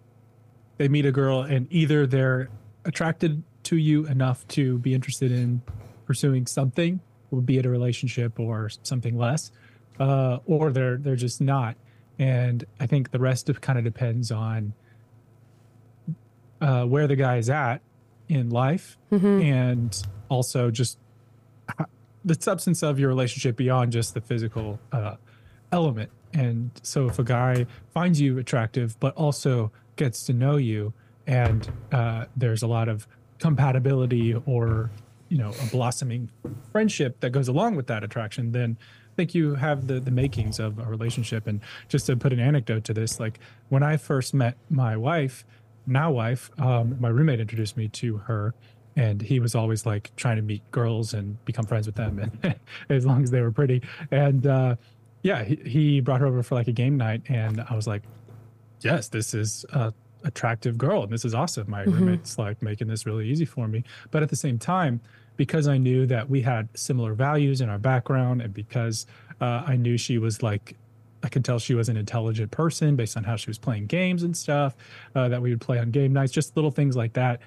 they 0.79 0.89
meet 0.89 1.07
a 1.07 1.13
girl 1.13 1.43
and 1.43 1.67
either 1.71 2.07
they're 2.07 2.49
attracted 2.85 3.43
to 3.65 3.77
you 3.77 4.07
enough 4.07 4.47
to 4.49 4.79
be 4.79 4.95
interested 4.95 5.31
in 5.31 5.63
pursuing 6.07 6.47
something, 6.47 7.01
be 7.45 7.59
it 7.59 7.65
a 7.65 7.71
relationship 7.71 8.39
or 8.39 8.69
something 8.83 9.17
less, 9.17 9.53
uh, 10.01 10.39
or 10.47 10.71
they're 10.71 10.99
they're 10.99 11.17
just 11.17 11.41
not. 11.41 11.77
And 12.19 12.65
I 12.81 12.87
think 12.87 13.11
the 13.11 13.19
rest 13.19 13.49
of 13.49 13.61
kind 13.61 13.79
of 13.79 13.85
depends 13.85 14.31
on 14.31 14.75
uh, 16.63 16.85
where 16.87 17.07
the 17.07 17.17
guy 17.17 17.37
is 17.37 17.51
at 17.51 17.83
in 18.29 18.49
life, 18.49 18.97
Mhm. 19.11 19.43
and 19.45 20.03
also 20.31 20.71
just 20.71 20.99
the 22.25 22.37
substance 22.41 22.83
of 22.83 22.99
your 22.99 23.09
relationship 23.09 23.57
beyond 23.57 23.93
just 23.93 24.15
the 24.15 24.21
physical 24.21 24.79
uh, 24.93 25.17
element. 25.73 26.11
and 26.35 26.71
so 26.83 27.07
if 27.09 27.19
a 27.19 27.25
guy 27.25 27.67
finds 27.93 28.19
you 28.21 28.39
attractive, 28.39 28.97
but 29.01 29.15
also 29.17 29.71
gets 29.97 30.25
to 30.25 30.33
know 30.33 30.57
you, 30.57 30.95
and 31.27 31.71
uh, 31.93 32.25
there's 32.37 32.63
a 32.63 32.67
lot 32.67 32.89
of 32.89 33.07
compatibility 33.39 34.35
or 34.47 34.91
you 35.29 35.37
know 35.39 35.53
a 35.63 35.67
blossoming 35.71 36.31
friendship 36.71 37.21
that 37.21 37.31
goes 37.31 37.49
along 37.49 37.75
with 37.77 37.87
that 37.87 38.03
attraction, 38.05 38.53
then 38.53 38.77
I 39.13 39.15
think 39.17 39.35
you 39.35 39.57
have 39.57 39.89
the 39.89 40.01
the 40.01 40.11
makings 40.11 40.59
of 40.59 40.79
a 40.79 40.85
relationship. 40.85 41.47
And 41.47 41.61
just 41.89 42.07
to 42.07 42.17
put 42.17 42.33
an 42.33 42.41
anecdote 42.41 42.85
to 42.85 42.95
this, 42.95 43.21
like 43.21 43.39
when 43.69 43.83
I 43.83 43.97
first 43.99 44.33
met 44.33 44.57
my 44.71 44.97
wife, 44.97 45.45
now 45.87 46.11
wife, 46.11 46.51
um, 46.59 46.97
my 47.01 47.09
roommate 47.09 47.41
introduced 47.41 47.77
me 47.77 47.89
to 47.89 48.19
her, 48.19 48.55
and 48.97 49.21
he 49.23 49.41
was 49.41 49.55
always 49.55 49.87
like 49.87 50.11
trying 50.17 50.37
to 50.37 50.43
meet 50.43 50.63
girls 50.71 51.15
and 51.15 51.43
become 51.45 51.65
friends 51.67 51.87
with 51.87 51.97
them, 51.97 52.19
and 52.43 52.55
as 52.89 53.07
long 53.07 53.23
as 53.23 53.31
they 53.31 53.41
were 53.41 53.53
pretty. 53.53 53.83
And 54.11 54.47
uh, 54.47 54.77
yeah, 55.23 55.45
he, 55.45 55.57
he 55.67 56.01
brought 56.01 56.21
her 56.21 56.27
over 56.27 56.43
for 56.43 56.55
like 56.55 56.69
a 56.69 56.73
game 56.73 56.97
night, 56.97 57.23
and 57.29 57.61
I 57.69 57.75
was 57.75 57.87
like, 57.87 58.03
yes, 58.81 59.09
this 59.09 59.35
is 59.35 59.65
a 59.73 59.93
attractive 60.25 60.79
girl, 60.79 61.03
and 61.03 61.13
this 61.13 61.25
is 61.25 61.35
awesome. 61.35 61.69
My 61.71 61.85
Mhm. 61.85 61.95
roommate's 61.95 62.39
like 62.39 62.63
making 62.63 62.87
this 62.89 63.07
really 63.07 63.29
easy 63.29 63.45
for 63.45 63.67
me. 63.67 63.83
But 64.13 64.23
at 64.23 64.29
the 64.29 64.37
same 64.37 64.59
time, 64.59 65.01
because 65.37 65.67
I 65.67 65.79
knew 65.79 66.07
that 66.07 66.29
we 66.29 66.43
had 66.43 66.69
similar 66.77 67.15
values 67.15 67.61
in 67.61 67.69
our 67.69 67.79
background, 67.79 68.41
and 68.43 68.53
because 68.55 69.07
uh, 69.41 69.65
I 69.67 69.75
knew 69.77 69.97
she 69.97 70.19
was 70.19 70.43
like, 70.43 70.77
I 71.23 71.29
could 71.29 71.45
tell 71.45 71.59
she 71.59 71.75
was 71.75 71.89
an 71.89 71.97
intelligent 71.97 72.51
person 72.51 72.97
based 72.97 73.17
on 73.17 73.25
how 73.25 73.37
she 73.37 73.49
was 73.49 73.59
playing 73.59 73.87
games 73.87 74.23
and 74.23 74.37
stuff 74.37 74.75
uh, 75.15 75.29
that 75.29 75.41
we 75.41 75.51
would 75.51 75.61
play 75.61 75.79
on 75.79 75.91
game 75.91 76.13
nights, 76.13 76.33
just 76.33 76.57
little 76.57 76.71
things 76.71 76.97
like 76.97 77.13
that. 77.15 77.41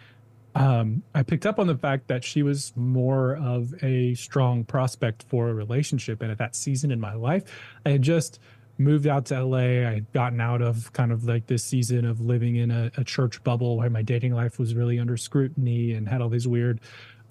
Um, 0.55 1.03
I 1.13 1.23
picked 1.23 1.45
up 1.45 1.59
on 1.59 1.67
the 1.67 1.75
fact 1.75 2.07
that 2.07 2.23
she 2.23 2.41
was 2.41 2.71
more 2.77 3.35
of 3.35 3.73
a 3.83 4.13
strong 4.13 4.63
prospect 4.63 5.23
for 5.23 5.49
a 5.49 5.53
relationship. 5.53 6.21
And 6.21 6.31
at 6.31 6.37
that 6.37 6.55
season 6.55 6.91
in 6.91 6.99
my 6.99 7.13
life, 7.13 7.43
I 7.85 7.89
had 7.89 8.01
just 8.01 8.39
moved 8.77 9.07
out 9.07 9.25
to 9.25 9.43
LA. 9.43 9.57
I 9.57 9.93
had 9.95 10.11
gotten 10.13 10.39
out 10.39 10.61
of 10.61 10.91
kind 10.93 11.11
of 11.11 11.25
like 11.25 11.47
this 11.47 11.63
season 11.63 12.05
of 12.05 12.21
living 12.21 12.55
in 12.55 12.71
a, 12.71 12.91
a 12.97 13.03
church 13.03 13.43
bubble 13.43 13.77
where 13.77 13.89
my 13.89 14.01
dating 14.01 14.33
life 14.33 14.57
was 14.57 14.75
really 14.75 14.99
under 14.99 15.17
scrutiny 15.17 15.91
and 15.91 16.07
had 16.07 16.21
all 16.21 16.29
these 16.29 16.47
weird 16.47 16.79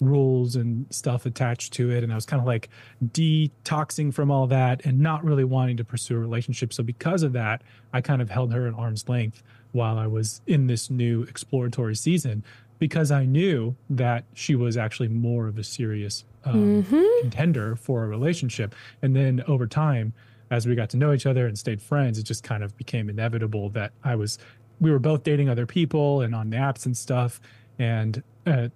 rules 0.01 0.55
and 0.55 0.85
stuff 0.93 1.25
attached 1.25 1.73
to 1.73 1.89
it. 1.91 2.03
And 2.03 2.11
I 2.11 2.15
was 2.15 2.25
kind 2.25 2.39
of 2.41 2.45
like 2.47 2.69
detoxing 3.05 4.13
from 4.13 4.29
all 4.31 4.47
that 4.47 4.85
and 4.85 4.99
not 4.99 5.23
really 5.23 5.43
wanting 5.43 5.77
to 5.77 5.83
pursue 5.83 6.15
a 6.15 6.19
relationship. 6.19 6.73
So 6.73 6.83
because 6.83 7.23
of 7.23 7.33
that, 7.33 7.61
I 7.93 8.01
kind 8.01 8.21
of 8.21 8.29
held 8.29 8.53
her 8.53 8.67
at 8.67 8.73
arm's 8.73 9.07
length 9.09 9.41
while 9.71 9.97
I 9.97 10.07
was 10.07 10.41
in 10.47 10.67
this 10.67 10.89
new 10.89 11.23
exploratory 11.23 11.95
season 11.95 12.43
because 12.79 13.09
I 13.11 13.25
knew 13.25 13.75
that 13.89 14.25
she 14.33 14.55
was 14.55 14.75
actually 14.77 15.07
more 15.07 15.47
of 15.47 15.57
a 15.57 15.63
serious 15.63 16.25
um, 16.43 16.83
Mhm. 16.83 17.21
contender 17.21 17.75
for 17.75 18.03
a 18.03 18.07
relationship. 18.07 18.75
And 19.01 19.15
then 19.15 19.43
over 19.47 19.65
time, 19.65 20.13
as 20.51 20.67
we 20.67 20.75
got 20.75 20.91
to 20.91 20.97
know 20.97 21.11
each 21.11 21.25
other 21.25 21.47
and 21.47 21.57
stayed 21.57 21.81
friends, 21.81 22.19
it 22.19 22.23
just 22.23 22.43
kind 22.43 22.63
of 22.63 22.77
became 22.77 23.09
inevitable 23.09 23.69
that 23.69 23.93
I 24.03 24.13
was, 24.15 24.37
we 24.79 24.91
were 24.91 24.99
both 24.99 25.23
dating 25.23 25.49
other 25.49 25.65
people 25.65 26.21
and 26.21 26.35
on 26.35 26.51
the 26.51 26.57
apps 26.57 26.85
and 26.85 26.95
stuff. 26.95 27.41
And 27.79 28.21
uh, 28.45 28.67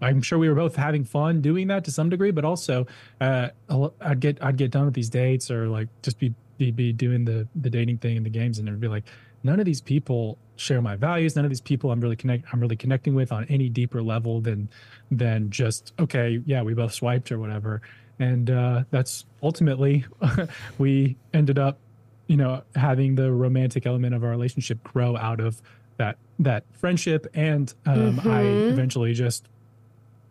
I'm 0.00 0.20
sure 0.22 0.38
we 0.38 0.48
were 0.48 0.54
both 0.54 0.76
having 0.76 1.04
fun 1.04 1.40
doing 1.40 1.68
that 1.68 1.84
to 1.84 1.90
some 1.90 2.08
degree, 2.10 2.30
but 2.30 2.44
also 2.44 2.86
uh, 3.20 3.48
I'd 4.00 4.20
get 4.20 4.42
I'd 4.42 4.56
get 4.56 4.70
done 4.70 4.84
with 4.86 4.94
these 4.94 5.08
dates 5.10 5.50
or 5.50 5.68
like 5.68 5.88
just 6.02 6.18
be 6.18 6.34
be, 6.58 6.70
be 6.70 6.92
doing 6.92 7.24
the 7.24 7.46
the 7.54 7.70
dating 7.70 7.98
thing 7.98 8.16
and 8.16 8.24
the 8.26 8.30
games, 8.30 8.58
and 8.58 8.68
it'd 8.68 8.80
be 8.80 8.88
like 8.88 9.04
none 9.42 9.58
of 9.60 9.66
these 9.66 9.80
people 9.80 10.38
share 10.56 10.80
my 10.80 10.96
values. 10.96 11.36
None 11.36 11.44
of 11.44 11.50
these 11.50 11.60
people 11.60 11.90
I'm 11.92 12.00
really 12.00 12.16
connect 12.16 12.46
I'm 12.52 12.60
really 12.60 12.76
connecting 12.76 13.14
with 13.14 13.32
on 13.32 13.44
any 13.48 13.68
deeper 13.68 14.02
level 14.02 14.40
than 14.40 14.68
than 15.10 15.50
just 15.50 15.92
okay, 15.98 16.40
yeah, 16.46 16.62
we 16.62 16.74
both 16.74 16.92
swiped 16.92 17.30
or 17.32 17.38
whatever. 17.38 17.80
And 18.18 18.50
uh, 18.50 18.84
that's 18.90 19.26
ultimately 19.42 20.06
we 20.78 21.16
ended 21.34 21.58
up, 21.58 21.78
you 22.28 22.36
know, 22.38 22.62
having 22.74 23.14
the 23.14 23.30
romantic 23.32 23.84
element 23.86 24.14
of 24.14 24.24
our 24.24 24.30
relationship 24.30 24.82
grow 24.82 25.16
out 25.16 25.40
of 25.40 25.60
that 25.98 26.16
that 26.38 26.64
friendship, 26.72 27.26
and 27.34 27.72
um, 27.86 28.20
I 28.20 28.44
Mhm. 28.44 28.70
eventually 28.70 29.12
just 29.14 29.48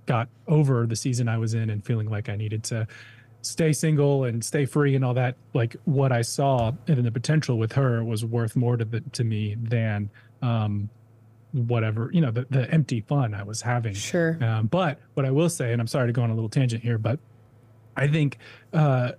got 0.06 0.30
over 0.48 0.86
the 0.86 0.96
season 0.96 1.28
I 1.28 1.38
was 1.38 1.54
in 1.54 1.70
and 1.70 1.84
feeling 1.84 2.10
like 2.10 2.30
I 2.30 2.36
needed 2.36 2.64
to 2.66 2.88
stay 3.42 3.74
single 3.74 4.24
and 4.24 4.44
stay 4.44 4.66
free 4.66 4.96
and 4.96 5.06
all 5.06 5.14
that. 5.14 5.36
Like 5.54 5.76
what 5.86 6.12
I 6.12 6.22
saw 6.22 6.72
and 6.88 7.04
the 7.06 7.12
potential 7.12 7.58
with 7.58 7.74
her 7.74 8.04
was 8.04 8.26
worth 8.26 8.56
more 8.56 8.78
to 8.78 8.86
the, 8.86 9.02
to 9.02 9.24
me 9.24 9.56
than 9.60 10.10
um, 10.42 10.90
whatever 11.56 12.10
you 12.12 12.20
know 12.20 12.32
the, 12.32 12.46
the 12.50 12.70
empty 12.70 13.02
fun 13.02 13.34
I 13.34 13.44
was 13.44 13.62
having. 13.62 13.94
Sure. 13.94 14.38
Um, 14.44 14.68
but 14.68 15.00
what 15.14 15.26
I 15.26 15.32
will 15.32 15.50
say, 15.50 15.72
and 15.72 15.82
I'm 15.82 15.88
sorry 15.88 16.08
to 16.08 16.14
go 16.14 16.22
on 16.22 16.30
a 16.30 16.36
little 16.36 16.50
tangent 16.50 16.84
here, 16.84 16.98
but 16.98 17.20
I 17.96 18.08
think 18.08 18.38
uh, 18.74 19.14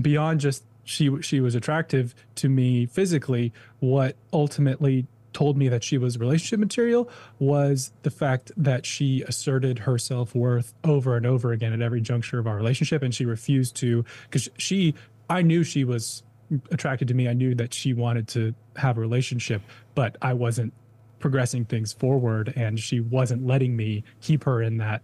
beyond 0.00 0.40
just 0.40 0.64
she 0.84 1.10
she 1.22 1.40
was 1.40 1.54
attractive 1.54 2.14
to 2.36 2.48
me 2.48 2.86
physically, 2.86 3.52
what 3.80 4.16
ultimately 4.32 5.06
told 5.34 5.58
me 5.58 5.68
that 5.68 5.84
she 5.84 5.98
was 5.98 6.18
relationship 6.18 6.58
material 6.58 7.10
was 7.38 7.92
the 8.02 8.10
fact 8.10 8.52
that 8.56 8.86
she 8.86 9.22
asserted 9.22 9.80
her 9.80 9.98
self-worth 9.98 10.72
over 10.84 11.16
and 11.16 11.26
over 11.26 11.52
again 11.52 11.72
at 11.72 11.82
every 11.82 12.00
juncture 12.00 12.38
of 12.38 12.46
our 12.46 12.56
relationship 12.56 13.02
and 13.02 13.14
she 13.14 13.26
refused 13.26 13.76
to 13.76 14.04
because 14.24 14.48
she 14.56 14.94
I 15.28 15.42
knew 15.42 15.64
she 15.64 15.84
was 15.84 16.22
attracted 16.70 17.08
to 17.08 17.14
me. 17.14 17.28
I 17.28 17.32
knew 17.32 17.54
that 17.54 17.72
she 17.72 17.92
wanted 17.92 18.28
to 18.28 18.54
have 18.76 18.98
a 18.98 19.00
relationship, 19.00 19.62
but 19.94 20.16
I 20.22 20.34
wasn't 20.34 20.72
progressing 21.18 21.64
things 21.64 21.92
forward 21.92 22.52
and 22.54 22.78
she 22.78 23.00
wasn't 23.00 23.46
letting 23.46 23.74
me 23.74 24.04
keep 24.20 24.44
her 24.44 24.60
in 24.62 24.76
that 24.78 25.02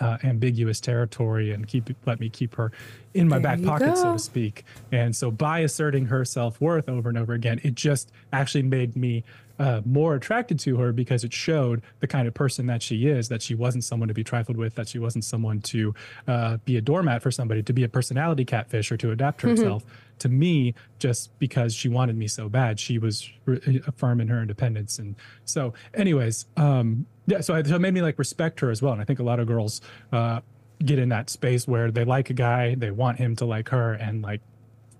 uh, 0.00 0.18
ambiguous 0.24 0.80
territory 0.80 1.52
and 1.52 1.66
keep 1.68 1.88
let 2.06 2.18
me 2.20 2.28
keep 2.28 2.54
her 2.56 2.72
in 3.14 3.28
my 3.28 3.38
There 3.38 3.56
back 3.56 3.62
pocket 3.62 3.96
so 3.96 4.12
to 4.12 4.18
speak. 4.18 4.64
And 4.92 5.14
so 5.14 5.30
by 5.30 5.60
asserting 5.60 6.06
her 6.06 6.24
self-worth 6.24 6.88
over 6.88 7.08
and 7.08 7.16
over 7.18 7.32
again 7.34 7.60
it 7.62 7.74
just 7.74 8.12
actually 8.32 8.62
made 8.64 8.96
me 8.96 9.24
uh, 9.58 9.80
more 9.86 10.14
attracted 10.14 10.58
to 10.60 10.76
her 10.76 10.92
because 10.92 11.24
it 11.24 11.32
showed 11.32 11.80
the 12.00 12.06
kind 12.06 12.28
of 12.28 12.34
person 12.34 12.66
that 12.66 12.82
she 12.82 13.06
is 13.06 13.28
that 13.28 13.40
she 13.40 13.54
wasn't 13.54 13.82
someone 13.84 14.06
to 14.08 14.12
be 14.14 14.22
trifled 14.24 14.56
with 14.58 14.74
that 14.74 14.86
she 14.86 14.98
wasn't 14.98 15.24
someone 15.24 15.60
to 15.62 15.94
uh, 16.28 16.58
be 16.66 16.76
a 16.76 16.80
doormat 16.80 17.22
for 17.22 17.30
somebody 17.30 17.62
to 17.62 17.72
be 17.72 17.82
a 17.84 17.88
personality 17.88 18.44
catfish 18.44 18.92
or 18.92 18.96
to 18.98 19.12
adapt 19.12 19.40
Mhm. 19.40 19.50
herself. 19.56 19.84
To 20.20 20.28
me 20.28 20.74
just 20.98 21.38
because 21.38 21.74
she 21.74 21.88
wanted 21.88 22.16
me 22.18 22.26
so 22.26 22.48
bad 22.48 22.78
she 22.80 22.98
was 22.98 23.30
re- 23.46 23.80
firm 23.96 24.20
in 24.20 24.28
her 24.28 24.40
independence. 24.42 24.98
And 24.98 25.14
so 25.44 25.72
anyways 25.94 26.46
um 26.58 27.06
yeah 27.26 27.40
so, 27.40 27.54
I, 27.54 27.62
so 27.62 27.76
it 27.76 27.80
made 27.80 27.94
me 27.94 28.02
like 28.02 28.18
respect 28.18 28.60
her 28.60 28.70
as 28.70 28.80
well 28.82 28.92
and 28.92 29.00
i 29.00 29.04
think 29.04 29.18
a 29.18 29.22
lot 29.22 29.40
of 29.40 29.46
girls 29.46 29.80
uh 30.12 30.40
get 30.84 30.98
in 30.98 31.08
that 31.08 31.30
space 31.30 31.66
where 31.66 31.90
they 31.90 32.04
like 32.04 32.28
a 32.30 32.34
guy 32.34 32.74
they 32.74 32.90
want 32.90 33.18
him 33.18 33.34
to 33.36 33.44
like 33.46 33.68
her 33.70 33.94
and 33.94 34.22
like 34.22 34.40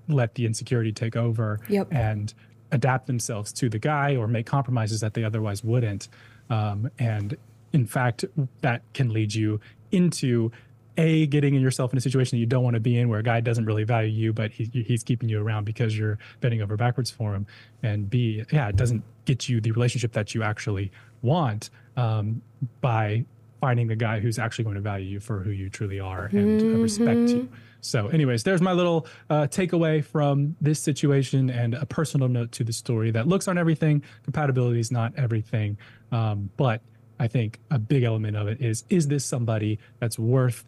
let 0.09 0.35
the 0.35 0.47
insecurity 0.47 0.93
take 0.93 1.16
over 1.16 1.61
Yep. 1.68 1.89
and 1.93 2.33
adapt 2.72 3.07
themselves 3.07 3.53
to 3.55 3.68
the 3.68 3.79
guy 3.79 4.16
or 4.16 4.27
make 4.27 4.47
compromises 4.47 5.01
that 5.01 5.14
they 5.14 5.22
otherwise 5.22 5.62
wouldn't. 5.62 6.09
Um 6.49 6.91
and 6.99 7.37
in 7.72 7.87
fact 7.87 8.24
that 8.62 8.83
can 8.95 9.12
lead 9.12 9.35
you 9.35 9.61
into 9.93 10.51
a 10.97 11.27
getting 11.27 11.55
yourself 11.57 11.93
in 11.93 11.99
a 11.99 12.01
situation 12.01 12.37
that 12.37 12.41
you 12.41 12.47
don't 12.47 12.64
want 12.64 12.74
to 12.74 12.81
be 12.81 12.99
in 12.99 13.09
where 13.11 13.18
a 13.18 13.22
guy 13.22 13.41
doesn't 13.41 13.66
really 13.66 13.85
value 13.85 14.09
you 14.11 14.33
but 14.33 14.51
he, 14.53 14.64
he's 14.87 15.03
keeping 15.03 15.29
you 15.29 15.43
around 15.43 15.64
because 15.64 15.97
you're 15.99 16.18
bending 16.41 16.62
over 16.62 16.77
backwards 16.77 17.11
for 17.11 17.35
him. 17.35 17.47
And 17.83 18.09
b 18.09 18.45
yeah 18.51 18.68
it 18.68 18.77
doesn't 18.77 19.03
get 19.27 19.49
you 19.49 19.61
the 19.61 19.72
relationship 19.72 20.12
that 20.12 20.35
you 20.35 20.43
actually 20.43 20.91
want 21.20 21.68
um, 21.97 22.42
by 22.80 23.24
finding 23.61 23.86
the 23.86 23.97
guy 23.97 24.20
who's 24.20 24.38
actually 24.38 24.64
going 24.64 24.76
to 24.76 24.82
value 24.82 25.07
you 25.07 25.20
for 25.20 25.40
who 25.40 25.51
you 25.51 25.70
truly 25.70 25.99
are 25.99 26.26
and 26.26 26.61
uh, 26.61 26.78
respect 26.78 27.30
you. 27.30 27.49
So 27.80 28.09
anyways 28.09 28.42
there's 28.42 28.61
my 28.61 28.72
little 28.72 29.07
uh, 29.30 29.47
takeaway 29.49 30.05
from 30.05 30.57
this 30.61 30.80
situation 30.80 31.51
and 31.51 31.74
a 31.74 31.86
personal 31.86 32.28
note 32.28 32.53
to 32.53 32.64
the 32.64 32.72
story 32.72 33.11
that 33.12 33.28
looks 33.28 33.49
on 33.49 33.59
everything 33.59 34.03
compatibility 34.24 34.80
is 34.80 34.90
not 34.90 35.12
everything. 35.16 35.78
Um, 36.12 36.51
but 36.57 36.82
i 37.18 37.26
think 37.26 37.59
a 37.70 37.78
big 37.78 38.03
element 38.03 38.36
of 38.36 38.47
it 38.47 38.61
is 38.61 38.84
is 38.90 39.09
this 39.09 39.24
somebody 39.24 39.78
that's 40.01 40.18
worth 40.18 40.66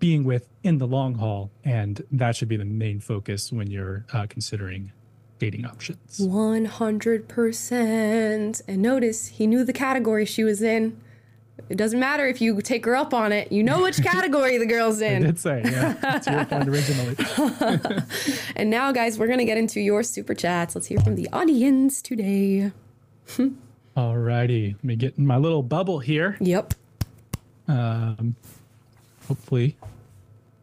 being 0.00 0.24
with 0.24 0.48
in 0.64 0.78
the 0.78 0.86
long 0.86 1.14
haul? 1.14 1.52
And 1.62 2.02
that 2.10 2.34
should 2.34 2.48
be 2.48 2.56
the 2.56 2.64
main 2.64 2.98
focus 2.98 3.52
when 3.52 3.70
you're 3.70 4.06
uh, 4.12 4.26
considering 4.28 4.90
dating 5.40 5.66
options 5.66 6.20
100%. 6.20 8.62
And 8.68 8.82
notice 8.82 9.26
he 9.28 9.46
knew 9.48 9.64
the 9.64 9.72
category 9.72 10.24
she 10.24 10.44
was 10.44 10.62
in. 10.62 11.00
It 11.68 11.76
doesn't 11.76 12.00
matter 12.00 12.26
if 12.26 12.40
you 12.40 12.60
take 12.62 12.84
her 12.84 12.96
up 12.96 13.12
on 13.12 13.32
it. 13.32 13.50
You 13.50 13.62
know 13.62 13.82
which 13.82 14.02
category 14.02 14.58
the 14.58 14.66
girl's 14.66 15.02
I 15.02 15.06
in. 15.06 15.22
did 15.22 15.38
say, 15.38 15.62
yeah. 15.64 15.94
That's 16.00 16.26
your 16.26 16.44
point 16.44 16.68
originally. 16.68 17.16
and 18.56 18.70
now, 18.70 18.92
guys, 18.92 19.18
we're 19.18 19.26
going 19.26 19.38
to 19.40 19.44
get 19.44 19.58
into 19.58 19.80
your 19.80 20.02
super 20.02 20.34
chats. 20.34 20.74
Let's 20.74 20.86
hear 20.86 21.00
from 21.00 21.16
the 21.16 21.28
audience 21.32 22.00
today. 22.02 22.72
All 23.96 24.16
righty. 24.16 24.74
Let 24.74 24.84
me 24.84 24.96
get 24.96 25.18
in 25.18 25.26
my 25.26 25.36
little 25.36 25.62
bubble 25.62 25.98
here. 26.00 26.36
Yep. 26.40 26.74
Um, 27.68 28.34
hopefully 29.28 29.76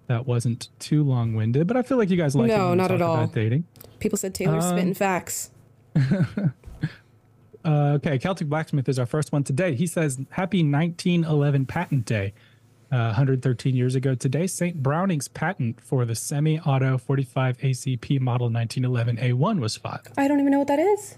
that 0.08 0.26
wasn't 0.26 0.70
too 0.80 1.04
long 1.04 1.36
winded, 1.36 1.68
but 1.68 1.78
I 1.78 1.82
feel 1.82 1.98
like 1.98 2.10
you 2.10 2.18
guys 2.18 2.36
like 2.36 2.50
it 2.50 2.58
No, 2.58 2.74
not 2.74 2.92
at 2.92 3.02
all. 3.02 3.28
dating. 3.28 3.66
People 4.00 4.18
said 4.18 4.34
Taylor's 4.34 4.66
Um, 4.66 4.78
spitting 4.78 4.94
facts. 4.94 5.52
Uh, 7.66 7.96
okay, 7.96 8.18
Celtic 8.18 8.48
Blacksmith 8.48 8.88
is 8.88 8.98
our 8.98 9.06
first 9.06 9.34
one 9.34 9.44
today. 9.44 9.76
He 9.76 9.88
says, 9.88 10.18
Happy 10.30 10.60
1911 10.64 11.66
Patent 11.66 12.06
Day. 12.06 12.34
uh, 12.94 13.12
113 13.12 13.76
years 13.76 13.94
ago 13.94 14.16
today, 14.16 14.48
St. 14.48 14.82
Browning's 14.82 15.28
patent 15.28 15.82
for 15.82 16.06
the 16.06 16.16
semi 16.16 16.60
auto 16.62 16.98
45 16.98 17.58
ACP 17.58 18.22
model 18.22 18.50
1911 18.50 19.18
A1 19.18 19.60
was 19.60 19.76
filed. 19.76 20.08
I 20.18 20.30
don't 20.30 20.40
even 20.40 20.52
know 20.54 20.60
what 20.60 20.70
that 20.70 20.80
is. 20.80 21.18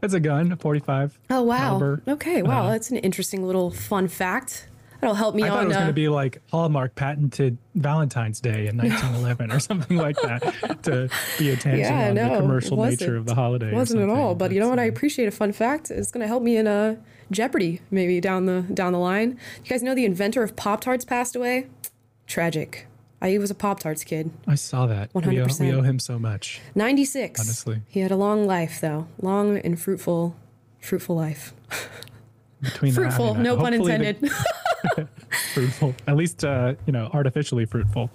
That's 0.00 0.14
a 0.14 0.20
gun, 0.20 0.52
a 0.52 0.56
45. 0.56 1.18
Oh 1.30 1.42
wow. 1.42 1.56
caliber. 1.58 2.02
Okay, 2.06 2.42
wow, 2.42 2.66
Uh, 2.66 2.70
that's 2.70 2.90
an 2.92 2.98
interesting 2.98 3.44
little 3.44 3.72
fun 3.72 4.06
fact. 4.06 4.68
That'll 5.00 5.14
help 5.14 5.34
me 5.34 5.42
I 5.42 5.48
thought 5.48 5.58
on. 5.58 5.64
it 5.64 5.68
was 5.68 5.76
going 5.76 5.84
uh, 5.84 5.90
to 5.90 5.94
be 5.94 6.08
like 6.08 6.42
Hallmark 6.50 6.94
patented 6.94 7.58
Valentine's 7.74 8.40
Day 8.40 8.66
in 8.66 8.76
1911 8.78 9.52
or 9.52 9.60
something 9.60 9.96
like 9.96 10.16
that 10.22 10.82
to 10.84 11.08
be 11.38 11.50
a 11.50 11.56
tangent 11.56 11.80
yeah, 11.80 12.08
on 12.08 12.14
no, 12.14 12.34
the 12.34 12.40
commercial 12.40 12.84
nature 12.84 13.16
of 13.16 13.26
the 13.26 13.34
holiday. 13.34 13.72
Wasn't 13.72 14.00
at 14.00 14.08
all. 14.08 14.30
something. 14.30 14.38
But 14.38 14.52
you 14.52 14.60
know 14.60 14.68
what? 14.68 14.78
I 14.78 14.84
appreciate 14.84 15.26
a 15.26 15.30
fun 15.30 15.52
fact. 15.52 15.90
It's 15.90 16.10
going 16.10 16.22
to 16.22 16.28
help 16.28 16.42
me 16.42 16.56
in 16.56 16.66
a 16.66 16.98
Jeopardy 17.30 17.80
maybe 17.90 18.20
down 18.20 18.46
the 18.46 18.62
down 18.72 18.92
the 18.92 18.98
line. 18.98 19.38
You 19.64 19.70
guys 19.70 19.82
know 19.82 19.94
the 19.94 20.04
inventor 20.04 20.42
of 20.42 20.56
Pop 20.56 20.80
Tarts 20.80 21.04
passed 21.04 21.36
away. 21.36 21.66
Tragic. 22.26 22.86
I 23.20 23.38
was 23.38 23.50
a 23.50 23.54
Pop 23.54 23.80
Tarts 23.80 24.04
kid. 24.04 24.30
I 24.46 24.56
saw 24.56 24.86
that. 24.86 25.10
We 25.14 25.40
owe, 25.40 25.46
100%. 25.46 25.60
we 25.60 25.72
owe 25.72 25.82
him 25.82 25.98
so 25.98 26.18
much. 26.18 26.60
96. 26.74 27.40
Honestly. 27.40 27.82
He 27.88 28.00
had 28.00 28.10
a 28.10 28.16
long 28.16 28.46
life 28.46 28.80
though. 28.80 29.08
Long 29.20 29.58
and 29.58 29.80
fruitful 29.80 30.36
fruitful 30.80 31.16
life. 31.16 31.52
Between 32.62 32.94
that, 32.94 33.00
I 33.00 33.04
fruitful, 33.04 33.34
mean, 33.34 33.42
no 33.42 33.56
pun 33.56 33.74
intended. 33.74 34.30
fruitful, 35.54 35.94
at 36.06 36.16
least 36.16 36.44
uh, 36.44 36.74
you 36.86 36.92
know, 36.92 37.10
artificially 37.12 37.66
fruitful. 37.66 38.10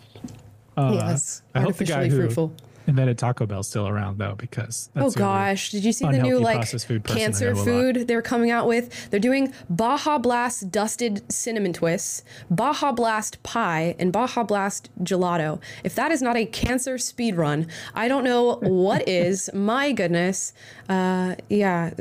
Uh, 0.78 0.92
Yes, 0.94 1.44
I 1.54 1.62
hope 1.62 1.76
the 1.76 1.86
guy 1.86 1.96
artificially 1.96 2.10
who 2.10 2.16
fruitful. 2.28 2.54
invented 2.88 3.18
Taco 3.18 3.46
Bell's 3.46 3.68
still 3.68 3.88
around 3.88 4.18
though, 4.18 4.36
because 4.38 4.89
Oh 4.96 5.12
gosh, 5.12 5.70
did 5.72 5.84
you 5.84 5.92
see 5.92 6.06
the 6.06 6.20
new 6.24 6.39
like 6.39 6.66
food 6.66 7.04
cancer 7.04 7.54
lot. 7.54 7.66
food 7.66 8.08
they're 8.08 8.22
coming 8.22 8.50
out 8.52 8.68
with? 8.68 9.12
They're 9.12 9.20
doing 9.20 9.54
Baja 9.70 10.18
Blast 10.18 10.72
dusted 10.72 11.30
cinnamon 11.32 11.74
twists, 11.74 12.24
Baja 12.50 12.94
Blast 12.94 13.44
pie, 13.44 13.96
and 14.00 14.12
Baja 14.12 14.44
Blast 14.44 14.89
gelato. 15.04 15.60
If 15.84 15.94
that 15.96 16.12
is 16.12 16.22
not 16.22 16.36
a 16.38 16.46
cancer 16.46 16.98
speed 16.98 17.36
run, 17.36 17.68
I 17.94 18.08
don't 18.08 18.24
know 18.24 18.56
what 18.62 19.08
is. 19.08 19.50
My 19.54 19.92
goodness. 19.92 20.54
Uh, 20.89 21.36
yeah, 21.50 21.92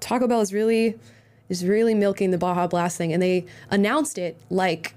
Taco 0.00 0.28
Bell 0.28 0.42
is 0.42 0.52
really 0.52 0.98
is 1.52 1.64
really 1.64 1.94
milking 1.94 2.30
the 2.32 2.38
Baja 2.38 2.66
Blast 2.66 2.96
thing, 2.98 3.12
and 3.12 3.22
they 3.22 3.44
announced 3.70 4.18
it 4.18 4.36
like 4.50 4.94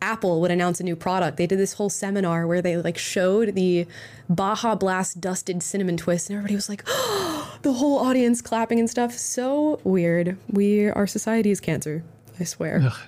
Apple 0.00 0.40
would 0.40 0.50
announce 0.50 0.78
a 0.80 0.84
new 0.84 0.94
product. 0.96 1.36
They 1.36 1.46
did 1.46 1.58
this 1.58 1.72
whole 1.74 1.88
seminar 1.90 2.46
where 2.46 2.62
they 2.62 2.76
like 2.76 2.96
showed 2.96 3.54
the 3.54 3.86
Baja 4.30 4.74
Blast 4.74 5.20
dusted 5.20 5.62
cinnamon 5.62 5.96
twist, 5.96 6.30
and 6.30 6.36
everybody 6.36 6.54
was 6.54 6.68
like, 6.68 6.84
the 7.62 7.72
whole 7.72 7.98
audience 7.98 8.40
clapping 8.40 8.78
and 8.78 8.88
stuff. 8.88 9.12
So 9.12 9.80
weird. 9.84 10.36
We 10.50 10.88
our 10.90 11.06
society 11.06 11.50
is 11.50 11.60
cancer. 11.60 12.02
I 12.38 12.44
swear. 12.44 12.80
Ugh. 12.84 12.98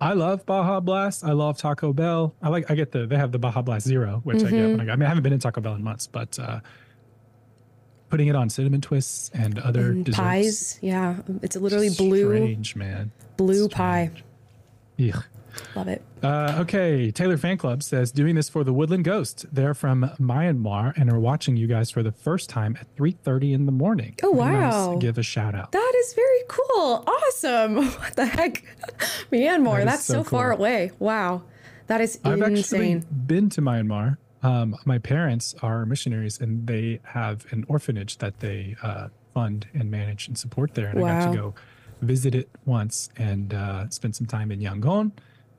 I 0.00 0.12
love 0.12 0.46
Baja 0.46 0.78
Blast. 0.80 1.24
I 1.24 1.32
love 1.32 1.58
Taco 1.58 1.92
Bell. 1.92 2.32
I 2.40 2.48
like. 2.50 2.70
I 2.70 2.74
get 2.76 2.92
the. 2.92 3.04
They 3.06 3.16
have 3.16 3.32
the 3.32 3.38
Baja 3.38 3.62
Blast 3.62 3.84
Zero, 3.86 4.20
which 4.24 4.38
I 4.44 4.50
get 4.50 4.52
Mhm. 4.52 4.78
when 4.78 4.88
I. 4.90 4.92
I 4.92 4.96
mean, 4.96 5.06
I 5.06 5.08
haven't 5.08 5.24
been 5.24 5.32
in 5.32 5.40
Taco 5.40 5.60
Bell 5.60 5.74
in 5.74 5.82
months, 5.82 6.06
but 6.06 6.38
uh, 6.38 6.60
putting 8.08 8.28
it 8.28 8.36
on 8.36 8.48
cinnamon 8.50 8.80
twists 8.80 9.30
and 9.34 9.58
other 9.58 9.90
And 9.90 10.04
desserts. 10.04 10.18
pies, 10.18 10.78
yeah, 10.82 11.16
it's 11.42 11.56
literally 11.56 11.90
blue, 11.90 12.26
Strange, 12.28 12.76
man. 12.76 13.10
blue 13.36 13.68
pie. 13.68 14.10
Ugh. 15.00 15.24
Love 15.74 15.88
it. 15.88 16.02
Uh, 16.22 16.58
okay, 16.60 17.10
Taylor 17.10 17.36
Fan 17.36 17.58
Club 17.58 17.82
says 17.82 18.12
doing 18.12 18.36
this 18.36 18.48
for 18.48 18.62
the 18.62 18.72
Woodland 18.72 19.02
Ghost. 19.04 19.44
They're 19.50 19.74
from 19.74 20.08
Myanmar 20.20 20.96
and 20.96 21.10
are 21.10 21.18
watching 21.18 21.56
you 21.56 21.66
guys 21.66 21.90
for 21.90 22.02
the 22.04 22.12
first 22.12 22.48
time 22.48 22.76
at 22.80 22.86
3:30 22.96 23.54
in 23.54 23.66
the 23.66 23.72
morning. 23.72 24.14
Oh, 24.22 24.32
nice 24.32 24.72
wow. 24.72 24.92
to 24.94 24.98
give 25.00 25.18
a 25.18 25.22
shout 25.24 25.56
out. 25.56 25.72
That 25.72 25.92
is 25.96 26.14
very 26.14 26.42
cool. 26.48 27.04
Awesome. 27.08 27.76
What 27.98 28.14
the 28.14 28.26
heck? 28.26 28.62
Myanmar. 29.32 29.78
That 29.78 29.84
That's 29.86 30.04
so, 30.04 30.14
so 30.22 30.24
far 30.24 30.52
away. 30.52 30.92
Wow. 31.00 31.42
That 31.88 32.00
is 32.02 32.20
I've 32.24 32.40
actually 32.42 33.02
been 33.26 33.48
to 33.50 33.60
Myanmar. 33.62 34.18
Um, 34.42 34.76
my 34.84 34.98
parents 34.98 35.54
are 35.62 35.84
missionaries, 35.84 36.40
and 36.40 36.66
they 36.66 37.00
have 37.04 37.46
an 37.52 37.64
orphanage 37.68 38.18
that 38.18 38.40
they 38.40 38.76
uh, 38.82 39.08
fund 39.34 39.66
and 39.74 39.90
manage 39.90 40.28
and 40.28 40.38
support 40.38 40.74
there. 40.74 40.88
And 40.88 41.04
I 41.04 41.24
got 41.24 41.30
to 41.32 41.36
go 41.36 41.54
visit 42.00 42.34
it 42.34 42.48
once 42.64 43.08
and 43.16 43.52
uh, 43.52 43.88
spend 43.90 44.14
some 44.14 44.26
time 44.26 44.50
in 44.52 44.60
Yangon. 44.60 45.12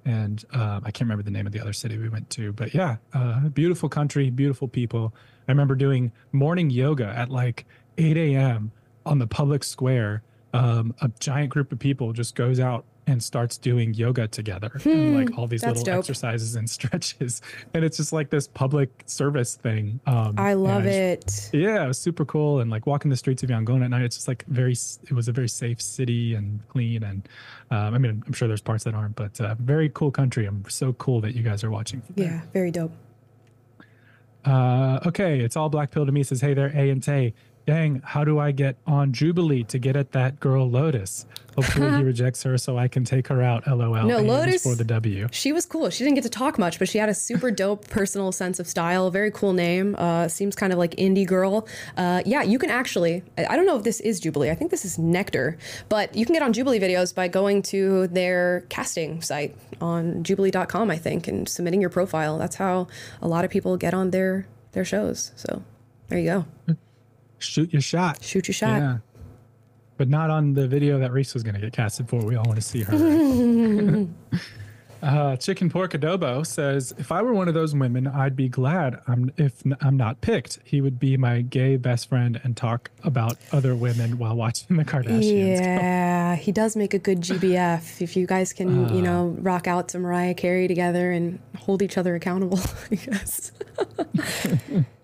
And 0.06 0.44
uh, 0.54 0.80
I 0.84 0.92
can't 0.92 1.02
remember 1.02 1.24
the 1.24 1.32
name 1.32 1.46
of 1.46 1.52
the 1.52 1.60
other 1.60 1.74
city 1.74 1.98
we 1.98 2.10
went 2.10 2.30
to, 2.32 2.54
but 2.54 2.74
yeah, 2.74 2.98
uh, 3.14 3.42
beautiful 3.50 3.90
country, 3.90 4.30
beautiful 4.30 4.68
people. 4.68 5.14
I 5.48 5.52
remember 5.52 5.76
doing 5.76 6.12
morning 6.32 6.70
yoga 6.70 7.08
at 7.08 7.30
like 7.30 7.66
8 7.98 8.16
a.m. 8.18 8.72
on 9.06 9.20
the 9.20 9.28
public 9.28 9.64
square. 9.64 10.24
Um, 10.54 10.96
a 11.02 11.12
giant 11.20 11.52
group 11.52 11.72
of 11.72 11.80
people 11.80 12.14
just 12.14 12.34
goes 12.34 12.60
out 12.60 12.86
and 13.10 13.22
starts 13.24 13.58
doing 13.58 13.94
yoga 13.94 14.28
together, 14.28 14.70
and 14.74 14.84
Hmm, 14.84 15.16
like 15.16 15.38
all 15.38 15.48
these 15.48 15.64
little 15.66 15.84
dope. 15.84 16.00
exercises 16.00 16.56
and 16.56 16.70
stretches, 16.78 17.42
and 17.74 17.84
it's 17.84 17.98
just 17.98 18.14
like 18.14 18.30
this 18.30 18.48
public 18.48 18.90
service 19.06 19.56
thing. 19.56 20.00
Um, 20.06 20.36
I 20.38 20.52
and 20.52 20.64
love 20.64 20.84
just- 20.84 21.54
it. 21.54 21.60
yeah, 21.60 21.84
it 21.84 21.88
was 21.88 21.98
super 21.98 22.26
cool. 22.26 22.60
And 22.60 22.70
like 22.70 22.86
walking 22.86 23.10
the 23.10 23.18
streets 23.18 23.42
of 23.44 23.50
Yangon 23.50 23.84
at 23.84 23.90
night, 23.90 24.04
it's 24.04 24.16
just 24.18 24.28
like 24.28 24.46
very, 24.48 24.74
it 24.74 25.12
was 25.14 25.28
a 25.28 25.32
very 25.32 25.50
safe 25.50 25.82
city 25.82 26.36
and 26.36 26.60
clean. 26.70 27.04
And 27.04 27.28
um, 27.72 27.94
I 27.96 27.98
mean, 27.98 28.24
I'm 28.26 28.34
sure 28.34 28.48
there's 28.48 28.62
parts 28.62 28.84
that 28.84 28.94
aren't, 28.94 29.16
but 29.16 29.40
uh, 29.42 29.56
very 29.60 29.90
cool 29.90 30.12
country. 30.12 30.46
I'm 30.46 30.64
so 30.70 30.94
cool 30.94 31.20
that 31.22 31.36
you 31.36 31.44
guys 31.44 31.64
are 31.64 31.72
watching. 31.72 32.02
Yeah, 32.16 32.42
very 32.54 32.72
dope. 32.72 32.92
Uh, 34.46 35.00
okay, 35.06 35.40
it's 35.42 35.58
all 35.58 35.70
black 35.70 35.92
pill 35.92 36.06
to 36.06 36.12
me. 36.12 36.24
Says, 36.24 36.42
hey 36.42 36.54
there, 36.54 36.72
A 36.76 36.90
and 36.90 37.04
Tay. 37.04 37.34
Dang, 37.66 38.02
how 38.04 38.24
do 38.24 38.40
I 38.40 38.52
get 38.52 38.78
on 38.88 39.14
Jubilee 39.14 39.64
to 39.66 39.78
get 39.78 39.96
at 39.96 40.12
that 40.14 40.40
girl 40.40 40.68
Lotus? 40.70 41.26
Hopefully 41.56 41.98
he 41.98 42.04
rejects 42.14 42.42
her 42.44 42.58
so 42.58 42.78
I 42.78 42.88
can 42.88 43.04
take 43.04 43.28
her 43.28 43.42
out. 43.44 43.68
LOL. 43.68 44.06
No, 44.06 44.20
Lotus- 44.20 44.64
for 44.64 44.76
the 44.76 44.84
W. 44.84 45.28
She 45.32 45.52
was 45.52 45.66
cool. 45.66 45.90
She 45.90 46.04
didn't 46.04 46.16
get 46.16 46.24
to 46.24 46.30
talk 46.30 46.58
much, 46.58 46.80
but 46.80 46.88
she 46.90 46.98
had 46.98 47.10
a 47.10 47.14
super 47.14 47.52
dope 47.52 47.88
personal 47.90 48.32
sense 48.32 48.60
of 48.60 48.68
style. 48.68 49.12
Very 49.12 49.30
cool 49.30 49.54
name. 49.54 49.96
Uh, 49.98 50.28
seems 50.28 50.56
kind 50.56 50.74
of 50.74 50.80
like 50.80 50.96
indie 50.96 51.28
girl. 51.28 51.68
Uh, 51.96 52.24
yeah, 52.26 52.42
you 52.42 52.58
can 52.58 52.70
actually. 52.70 53.24
I 53.38 53.46
I 53.48 53.56
don't 53.56 53.66
know 53.66 53.78
if 53.78 53.84
this 53.84 54.00
is 54.00 54.20
Jubilee. 54.20 54.50
I 54.50 54.56
think 54.56 54.72
this 54.72 54.86
is 54.86 54.98
Nectar, 54.98 55.58
but 55.90 56.16
you 56.16 56.26
can 56.26 56.34
get 56.34 56.42
on 56.42 56.54
Jubilee 56.54 56.80
videos 56.80 57.14
by 57.14 57.28
going 57.28 57.62
to 57.64 58.08
their 58.08 58.62
casting 58.70 59.22
site 59.22 59.56
on 59.82 60.24
Jubilee.com, 60.24 60.90
I 60.90 60.98
think, 60.98 61.28
and 61.28 61.48
submitting 61.48 61.82
your 61.82 61.90
profile. 61.90 62.38
That's 62.38 62.56
how 62.56 62.88
a 63.22 63.28
lot 63.28 63.46
of 63.46 63.52
people 63.52 63.78
get 63.78 63.94
on 63.94 64.12
their 64.12 64.48
their 64.72 64.86
shows. 64.86 65.34
So 65.36 65.62
there 66.08 66.18
you 66.20 66.46
go. 66.68 66.76
Shoot 67.40 67.74
your 67.74 67.82
shot. 67.82 68.22
Shoot 68.24 68.48
your 68.48 68.54
shot. 68.54 68.78
Yeah. 68.80 68.98
But 69.98 70.08
not 70.10 70.30
on 70.30 70.54
the 70.54 70.68
video 70.68 71.00
that 71.00 71.12
Reese 71.12 71.34
was 71.34 71.44
going 71.44 71.56
to 71.56 71.62
get 71.62 71.74
casted 71.74 72.08
for. 72.08 72.24
We 72.24 72.36
all 72.36 72.46
want 72.46 72.56
to 72.58 72.62
see 72.62 72.84
her. 72.84 74.08
Uh, 75.02 75.38
Chicken 75.38 75.70
Pork 75.70 75.94
Adobo 75.94 76.46
says, 76.46 76.94
"If 76.98 77.10
I 77.10 77.22
were 77.22 77.34
one 77.34 77.48
of 77.48 77.54
those 77.54 77.74
women, 77.74 78.06
I'd 78.06 78.36
be 78.36 78.50
glad 78.50 79.00
I'm 79.08 79.32
if 79.38 79.66
n- 79.66 79.78
I'm 79.80 79.96
not 79.96 80.20
picked. 80.20 80.60
He 80.66 80.82
would 80.82 81.00
be 81.00 81.16
my 81.16 81.40
gay 81.40 81.78
best 81.78 82.10
friend 82.10 82.38
and 82.44 82.58
talk 82.58 82.92
about 83.06 83.38
other 83.54 83.76
women 83.78 84.18
while 84.18 84.36
watching 84.36 84.76
the 84.76 84.84
Kardashians." 84.84 85.62
Yeah, 85.62 86.36
he 86.36 86.52
does 86.52 86.76
make 86.76 86.94
a 86.94 87.00
good 87.00 87.22
GBF. 87.22 88.02
If 88.02 88.18
you 88.18 88.28
guys 88.28 88.52
can, 88.52 88.90
you 88.90 89.00
Uh. 89.00 89.04
know, 89.04 89.36
rock 89.40 89.68
out 89.68 89.88
to 89.90 90.00
Mariah 90.00 90.34
Carey 90.34 90.68
together 90.68 91.12
and 91.14 91.40
hold 91.58 91.82
each 91.82 91.98
other 91.98 92.14
accountable, 92.16 92.60
I 92.92 92.96
guess. 92.96 93.54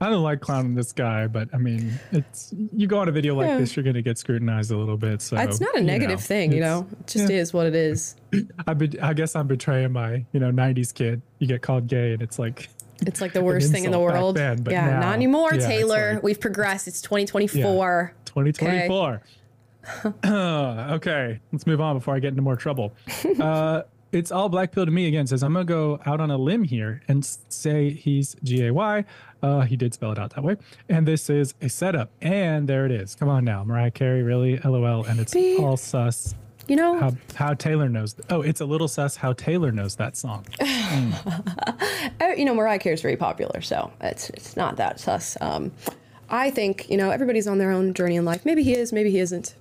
I 0.00 0.08
don't 0.10 0.22
like 0.22 0.40
clowning 0.40 0.74
this 0.74 0.92
guy, 0.92 1.26
but 1.26 1.48
I 1.52 1.58
mean, 1.58 1.98
it's 2.12 2.54
you 2.72 2.86
go 2.86 2.98
on 2.98 3.08
a 3.08 3.12
video 3.12 3.34
like 3.34 3.48
Yeah. 3.48 3.58
this, 3.58 3.74
you're 3.76 3.82
going 3.82 3.94
to 3.94 4.02
get 4.02 4.16
scrutinized 4.18 4.70
a 4.70 4.76
little 4.76 4.96
bit. 4.96 5.20
So 5.22 5.36
it's 5.36 5.60
not 5.60 5.74
a 5.76 5.80
you 5.80 5.84
negative 5.86 6.18
know, 6.20 6.24
thing, 6.24 6.52
you 6.52 6.60
know. 6.60 6.86
It 7.00 7.06
just 7.08 7.30
is 7.30 7.52
what 7.52 7.66
it 7.66 7.74
is. 7.74 8.14
I, 8.66 8.74
be, 8.74 8.98
I 9.00 9.12
guess 9.12 9.34
I'm 9.34 9.46
betraying 9.48 9.92
my 9.92 10.24
you 10.32 10.38
know 10.40 10.50
'90s 10.52 10.94
kid. 10.94 11.20
You 11.40 11.46
get 11.48 11.62
called 11.62 11.88
gay, 11.88 12.12
and 12.12 12.22
it's 12.22 12.38
like 12.38 12.68
It's 13.06 13.20
like 13.20 13.32
the 13.32 13.42
worst 13.48 13.72
thing 13.72 13.84
in 13.84 13.90
the 13.90 13.98
world. 13.98 14.36
then, 14.36 14.64
yeah, 14.70 14.88
now- 14.90 15.00
not 15.00 15.14
anymore, 15.14 15.54
yeah, 15.54 15.66
Taylor. 15.66 16.14
like- 16.14 16.22
We've 16.22 16.40
progressed. 16.40 16.86
It's 16.86 17.00
2024. 17.02 18.14
2024. 18.24 19.22
okay, 20.26 21.40
let's 21.52 21.66
move 21.66 21.80
on 21.80 21.96
before 21.96 22.14
I 22.14 22.18
get 22.20 22.28
into 22.28 22.42
more 22.42 22.56
trouble. 22.56 22.94
Uh, 23.40 23.82
it's 24.10 24.32
all 24.32 24.48
black 24.48 24.72
pill 24.72 24.86
to 24.86 24.90
me 24.90 25.06
again. 25.06 25.26
Says 25.26 25.42
I'm 25.42 25.52
gonna 25.52 25.64
go 25.66 26.00
out 26.06 26.18
on 26.20 26.30
a 26.30 26.36
limb 26.38 26.64
here 26.64 27.02
and 27.08 27.22
say 27.50 27.90
he's 27.90 28.34
G 28.42 28.64
A 28.66 28.72
Y. 28.72 29.04
Uh, 29.42 29.60
he 29.62 29.76
did 29.76 29.94
spell 29.94 30.12
it 30.12 30.18
out 30.18 30.34
that 30.34 30.42
way, 30.42 30.56
and 30.88 31.06
this 31.06 31.30
is 31.30 31.54
a 31.60 31.68
setup. 31.68 32.10
And 32.20 32.68
there 32.68 32.84
it 32.86 32.90
is. 32.92 33.14
Come 33.14 33.28
on 33.28 33.44
now, 33.44 33.62
Mariah 33.64 33.90
Carey, 33.90 34.22
really? 34.22 34.58
LOL. 34.58 35.04
And 35.04 35.20
it's 35.20 35.32
Beep. 35.32 35.60
all 35.60 35.76
sus. 35.76 36.34
You 36.66 36.76
know, 36.76 36.98
How, 36.98 37.12
how 37.34 37.54
Taylor 37.54 37.88
knows. 37.88 38.14
oh, 38.28 38.42
it's 38.42 38.60
a 38.60 38.66
little 38.66 38.88
sus 38.88 39.16
how 39.16 39.32
Taylor 39.32 39.72
knows 39.72 39.96
that 39.96 40.18
song. 40.18 40.44
Uh, 40.60 42.26
you 42.36 42.44
know, 42.44 42.54
Mariah 42.54 42.78
Carey 42.78 42.94
is 42.94 43.00
very 43.00 43.16
popular, 43.16 43.62
so 43.62 43.90
it's 44.02 44.28
it's 44.30 44.54
not 44.56 44.76
that 44.76 45.00
sus. 45.00 45.38
Um, 45.40 45.72
I 46.28 46.50
think 46.50 46.90
you 46.90 46.98
know 46.98 47.10
everybody's 47.10 47.46
on 47.46 47.56
their 47.56 47.70
own 47.70 47.94
journey 47.94 48.16
in 48.16 48.26
life. 48.26 48.44
Maybe 48.44 48.62
he 48.62 48.74
is, 48.74 48.92
maybe 48.92 49.10
he 49.10 49.18
isn't. 49.18 49.54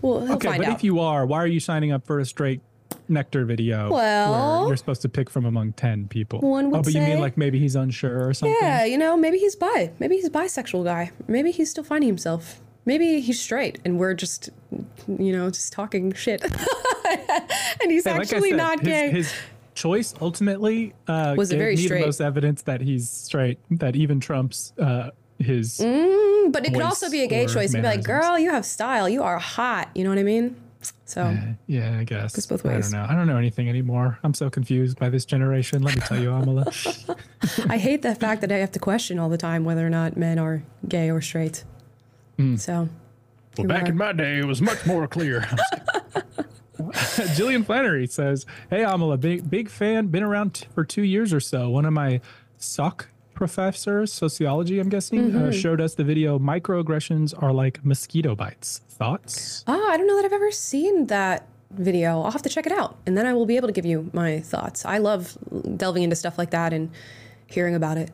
Well, 0.00 0.20
he'll 0.24 0.36
okay, 0.36 0.56
but 0.56 0.66
out. 0.66 0.74
if 0.76 0.84
you 0.84 1.00
are, 1.00 1.26
why 1.26 1.38
are 1.38 1.46
you 1.46 1.60
signing 1.60 1.92
up 1.92 2.06
for 2.06 2.18
a 2.18 2.24
straight 2.24 2.60
nectar 3.08 3.44
video? 3.44 3.90
Well- 3.90 4.60
where 4.60 4.68
you're 4.68 4.76
supposed 4.76 5.02
to 5.02 5.08
pick 5.08 5.28
from 5.30 5.44
among 5.44 5.72
ten 5.72 6.08
people. 6.08 6.40
One 6.40 6.70
would 6.70 6.78
oh, 6.78 6.82
but 6.82 6.94
you 6.94 7.00
mean 7.00 7.20
like 7.20 7.36
maybe 7.36 7.58
he's 7.58 7.76
unsure 7.76 8.26
or 8.28 8.34
something? 8.34 8.56
Yeah, 8.60 8.84
you 8.84 8.98
know, 8.98 9.16
maybe 9.16 9.38
he's 9.38 9.56
bi. 9.56 9.90
Maybe 9.98 10.16
he's 10.16 10.26
a 10.26 10.30
bisexual 10.30 10.84
guy. 10.84 11.10
Maybe 11.28 11.50
he's 11.50 11.70
still 11.70 11.84
finding 11.84 12.08
himself. 12.08 12.60
Maybe 12.86 13.20
he's 13.20 13.40
straight 13.40 13.78
and 13.84 13.98
we're 13.98 14.12
just, 14.14 14.50
you 15.08 15.32
know, 15.32 15.48
just 15.50 15.72
talking 15.72 16.12
shit. 16.12 16.42
and 17.80 17.90
he's 17.90 18.04
Hey, 18.04 18.12
like 18.12 18.20
actually 18.22 18.50
said, 18.50 18.56
not 18.56 18.82
gay. 18.82 19.10
His, 19.10 19.32
choice 19.74 20.14
ultimately 20.20 20.94
uh, 21.08 21.34
Was 21.36 21.50
a 21.50 21.54
gave 21.54 21.60
very 21.60 21.76
me 21.76 21.82
straight- 21.84 21.98
the 22.00 22.06
most 22.06 22.20
evidence 22.20 22.62
that 22.62 22.80
he's 22.80 23.10
straight. 23.10 23.58
That 23.72 23.96
even 23.96 24.20
Trump's 24.20 24.72
uh, 24.78 25.10
his 25.40 25.78
Mm, 25.80 26.52
but 26.52 26.64
it 26.64 26.72
could 26.72 26.82
also 26.82 27.10
be 27.10 27.22
a 27.22 27.26
gay 27.26 27.46
choice. 27.46 27.72
Be 27.72 27.82
like, 27.82 28.04
girl, 28.04 28.38
you 28.38 28.50
have 28.50 28.64
style. 28.64 29.08
You 29.08 29.22
are 29.24 29.38
hot. 29.38 29.88
You 29.94 30.04
know 30.04 30.10
what 30.10 30.18
I 30.18 30.22
mean? 30.22 30.54
So 31.04 31.36
Yeah, 31.66 31.98
I 31.98 32.04
guess. 32.04 32.34
Goes 32.34 32.46
both 32.46 32.66
I 32.66 32.80
don't 32.80 32.90
know. 32.92 33.06
I 33.08 33.14
don't 33.14 33.26
know 33.26 33.36
anything 33.36 33.68
anymore. 33.68 34.18
I'm 34.22 34.34
so 34.34 34.50
confused 34.50 34.98
by 34.98 35.08
this 35.08 35.24
generation. 35.24 35.82
Let 35.82 35.94
me 35.96 36.00
tell 36.02 36.20
you, 36.20 36.28
Amala. 36.30 37.66
I 37.70 37.78
hate 37.78 38.02
the 38.02 38.14
fact 38.14 38.40
that 38.40 38.50
I 38.52 38.56
have 38.56 38.72
to 38.72 38.78
question 38.78 39.18
all 39.18 39.28
the 39.28 39.38
time 39.38 39.64
whether 39.64 39.86
or 39.86 39.90
not 39.90 40.16
men 40.16 40.38
are 40.38 40.62
gay 40.88 41.10
or 41.10 41.20
straight. 41.20 41.64
Hmm. 42.36 42.56
So, 42.56 42.88
Well, 43.58 43.66
back 43.68 43.84
are. 43.84 43.90
in 43.90 43.96
my 43.96 44.12
day, 44.12 44.38
it 44.38 44.44
was 44.46 44.60
much 44.60 44.84
more 44.86 45.06
clear. 45.06 45.40
Jillian 46.78 47.64
Flannery 47.66 48.06
says, 48.06 48.46
"Hey, 48.70 48.80
Amala, 48.80 49.20
big 49.20 49.48
big 49.48 49.68
fan. 49.68 50.08
Been 50.08 50.22
around 50.22 50.54
t- 50.54 50.66
for 50.74 50.84
two 50.84 51.02
years 51.02 51.32
or 51.32 51.40
so. 51.40 51.70
One 51.70 51.84
of 51.84 51.92
my 51.92 52.20
soc 52.58 53.08
professors, 53.34 54.12
sociology, 54.12 54.78
I'm 54.80 54.88
guessing, 54.88 55.34
uh, 55.34 55.38
Mhm. 55.50 55.52
showed 55.52 55.80
us 55.80 55.94
the 55.94 56.04
video. 56.04 56.38
Microaggressions 56.38 57.34
are 57.42 57.52
like 57.52 57.84
mosquito 57.84 58.34
bites. 58.34 58.80
Thoughts? 58.88 59.64
Oh, 59.66 59.88
I 59.90 59.96
don't 59.96 60.06
know 60.06 60.16
that 60.16 60.24
I've 60.24 60.32
ever 60.32 60.50
seen 60.52 61.06
that 61.06 61.46
video. 61.70 62.22
I'll 62.22 62.30
have 62.30 62.42
to 62.42 62.48
check 62.48 62.66
it 62.66 62.72
out, 62.72 62.96
and 63.06 63.16
then 63.16 63.26
I 63.26 63.32
will 63.32 63.46
be 63.46 63.56
able 63.56 63.66
to 63.68 63.72
give 63.72 63.84
you 63.84 64.08
my 64.12 64.40
thoughts. 64.40 64.84
I 64.84 64.98
love 64.98 65.36
delving 65.76 66.02
into 66.04 66.14
stuff 66.16 66.38
like 66.38 66.50
that 66.50 66.72
and 66.72 66.90
hearing 67.46 67.74
about 67.74 67.98
it. 67.98 68.10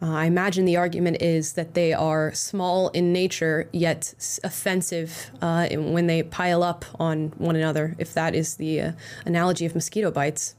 Uh, 0.00 0.12
I 0.12 0.26
imagine 0.26 0.64
the 0.64 0.76
argument 0.76 1.20
is 1.22 1.54
that 1.54 1.74
they 1.74 1.92
are 1.92 2.32
small 2.32 2.88
in 2.90 3.12
nature, 3.12 3.68
yet 3.72 4.14
s- 4.18 4.38
offensive 4.44 5.30
uh, 5.42 5.66
when 5.74 6.06
they 6.06 6.22
pile 6.22 6.62
up 6.62 6.84
on 7.00 7.32
one 7.38 7.56
another. 7.56 7.96
If 7.98 8.14
that 8.14 8.34
is 8.34 8.56
the 8.56 8.80
uh, 8.80 8.92
analogy 9.26 9.66
of 9.66 9.74
mosquito 9.74 10.10
bites, 10.12 10.54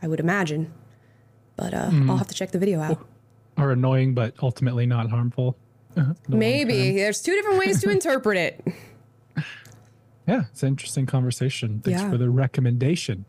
I 0.00 0.08
would 0.08 0.20
imagine. 0.20 0.72
But 1.56 1.74
uh, 1.74 1.90
Mm. 1.90 2.08
I'll 2.08 2.16
have 2.16 2.28
to 2.28 2.34
check 2.34 2.52
the 2.52 2.58
video 2.58 2.80
out. 2.80 3.04
Are 3.58 3.72
annoying, 3.72 4.14
but 4.14 4.34
ultimately 4.42 4.86
not 4.86 5.10
harmful. 5.10 5.56
Uh, 5.96 6.14
the 6.28 6.36
Maybe 6.36 6.92
there's 6.96 7.20
two 7.20 7.34
different 7.34 7.58
ways 7.58 7.80
to 7.82 7.90
interpret 7.98 8.36
it. 8.38 8.64
Yeah, 10.26 10.44
it's 10.52 10.62
an 10.62 10.68
interesting 10.68 11.06
conversation. 11.06 11.80
Thanks 11.80 12.00
Yeah. 12.02 12.10
for 12.10 12.16
the 12.18 12.30
recommendation. 12.30 13.24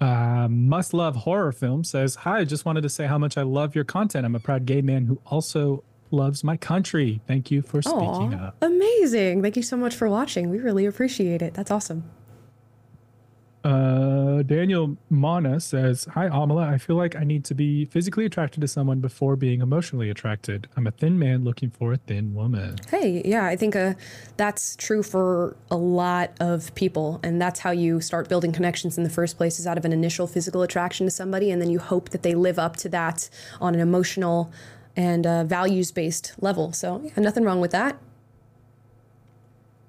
Uh, 0.00 0.48
Must 0.50 0.92
Love 0.92 1.16
Horror 1.16 1.52
Film 1.52 1.82
says, 1.84 2.16
Hi, 2.16 2.44
just 2.44 2.64
wanted 2.66 2.82
to 2.82 2.88
say 2.88 3.06
how 3.06 3.16
much 3.16 3.38
I 3.38 3.42
love 3.42 3.74
your 3.74 3.84
content. 3.84 4.26
I'm 4.26 4.34
a 4.34 4.40
proud 4.40 4.66
gay 4.66 4.82
man 4.82 5.06
who 5.06 5.18
also 5.26 5.82
loves 6.10 6.44
my 6.44 6.56
country. 6.56 7.20
Thank 7.26 7.50
you 7.50 7.62
for 7.62 7.80
speaking 7.80 8.34
Aw, 8.34 8.48
up. 8.48 8.56
amazing! 8.60 9.40
Thank 9.42 9.56
you 9.56 9.62
so 9.62 9.76
much 9.76 9.94
for 9.94 10.08
watching. 10.10 10.50
We 10.50 10.58
really 10.58 10.84
appreciate 10.86 11.40
it. 11.40 11.54
That's 11.54 11.70
awesome. 11.70 12.04
Uh, 13.64 14.42
Daniel 14.42 14.98
Mana 15.08 15.58
says, 15.58 16.06
Hi, 16.12 16.28
Amala. 16.28 16.68
I 16.68 16.76
feel 16.76 16.96
like 16.96 17.16
I 17.16 17.24
need 17.24 17.46
to 17.46 17.54
be 17.54 17.86
physically 17.86 18.26
attracted 18.26 18.60
to 18.60 18.68
someone 18.68 19.00
before 19.00 19.36
being 19.36 19.62
emotionally 19.62 20.10
attracted. 20.10 20.68
I'm 20.76 20.86
a 20.86 20.90
thin 20.90 21.18
man 21.18 21.44
looking 21.44 21.70
for 21.70 21.94
a 21.94 21.96
thin 21.96 22.34
woman. 22.34 22.76
Hey, 22.90 23.22
yeah, 23.24 23.46
I 23.46 23.56
think 23.56 23.74
uh, 23.74 23.94
that's 24.36 24.76
true 24.76 25.02
for 25.02 25.56
a 25.70 25.76
lot 25.76 26.32
of 26.40 26.74
people, 26.74 27.20
and 27.22 27.40
that's 27.40 27.60
how 27.60 27.70
you 27.70 28.02
start 28.02 28.28
building 28.28 28.52
connections 28.52 28.98
in 28.98 29.04
the 29.04 29.10
first 29.10 29.38
place. 29.38 29.58
Is 29.58 29.66
out 29.66 29.78
of 29.78 29.86
an 29.86 29.92
initial 29.92 30.26
physical 30.26 30.60
attraction 30.60 31.06
to 31.06 31.10
somebody, 31.10 31.50
and 31.50 31.62
then 31.62 31.70
you 31.70 31.78
hope 31.78 32.10
that 32.10 32.22
they 32.22 32.34
live 32.34 32.58
up 32.58 32.76
to 32.76 32.90
that 32.90 33.30
on 33.62 33.74
an 33.74 33.80
emotional 33.80 34.52
and 34.96 35.26
uh, 35.26 35.42
values-based 35.44 36.34
level. 36.40 36.72
So, 36.72 37.00
yeah, 37.02 37.12
nothing 37.16 37.44
wrong 37.44 37.60
with 37.60 37.72
that. 37.72 37.98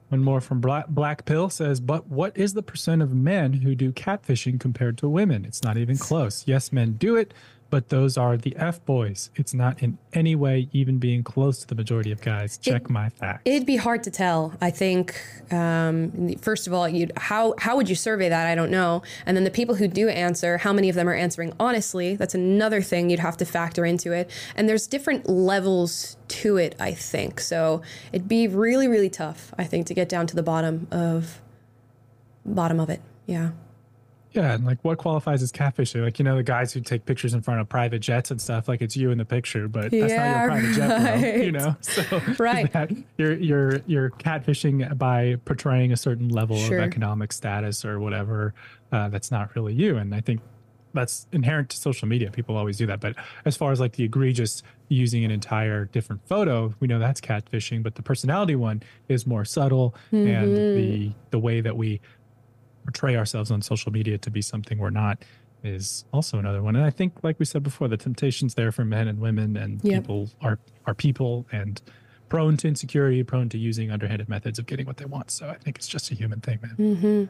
One 0.10 0.24
more 0.24 0.40
from 0.40 0.62
Black, 0.62 0.88
Black 0.88 1.26
Pill 1.26 1.50
says, 1.50 1.80
but 1.80 2.08
what 2.08 2.38
is 2.38 2.54
the 2.54 2.62
percent 2.62 3.02
of 3.02 3.14
men 3.14 3.54
who 3.54 3.74
do 3.74 3.92
catfishing 3.92 4.60
compared 4.60 4.98
to 5.00 5.10
women? 5.10 5.46
It's 5.46 5.64
not 5.64 5.78
even 5.78 5.98
close. 5.98 6.44
Yes, 6.46 6.72
men 6.72 6.94
do 6.94 7.16
it, 7.16 7.34
but 7.76 7.90
those 7.90 8.18
are 8.18 8.38
the 8.38 8.56
F 8.56 8.86
boys. 8.86 9.32
It's 9.36 9.54
not 9.54 9.84
in 9.84 9.98
any 10.14 10.34
way 10.34 10.70
even 10.72 10.98
being 10.98 11.24
close 11.24 11.60
to 11.60 11.68
the 11.68 11.76
majority 11.76 12.10
of 12.10 12.22
guys. 12.22 12.58
Check 12.58 12.90
my 12.90 13.10
facts. 13.10 13.42
It'd 13.44 13.66
be 13.66 13.76
hard 13.76 14.02
to 14.04 14.12
tell. 14.12 14.54
I 14.62 14.72
think 14.72 15.22
um, 15.52 16.36
first 16.38 16.68
of 16.68 16.74
all, 16.74 16.88
you 16.88 17.10
how 17.18 17.54
how 17.58 17.76
would 17.76 17.90
you 17.90 17.96
survey 17.96 18.30
that? 18.30 18.48
I 18.48 18.56
don't 18.56 18.72
know. 18.72 19.04
And 19.26 19.36
then 19.36 19.44
the 19.44 19.52
people 19.52 19.76
who 19.76 19.90
do 19.90 20.08
answer, 20.08 20.58
how 20.58 20.72
many 20.72 20.88
of 20.88 20.96
them 20.96 21.10
are 21.10 21.14
answering 21.14 21.52
honestly? 21.60 22.16
That's 22.16 22.34
another 22.34 22.82
thing 22.82 23.10
you'd 23.10 23.20
have 23.20 23.36
to 23.36 23.46
factor 23.46 23.86
into 23.86 24.14
it. 24.14 24.32
And 24.56 24.70
there's 24.70 24.88
different 24.88 25.28
levels 25.28 26.16
to 26.30 26.56
it. 26.56 26.78
I 26.80 26.94
think 26.94 27.42
so. 27.42 27.82
It'd 28.14 28.30
be 28.30 28.48
really 28.48 28.88
really 28.88 29.10
tough. 29.10 29.54
I 29.58 29.66
think 29.66 29.86
to 29.88 29.94
get 29.94 30.08
down 30.08 30.28
to 30.28 30.36
the 30.38 30.44
bottom 30.44 30.88
of 30.92 31.42
bottom 32.46 32.80
of 32.80 32.90
it. 32.90 33.02
Yeah. 33.26 33.50
Yeah, 34.36 34.54
and 34.54 34.66
like 34.66 34.80
what 34.84 34.98
qualifies 34.98 35.42
as 35.42 35.52
catfishing? 35.52 36.04
Like, 36.04 36.20
you 36.20 36.26
know, 36.26 36.36
the 36.36 36.44
guys 36.44 36.74
who 36.74 36.82
take 36.82 37.06
pictures 37.06 37.34
in 37.34 37.42
front 37.42 37.62
of 37.62 37.70
private 37.70 38.00
jets 38.00 38.32
and 38.32 38.42
stuff, 38.42 38.68
like 38.68 38.82
it's 38.82 38.98
you 38.98 39.12
in 39.12 39.18
the 39.18 39.26
picture, 39.26 39.68
but 39.68 39.92
that's 39.92 39.94
Yeah, 40.14 40.34
not 40.34 40.40
your 40.40 40.50
private 40.50 40.74
jet, 40.76 41.22
bro, 41.22 41.44
you 41.44 41.52
know? 41.52 41.76
So 41.82 42.22
Right. 42.38 42.72
that- 42.74 42.92
you're 43.18 43.34
you're 43.34 43.80
you're 43.88 44.10
catfishing 44.12 44.98
by 44.98 45.38
portraying 45.46 45.92
a 45.94 45.98
certain 45.98 46.30
level 46.30 46.58
Sure. 46.58 46.80
of 46.80 46.84
economic 46.84 47.32
status 47.32 47.86
or 47.86 48.00
whatever. 48.00 48.54
Uh, 48.92 49.08
that's 49.10 49.32
not 49.32 49.56
really 49.56 49.74
you. 49.74 49.98
And 49.98 50.14
I 50.14 50.20
think 50.22 50.42
that's 50.94 51.28
inherent 51.34 51.70
to 51.70 51.78
social 51.78 52.08
media. 52.08 52.32
People 52.32 52.56
always 52.56 52.78
do 52.78 52.86
that. 52.88 53.02
But 53.02 53.16
as 53.44 53.58
far 53.58 53.72
as 53.74 53.80
like 53.82 53.94
the 53.94 54.04
egregious 54.06 54.64
using 54.88 55.26
an 55.26 55.32
entire 55.32 55.86
different 55.86 56.26
photo, 56.26 56.74
we 56.80 56.88
know 56.88 57.00
that's 57.00 57.20
catfishing. 57.20 57.84
But 57.84 57.96
the 57.96 58.02
personality 58.02 58.56
one 58.56 58.82
is 59.10 59.28
more 59.28 59.44
subtle, 59.44 59.94
and 60.12 60.56
Mhm. 60.56 60.76
the 60.76 61.12
the 61.32 61.40
way 61.40 61.60
that 61.60 61.76
we 61.76 62.00
portray 62.86 63.16
ourselves 63.18 63.52
on 63.52 63.62
social 63.62 63.92
media 63.92 64.18
to 64.20 64.30
be 64.32 64.42
something 64.42 64.78
we're 64.78 64.90
not 64.92 65.24
is 65.64 66.06
also 66.14 66.38
another 66.38 66.62
one. 66.62 66.76
And 66.76 66.86
I 66.86 66.92
think, 66.92 67.24
like 67.24 67.40
we 67.40 67.46
said 67.46 67.64
before, 67.64 67.88
the 67.88 67.98
temptation's 67.98 68.54
there 68.54 68.72
for 68.72 68.86
men 68.86 69.08
and 69.08 69.20
women, 69.20 69.58
and 69.58 69.82
Yep. 69.84 70.04
people 70.04 70.30
are 70.42 70.60
are 70.86 70.94
people 70.94 71.48
and 71.52 71.82
prone 72.30 72.58
to 72.58 72.68
insecurity, 72.68 73.24
prone 73.24 73.50
to 73.50 73.58
using 73.58 73.90
underhanded 73.92 74.30
methods 74.30 74.60
of 74.60 74.66
getting 74.68 74.86
what 74.86 74.98
they 74.98 75.06
want. 75.06 75.32
So 75.32 75.50
I 75.50 75.56
think 75.56 75.78
it's 75.78 75.88
just 75.88 76.12
a 76.12 76.16
human 76.16 76.40
thing, 76.42 76.60
man. 76.62 76.76
Mm-hmm. 76.78 77.24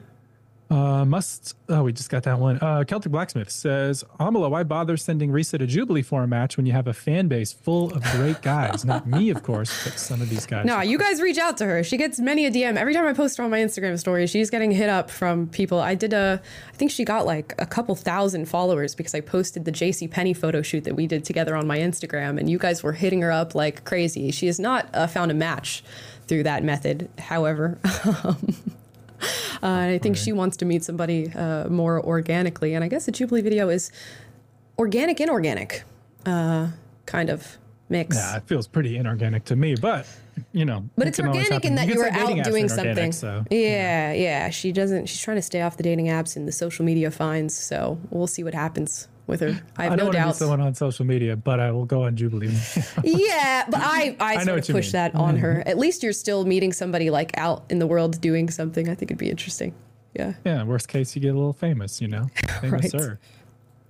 Uh, 0.69 1.05
must. 1.05 1.55
Oh, 1.69 1.83
we 1.83 1.93
just 1.93 2.09
got 2.09 2.23
that 2.23 2.39
one. 2.39 2.57
Uh, 2.59 2.83
Celtic 2.83 3.11
Blacksmith 3.11 3.51
says, 3.51 4.03
Amala, 4.19 4.49
why 4.49 4.63
bother 4.63 4.97
sending 4.97 5.29
Risa 5.29 5.59
to 5.59 5.67
Jubilee 5.67 6.01
for 6.01 6.23
a 6.23 6.27
match 6.27 6.57
when 6.57 6.65
you 6.65 6.71
have 6.71 6.87
a 6.87 6.93
fan 6.93 7.27
base 7.27 7.53
full 7.53 7.93
of 7.93 8.03
great 8.13 8.41
guys? 8.41 8.83
Not 8.83 9.05
me, 9.05 9.29
of 9.29 9.43
course, 9.43 9.83
but 9.83 9.99
some 9.99 10.21
of 10.21 10.29
these 10.29 10.47
guys. 10.47 10.65
No, 10.65 10.81
you 10.81 10.97
guys 10.97 11.21
reach 11.21 11.37
out 11.37 11.57
to 11.57 11.65
her. 11.65 11.83
She 11.83 11.97
gets 11.97 12.19
many 12.19 12.47
a 12.47 12.51
DM 12.51 12.77
every 12.77 12.93
time 12.95 13.05
I 13.05 13.13
post 13.13 13.37
her 13.37 13.43
on 13.43 13.51
my 13.51 13.59
Instagram 13.59 13.99
story. 13.99 14.25
She's 14.25 14.49
getting 14.49 14.71
hit 14.71 14.89
up 14.89 15.11
from 15.11 15.47
people. 15.47 15.79
I 15.79 15.93
did 15.93 16.13
a, 16.13 16.41
I 16.73 16.75
think 16.75 16.89
she 16.89 17.05
got 17.05 17.27
like 17.27 17.53
a 17.59 17.65
couple 17.67 17.93
thousand 17.93 18.45
followers 18.47 18.95
because 18.95 19.13
I 19.13 19.21
posted 19.21 19.65
the 19.65 19.71
JCPenney 19.71 20.35
photo 20.35 20.63
shoot 20.63 20.83
that 20.85 20.95
we 20.95 21.05
did 21.05 21.23
together 21.25 21.55
on 21.55 21.67
my 21.67 21.77
Instagram, 21.77 22.39
and 22.39 22.49
you 22.49 22.57
guys 22.57 22.81
were 22.81 22.93
hitting 22.93 23.21
her 23.21 23.31
up 23.31 23.53
like 23.53 23.83
crazy. 23.85 24.31
She 24.31 24.47
has 24.47 24.59
not 24.59 24.89
uh, 24.95 25.05
found 25.05 25.29
a 25.29 25.35
match 25.35 25.83
through 26.27 26.43
that 26.43 26.63
method, 26.63 27.07
however. 27.19 27.77
uh, 29.21 29.65
and 29.65 29.91
I 29.91 29.97
think 29.97 30.17
she 30.17 30.31
wants 30.31 30.57
to 30.57 30.65
meet 30.65 30.83
somebody 30.83 31.31
uh, 31.33 31.67
more 31.69 32.03
organically. 32.03 32.73
And 32.73 32.83
I 32.83 32.87
guess 32.87 33.05
the 33.05 33.11
Jubilee 33.11 33.41
video 33.41 33.69
is 33.69 33.91
organic, 34.77 35.19
inorganic, 35.19 35.83
uh, 36.25 36.69
kind 37.05 37.29
of 37.29 37.57
mix. 37.89 38.15
Yeah, 38.15 38.37
it 38.37 38.43
feels 38.47 38.67
pretty 38.67 38.97
inorganic 38.97 39.45
to 39.45 39.55
me, 39.55 39.75
but 39.75 40.07
you 40.51 40.65
know. 40.65 40.83
But 40.97 41.07
it 41.07 41.09
it's 41.09 41.19
organic 41.19 41.65
in 41.65 41.75
that 41.75 41.87
You 41.87 41.95
you 41.95 41.99
were 41.99 42.09
out 42.09 42.43
doing 42.43 42.69
something. 42.69 43.11
So 43.11 43.45
yeah, 43.49 44.13
yeah. 44.13 44.49
She 44.49 44.71
doesn't. 44.71 45.07
She's 45.07 45.21
trying 45.21 45.37
to 45.37 45.41
stay 45.41 45.61
off 45.61 45.77
the 45.77 45.83
dating 45.83 46.07
apps 46.07 46.35
and 46.35 46.47
the 46.47 46.51
social 46.51 46.85
media 46.85 47.11
fines. 47.11 47.55
So 47.55 47.99
we'll 48.09 48.27
see 48.27 48.43
what 48.43 48.53
happens 48.53 49.07
with 49.27 49.39
her. 49.41 49.59
I 49.77 49.83
have 49.85 49.93
I 49.93 49.95
don't 49.95 50.13
no 50.13 50.19
want 50.19 50.31
to 50.33 50.37
someone 50.37 50.61
on 50.61 50.73
social 50.75 51.05
media, 51.05 51.35
but 51.35 51.59
I 51.59 51.71
will 51.71 51.85
go 51.85 52.03
on 52.03 52.15
Jubilee. 52.15 52.53
yeah, 53.03 53.65
but 53.69 53.79
I 53.81 54.15
I, 54.19 54.35
I 54.37 54.43
sort 54.43 54.67
of 54.69 54.75
push 54.75 54.91
that 54.91 55.15
on 55.15 55.37
her. 55.37 55.63
At 55.65 55.77
least 55.77 56.03
you're 56.03 56.13
still 56.13 56.45
meeting 56.45 56.73
somebody 56.73 57.09
like 57.09 57.37
out 57.37 57.63
in 57.69 57.79
the 57.79 57.87
world 57.87 58.19
doing 58.21 58.49
something. 58.49 58.89
I 58.89 58.95
think 58.95 59.11
it'd 59.11 59.17
be 59.17 59.29
interesting. 59.29 59.73
Yeah. 60.13 60.33
yeah, 60.45 60.63
worst 60.63 60.87
case, 60.87 61.13
you 61.15 61.21
get 61.21 61.29
a 61.33 61.37
little 61.37 61.51
famous, 61.51 61.99
you 61.99 62.07
know? 62.07 62.29
Famous 62.61 62.83
Right. 62.83 62.91
sir. 62.91 63.19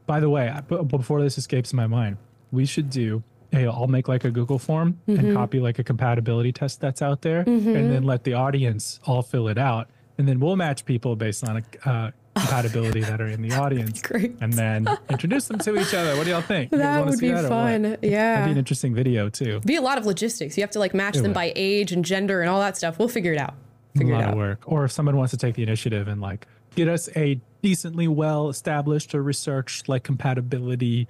By 0.08 0.20
the 0.20 0.28
way, 0.30 0.52
before 0.88 1.22
this 1.22 1.38
escapes 1.38 1.72
my 1.72 1.86
mind, 1.86 2.18
we 2.52 2.66
should 2.66 2.90
do, 2.90 3.22
hey, 3.52 3.68
I'll 3.68 3.86
make 3.86 4.08
like 4.08 4.24
a 4.26 4.32
Google 4.32 4.58
form 4.58 5.00
Mhm. 5.08 5.20
and 5.20 5.34
copy 5.36 5.60
like 5.60 5.78
a 5.78 5.84
compatibility 5.84 6.52
test 6.52 6.82
that's 6.82 7.04
out 7.04 7.22
there 7.22 7.44
Mhm. 7.44 7.76
and 7.76 7.92
then 7.92 8.04
let 8.04 8.24
the 8.24 8.34
audience 8.34 9.00
all 9.06 9.22
fill 9.22 9.48
it 9.50 9.60
out. 9.60 9.88
And 10.18 10.28
then 10.28 10.40
we'll 10.40 10.56
match 10.56 10.84
people 10.86 11.16
based 11.16 11.48
on 11.48 11.58
a 11.86 11.90
uh, 11.90 12.12
compatibility 12.36 13.02
that 13.02 13.22
are 13.22 13.28
in 13.28 13.42
the 13.42 13.52
audience. 13.56 14.02
Great. 14.02 14.36
And 14.42 14.52
then 14.54 14.88
introduce 15.10 15.48
them 15.48 15.58
to 15.60 15.80
each 15.80 15.94
other. 15.94 16.16
What 16.18 16.26
do 16.26 16.32
y'all 16.32 16.42
think? 16.42 16.72
That 16.72 17.06
would 17.06 17.20
be 17.20 17.30
that 17.32 17.48
fun. 17.50 17.82
That'd 17.84 18.02
be 18.02 18.14
an 18.16 18.58
interesting 18.58 18.94
video 18.94 19.30
too. 19.30 19.62
Be 19.62 19.76
a 19.76 19.82
lot 19.82 19.98
of 19.98 20.06
logistics. 20.06 20.58
You 20.58 20.62
have 20.64 20.72
to 20.72 20.80
like 20.80 20.94
match 20.94 21.16
It 21.18 21.22
them 21.22 21.32
would. 21.32 21.36
by 21.36 21.54
age 21.56 21.92
and 21.92 22.04
gender 22.04 22.42
and 22.42 22.50
all 22.50 22.60
that 22.60 22.78
stuff. 22.78 23.00
We'll 23.00 23.08
figure 23.08 23.32
it 23.34 23.40
out. 23.40 23.54
a 23.96 23.98
Figure 24.00 24.14
it 24.14 24.18
lot 24.18 24.24
out. 24.26 24.30
of 24.32 24.38
work. 24.38 24.62
Or 24.66 24.86
if 24.86 24.92
someone 24.92 25.16
wants 25.18 25.32
to 25.32 25.38
take 25.38 25.56
the 25.56 25.64
initiative 25.64 26.08
and 26.08 26.20
like 26.22 26.46
get 26.76 26.88
us 26.90 27.10
a 27.16 27.40
decently 27.62 28.08
well 28.08 28.50
established 28.50 29.16
or 29.16 29.24
researched 29.24 29.88
like 29.88 30.04
compatibility 30.04 31.08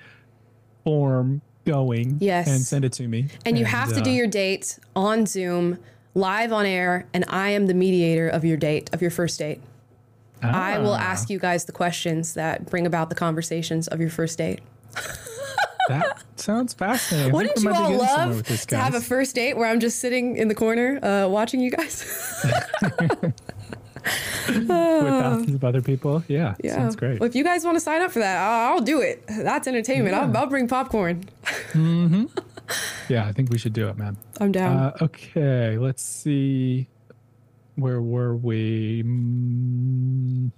form 0.84 1.42
going 1.66 2.18
Yes. 2.22 2.48
and 2.48 2.62
send 2.62 2.86
it 2.86 2.94
to 2.94 3.08
me. 3.08 3.28
And 3.46 3.58
you 3.58 3.66
have 3.66 3.92
to 3.94 4.02
do 4.02 4.12
uh, 4.12 4.14
your 4.14 4.28
date 4.28 4.78
on 4.96 5.26
Zoom, 5.26 5.80
live 6.14 6.54
on 6.54 6.66
air, 6.68 7.08
and 7.14 7.26
I 7.28 7.50
am 7.50 7.66
the 7.66 7.74
mediator 7.74 8.30
of 8.30 8.46
your 8.46 8.58
date, 8.58 8.92
of 8.94 9.02
your 9.02 9.10
first 9.12 9.40
date. 9.40 9.62
I 10.54 10.78
will 10.80 10.94
Ah. 10.94 11.00
ask 11.12 11.30
you 11.30 11.40
guys 11.40 11.66
the 11.66 11.72
questions 11.72 12.34
that 12.36 12.70
bring 12.70 12.86
about 12.86 13.10
the 13.10 13.16
conversations 13.16 13.88
of 13.88 14.00
your 14.00 14.10
first 14.10 14.38
date. 14.38 14.60
That 15.88 16.24
sounds 16.36 16.74
fascinating. 16.74 17.32
Wouldn't 17.32 17.62
you 17.62 17.72
all 17.72 17.92
love 17.92 18.44
this, 18.46 18.66
to 18.66 18.76
have 18.76 18.96
a 18.96 19.02
first 19.02 19.36
date 19.36 19.56
where 19.56 19.70
I'm 19.70 19.80
just 19.80 20.00
sitting 20.00 20.36
in 20.36 20.48
the 20.48 20.56
corner 20.56 20.98
uh, 21.06 21.28
watching 21.30 21.60
you 21.60 21.70
guys? 21.70 22.04
with 24.48 24.68
thousands 24.68 25.54
of 25.54 25.64
other 25.64 25.84
people? 25.84 26.24
Yeah, 26.28 26.56
yeah. 26.64 26.74
sounds 26.76 26.96
great. 26.96 27.20
Well, 27.20 27.30
if 27.30 27.36
you 27.36 27.44
guys 27.44 27.64
want 27.66 27.76
to 27.76 27.80
sign 27.80 28.02
up 28.02 28.10
for 28.12 28.18
that, 28.18 28.38
I'll, 28.38 28.74
I'll 28.74 28.82
do 28.82 29.02
it. 29.02 29.24
That's 29.28 29.68
entertainment. 29.68 30.16
I'll, 30.16 30.36
I'll 30.36 30.48
bring 30.48 30.68
popcorn. 30.68 31.24
hmm 31.74 32.26
Yeah, 33.08 33.28
I 33.28 33.32
think 33.32 33.52
we 33.52 33.60
should 33.60 33.74
do 33.74 33.88
it, 33.88 33.96
man. 33.98 34.18
I'm 34.40 34.52
down. 34.52 34.76
Uh, 34.78 34.98
okay, 35.04 35.78
let's 35.78 36.02
see. 36.02 36.88
Where 37.76 38.02
were 38.02 38.36
we? 38.36 39.04
Mm, 39.04 40.52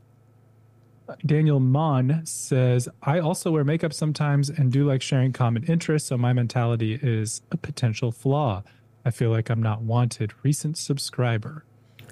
Daniel 1.26 1.60
Mon 1.60 2.22
says, 2.26 2.90
I 3.02 3.20
also 3.20 3.52
wear 3.52 3.64
makeup 3.64 3.94
sometimes 3.94 4.50
and 4.50 4.72
do 4.72 4.86
like 4.86 5.02
sharing 5.02 5.34
common 5.34 5.64
interests, 5.64 6.10
so 6.10 6.18
my 6.18 6.34
mentality 6.34 7.00
is 7.02 7.42
a 7.52 7.58
potential 7.58 8.12
flaw. 8.12 8.64
I 9.06 9.12
feel 9.12 9.30
like 9.30 9.50
I'm 9.50 9.64
not 9.64 9.82
wanted. 9.82 10.34
Recent 10.44 10.78
subscriber. 10.78 11.64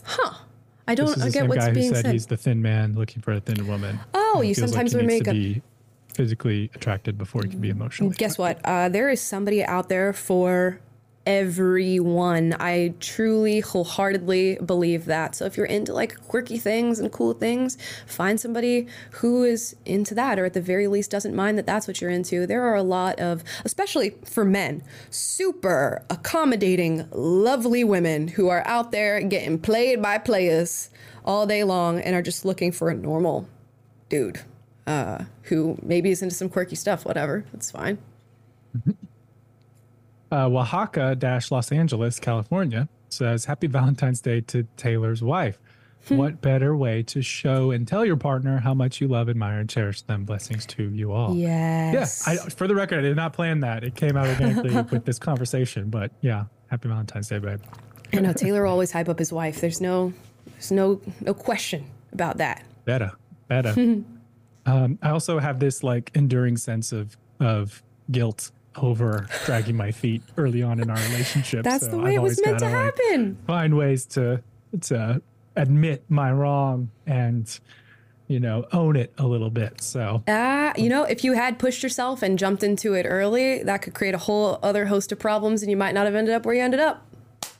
Huh. 0.03 0.36
I 0.88 0.95
don't 0.95 1.18
the 1.18 1.30
get 1.30 1.48
what's 1.48 1.68
being 1.69 1.94
said, 1.94 2.06
said. 2.06 2.14
he's 2.14 2.27
the 2.27 2.38
thin 2.38 2.61
man 2.61 2.94
looking 2.94 3.22
for 3.22 3.34
a 3.34 3.40
thin 3.40 3.68
woman. 3.68 3.99
Oh, 4.14 4.41
you 4.41 4.53
sometimes 4.53 4.91
he 4.91 4.98
wear 4.98 5.06
makeup. 5.06 5.34
To 5.34 5.40
be 5.40 5.61
physically 6.14 6.72
attracted 6.73 7.18
before 7.18 7.41
he 7.44 7.49
can 7.49 7.60
be 7.60 7.69
emotionally. 7.69 8.15
Guess 8.15 8.38
what? 8.38 8.61
Uh, 8.64 8.88
there 8.88 9.10
is 9.10 9.19
somebody 9.19 9.64
out 9.64 9.90
there 9.90 10.14
for 10.14 10.80
everyone. 11.26 12.56
I 12.60 12.93
truly, 12.99 13.60
wholeheartedly 13.60 14.60
believe 14.65 15.06
that. 15.06 15.35
So 15.35 15.45
if 15.45 15.57
you're 15.57 15.65
into 15.65 15.93
like 15.93 16.19
quirky 16.27 16.57
things 16.57 16.99
and 16.99 17.11
cool 17.11 17.34
things, 17.34 17.77
find 18.06 18.39
somebody 18.39 18.88
who 19.11 19.43
is 19.43 19.76
into 19.85 20.14
that, 20.15 20.39
or 20.39 20.45
at 20.45 20.53
the 20.53 20.61
very 20.61 20.88
least 20.88 21.11
doesn't 21.11 21.35
mind 21.35 21.57
that 21.57 21.65
that's 21.65 21.88
what 21.88 22.02
you're 22.02 22.11
into. 22.11 22.45
There 22.45 22.64
are 22.64 22.76
a 22.76 22.84
lot 22.84 23.19
of, 23.19 23.43
especially 23.64 24.15
for 24.23 24.45
men, 24.45 24.84
super 25.10 26.03
accommodating, 26.10 27.07
lovely 27.11 27.84
women 27.84 28.30
who 28.30 28.49
are 28.49 28.65
out 28.68 28.91
there 28.91 29.22
getting 29.22 29.60
played 29.60 30.02
by 30.02 30.18
players 30.18 30.89
all 31.23 31.45
day 31.47 31.64
long 31.64 31.99
and 31.99 32.15
are 32.15 32.22
just 32.22 32.45
looking 32.45 32.72
for 32.72 32.89
a 32.89 32.95
normal 32.95 33.49
dude 34.10 34.41
uh, 34.88 35.23
who 35.43 35.77
maybe 35.81 36.11
is 36.11 36.22
into 36.22 36.35
some 36.35 36.49
quirky 36.49 36.76
stuff, 36.76 37.06
whatever. 37.06 37.45
That's 37.52 37.72
fine. 37.72 37.97
Uh, 40.36 40.49
Oaxaca 40.49 41.16
dash 41.16 41.49
Los 41.49 41.72
Angeles, 41.72 42.20
California 42.20 42.90
says, 43.07 43.45
Happy 43.45 43.68
Valentine's 43.68 44.20
Day 44.20 44.41
to 44.41 44.68
Taylor's 44.76 45.24
wife. 45.24 45.57
what 46.10 46.41
better 46.41 46.76
way 46.76 47.02
to 47.03 47.22
show 47.22 47.72
and 47.72 47.88
tell 47.88 48.03
your 48.03 48.18
partner 48.18 48.60
how 48.60 48.74
much 48.74 48.99
you 48.99 49.07
love, 49.07 49.30
admire, 49.30 49.60
and 49.60 49.70
cherish 49.70 50.02
them? 50.02 50.26
Blessings 50.26 50.66
to 50.66 50.90
you 50.90 51.14
all. 51.14 51.34
Yes. 51.34 52.26
Yeah. 52.28 52.34
I, 52.34 52.49
for 52.49 52.68
the 52.68 52.76
record, 52.76 52.99
I 52.99 53.02
did 53.03 53.16
not 53.16 53.32
plan 53.32 53.62
that. 53.62 53.86
It 53.86 53.95
came 53.95 54.18
out 54.18 54.28
organically 54.28 54.82
with 54.91 55.06
this 55.06 55.20
conversation, 55.20 55.90
but 55.90 56.12
yeah. 56.20 56.45
Happy 56.68 56.90
Valentine's 56.90 57.30
Day, 57.30 57.40
babe. 57.40 57.62
I 58.12 58.20
know 58.20 58.34
Taylor 58.34 58.64
will 58.64 58.72
always 58.72 58.91
hype 58.91 59.07
up 59.07 59.20
his 59.20 59.32
wife. 59.32 59.62
There's 59.62 59.80
no, 59.80 60.12
there's 60.48 60.72
no, 60.72 60.99
no 61.22 61.34
question 61.34 61.90
about 62.12 62.38
that. 62.38 62.66
Better, 62.84 63.14
better. 63.48 63.70
um, 64.66 64.99
I 65.02 65.12
also 65.12 65.40
have 65.40 65.60
this 65.60 65.82
like 65.82 66.12
enduring 66.14 66.57
sense 66.57 66.91
of 66.91 67.16
of 67.40 67.82
guilt 68.12 68.52
over 68.77 69.27
dragging 69.45 69.76
my 69.76 69.91
feet 69.91 70.22
early 70.38 70.61
on 70.64 70.80
in 70.80 70.89
our 70.89 70.97
relationship. 71.10 71.64
That's 71.64 71.85
so 71.85 71.91
the 71.91 71.97
way 71.97 72.11
I've 72.11 72.15
it 72.18 72.22
was 72.22 72.41
meant 72.45 72.60
to 72.60 72.65
gotta, 72.65 72.76
like, 72.85 72.97
happen. 72.99 73.38
find 73.47 73.77
ways 73.77 74.06
to 74.07 74.41
to 74.81 75.22
admit 75.56 76.03
my 76.10 76.31
wrong 76.31 76.89
and 77.07 77.60
you 78.27 78.39
know 78.39 78.65
own 78.73 78.95
it 78.95 79.14
a 79.18 79.26
little 79.27 79.49
bit. 79.49 79.81
So 79.81 80.23
Ah, 80.27 80.73
you 80.76 80.89
know, 80.89 81.03
if 81.03 81.23
you 81.23 81.34
had 81.34 81.60
pushed 81.60 81.84
yourself 81.84 82.22
and 82.23 82.38
jumped 82.38 82.64
into 82.64 82.93
it 82.93 83.06
early, 83.07 83.64
that 83.64 83.81
could 83.81 83.93
create 83.93 84.14
a 84.15 84.19
whole 84.19 84.60
other 84.64 84.85
host 84.88 85.11
of 85.11 85.19
problems, 85.19 85.61
and 85.61 85.69
you 85.72 85.77
might 85.77 85.93
not 85.93 86.06
have 86.06 86.15
ended 86.15 86.34
up 86.34 86.45
where 86.45 86.56
you 86.56 86.61
ended 86.61 86.80
up. 86.80 87.06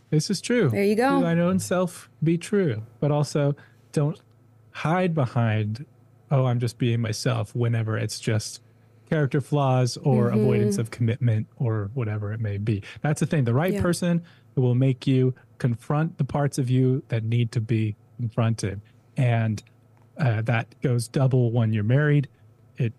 this 0.10 0.30
is 0.30 0.42
true. 0.42 0.70
There 0.70 0.84
you 0.84 0.96
go. 0.96 1.18
Do 1.20 1.24
thine 1.24 1.40
own 1.40 1.60
self 1.60 2.10
be 2.24 2.38
true, 2.38 2.84
but 3.00 3.12
also 3.12 3.56
don't 3.92 4.20
hide 4.72 5.14
behind, 5.16 5.86
oh, 6.32 6.46
I'm 6.46 6.60
just 6.60 6.78
being 6.78 7.00
myself 7.00 7.56
whenever 7.56 7.98
it's 7.98 8.20
just 8.20 8.60
character 9.10 9.41
flaws 9.41 9.98
or 9.98 10.30
Mhm. 10.32 10.40
avoidance 10.41 10.77
of 10.77 10.91
commitment 10.91 11.48
or 11.57 11.91
whatever 11.94 12.32
it 12.34 12.40
may 12.40 12.57
be. 12.57 12.82
That's 13.02 13.19
the 13.19 13.26
thing. 13.26 13.44
The 13.44 13.53
right 13.53 13.73
Yeah. 13.73 13.82
person 13.82 14.22
will 14.56 14.76
make 14.76 15.06
you 15.06 15.34
confront 15.57 16.18
the 16.18 16.23
parts 16.23 16.57
of 16.57 16.69
you 16.69 17.03
that 17.10 17.23
need 17.23 17.52
to 17.52 17.61
be 17.61 17.95
confronted. 18.18 18.82
And 19.18 19.61
uh, 20.18 20.41
that 20.44 20.73
goes 20.82 21.07
double 21.10 21.52
when 21.52 21.73
you're 21.73 21.84
married. 21.84 22.30
It 22.77 22.94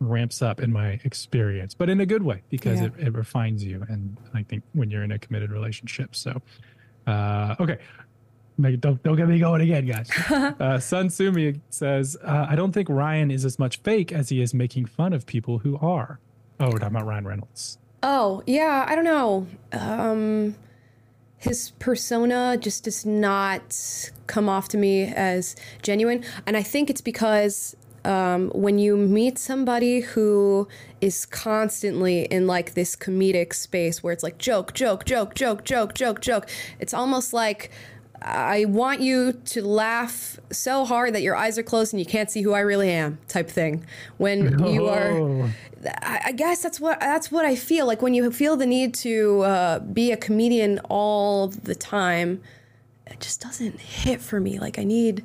ramps 0.00 0.40
up 0.42 0.60
in 0.60 0.72
my 0.72 0.98
experience, 1.04 1.74
but 1.74 1.88
in 1.90 2.00
a 2.00 2.06
good 2.06 2.22
way 2.22 2.42
because 2.48 2.80
Yeah. 2.80 2.86
it, 2.86 2.92
it 3.08 3.14
refines 3.14 3.62
you. 3.64 3.84
And 3.88 4.16
I 4.34 4.42
think 4.42 4.62
when 4.72 4.90
you're 4.90 5.02
in 5.04 5.12
a 5.12 5.18
committed 5.18 5.50
relationship. 5.50 6.16
So, 6.16 6.40
uh, 7.06 7.54
okay. 7.60 7.78
Make, 8.58 8.80
don't, 8.80 9.02
don't 9.02 9.16
get 9.16 9.28
me 9.28 9.38
going 9.38 9.62
again, 9.62 9.86
guys. 9.86 10.10
uh, 10.60 10.78
Sun 10.78 11.10
Sumi 11.10 11.60
says, 11.70 12.16
uh, 12.22 12.46
I 12.48 12.54
don't 12.54 12.72
think 12.72 12.88
Ryan 12.88 13.30
is 13.30 13.44
as 13.44 13.58
much 13.58 13.78
fake 13.78 14.12
as 14.12 14.28
he 14.28 14.42
is 14.42 14.52
making 14.52 14.86
fun 14.86 15.12
of 15.12 15.26
people 15.26 15.58
who 15.58 15.78
are. 15.78 16.18
Oh, 16.60 16.66
we're 16.66 16.78
talking 16.78 16.96
about 16.96 17.06
Ryan 17.06 17.26
Reynolds. 17.26 17.78
Oh, 18.02 18.42
yeah, 18.46 18.84
I 18.88 18.94
don't 18.94 19.04
know. 19.04 19.46
Um 19.72 20.54
his 21.42 21.72
persona 21.80 22.56
just 22.56 22.84
does 22.84 23.04
not 23.04 24.10
come 24.28 24.48
off 24.48 24.68
to 24.68 24.78
me 24.78 25.02
as 25.02 25.56
genuine, 25.82 26.24
and 26.46 26.56
I 26.56 26.62
think 26.62 26.88
it's 26.88 27.00
because 27.00 27.74
um, 28.04 28.50
when 28.54 28.78
you 28.78 28.96
meet 28.96 29.38
somebody 29.38 30.00
who 30.00 30.68
is 31.00 31.26
constantly 31.26 32.26
in 32.26 32.46
like 32.46 32.74
this 32.74 32.94
comedic 32.94 33.54
space 33.54 34.02
where 34.02 34.12
it's 34.12 34.22
like 34.22 34.38
joke, 34.38 34.72
joke, 34.74 35.04
joke, 35.04 35.34
joke, 35.34 35.64
joke, 35.64 35.94
joke, 35.94 36.20
joke, 36.20 36.48
it's 36.78 36.94
almost 36.94 37.32
like 37.32 37.72
I 38.24 38.66
want 38.66 39.00
you 39.00 39.32
to 39.32 39.62
laugh 39.62 40.38
so 40.50 40.84
hard 40.84 41.14
that 41.14 41.22
your 41.22 41.34
eyes 41.34 41.58
are 41.58 41.62
closed 41.62 41.92
and 41.92 42.00
you 42.00 42.06
can't 42.06 42.30
see 42.30 42.42
who 42.42 42.52
I 42.52 42.60
really 42.60 42.90
am, 42.90 43.18
type 43.28 43.48
thing. 43.48 43.84
When 44.18 44.64
you 44.64 44.86
are. 44.88 45.50
I 45.84 46.20
I 46.26 46.32
guess 46.32 46.62
that's 46.62 46.78
what 46.78 47.00
that's 47.00 47.32
what 47.32 47.44
I 47.44 47.56
feel 47.56 47.86
like 47.86 48.00
when 48.02 48.14
you 48.14 48.30
feel 48.30 48.56
the 48.56 48.66
need 48.66 48.94
to 48.94 49.42
uh, 49.42 49.78
be 49.80 50.12
a 50.12 50.16
comedian 50.16 50.78
all 50.88 51.48
the 51.48 51.74
time. 51.74 52.40
It 53.06 53.20
just 53.20 53.40
doesn't 53.40 53.80
hit 53.80 54.20
for 54.20 54.40
me. 54.40 54.58
Like 54.58 54.78
I 54.78 54.84
need, 54.84 55.24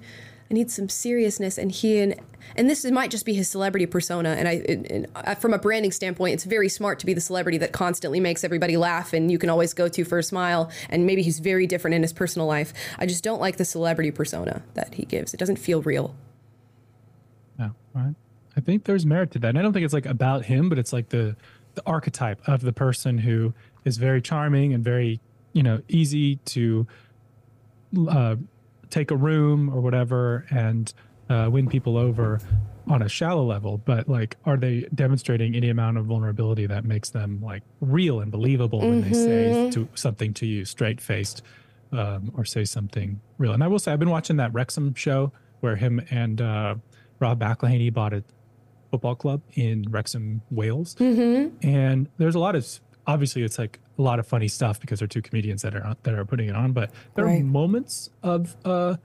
I 0.49 0.53
need 0.53 0.71
some 0.71 0.89
seriousness. 0.89 1.57
And 1.57 1.71
he 1.71 1.99
and 1.99 2.15
and 2.55 2.69
this 2.69 2.85
might 2.85 3.11
just 3.11 3.25
be 3.25 3.33
his 3.33 3.49
celebrity 3.49 3.85
persona. 3.85 4.29
And 4.29 4.47
I, 4.47 4.51
and, 4.69 5.07
uh, 5.15 5.35
from 5.35 5.53
a 5.53 5.57
branding 5.57 5.91
standpoint, 5.91 6.33
it's 6.33 6.45
very 6.45 6.69
smart 6.69 6.99
to 6.99 7.05
be 7.05 7.13
the 7.13 7.21
celebrity 7.21 7.57
that 7.57 7.73
constantly 7.73 8.19
makes 8.19 8.43
everybody 8.43 8.77
laugh 8.77 9.11
and 9.11 9.29
you 9.29 9.37
can 9.37 9.49
always 9.49 9.73
go 9.73 9.89
to 9.89 10.05
for 10.05 10.17
a 10.19 10.23
smile. 10.23 10.71
And 10.89 11.05
maybe 11.05 11.23
he's 11.23 11.39
very 11.39 11.67
different 11.67 11.95
in 11.95 12.01
his 12.01 12.13
personal 12.13 12.47
life. 12.47 12.73
I 12.97 13.05
just 13.05 13.23
don't 13.23 13.41
like 13.41 13.57
the 13.57 13.65
celebrity 13.65 14.11
persona 14.11 14.63
that 14.75 14.93
he 14.93 15.03
gives. 15.03 15.33
It 15.33 15.37
doesn't 15.37 15.57
feel 15.57 15.81
real. 15.81 16.15
No, 17.59 17.71
right. 17.93 18.15
I 18.55 18.61
think 18.61 18.85
there's 18.85 19.05
merit 19.05 19.31
to 19.31 19.39
that. 19.39 19.49
And 19.49 19.59
I 19.59 19.61
don't 19.61 19.73
think 19.73 19.83
it's 19.83 19.93
like 19.93 20.05
about 20.05 20.45
him, 20.45 20.69
but 20.69 20.79
it's 20.79 20.93
like 20.93 21.09
the 21.09 21.35
the 21.75 21.83
archetype 21.85 22.41
of 22.47 22.61
the 22.61 22.73
person 22.73 23.19
who 23.19 23.53
is 23.85 23.97
very 23.97 24.19
charming 24.19 24.73
and 24.73 24.83
very, 24.83 25.19
you 25.53 25.61
know, 25.61 25.79
easy 25.87 26.37
to 26.37 26.87
uh, 28.09 28.35
take 28.89 29.11
a 29.11 29.15
room 29.15 29.69
or 29.69 29.81
whatever 29.81 30.45
and 30.49 30.93
uh, 31.29 31.49
win 31.51 31.67
people 31.67 31.97
over 31.97 32.39
on 32.87 33.01
a 33.01 33.09
shallow 33.09 33.43
level. 33.45 33.77
But 33.79 34.07
like, 34.07 34.37
are 34.45 34.55
they 34.57 34.87
demonstrating 34.95 35.55
any 35.55 35.69
amount 35.69 35.97
of 35.97 36.05
vulnerability 36.05 36.65
that 36.67 36.85
makes 36.85 37.09
them 37.09 37.41
like 37.43 37.63
real 37.81 38.21
and 38.21 38.31
believable 38.31 38.79
when 38.79 39.01
they 39.01 39.11
say 39.13 39.51
Mhm. 39.53 39.71
to 39.73 39.87
something 39.93 40.33
to 40.35 40.45
you 40.45 40.63
straight 40.63 41.01
faced 41.01 41.41
um, 41.91 42.31
or 42.35 42.45
say 42.45 42.63
something 42.63 43.19
real? 43.37 43.51
And 43.51 43.63
I 43.63 43.67
will 43.67 43.79
say, 43.79 43.91
I've 43.91 43.99
been 43.99 44.09
watching 44.09 44.37
that 44.37 44.53
Wrexham 44.53 44.93
show 44.93 45.33
where 45.59 45.75
him 45.75 46.01
and 46.11 46.39
uh, 46.41 46.75
Rob 47.19 47.39
McElhenney 47.41 47.93
bought 47.93 48.13
a 48.13 48.23
football 48.91 49.15
club 49.15 49.41
in 49.55 49.85
Wrexham, 49.89 50.41
Wales. 50.49 50.95
Mm-hmm. 50.95 51.67
And 51.67 52.07
there's 52.17 52.35
a 52.35 52.39
lot 52.39 52.55
of 52.55 52.65
obviously 53.07 53.41
it's 53.41 53.57
like 53.57 53.79
a 53.97 54.01
lot 54.01 54.19
of 54.19 54.27
funny 54.27 54.47
stuff 54.47 54.79
because 54.79 54.99
they're 54.99 55.07
two 55.07 55.21
comedians 55.21 55.61
that 55.63 55.73
are 55.73 55.95
that 56.03 56.13
are 56.13 56.25
putting 56.25 56.49
it 56.49 56.55
on, 56.55 56.73
but 56.73 56.91
there 57.15 57.25
are 57.25 57.39
moments 57.39 58.09
of 58.21 58.55
uh 58.65 58.95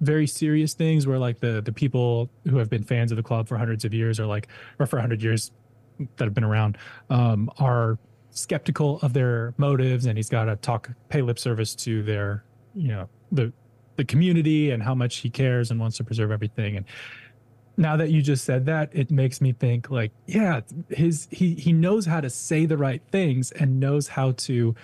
very 0.00 0.26
serious 0.26 0.74
things 0.74 1.06
where 1.06 1.18
like 1.18 1.40
the 1.40 1.60
the 1.60 1.72
people 1.72 2.30
who 2.48 2.56
have 2.56 2.70
been 2.70 2.84
fans 2.84 3.10
of 3.12 3.16
the 3.16 3.22
club 3.22 3.48
for 3.48 3.58
hundreds 3.58 3.84
of 3.84 3.92
years 3.92 4.18
or 4.18 4.26
like 4.26 4.48
or 4.78 4.86
for 4.86 4.96
100 4.96 5.22
years 5.22 5.50
that 6.16 6.24
have 6.24 6.34
been 6.34 6.44
around 6.44 6.78
um 7.10 7.50
are 7.58 7.98
skeptical 8.30 9.00
of 9.02 9.12
their 9.12 9.54
motives 9.56 10.06
and 10.06 10.16
he's 10.16 10.28
got 10.28 10.44
to 10.44 10.56
talk 10.56 10.90
pay 11.08 11.20
lip 11.20 11.38
service 11.38 11.74
to 11.74 12.02
their 12.04 12.44
you 12.74 12.88
know 12.88 13.08
the 13.32 13.52
the 13.96 14.04
community 14.04 14.70
and 14.70 14.82
how 14.82 14.94
much 14.94 15.16
he 15.16 15.28
cares 15.28 15.72
and 15.72 15.80
wants 15.80 15.96
to 15.96 16.04
preserve 16.04 16.30
everything 16.30 16.76
and 16.76 16.86
now 17.78 17.96
that 17.96 18.10
you 18.10 18.20
just 18.20 18.44
said 18.44 18.66
that 18.66 18.90
it 18.92 19.10
makes 19.10 19.40
me 19.40 19.52
think 19.52 19.90
like 19.90 20.12
yeah 20.26 20.60
his 20.90 21.28
he 21.30 21.54
he 21.54 21.72
knows 21.72 22.04
how 22.04 22.20
to 22.20 22.28
say 22.28 22.66
the 22.66 22.76
right 22.76 23.00
things 23.10 23.52
and 23.52 23.80
knows 23.80 24.08
how 24.08 24.32
to 24.32 24.74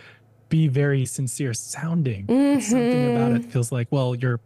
be 0.48 0.68
very 0.68 1.04
sincere 1.04 1.52
sounding. 1.52 2.26
Something 2.28 3.16
about 3.16 3.32
mm-hmm. 3.32 3.36
it 3.36 3.44
feels 3.52 3.72
like 3.72 3.88
well 3.90 4.14
you're 4.14 4.40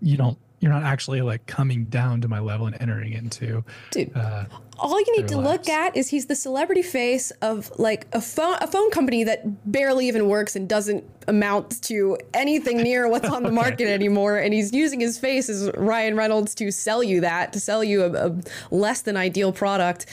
you 0.00 0.16
don't 0.16 0.38
you're 0.62 0.70
not 0.70 0.84
actually 0.84 1.20
like 1.22 1.44
coming 1.46 1.84
down 1.86 2.20
to 2.20 2.28
my 2.28 2.38
level 2.38 2.68
and 2.68 2.80
entering 2.80 3.12
into. 3.12 3.64
Dude, 3.90 4.16
uh, 4.16 4.44
All 4.78 5.00
you 5.00 5.16
need 5.16 5.26
to 5.28 5.36
look 5.36 5.68
at 5.68 5.96
is 5.96 6.08
he's 6.08 6.26
the 6.26 6.36
celebrity 6.36 6.82
face 6.82 7.32
of 7.42 7.72
like 7.80 8.06
a 8.12 8.20
phone 8.20 8.56
a 8.60 8.68
phone 8.68 8.92
company 8.92 9.24
that 9.24 9.70
barely 9.70 10.06
even 10.06 10.28
works 10.28 10.54
and 10.54 10.68
doesn't 10.68 11.04
amount 11.26 11.82
to 11.82 12.16
anything 12.32 12.76
near 12.76 13.08
what's 13.08 13.28
on 13.28 13.42
the 13.48 13.50
market 13.50 13.88
anymore. 13.88 14.38
And 14.38 14.54
he's 14.54 14.72
using 14.72 15.00
his 15.00 15.18
face 15.18 15.48
as 15.48 15.68
Ryan 15.76 16.14
Reynolds 16.16 16.54
to 16.54 16.70
sell 16.70 17.02
you 17.02 17.20
that, 17.22 17.52
to 17.54 17.60
sell 17.60 17.82
you 17.82 18.04
a, 18.04 18.28
a 18.28 18.40
less 18.70 19.02
than 19.02 19.16
ideal 19.16 19.52
product. 19.52 20.06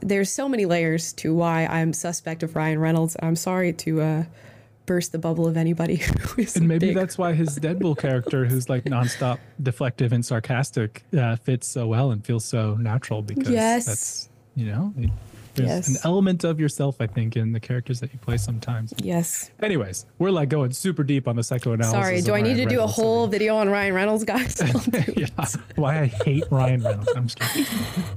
There's 0.00 0.30
so 0.30 0.48
many 0.48 0.66
layers 0.66 1.12
to 1.14 1.34
why 1.34 1.66
I'm 1.66 1.92
suspect 1.92 2.44
of 2.44 2.54
Ryan 2.54 2.78
Reynolds. 2.78 3.16
I'm 3.20 3.34
sorry 3.34 3.72
to 3.72 4.00
uh, 4.00 4.24
burst 4.88 5.12
the 5.12 5.18
bubble 5.18 5.46
of 5.46 5.56
anybody 5.56 5.96
who 6.20 6.42
is 6.42 6.56
and 6.56 6.66
maybe 6.66 6.88
big- 6.88 6.96
that's 6.96 7.16
why 7.16 7.32
his 7.34 7.58
Deadpool 7.60 7.96
character, 7.98 8.44
who's 8.46 8.68
like 8.68 8.84
nonstop 8.84 9.38
deflective 9.62 10.10
and 10.10 10.24
sarcastic, 10.26 11.04
uh, 11.16 11.36
fits 11.36 11.68
so 11.68 11.86
well 11.86 12.10
and 12.10 12.24
feels 12.26 12.44
so 12.44 12.74
natural 12.74 13.22
because 13.22 13.48
Yes. 13.50 13.84
that's 13.86 14.28
you 14.56 14.66
know 14.66 14.92
it- 14.98 15.10
there's 15.54 15.68
Yes. 15.70 15.88
an 15.88 15.96
element 16.04 16.44
of 16.44 16.60
yourself, 16.60 17.00
I 17.00 17.08
think, 17.08 17.36
in 17.36 17.50
the 17.50 17.58
characters 17.58 17.98
that 17.98 18.12
you 18.12 18.18
play 18.20 18.36
sometimes. 18.36 18.94
Yes. 19.02 19.50
Anyways, 19.60 20.06
we're 20.20 20.30
like 20.30 20.50
going 20.50 20.70
super 20.70 21.02
deep 21.02 21.26
on 21.26 21.34
the 21.34 21.42
psychoanalysis. 21.42 21.90
Sorry, 22.00 22.20
do 22.22 22.32
I 22.34 22.42
need 22.42 22.50
Ryan 22.50 22.58
to 22.58 22.64
do 22.66 22.76
a 22.76 22.78
Reynolds. 22.82 22.94
whole 22.94 23.26
video 23.26 23.56
on 23.56 23.68
Ryan 23.68 23.92
Reynolds, 23.92 24.22
guys? 24.22 24.62
yeah, 25.16 25.26
why 25.74 26.02
I 26.02 26.06
hate 26.06 26.44
Ryan 26.52 26.82
Reynolds. 26.84 27.08
I'm 27.16 27.26
just 27.26 27.40
kidding. 27.40 27.66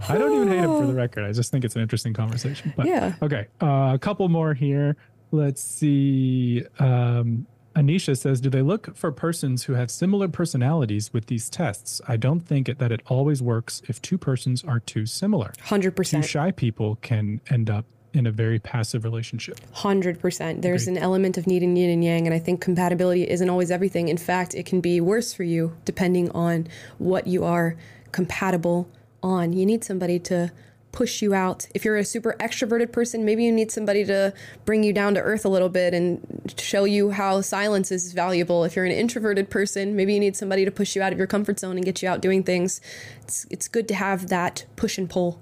I 0.07 0.19
don't 0.19 0.35
even 0.35 0.49
hate 0.49 0.59
him 0.59 0.69
for 0.81 0.85
the 0.85 0.93
record. 1.05 1.23
I 1.25 1.31
just 1.31 1.49
think 1.51 1.65
it's 1.65 1.75
an 1.75 1.81
interesting 1.81 2.13
conversation. 2.13 2.73
But 2.77 2.85
Yeah. 2.85 3.15
Okay. 3.23 3.47
Uh, 3.59 3.91
a 3.95 3.99
couple 3.99 4.29
more 4.29 4.53
here. 4.53 4.95
Let's 5.31 5.61
see. 5.63 6.63
Um, 6.79 7.47
Anisha 7.75 8.17
says, 8.17 8.41
"Do 8.41 8.49
they 8.49 8.61
look 8.61 8.95
for 8.97 9.11
persons 9.13 9.63
who 9.63 9.73
have 9.73 9.89
similar 9.89 10.27
personalities 10.27 11.13
with 11.13 11.27
these 11.27 11.49
tests? 11.49 12.01
I 12.07 12.17
don't 12.17 12.41
think 12.41 12.67
it, 12.67 12.79
that 12.79 12.91
it 12.91 13.01
always 13.07 13.41
works 13.41 13.81
if 13.87 14.01
two 14.01 14.17
persons 14.17 14.63
are 14.63 14.79
too 14.79 15.05
similar. 15.05 15.53
Hundred 15.61 15.91
Two 15.91 15.95
percent. 15.95 16.25
shy 16.25 16.51
people 16.51 16.97
can 17.01 17.39
end 17.49 17.69
up 17.69 17.85
in 18.13 18.27
a 18.27 18.31
very 18.31 18.59
passive 18.59 19.05
relationship. 19.05 19.57
Hundred 19.71 20.19
percent. 20.19 20.61
There's 20.61 20.87
an 20.87 20.97
element 20.97 21.37
of 21.37 21.47
needing 21.47 21.77
yin 21.77 21.89
and 21.91 22.03
yang, 22.03 22.27
and 22.27 22.33
I 22.33 22.39
think 22.39 22.59
compatibility 22.59 23.29
isn't 23.29 23.49
always 23.49 23.71
everything. 23.71 24.09
In 24.09 24.17
fact, 24.17 24.53
it 24.53 24.65
can 24.65 24.81
be 24.81 24.99
worse 24.99 25.33
for 25.33 25.43
you 25.43 25.73
depending 25.85 26.29
on 26.31 26.67
what 26.97 27.25
you 27.25 27.45
are 27.45 27.77
compatible 28.11 28.89
on. 29.23 29.53
You 29.53 29.65
need 29.65 29.85
somebody 29.85 30.19
to 30.19 30.51
push 30.91 31.21
you 31.21 31.33
out. 31.33 31.67
If 31.73 31.85
you're 31.85 31.97
a 31.97 32.03
super 32.03 32.35
extroverted 32.39 32.91
person, 32.91 33.25
maybe 33.25 33.43
you 33.43 33.51
need 33.51 33.71
somebody 33.71 34.03
to 34.05 34.33
bring 34.65 34.83
you 34.83 34.93
down 34.93 35.13
to 35.15 35.21
earth 35.21 35.45
a 35.45 35.49
little 35.49 35.69
bit 35.69 35.93
and 35.93 36.53
show 36.57 36.85
you 36.85 37.11
how 37.11 37.41
silence 37.41 37.91
is 37.91 38.13
valuable. 38.13 38.63
If 38.63 38.75
you're 38.75 38.85
an 38.85 38.91
introverted 38.91 39.49
person, 39.49 39.95
maybe 39.95 40.13
you 40.13 40.19
need 40.19 40.35
somebody 40.35 40.65
to 40.65 40.71
push 40.71 40.95
you 40.95 41.01
out 41.01 41.11
of 41.11 41.17
your 41.17 41.27
comfort 41.27 41.59
zone 41.59 41.77
and 41.77 41.85
get 41.85 42.01
you 42.01 42.09
out 42.09 42.21
doing 42.21 42.43
things. 42.43 42.81
It's 43.21 43.45
it's 43.49 43.67
good 43.67 43.87
to 43.89 43.95
have 43.95 44.27
that 44.27 44.65
push 44.75 44.97
and 44.97 45.09
pull. 45.09 45.41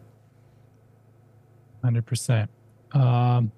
Hundred 1.83 2.05
percent. 2.05 2.49
Um, 2.91 3.51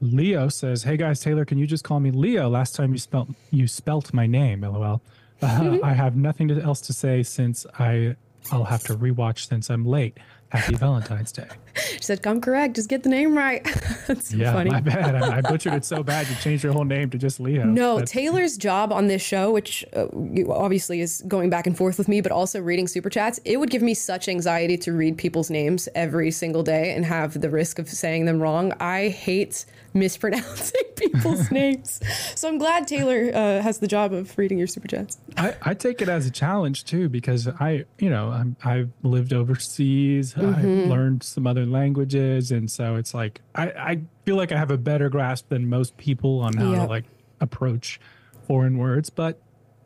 Leo 0.00 0.48
says, 0.48 0.82
"Hey 0.82 0.96
guys, 0.96 1.20
Taylor, 1.20 1.44
can 1.44 1.58
you 1.58 1.66
just 1.66 1.84
call 1.84 2.00
me 2.00 2.10
Leo? 2.10 2.48
Last 2.48 2.74
time 2.74 2.92
you 2.92 2.98
spelt 2.98 3.28
you 3.50 3.68
spelt 3.68 4.12
my 4.12 4.26
name. 4.26 4.62
LOL. 4.62 5.02
Uh, 5.40 5.78
I 5.82 5.92
have 5.92 6.16
nothing 6.16 6.48
to, 6.48 6.60
else 6.60 6.80
to 6.82 6.92
say 6.92 7.22
since 7.22 7.66
I 7.78 8.16
I'll 8.50 8.64
have 8.64 8.82
to 8.84 8.94
rewatch 8.94 9.48
since 9.48 9.70
I'm 9.70 9.84
late. 9.84 10.18
Happy 10.52 10.74
Valentine's 10.74 11.32
Day. 11.32 11.48
She 11.74 12.02
said, 12.02 12.22
"Come 12.22 12.40
correct. 12.40 12.76
Just 12.76 12.88
get 12.88 13.02
the 13.02 13.08
name 13.08 13.36
right." 13.36 13.64
That's 14.06 14.30
so 14.30 14.36
yeah, 14.36 14.52
funny. 14.52 14.70
my 14.70 14.80
bad. 14.80 15.14
I, 15.16 15.38
I 15.38 15.40
butchered 15.52 15.74
it 15.74 15.84
so 15.84 16.02
bad. 16.02 16.28
You 16.28 16.34
changed 16.36 16.64
your 16.64 16.72
whole 16.72 16.84
name 16.84 17.10
to 17.10 17.18
just 17.18 17.40
Leo. 17.40 17.64
No, 17.64 17.94
That's- 17.96 18.10
Taylor's 18.10 18.56
job 18.56 18.92
on 18.92 19.06
this 19.08 19.22
show, 19.22 19.50
which 19.52 19.84
uh, 19.96 20.06
obviously 20.50 21.00
is 21.00 21.22
going 21.28 21.50
back 21.50 21.66
and 21.66 21.76
forth 21.76 21.98
with 21.98 22.08
me, 22.08 22.20
but 22.20 22.32
also 22.32 22.60
reading 22.60 22.86
super 22.88 23.08
chats, 23.10 23.40
it 23.44 23.58
would 23.58 23.70
give 23.70 23.82
me 23.82 23.94
such 23.94 24.28
anxiety 24.28 24.76
to 24.78 24.92
read 24.92 25.16
people's 25.18 25.50
names 25.50 25.88
every 25.94 26.30
single 26.30 26.62
day 26.62 26.94
and 26.94 27.04
have 27.04 27.40
the 27.40 27.48
risk 27.50 27.78
of 27.78 27.88
saying 27.88 28.24
them 28.26 28.40
wrong. 28.40 28.72
I 28.80 29.08
hate 29.08 29.64
mispronouncing 29.94 30.80
people's 30.96 31.50
names. 31.50 32.00
So 32.34 32.48
I'm 32.48 32.58
glad 32.58 32.88
Taylor 32.88 33.30
uh, 33.34 33.60
has 33.62 33.78
the 33.78 33.86
job 33.86 34.12
of 34.12 34.36
reading 34.38 34.58
your 34.58 34.66
super 34.66 34.88
chats. 34.88 35.18
I, 35.36 35.54
I 35.62 35.74
take 35.74 36.00
it 36.02 36.08
as 36.08 36.26
a 36.26 36.30
challenge 36.30 36.84
too 36.84 37.08
because 37.08 37.46
I, 37.48 37.84
you 37.98 38.08
know, 38.10 38.30
I'm, 38.30 38.56
I've 38.64 38.90
lived 39.02 39.32
overseas. 39.32 40.34
I've 40.36 40.42
Mhm. 40.42 40.88
learned 40.88 41.22
some 41.22 41.46
other 41.46 41.61
languages, 41.70 42.50
and 42.50 42.70
so 42.70 42.96
it's 42.96 43.14
like 43.14 43.40
I, 43.54 43.66
I 43.70 44.02
feel 44.24 44.36
like 44.36 44.50
I 44.52 44.58
have 44.58 44.70
a 44.70 44.78
better 44.78 45.08
grasp 45.08 45.48
than 45.50 45.68
most 45.68 45.96
people 45.96 46.40
on 46.40 46.56
how 46.56 46.72
to 46.74 46.84
like 46.86 47.04
approach 47.40 48.00
foreign 48.46 48.78
words. 48.78 49.10
But 49.10 49.42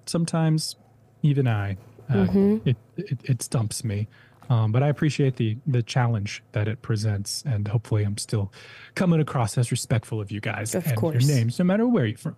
sometimes 0.07 0.77
even 1.23 1.47
I, 1.49 1.79
uh, 2.09 2.27
Mhm. 2.27 2.63
it, 2.65 2.79
it 2.97 3.21
it 3.25 3.43
stumps 3.43 3.83
me. 3.85 4.09
Um, 4.49 4.71
but 4.71 4.83
I 4.83 4.89
appreciate 4.89 5.37
the 5.37 5.59
the 5.67 5.83
challenge 5.83 6.43
that 6.53 6.69
it 6.69 6.81
presents, 6.83 7.43
and 7.45 7.67
hopefully, 7.67 8.05
I'm 8.05 8.17
still 8.17 8.53
coming 8.95 9.21
across 9.21 9.59
as 9.59 9.71
respectful 9.73 10.21
of 10.21 10.31
you 10.31 10.41
guys 10.41 10.75
Of 10.75 10.87
and 10.87 10.97
course. 10.97 11.27
your 11.27 11.37
names, 11.37 11.59
no 11.59 11.65
matter 11.65 11.87
where 11.89 12.07
you're 12.07 12.17
from. 12.19 12.37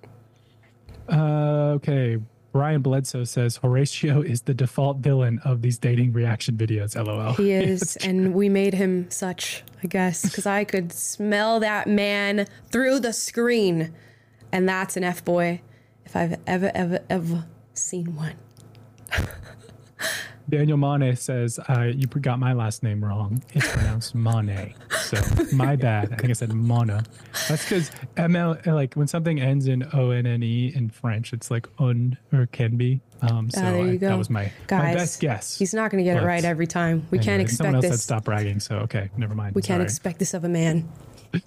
Uh, 1.10 1.73
okay. 1.77 2.19
Brian 2.59 2.83
Bledsoe 2.83 3.23
says 3.23 3.59
Horatio 3.59 4.21
is 4.21 4.43
the 4.43 4.53
default 4.53 4.97
villain 4.97 5.41
of 5.45 5.63
these 5.63 5.79
dating 5.79 6.13
reaction 6.13 6.57
videos. 6.57 6.97
LOL. 6.97 7.35
He 7.35 7.53
is, 7.53 7.95
and 7.99 8.35
we 8.35 8.49
made 8.49 8.75
him 8.75 9.09
such, 9.13 9.63
I 9.85 9.87
guess, 9.87 10.23
because 10.23 10.45
I 10.45 10.65
could 10.65 10.93
smell 10.93 11.61
that 11.61 11.87
man 11.87 12.49
through 12.73 12.99
the 12.99 13.13
screen. 13.13 13.95
And 14.51 14.69
that's 14.69 14.97
an 14.97 15.05
F 15.05 15.25
boy 15.25 15.61
if 16.05 16.17
I've 16.17 16.37
ever, 16.49 16.73
ever, 16.75 16.99
ever 17.09 17.47
seen 17.75 18.17
one. 18.17 18.35
Daniel 20.49 20.79
Mane 20.79 21.15
says 21.15 21.59
uh, 21.69 21.83
you 21.95 22.07
got 22.07 22.39
my 22.39 22.53
last 22.55 22.83
name 22.83 23.05
wrong. 23.05 23.43
It's 23.53 23.70
pronounced 23.70 24.15
Mane. 24.15 24.75
So 25.01 25.19
my 25.53 25.77
bad. 25.77 26.12
I 26.12 26.16
think 26.16 26.31
I 26.31 26.33
said 26.33 26.53
Mona. 26.53 27.05
That's 27.49 27.65
because 27.65 27.91
ML 28.16 28.65
like 28.66 28.95
when 28.95 29.07
something 29.07 29.41
ends 29.41 29.66
in 29.66 29.87
O 29.93 30.11
N 30.11 30.27
N 30.27 30.43
E 30.43 30.73
in 30.75 30.89
French, 30.89 31.33
it's 31.33 31.51
like 31.51 31.66
un 31.79 32.16
or 32.33 32.47
can 32.47 32.77
be. 32.77 33.01
Um, 33.20 33.51
so 33.51 33.61
ah, 33.61 33.70
there 33.73 33.85
you 33.87 33.93
I- 33.93 33.97
go. 33.97 34.09
that 34.09 34.19
was 34.19 34.31
my 34.31 34.51
Guys, 34.69 34.83
my 34.83 34.95
best 34.95 35.20
guess. 35.20 35.59
He's 35.59 35.75
not 35.75 35.91
going 35.91 36.03
to 36.03 36.11
get 36.11 36.23
it 36.23 36.25
right 36.27 36.45
every 36.45 36.66
time. 36.66 37.07
We 37.11 37.19
can't 37.19 37.29
anyway, 37.41 37.49
Someone 37.51 37.75
expect 37.75 37.75
else 37.75 37.83
this. 37.83 38.01
said 38.03 38.05
stop 38.15 38.25
bragging. 38.25 38.61
So 38.61 38.77
okay, 38.79 39.11
never 39.16 39.35
mind. 39.35 39.55
We 39.55 39.61
can't 39.62 39.79
Sorry. 39.79 39.85
expect 39.85 40.19
this 40.19 40.35
of 40.35 40.45
a 40.45 40.49
man. 40.49 40.89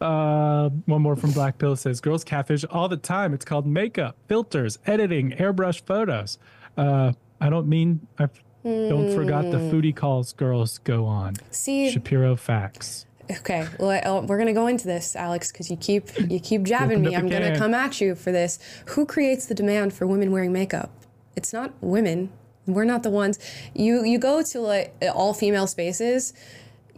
Uh, 0.00 0.70
one 0.86 1.02
more 1.02 1.14
from 1.14 1.30
Black 1.32 1.58
Pill 1.58 1.76
says 1.76 2.00
girls 2.00 2.24
catfish 2.24 2.64
all 2.70 2.88
the 2.88 2.96
time. 2.96 3.34
It's 3.34 3.44
called 3.44 3.66
makeup, 3.66 4.16
filters, 4.28 4.78
editing, 4.86 5.32
airbrush 5.32 5.82
photos. 5.84 6.38
Uh, 6.74 7.12
I 7.40 7.48
don't 7.50 7.66
mean 7.68 8.06
I 8.18 8.28
don't 8.64 9.14
forgot 9.14 9.50
the 9.50 9.56
Mm. 9.58 9.70
foodie 9.70 9.96
calls 9.96 10.32
girls 10.34 10.78
go 10.78 11.06
on. 11.06 11.36
See- 11.50 11.90
Shapiro 11.90 12.36
facts. 12.36 13.06
Okay, 13.30 13.64
well, 13.78 13.90
I- 13.90 14.26
we're 14.26 14.38
gonna 14.38 14.52
go 14.52 14.66
into 14.66 14.86
this, 14.86 15.14
Alex, 15.14 15.50
because 15.52 15.70
you 15.70 15.76
keep 15.76 16.08
you 16.30 16.40
keep 16.40 16.64
jabbing 16.64 17.00
me. 17.02 17.14
I'm 17.16 17.28
gonna 17.28 17.56
come 17.56 17.74
at 17.74 18.00
you 18.00 18.14
for 18.14 18.32
this. 18.32 18.58
Who 18.86 19.06
creates 19.06 19.46
the 19.46 19.54
demand 19.54 19.92
for 19.94 20.06
women 20.06 20.30
wearing 20.32 20.52
makeup? 20.52 20.90
It's 21.36 21.52
not 21.52 21.72
women. 21.80 22.30
We're 22.66 22.84
not 22.84 23.02
the 23.02 23.10
ones. 23.10 23.38
You 23.74 24.04
you 24.04 24.18
go 24.18 24.42
to 24.42 24.60
like 24.60 24.94
all 25.14 25.32
female 25.32 25.66
spaces. 25.66 26.32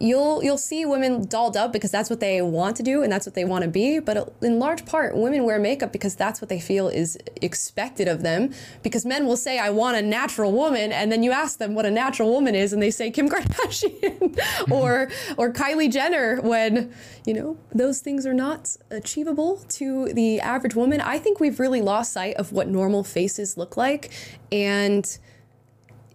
You'll 0.03 0.43
you'll 0.43 0.59
see 0.59 0.85
women 0.85 1.27
dolled 1.27 1.57
up 1.57 1.73
because 1.73 1.93
that's 1.93 2.11
what 2.11 2.19
they 2.19 2.43
want 2.43 2.77
to 2.79 2.83
do 2.83 3.05
and 3.05 3.12
that's 3.12 3.24
what 3.24 3.37
they 3.37 3.45
want 3.45 3.62
to 3.62 3.70
be. 3.70 4.01
But 4.01 4.35
in 4.43 4.59
large 4.59 4.85
part, 4.85 5.16
women 5.16 5.45
wear 5.45 5.61
makeup 5.61 5.93
because 5.93 6.16
that's 6.16 6.41
what 6.41 6.49
they 6.49 6.59
feel 6.59 6.89
is 6.89 7.16
expected 7.41 8.09
of 8.09 8.23
them. 8.23 8.53
Because 8.83 9.07
men 9.07 9.29
will 9.29 9.37
say, 9.37 9.61
"I 9.61 9.70
want 9.70 9.97
a 9.97 10.03
natural 10.03 10.51
woman," 10.51 10.91
and 10.91 11.12
then 11.12 11.23
you 11.23 11.31
ask 11.31 11.59
them 11.59 11.77
what 11.77 11.87
a 11.87 11.91
natural 11.91 12.33
woman 12.33 12.57
is, 12.57 12.73
and 12.73 12.83
they 12.83 12.91
say 12.91 13.12
Kim 13.12 13.29
Kardashian 13.29 14.37
or 14.73 15.09
or 15.37 15.53
Kylie 15.53 15.89
Jenner. 15.89 16.41
When 16.41 16.93
you 17.24 17.35
know 17.35 17.57
those 17.73 18.01
things 18.01 18.27
are 18.27 18.35
not 18.35 18.77
achievable 18.91 19.59
to 19.69 20.12
the 20.15 20.41
average 20.41 20.74
woman, 20.74 21.01
I 21.01 21.19
think 21.20 21.39
we've 21.39 21.61
really 21.61 21.81
lost 21.81 22.12
sight 22.12 22.35
of 22.35 22.51
what 22.51 22.66
normal 22.66 23.05
faces 23.05 23.57
look 23.57 23.77
like, 23.77 24.11
and 24.51 25.07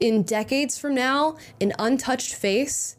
in 0.02 0.24
decades 0.24 0.78
from 0.78 0.94
now, 0.94 1.38
an 1.62 1.72
untouched 1.80 2.36
face 2.36 2.97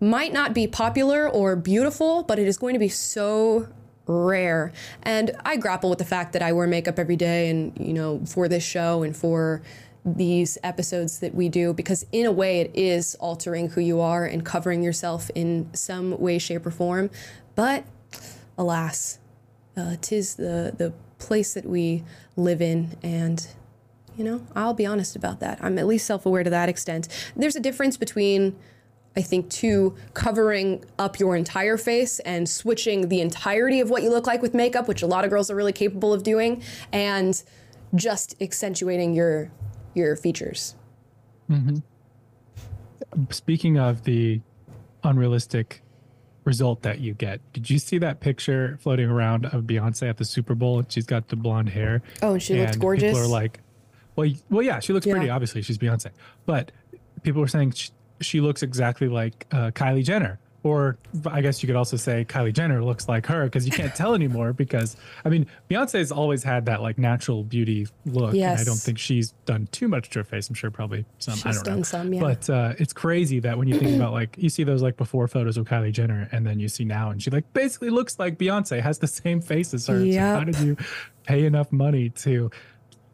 might 0.00 0.32
not 0.32 0.54
be 0.54 0.66
popular 0.66 1.28
or 1.28 1.56
beautiful, 1.56 2.22
but 2.22 2.38
it 2.38 2.48
is 2.48 2.56
going 2.56 2.74
to 2.74 2.78
be 2.78 2.88
so 2.88 3.68
rare. 4.06 4.72
And 5.02 5.32
I 5.44 5.56
grapple 5.56 5.90
with 5.90 5.98
the 5.98 6.04
fact 6.04 6.32
that 6.32 6.42
I 6.42 6.52
wear 6.52 6.66
makeup 6.66 6.98
every 6.98 7.16
day 7.16 7.50
and, 7.50 7.78
you 7.78 7.92
know, 7.92 8.20
for 8.26 8.48
this 8.48 8.64
show 8.64 9.02
and 9.02 9.16
for 9.16 9.62
these 10.04 10.56
episodes 10.62 11.20
that 11.20 11.34
we 11.34 11.50
do 11.50 11.74
because 11.74 12.06
in 12.10 12.24
a 12.24 12.32
way 12.32 12.60
it 12.60 12.70
is 12.74 13.14
altering 13.16 13.68
who 13.68 13.82
you 13.82 14.00
are 14.00 14.24
and 14.24 14.46
covering 14.46 14.82
yourself 14.82 15.30
in 15.34 15.68
some 15.74 16.18
way 16.18 16.38
shape 16.38 16.64
or 16.64 16.70
form 16.70 17.10
but 17.54 17.84
alas 18.56 19.18
uh, 19.76 19.96
tis 20.00 20.36
the 20.36 20.72
the 20.78 20.90
place 21.18 21.52
that 21.52 21.66
we 21.66 22.02
live 22.34 22.62
in 22.62 22.96
and 23.02 23.48
you 24.16 24.24
know, 24.24 24.46
I'll 24.54 24.74
be 24.74 24.84
honest 24.84 25.16
about 25.16 25.40
that. 25.40 25.58
I'm 25.62 25.78
at 25.78 25.86
least 25.86 26.06
self 26.06 26.26
aware 26.26 26.42
to 26.42 26.50
that 26.50 26.68
extent. 26.68 27.08
There's 27.34 27.56
a 27.56 27.60
difference 27.60 27.96
between, 27.96 28.54
I 29.16 29.22
think, 29.22 29.50
two, 29.50 29.96
covering 30.14 30.84
up 30.98 31.18
your 31.18 31.34
entire 31.36 31.76
face 31.76 32.20
and 32.20 32.48
switching 32.48 33.08
the 33.08 33.20
entirety 33.20 33.80
of 33.80 33.90
what 33.90 34.02
you 34.04 34.10
look 34.10 34.26
like 34.26 34.40
with 34.40 34.54
makeup, 34.54 34.86
which 34.86 35.02
a 35.02 35.06
lot 35.06 35.24
of 35.24 35.30
girls 35.30 35.50
are 35.50 35.56
really 35.56 35.72
capable 35.72 36.12
of 36.12 36.22
doing, 36.22 36.62
and 36.92 37.42
just 37.94 38.40
accentuating 38.40 39.14
your 39.14 39.50
your 39.94 40.14
features. 40.14 40.76
hmm 41.48 41.78
Speaking 43.30 43.78
of 43.78 44.04
the 44.04 44.40
unrealistic 45.02 45.82
result 46.44 46.82
that 46.82 47.00
you 47.00 47.12
get, 47.14 47.40
did 47.52 47.68
you 47.68 47.78
see 47.78 47.98
that 47.98 48.20
picture 48.20 48.78
floating 48.80 49.08
around 49.08 49.46
of 49.46 49.64
Beyonce 49.64 50.08
at 50.08 50.16
the 50.18 50.24
Super 50.24 50.54
Bowl? 50.54 50.78
And 50.78 50.92
she's 50.92 51.06
got 51.06 51.28
the 51.28 51.36
blonde 51.36 51.70
hair. 51.70 52.02
Oh, 52.22 52.34
and 52.34 52.42
she 52.42 52.58
and 52.60 52.78
gorgeous? 52.80 53.10
People 53.10 53.18
are 53.18 53.26
like, 53.26 53.60
well, 54.14 54.30
well, 54.50 54.62
yeah, 54.62 54.78
she 54.78 54.92
looks 54.92 55.06
Yeah. 55.06 55.14
pretty. 55.14 55.30
Obviously, 55.30 55.62
she's 55.62 55.78
Beyonce, 55.78 56.10
but 56.46 56.70
people 57.22 57.40
were 57.40 57.48
saying 57.48 57.72
she, 57.72 57.90
she 58.20 58.40
looks 58.40 58.62
exactly 58.62 59.08
like 59.08 59.46
uh, 59.52 59.70
Kylie 59.70 60.04
Jenner. 60.04 60.38
Or 60.62 60.98
I 61.24 61.40
guess 61.40 61.62
you 61.62 61.66
could 61.66 61.76
also 61.76 61.96
say 61.96 62.26
Kylie 62.26 62.52
Jenner 62.52 62.84
looks 62.84 63.08
like 63.08 63.24
her 63.24 63.44
because 63.44 63.64
you 63.64 63.72
can't 63.72 63.94
tell 63.94 64.12
anymore. 64.14 64.52
Because 64.52 64.94
I 65.24 65.30
mean, 65.30 65.46
Beyonce's 65.70 66.12
always 66.12 66.42
had 66.44 66.66
that 66.66 66.82
like 66.82 66.98
natural 66.98 67.42
beauty 67.44 67.86
look, 68.04 68.34
and 68.34 68.44
I 68.44 68.62
don't 68.62 68.76
think 68.76 68.98
she's 68.98 69.30
done 69.46 69.68
too 69.72 69.88
much 69.88 70.10
to 70.10 70.18
her 70.18 70.24
face. 70.24 70.50
I'm 70.50 70.54
sure 70.54 70.70
probably 70.70 71.06
some. 71.18 71.32
I 71.32 71.36
She's 71.36 71.44
don't 71.44 71.54
know. 71.56 71.62
done 71.76 71.84
some, 71.84 72.12
yeah. 72.12 72.20
But 72.20 72.50
uh, 72.50 72.74
it's 72.78 72.92
crazy 72.92 73.40
that 73.40 73.56
when 73.56 73.68
you 73.68 73.78
think 73.78 73.96
about 73.96 74.12
like 74.12 74.36
you 74.36 74.50
see 74.50 74.64
those 74.64 74.82
like 74.82 74.98
before 74.98 75.26
photos 75.28 75.56
of 75.56 75.64
Kylie 75.66 75.92
Jenner, 75.92 76.28
and 76.30 76.46
then 76.46 76.60
you 76.60 76.68
see 76.68 76.84
now, 76.84 77.08
and 77.08 77.22
she 77.22 77.30
like 77.30 77.50
basically 77.54 77.88
looks 77.88 78.18
like 78.18 78.36
Beyonce, 78.36 78.82
has 78.82 78.98
the 78.98 79.06
same 79.06 79.40
face 79.40 79.72
as 79.72 79.86
her. 79.86 79.98
So 80.12 80.20
how 80.20 80.44
did 80.44 80.58
you 80.58 80.76
pay 81.24 81.46
enough 81.46 81.72
money 81.72 82.10
to 82.10 82.50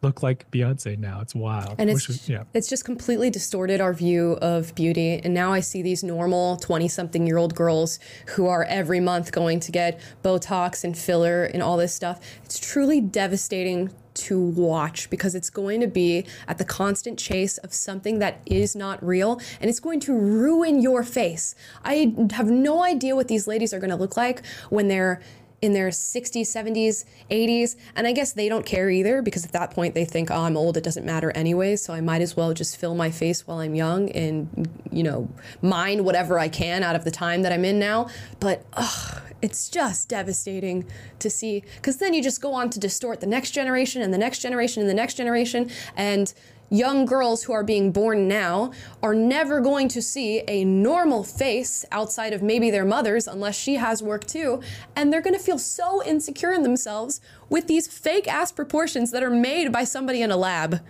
look 0.01 0.23
like 0.23 0.49
Beyonce 0.51 0.97
now? 0.97 1.19
It's 1.21 1.35
wild. 1.35 1.75
And 1.77 1.89
it's 1.89 2.07
we- 2.07 2.33
yeah. 2.33 2.43
it's 2.53 2.69
just 2.69 2.85
completely 2.85 3.29
distorted 3.29 3.81
our 3.81 3.93
view 3.93 4.33
of 4.41 4.73
beauty. 4.75 5.19
And 5.23 5.33
now 5.33 5.53
I 5.53 5.59
see 5.59 5.81
these 5.81 6.03
normal 6.03 6.57
20 6.57 6.87
something 6.87 7.25
year 7.25 7.37
old 7.37 7.55
girls 7.55 7.99
who 8.29 8.47
are 8.47 8.63
every 8.65 8.99
month 8.99 9.31
going 9.31 9.59
to 9.61 9.71
get 9.71 9.99
Botox 10.23 10.83
and 10.83 10.97
filler 10.97 11.45
and 11.45 11.61
all 11.61 11.77
this 11.77 11.93
stuff. 11.93 12.19
It's 12.43 12.59
truly 12.59 13.01
devastating 13.01 13.91
to 14.17 14.39
watch 14.39 15.09
because 15.09 15.35
it's 15.35 15.49
going 15.49 15.79
to 15.79 15.87
be 15.87 16.25
at 16.47 16.57
the 16.57 16.65
constant 16.65 17.19
chase 17.19 17.57
of 17.59 17.73
something 17.73 18.19
that 18.19 18.41
is 18.45 18.75
not 18.75 19.03
real 19.05 19.39
and 19.61 19.69
it's 19.69 19.79
going 19.79 19.99
to 19.99 20.13
ruin 20.13 20.81
your 20.81 21.03
face. 21.03 21.53
I 21.83 22.15
have 22.31 22.49
no 22.49 22.83
idea 22.83 23.15
what 23.15 23.27
these 23.27 23.47
ladies 23.47 23.73
are 23.73 23.79
going 23.79 23.91
to 23.91 23.95
look 23.95 24.17
like 24.17 24.43
when 24.69 24.87
they're 24.87 25.21
in 25.61 25.73
their 25.73 25.89
60s, 25.89 26.41
70s, 26.41 27.05
80s. 27.31 27.75
And 27.95 28.05
I 28.05 28.11
guess 28.11 28.31
they 28.31 28.47
don't 28.47 28.65
care 28.65 28.89
either 28.89 29.21
because 29.21 29.43
at 29.43 29.51
that 29.53 29.71
point 29.71 29.95
they 29.95 30.05
think, 30.05 30.29
oh, 30.29 30.41
I'm 30.41 30.55
old, 30.55 30.77
it 30.77 30.83
doesn't 30.83 31.05
matter 31.05 31.31
anyway. 31.31 31.75
So 31.75 31.93
I 31.93 32.01
might 32.01 32.21
as 32.21 32.37
well 32.37 32.53
just 32.53 32.77
fill 32.77 32.93
my 32.93 33.09
face 33.09 33.47
while 33.47 33.59
I'm 33.59 33.73
young 33.73 34.09
and, 34.11 34.69
you 34.91 35.03
know, 35.03 35.29
mine 35.61 36.03
whatever 36.03 36.37
I 36.37 36.47
can 36.47 36.83
out 36.83 36.95
of 36.95 37.03
the 37.05 37.11
time 37.11 37.41
that 37.41 37.51
I'm 37.51 37.65
in 37.65 37.79
now. 37.79 38.07
But 38.39 38.65
ugh, 38.73 39.21
it's 39.41 39.69
just 39.69 40.09
devastating 40.09 40.85
to 41.19 41.29
see 41.29 41.63
because 41.75 41.97
then 41.97 42.13
you 42.13 42.21
just 42.21 42.41
go 42.41 42.53
on 42.53 42.69
to 42.71 42.79
distort 42.79 43.19
the 43.19 43.27
next 43.27 43.51
generation 43.51 44.01
and 44.01 44.13
the 44.13 44.17
next 44.17 44.39
generation 44.39 44.81
and 44.81 44.89
the 44.89 44.95
next 44.95 45.15
generation. 45.15 45.71
And 45.95 46.33
young 46.69 47.05
girls 47.05 47.43
who 47.43 47.53
are 47.53 47.63
being 47.63 47.91
born 47.91 48.27
now 48.27 48.71
are 49.01 49.15
never 49.15 49.61
going 49.61 49.87
to 49.87 50.01
see 50.01 50.43
a 50.47 50.65
normal 50.65 51.23
face 51.23 51.85
outside 51.91 52.33
of 52.33 52.41
maybe 52.41 52.69
their 52.69 52.85
mother's 52.85 53.27
unless 53.27 53.57
she 53.57 53.75
has 53.75 54.03
work 54.03 54.25
too 54.25 54.61
and 54.95 55.11
they're 55.11 55.21
going 55.21 55.33
to 55.33 55.39
feel 55.39 55.59
so 55.59 56.03
insecure 56.03 56.51
in 56.51 56.63
themselves 56.63 57.21
with 57.49 57.67
these 57.67 57.87
fake 57.87 58.27
ass 58.27 58.51
proportions 58.51 59.11
that 59.11 59.23
are 59.23 59.29
made 59.29 59.71
by 59.71 59.83
somebody 59.83 60.21
in 60.21 60.31
a 60.31 60.37
lab 60.37 60.81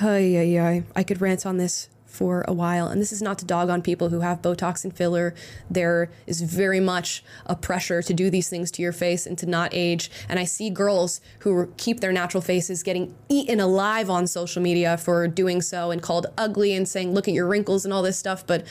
ay, 0.00 0.36
ay, 0.38 0.58
ay. 0.58 0.84
i 0.94 1.02
could 1.02 1.20
rant 1.20 1.44
on 1.44 1.56
this 1.56 1.88
for 2.18 2.44
a 2.48 2.52
while. 2.52 2.88
And 2.88 3.00
this 3.00 3.12
is 3.12 3.22
not 3.22 3.38
to 3.38 3.44
dog 3.44 3.70
on 3.70 3.80
people 3.80 4.08
who 4.08 4.20
have 4.20 4.42
botox 4.42 4.82
and 4.82 4.92
filler. 4.92 5.34
There 5.70 6.10
is 6.26 6.40
very 6.40 6.80
much 6.80 7.22
a 7.46 7.54
pressure 7.54 8.02
to 8.02 8.12
do 8.12 8.28
these 8.28 8.48
things 8.48 8.72
to 8.72 8.82
your 8.82 8.90
face 8.90 9.24
and 9.24 9.38
to 9.38 9.46
not 9.46 9.70
age. 9.72 10.10
And 10.28 10.40
i 10.40 10.44
see 10.44 10.68
girls 10.68 11.20
who 11.40 11.72
keep 11.76 12.00
their 12.00 12.10
natural 12.10 12.40
faces 12.40 12.82
getting 12.82 13.14
eaten 13.28 13.60
alive 13.60 14.10
on 14.10 14.26
social 14.26 14.60
media 14.60 14.96
for 14.96 15.28
doing 15.28 15.62
so 15.62 15.92
and 15.92 16.02
called 16.02 16.26
ugly 16.36 16.74
and 16.74 16.88
saying 16.88 17.14
look 17.14 17.28
at 17.28 17.34
your 17.34 17.46
wrinkles 17.46 17.84
and 17.84 17.94
all 17.94 18.02
this 18.02 18.18
stuff. 18.18 18.44
But 18.44 18.66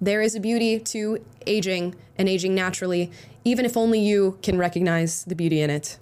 there 0.00 0.20
is 0.20 0.34
a 0.34 0.40
beauty 0.40 0.80
to 0.80 1.24
aging 1.46 1.94
and 2.16 2.28
aging 2.28 2.54
naturally 2.54 3.12
even 3.44 3.64
if 3.64 3.76
only 3.76 4.00
you 4.00 4.38
can 4.42 4.58
recognize 4.58 5.24
the 5.24 5.36
beauty 5.36 5.60
in 5.60 5.70
it 5.70 5.98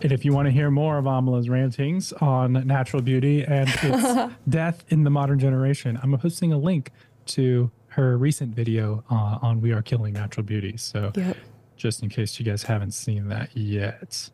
And 0.00 0.10
if 0.10 0.24
you 0.24 0.32
want 0.32 0.46
to 0.46 0.52
hear 0.52 0.70
more 0.70 0.98
of 0.98 1.04
Amala's 1.06 1.48
rantings 1.48 2.12
on 2.14 2.66
natural 2.66 3.02
beauty 3.02 3.44
and 3.44 3.68
its 3.82 4.34
death 4.48 4.84
in 4.88 5.04
the 5.04 5.10
modern 5.10 5.38
generation, 5.38 5.98
I'm 6.02 6.16
posting 6.18 6.52
a 6.52 6.58
link 6.58 6.90
to 7.26 7.70
her 7.88 8.16
recent 8.16 8.54
video 8.54 9.04
uh, 9.10 9.38
on 9.42 9.60
We 9.60 9.72
Are 9.72 9.82
Killing 9.82 10.14
Natural 10.14 10.44
Beauty. 10.44 10.76
So 10.76 11.12
Yep. 11.14 11.36
just 11.76 12.02
in 12.02 12.08
case 12.08 12.38
you 12.40 12.44
guys 12.44 12.64
haven't 12.64 12.92
seen 12.92 13.28
that 13.28 13.50
yet. 13.56 14.30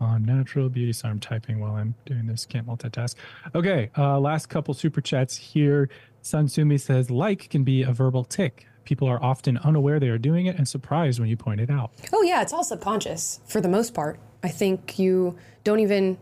On 0.00 0.24
natural 0.24 0.68
beauty. 0.68 0.92
So 0.92 1.08
I'm 1.08 1.18
typing 1.18 1.58
while 1.58 1.74
I'm 1.74 1.96
doing 2.06 2.26
this. 2.26 2.46
Can't 2.46 2.64
multitask. 2.68 3.16
Okay. 3.56 3.90
Uh, 3.98 4.20
last 4.20 4.46
couple 4.48 4.72
super 4.72 5.00
chats 5.00 5.36
here. 5.36 5.88
Sansumi 6.22 6.78
says, 6.78 7.10
like 7.10 7.50
can 7.50 7.64
be 7.64 7.82
a 7.82 7.90
verbal 7.92 8.22
tick. 8.24 8.66
People 8.84 9.08
are 9.08 9.20
often 9.20 9.58
unaware 9.58 9.98
they 9.98 10.08
are 10.08 10.18
doing 10.18 10.46
it 10.46 10.56
and 10.56 10.68
surprised 10.68 11.18
when 11.18 11.28
you 11.28 11.36
point 11.36 11.60
it 11.60 11.68
out. 11.70 11.90
Oh, 12.12 12.22
yeah, 12.22 12.40
it's 12.42 12.52
all 12.52 12.62
subconscious 12.62 13.40
for 13.46 13.60
the 13.60 13.68
most 13.68 13.92
part. 13.92 14.20
I 14.42 14.48
think 14.48 14.98
you 14.98 15.36
don't 15.64 15.80
even 15.80 16.18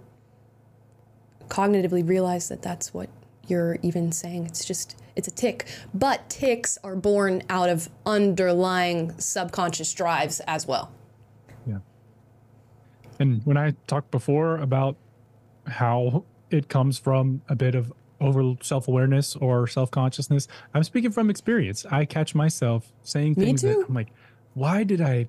cognitively 1.49 2.07
realize 2.07 2.49
that 2.49 2.63
that's 2.63 2.93
what 2.93 3.09
you're 3.47 3.79
even 3.83 4.11
saying. 4.13 4.47
It's 4.47 4.65
just, 4.65 5.01
it's 5.15 5.29
a 5.29 5.31
tick. 5.31 5.67
But 5.95 6.29
ticks 6.29 6.79
are 6.83 6.97
born 6.97 7.43
out 7.49 7.69
of 7.69 7.89
underlying 8.05 9.19
subconscious 9.19 9.93
drives 9.93 10.41
as 10.41 10.67
well. 10.67 10.91
Yeah. 11.67 11.79
And 13.19 13.45
when 13.45 13.57
I 13.57 13.75
talked 13.87 14.11
before 14.11 14.57
about 14.57 14.97
how 15.67 16.25
it 16.51 16.69
comes 16.69 16.99
from 16.99 17.43
a 17.49 17.55
bit 17.55 17.75
of 17.75 17.93
over 18.21 18.55
self 18.63 18.89
awareness 18.89 19.37
or 19.37 19.67
self 19.67 19.91
consciousness, 19.91 20.49
I'm 20.75 20.85
speaking 20.85 21.11
from 21.11 21.31
experience. 21.31 21.85
I 21.91 22.05
catch 22.05 22.35
myself 22.35 22.93
saying 23.03 23.35
Me 23.37 23.45
things 23.47 23.63
too. 23.63 23.69
that 23.69 23.87
I'm 23.89 23.95
like, 23.95 24.09
why 24.55 24.85
did 24.85 25.01
I 25.01 25.29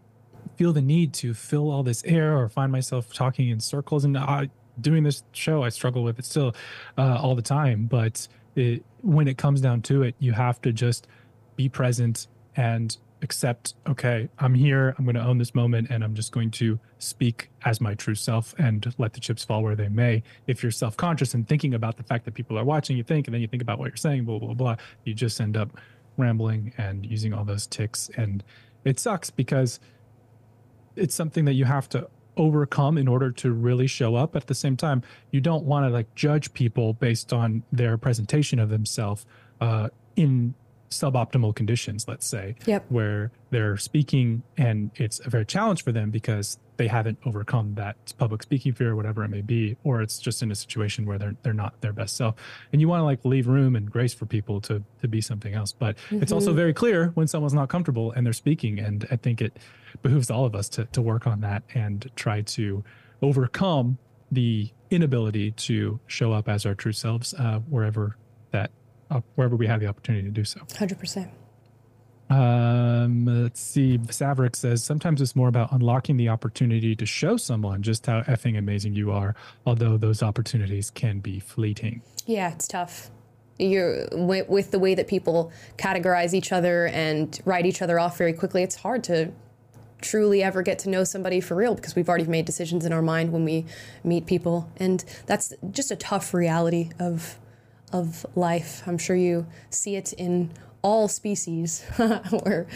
feel 0.57 0.73
the 0.73 0.81
need 0.81 1.13
to 1.13 1.33
fill 1.33 1.71
all 1.71 1.83
this 1.83 2.03
air 2.03 2.37
or 2.37 2.49
find 2.49 2.71
myself 2.71 3.13
talking 3.13 3.49
in 3.49 3.59
circles? 3.59 4.03
And 4.03 4.17
I, 4.17 4.49
doing 4.79 5.03
this 5.03 5.23
show, 5.31 5.63
I 5.63 5.69
struggle 5.69 6.03
with 6.03 6.19
it 6.19 6.25
still 6.25 6.55
uh, 6.97 7.19
all 7.21 7.35
the 7.35 7.41
time. 7.41 7.85
But 7.85 8.27
it, 8.55 8.83
when 9.01 9.27
it 9.27 9.37
comes 9.37 9.61
down 9.61 9.81
to 9.83 10.03
it, 10.03 10.15
you 10.19 10.33
have 10.33 10.61
to 10.63 10.73
just 10.73 11.07
be 11.55 11.69
present 11.69 12.27
and 12.55 12.97
accept 13.23 13.73
okay 13.87 14.29
i'm 14.37 14.53
here 14.53 14.93
i'm 14.97 15.05
going 15.05 15.15
to 15.15 15.23
own 15.23 15.39
this 15.39 15.55
moment 15.55 15.87
and 15.89 16.03
i'm 16.03 16.13
just 16.13 16.31
going 16.31 16.51
to 16.51 16.79
speak 16.99 17.49
as 17.65 17.81
my 17.81 17.95
true 17.95 18.13
self 18.13 18.53
and 18.59 18.93
let 18.99 19.13
the 19.13 19.19
chips 19.19 19.43
fall 19.43 19.63
where 19.63 19.75
they 19.75 19.89
may 19.89 20.21
if 20.45 20.61
you're 20.61 20.71
self-conscious 20.71 21.33
and 21.33 21.47
thinking 21.47 21.73
about 21.73 21.97
the 21.97 22.03
fact 22.03 22.25
that 22.25 22.35
people 22.35 22.57
are 22.57 22.63
watching 22.63 22.95
you 22.95 23.03
think 23.03 23.27
and 23.27 23.33
then 23.33 23.41
you 23.41 23.47
think 23.47 23.61
about 23.61 23.79
what 23.79 23.87
you're 23.87 23.97
saying 23.97 24.23
blah 24.23 24.37
blah 24.37 24.53
blah 24.53 24.75
you 25.03 25.13
just 25.13 25.41
end 25.41 25.57
up 25.57 25.69
rambling 26.17 26.71
and 26.77 27.05
using 27.05 27.33
all 27.33 27.43
those 27.43 27.65
ticks 27.65 28.09
and 28.17 28.43
it 28.83 28.99
sucks 28.99 29.31
because 29.31 29.79
it's 30.97 31.15
something 31.15 31.45
that 31.45 31.53
you 31.53 31.65
have 31.65 31.87
to 31.89 32.09
overcome 32.35 32.97
in 32.97 33.07
order 33.07 33.31
to 33.31 33.51
really 33.51 33.87
show 33.87 34.15
up. 34.15 34.35
At 34.35 34.47
the 34.47 34.55
same 34.55 34.77
time 34.77 35.01
you 35.31 35.41
don't 35.41 35.63
want 35.63 35.85
to 35.85 35.89
like 35.89 36.13
judge 36.15 36.53
people 36.53 36.93
based 36.93 37.33
on 37.33 37.63
their 37.71 37.97
presentation 37.97 38.59
of 38.59 38.69
themselves 38.69 39.25
uh, 39.61 39.89
in 40.15 40.53
suboptimal 40.89 41.53
conditions 41.55 42.07
let's 42.07 42.25
say 42.25 42.55
Yep. 42.65 42.85
where 42.89 43.31
they're 43.49 43.75
speaking 43.77 44.43
and 44.57 44.91
it's 44.95 45.19
a 45.25 45.29
very 45.29 45.45
challenge 45.45 45.83
for 45.83 45.91
them 45.91 46.11
because 46.11 46.59
they 46.77 46.87
haven't 46.87 47.17
overcome 47.25 47.73
that 47.75 47.95
public 48.17 48.41
speaking 48.43 48.71
fear 48.73 48.95
whatever 48.95 49.23
it 49.23 49.29
may 49.29 49.41
be 49.41 49.75
or 49.83 50.01
it's 50.01 50.17
just 50.19 50.41
in 50.41 50.49
a 50.51 50.55
situation 50.55 51.05
where 51.05 51.17
they're 51.17 51.35
they're 51.43 51.53
not 51.53 51.79
their 51.81 51.91
best 51.93 52.15
self 52.15 52.35
and 52.71 52.79
you 52.79 52.87
want 52.87 53.01
to 53.01 53.03
like 53.03 53.23
leave 53.25 53.47
room 53.47 53.75
and 53.75 53.91
grace 53.91 54.13
for 54.13 54.25
people 54.25 54.61
to 54.61 54.81
to 55.01 55.07
be 55.07 55.19
something 55.19 55.53
else 55.53 55.73
but 55.73 55.97
it's 56.11 56.31
also 56.31 56.51
Mhm. 56.53 56.55
very 56.55 56.73
clear 56.73 57.07
when 57.15 57.27
someone's 57.27 57.53
not 57.53 57.67
comfortable 57.67 58.11
and 58.13 58.25
they're 58.25 58.31
speaking 58.33 58.79
and 58.79 59.05
i 59.11 59.15
think 59.17 59.41
it 59.41 59.57
behooves 60.01 60.29
all 60.31 60.45
of 60.45 60.55
us 60.55 60.69
to 60.69 60.85
to 60.85 61.01
work 61.01 61.27
on 61.27 61.41
that 61.41 61.63
and 61.73 62.09
try 62.15 62.41
to 62.41 62.83
overcome 63.21 63.97
the 64.31 64.69
inability 64.91 65.51
to 65.51 65.99
show 66.07 66.31
up 66.31 66.47
as 66.47 66.65
our 66.65 66.75
true 66.75 66.91
selves 66.91 67.33
uh, 67.33 67.59
wherever 67.69 68.15
that 68.51 68.71
uh, 69.09 69.21
wherever 69.35 69.55
we 69.55 69.67
have 69.67 69.79
the 69.79 69.87
opportunity 69.87 70.23
to 70.25 70.31
do 70.31 70.43
so 70.43 70.59
100%. 70.61 71.29
um, 72.29 73.25
let's 73.25 73.61
see. 73.61 73.97
Saverick 73.99 74.55
says 74.55 74.83
sometimes 74.83 75.21
it's 75.21 75.35
more 75.35 75.47
about 75.47 75.71
unlocking 75.71 76.17
the 76.17 76.27
opportunity 76.29 76.95
to 76.95 77.05
show 77.05 77.37
someone 77.37 77.81
just 77.81 78.05
how 78.05 78.21
effing 78.23 78.57
amazing 78.57 78.93
you 78.95 79.11
are, 79.11 79.33
although 79.65 79.95
those 79.97 80.21
opportunities 80.21 80.89
can 80.91 81.19
be 81.19 81.39
fleeting. 81.39 82.01
Yeah, 82.25 82.51
it's 82.51 82.67
tough. 82.67 83.09
You're 83.59 84.07
with, 84.11 84.49
with 84.49 84.71
the 84.71 84.79
way 84.79 84.93
that 84.93 85.07
people 85.07 85.51
categorize 85.77 86.33
each 86.33 86.51
other 86.51 86.87
and 86.87 87.39
write 87.45 87.65
each 87.65 87.81
other 87.81 87.97
off 87.99 88.17
very 88.17 88.33
quickly. 88.33 88.61
It's 88.61 88.75
hard 88.75 89.03
to 89.05 89.31
truly 90.01 90.43
ever 90.43 90.61
get 90.61 90.77
to 90.79 90.89
know 90.89 91.03
somebody 91.03 91.39
for 91.39 91.55
real 91.55 91.73
because 91.73 91.95
we've 91.95 92.07
already 92.09 92.25
made 92.25 92.45
decisions 92.45 92.85
in 92.85 92.93
our 92.93 93.01
mind 93.01 93.31
when 93.31 93.45
we 93.45 93.65
meet 94.03 94.25
people, 94.27 94.69
and 94.77 95.03
that's 95.25 95.53
just 95.71 95.89
a 95.91 95.95
tough 95.95 96.33
reality 96.33 96.91
of 96.99 97.39
of 97.91 98.25
life. 98.35 98.83
I'm 98.87 98.97
sure 98.97 99.15
you 99.15 99.47
see 99.69 99.95
it 99.95 100.13
in 100.13 100.51
all 100.81 101.07
species 101.07 101.83
where 102.43 102.67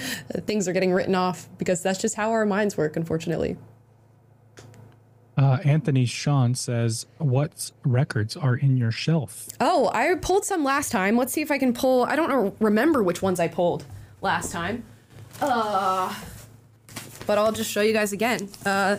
things 0.45 0.67
are 0.67 0.73
getting 0.73 0.93
written 0.93 1.15
off 1.15 1.47
because 1.57 1.81
that's 1.81 1.99
just 1.99 2.15
how 2.15 2.31
our 2.31 2.45
minds 2.45 2.77
work, 2.77 2.95
unfortunately. 2.95 3.57
Uh, 5.37 5.59
Anthony 5.63 6.05
Sean 6.05 6.53
says, 6.53 7.05
"What 7.17 7.71
records 7.83 8.35
are 8.35 8.55
in 8.55 8.75
your 8.75 8.91
shelf?" 8.91 9.47
Oh, 9.59 9.89
I 9.93 10.13
pulled 10.15 10.43
some 10.45 10.63
last 10.63 10.91
time. 10.91 11.15
Let's 11.15 11.31
see 11.31 11.41
if 11.41 11.49
I 11.49 11.57
can 11.57 11.73
pull. 11.73 12.03
I 12.03 12.15
don't 12.15 12.53
remember 12.59 13.01
which 13.01 13.21
ones 13.21 13.39
I 13.39 13.47
pulled 13.47 13.85
last 14.21 14.51
time. 14.51 14.83
Uh, 15.41 16.13
but 17.25 17.37
I'll 17.37 17.53
just 17.53 17.71
show 17.71 17.81
you 17.81 17.93
guys 17.93 18.11
again. 18.11 18.49
Uh, 18.65 18.97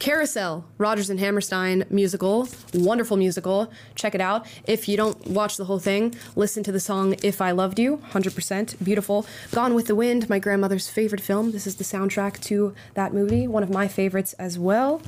Carousel, 0.00 0.64
Rodgers 0.78 1.10
and 1.10 1.20
Hammerstein 1.20 1.84
musical, 1.90 2.48
wonderful 2.72 3.18
musical. 3.18 3.70
Check 3.94 4.14
it 4.14 4.20
out. 4.22 4.46
If 4.64 4.88
you 4.88 4.96
don't 4.96 5.26
watch 5.26 5.58
the 5.58 5.66
whole 5.66 5.78
thing, 5.78 6.14
listen 6.34 6.62
to 6.62 6.72
the 6.72 6.80
song 6.80 7.16
If 7.22 7.42
I 7.42 7.50
Loved 7.50 7.78
You, 7.78 7.98
100% 8.12 8.82
beautiful. 8.82 9.26
Gone 9.52 9.74
with 9.74 9.88
the 9.88 9.94
Wind, 9.94 10.30
my 10.30 10.38
grandmother's 10.38 10.88
favorite 10.88 11.20
film. 11.20 11.52
This 11.52 11.66
is 11.66 11.76
the 11.76 11.84
soundtrack 11.84 12.40
to 12.44 12.74
that 12.94 13.12
movie, 13.12 13.46
one 13.46 13.62
of 13.62 13.68
my 13.68 13.88
favorites 13.88 14.32
as 14.38 14.58
well. 14.58 15.02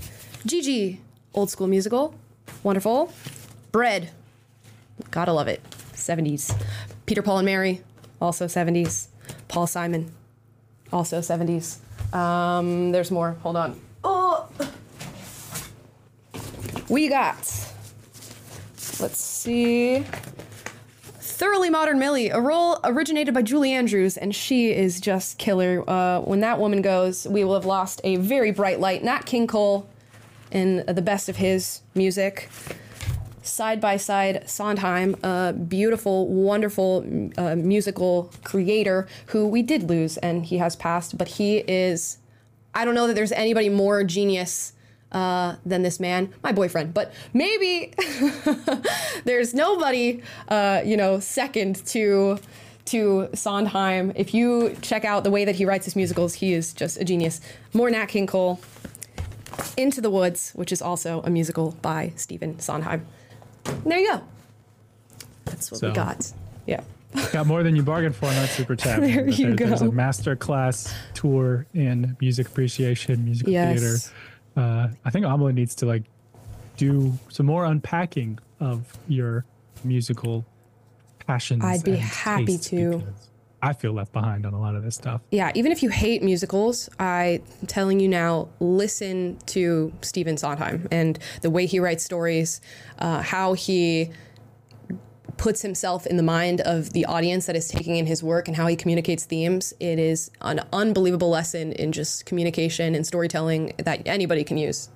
Gigi, 0.44 1.00
old 1.32 1.48
school 1.48 1.68
musical, 1.68 2.14
wonderful. 2.62 3.14
Bread, 3.72 4.10
gotta 5.10 5.32
love 5.32 5.48
it, 5.48 5.62
70s. 5.94 6.54
Peter, 7.06 7.22
Paul, 7.22 7.38
and 7.38 7.46
Mary, 7.46 7.80
also 8.20 8.44
70s. 8.44 9.06
Paul 9.48 9.66
Simon, 9.66 10.12
also 10.92 11.20
70s. 11.20 11.78
Um, 12.14 12.92
there's 12.92 13.10
more. 13.10 13.38
Hold 13.42 13.56
on. 13.56 13.80
We 16.88 17.08
got. 17.08 17.36
Let's 19.00 19.20
see. 19.20 20.04
Thoroughly 21.20 21.70
Modern 21.70 21.98
Millie, 21.98 22.28
a 22.28 22.40
role 22.40 22.78
originated 22.84 23.34
by 23.34 23.42
Julie 23.42 23.72
Andrews, 23.72 24.16
and 24.16 24.34
she 24.34 24.70
is 24.72 25.00
just 25.00 25.38
killer. 25.38 25.88
Uh, 25.88 26.20
when 26.20 26.40
that 26.40 26.60
woman 26.60 26.82
goes, 26.82 27.26
we 27.26 27.42
will 27.42 27.54
have 27.54 27.64
lost 27.64 28.00
a 28.04 28.16
very 28.16 28.52
bright 28.52 28.78
light. 28.78 29.02
Nat 29.02 29.26
King 29.26 29.46
Cole 29.46 29.88
in 30.52 30.84
the 30.86 31.02
best 31.02 31.28
of 31.28 31.36
his 31.36 31.80
music. 31.94 32.48
Side 33.42 33.80
by 33.80 33.96
side, 33.96 34.48
Sondheim, 34.48 35.16
a 35.24 35.52
beautiful, 35.52 36.28
wonderful 36.28 37.04
uh, 37.36 37.56
musical 37.56 38.30
creator 38.44 39.08
who 39.26 39.48
we 39.48 39.62
did 39.62 39.82
lose, 39.84 40.16
and 40.18 40.46
he 40.46 40.58
has 40.58 40.76
passed, 40.76 41.18
but 41.18 41.26
he 41.26 41.58
is. 41.58 42.18
I 42.72 42.84
don't 42.84 42.94
know 42.94 43.08
that 43.08 43.14
there's 43.14 43.32
anybody 43.32 43.68
more 43.68 44.04
genius 44.04 44.74
uh, 45.12 45.56
than 45.64 45.82
this 45.82 46.00
man, 46.00 46.32
my 46.42 46.52
boyfriend. 46.52 46.92
But 46.94 47.12
maybe 47.32 47.92
there's 49.24 49.54
nobody, 49.54 50.22
uh, 50.48 50.82
you 50.84 50.96
know, 50.96 51.20
second 51.20 51.84
to 51.86 52.38
to 52.86 53.28
Sondheim. 53.34 54.12
If 54.16 54.34
you 54.34 54.76
check 54.82 55.04
out 55.04 55.22
the 55.24 55.30
way 55.30 55.44
that 55.44 55.54
he 55.54 55.64
writes 55.64 55.84
his 55.84 55.94
musicals, 55.94 56.34
he 56.34 56.52
is 56.52 56.72
just 56.72 57.00
a 57.00 57.04
genius. 57.04 57.40
More 57.72 57.90
Nat 57.90 58.06
King 58.06 58.26
Cole. 58.26 58.60
Into 59.76 60.00
the 60.00 60.10
Woods, 60.10 60.52
which 60.54 60.72
is 60.72 60.80
also 60.82 61.20
a 61.22 61.30
musical 61.30 61.72
by 61.82 62.12
Stephen 62.16 62.58
Sondheim. 62.58 63.06
And 63.66 63.84
there 63.92 63.98
you 63.98 64.08
go. 64.12 64.22
That's 65.44 65.70
what 65.70 65.80
So- 65.80 65.88
we 65.88 65.94
got. 65.94 66.32
Yeah. 66.66 66.80
Got 67.32 67.46
more 67.46 67.62
than 67.62 67.76
you 67.76 67.82
bargained 67.82 68.16
for 68.16 68.24
on 68.26 68.34
that 68.34 68.48
super 68.48 68.74
chat. 68.74 68.98
There 69.02 69.28
you 69.28 69.54
There's 69.54 69.80
go. 69.82 69.88
a 69.88 69.92
master 69.92 70.34
class 70.34 70.92
tour 71.12 71.66
in 71.74 72.16
music 72.20 72.46
appreciation, 72.48 73.22
music 73.26 73.46
Yes. 73.48 73.78
theater. 73.78 73.98
Uh, 74.56 74.88
I 75.04 75.10
think 75.10 75.24
Amala 75.24 75.54
needs 75.54 75.74
to 75.76 75.86
like 75.86 76.04
do 76.76 77.12
some 77.28 77.46
more 77.46 77.64
unpacking 77.64 78.38
of 78.60 78.96
your 79.08 79.44
musical 79.84 80.44
passions. 81.26 81.64
I'd 81.64 81.84
be 81.84 81.96
happy 81.96 82.58
to. 82.58 83.02
I 83.64 83.72
feel 83.72 83.92
left 83.92 84.12
behind 84.12 84.44
on 84.44 84.54
a 84.54 84.60
lot 84.60 84.74
of 84.74 84.82
this 84.82 84.96
stuff. 84.96 85.20
Yeah, 85.30 85.52
even 85.54 85.70
if 85.70 85.84
you 85.84 85.88
hate 85.88 86.20
musicals, 86.20 86.90
I'm 86.98 87.42
telling 87.68 88.00
you 88.00 88.08
now, 88.08 88.48
listen 88.58 89.38
to 89.46 89.92
Stephen 90.02 90.36
Sondheim 90.36 90.88
and 90.90 91.16
the 91.42 91.50
way 91.50 91.66
he 91.66 91.78
writes 91.78 92.02
stories, 92.02 92.60
uh, 92.98 93.22
how 93.22 93.52
he 93.52 94.10
puts 95.36 95.62
himself 95.62 96.06
in 96.06 96.16
the 96.16 96.22
mind 96.22 96.60
of 96.60 96.92
the 96.92 97.04
audience 97.06 97.46
that 97.46 97.56
is 97.56 97.68
taking 97.68 97.96
in 97.96 98.06
his 98.06 98.22
work 98.22 98.48
and 98.48 98.56
how 98.56 98.66
he 98.66 98.76
communicates 98.76 99.24
themes. 99.24 99.74
It 99.80 99.98
is 99.98 100.30
an 100.40 100.60
unbelievable 100.72 101.30
lesson 101.30 101.72
in 101.72 101.92
just 101.92 102.26
communication 102.26 102.94
and 102.94 103.06
storytelling 103.06 103.74
that 103.78 104.02
anybody 104.06 104.44
can 104.44 104.56
use. 104.56 104.88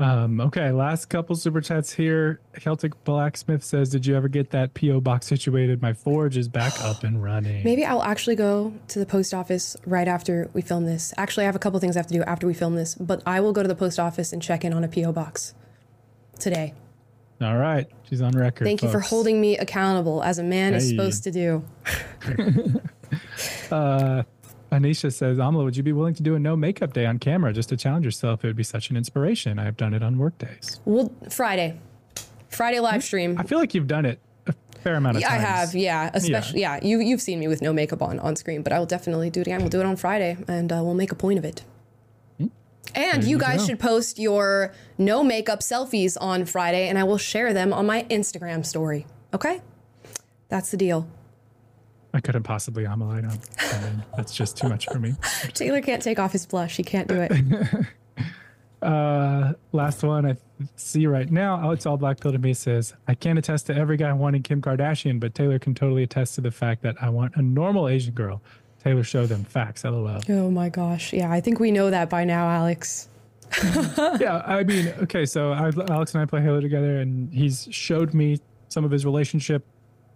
Um, 0.00 0.40
okay, 0.40 0.70
last 0.70 1.06
couple 1.06 1.34
super 1.34 1.60
chats 1.60 1.92
here. 1.92 2.40
Celtic 2.60 2.92
Blacksmith 3.02 3.64
says, 3.64 3.90
"Did 3.90 4.06
you 4.06 4.14
ever 4.14 4.28
get 4.28 4.50
that 4.50 4.72
PO 4.74 5.00
box 5.00 5.26
situated? 5.26 5.82
My 5.82 5.92
forge 5.92 6.36
is 6.36 6.46
back 6.46 6.80
up 6.82 7.02
and 7.02 7.20
running." 7.20 7.64
Maybe 7.64 7.84
I'll 7.84 8.04
actually 8.04 8.36
go 8.36 8.72
to 8.88 8.98
the 9.00 9.06
post 9.06 9.34
office 9.34 9.76
right 9.84 10.06
after 10.06 10.50
we 10.52 10.62
film 10.62 10.84
this. 10.84 11.12
Actually, 11.16 11.44
I 11.44 11.46
have 11.46 11.56
a 11.56 11.58
couple 11.58 11.80
things 11.80 11.96
I 11.96 11.98
have 11.98 12.06
to 12.06 12.14
do 12.14 12.22
after 12.22 12.46
we 12.46 12.54
film 12.54 12.76
this, 12.76 12.94
but 12.94 13.22
I 13.26 13.40
will 13.40 13.52
go 13.52 13.62
to 13.62 13.68
the 13.68 13.74
post 13.74 13.98
office 13.98 14.32
and 14.32 14.40
check 14.40 14.64
in 14.64 14.72
on 14.72 14.84
a 14.84 14.88
PO 14.88 15.10
box 15.12 15.54
today. 16.38 16.74
All 17.40 17.56
right, 17.56 17.86
she's 18.08 18.20
on 18.20 18.32
record. 18.32 18.64
Thank 18.64 18.82
you 18.82 18.90
for 18.90 19.00
holding 19.00 19.40
me 19.40 19.56
accountable 19.56 20.22
as 20.22 20.38
a 20.38 20.42
man 20.42 20.74
is 20.74 20.88
supposed 20.88 21.24
to 21.24 21.30
do. 21.30 21.64
Uh, 23.70 24.22
Anisha 24.70 25.12
says, 25.12 25.38
Amala, 25.38 25.64
would 25.64 25.76
you 25.76 25.82
be 25.82 25.92
willing 25.92 26.14
to 26.14 26.22
do 26.22 26.34
a 26.34 26.38
no 26.38 26.56
makeup 26.56 26.92
day 26.92 27.06
on 27.06 27.18
camera 27.18 27.52
just 27.52 27.70
to 27.70 27.76
challenge 27.76 28.04
yourself? 28.04 28.44
It 28.44 28.48
would 28.48 28.56
be 28.56 28.62
such 28.62 28.90
an 28.90 28.96
inspiration. 28.96 29.58
I 29.58 29.64
have 29.64 29.76
done 29.76 29.94
it 29.94 30.02
on 30.02 30.18
work 30.18 30.36
days. 30.38 30.80
Well, 30.84 31.12
Friday, 31.30 31.78
Friday 32.50 32.80
live 32.80 33.02
stream. 33.02 33.38
I 33.38 33.44
feel 33.44 33.58
like 33.58 33.74
you've 33.74 33.86
done 33.86 34.04
it 34.04 34.20
a 34.46 34.54
fair 34.80 34.96
amount 34.96 35.16
of 35.16 35.22
Yeah, 35.22 35.32
I 35.32 35.36
have, 35.36 35.74
yeah. 35.74 36.10
Especially, 36.12 36.60
yeah. 36.60 36.78
You 36.82 37.00
you've 37.00 37.22
seen 37.22 37.38
me 37.40 37.48
with 37.48 37.62
no 37.62 37.72
makeup 37.72 38.02
on 38.02 38.18
on 38.18 38.36
screen, 38.36 38.62
but 38.62 38.72
I 38.72 38.78
will 38.78 38.86
definitely 38.86 39.30
do 39.30 39.40
it 39.40 39.46
again. 39.46 39.60
We'll 39.60 39.70
do 39.70 39.80
it 39.80 39.86
on 39.86 39.96
Friday, 39.96 40.36
and 40.48 40.70
uh, 40.72 40.82
we'll 40.82 40.94
make 40.94 41.12
a 41.12 41.16
point 41.16 41.38
of 41.38 41.44
it. 41.44 41.64
And 42.94 43.24
you 43.24 43.30
you 43.30 43.38
guys 43.38 43.60
go. 43.60 43.66
should 43.66 43.80
post 43.80 44.18
your 44.18 44.72
no 44.96 45.22
makeup 45.22 45.60
selfies 45.60 46.16
on 46.20 46.44
Friday, 46.44 46.88
and 46.88 46.98
I 46.98 47.04
will 47.04 47.18
share 47.18 47.52
them 47.52 47.72
on 47.72 47.86
my 47.86 48.04
Instagram 48.04 48.64
story. 48.64 49.06
Okay, 49.34 49.60
that's 50.48 50.70
the 50.70 50.76
deal. 50.76 51.08
I 52.14 52.20
couldn't 52.20 52.44
possibly 52.44 52.84
Amala. 52.84 53.18
I 53.18 53.20
don't. 53.20 53.40
I 53.60 53.80
mean, 53.82 54.04
that's 54.16 54.34
just 54.34 54.56
too 54.56 54.68
much 54.68 54.86
for 54.86 54.98
me. 54.98 55.14
Taylor 55.54 55.82
can't 55.82 56.02
take 56.02 56.18
off 56.18 56.32
his 56.32 56.46
blush. 56.46 56.76
He 56.76 56.82
can't 56.82 57.08
do 57.08 57.20
it. 57.20 57.32
Uh, 58.80 59.54
last 59.72 60.02
one 60.04 60.24
I 60.24 60.36
see 60.76 61.06
right 61.06 61.30
now. 61.30 61.60
Oh, 61.62 61.72
it's 61.72 61.84
all 61.86 61.96
black 61.96 62.20
pill 62.20 62.32
to 62.32 62.38
me. 62.38 62.54
Says 62.54 62.94
I 63.08 63.14
can't 63.14 63.38
attest 63.38 63.66
to 63.66 63.74
every 63.74 63.96
guy 63.96 64.12
wanting 64.12 64.42
Kim 64.42 64.62
Kardashian, 64.62 65.18
but 65.18 65.34
Taylor 65.34 65.58
can 65.58 65.74
totally 65.74 66.04
attest 66.04 66.36
to 66.36 66.40
the 66.40 66.50
fact 66.50 66.82
that 66.82 66.96
I 67.00 67.08
want 67.10 67.34
a 67.36 67.42
normal 67.42 67.88
Asian 67.88 68.14
girl. 68.14 68.40
Taylor, 68.88 69.04
show 69.04 69.26
them 69.26 69.44
facts. 69.44 69.84
LOL. 69.84 70.20
oh 70.28 70.50
my 70.50 70.68
gosh. 70.68 71.12
Yeah, 71.12 71.30
I 71.30 71.40
think 71.40 71.60
we 71.60 71.70
know 71.70 71.90
that 71.90 72.08
by 72.10 72.24
now, 72.24 72.48
Alex. 72.48 73.08
yeah, 74.20 74.42
I 74.46 74.62
mean, 74.64 74.88
okay, 75.02 75.24
so 75.24 75.52
I, 75.52 75.70
Alex 75.90 76.14
and 76.14 76.22
I 76.22 76.26
play 76.26 76.42
Halo 76.42 76.60
together, 76.60 77.00
and 77.00 77.32
he's 77.32 77.66
showed 77.70 78.12
me 78.14 78.40
some 78.68 78.84
of 78.84 78.90
his 78.90 79.04
relationship 79.06 79.64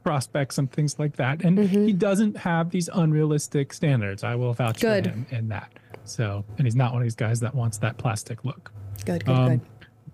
prospects 0.04 0.58
and 0.58 0.70
things 0.70 0.98
like 0.98 1.16
that, 1.16 1.42
and 1.44 1.58
Mm-hmm. 1.58 1.86
he 1.86 1.92
doesn't 1.92 2.36
have 2.36 2.70
these 2.70 2.88
unrealistic 2.92 3.72
standards. 3.72 4.24
I 4.24 4.34
will 4.34 4.52
vouch 4.52 4.80
Good. 4.80 5.04
for 5.04 5.10
him 5.10 5.26
in 5.30 5.48
that. 5.48 5.72
So, 6.04 6.44
and 6.58 6.66
he's 6.66 6.74
not 6.76 6.92
one 6.92 7.02
of 7.02 7.06
these 7.06 7.14
guys 7.14 7.40
that 7.40 7.54
wants 7.54 7.78
that 7.78 7.96
plastic 7.98 8.44
look. 8.44 8.72
Good, 9.04 9.24
good, 9.24 9.32
Um, 9.32 9.48
good. 9.48 9.60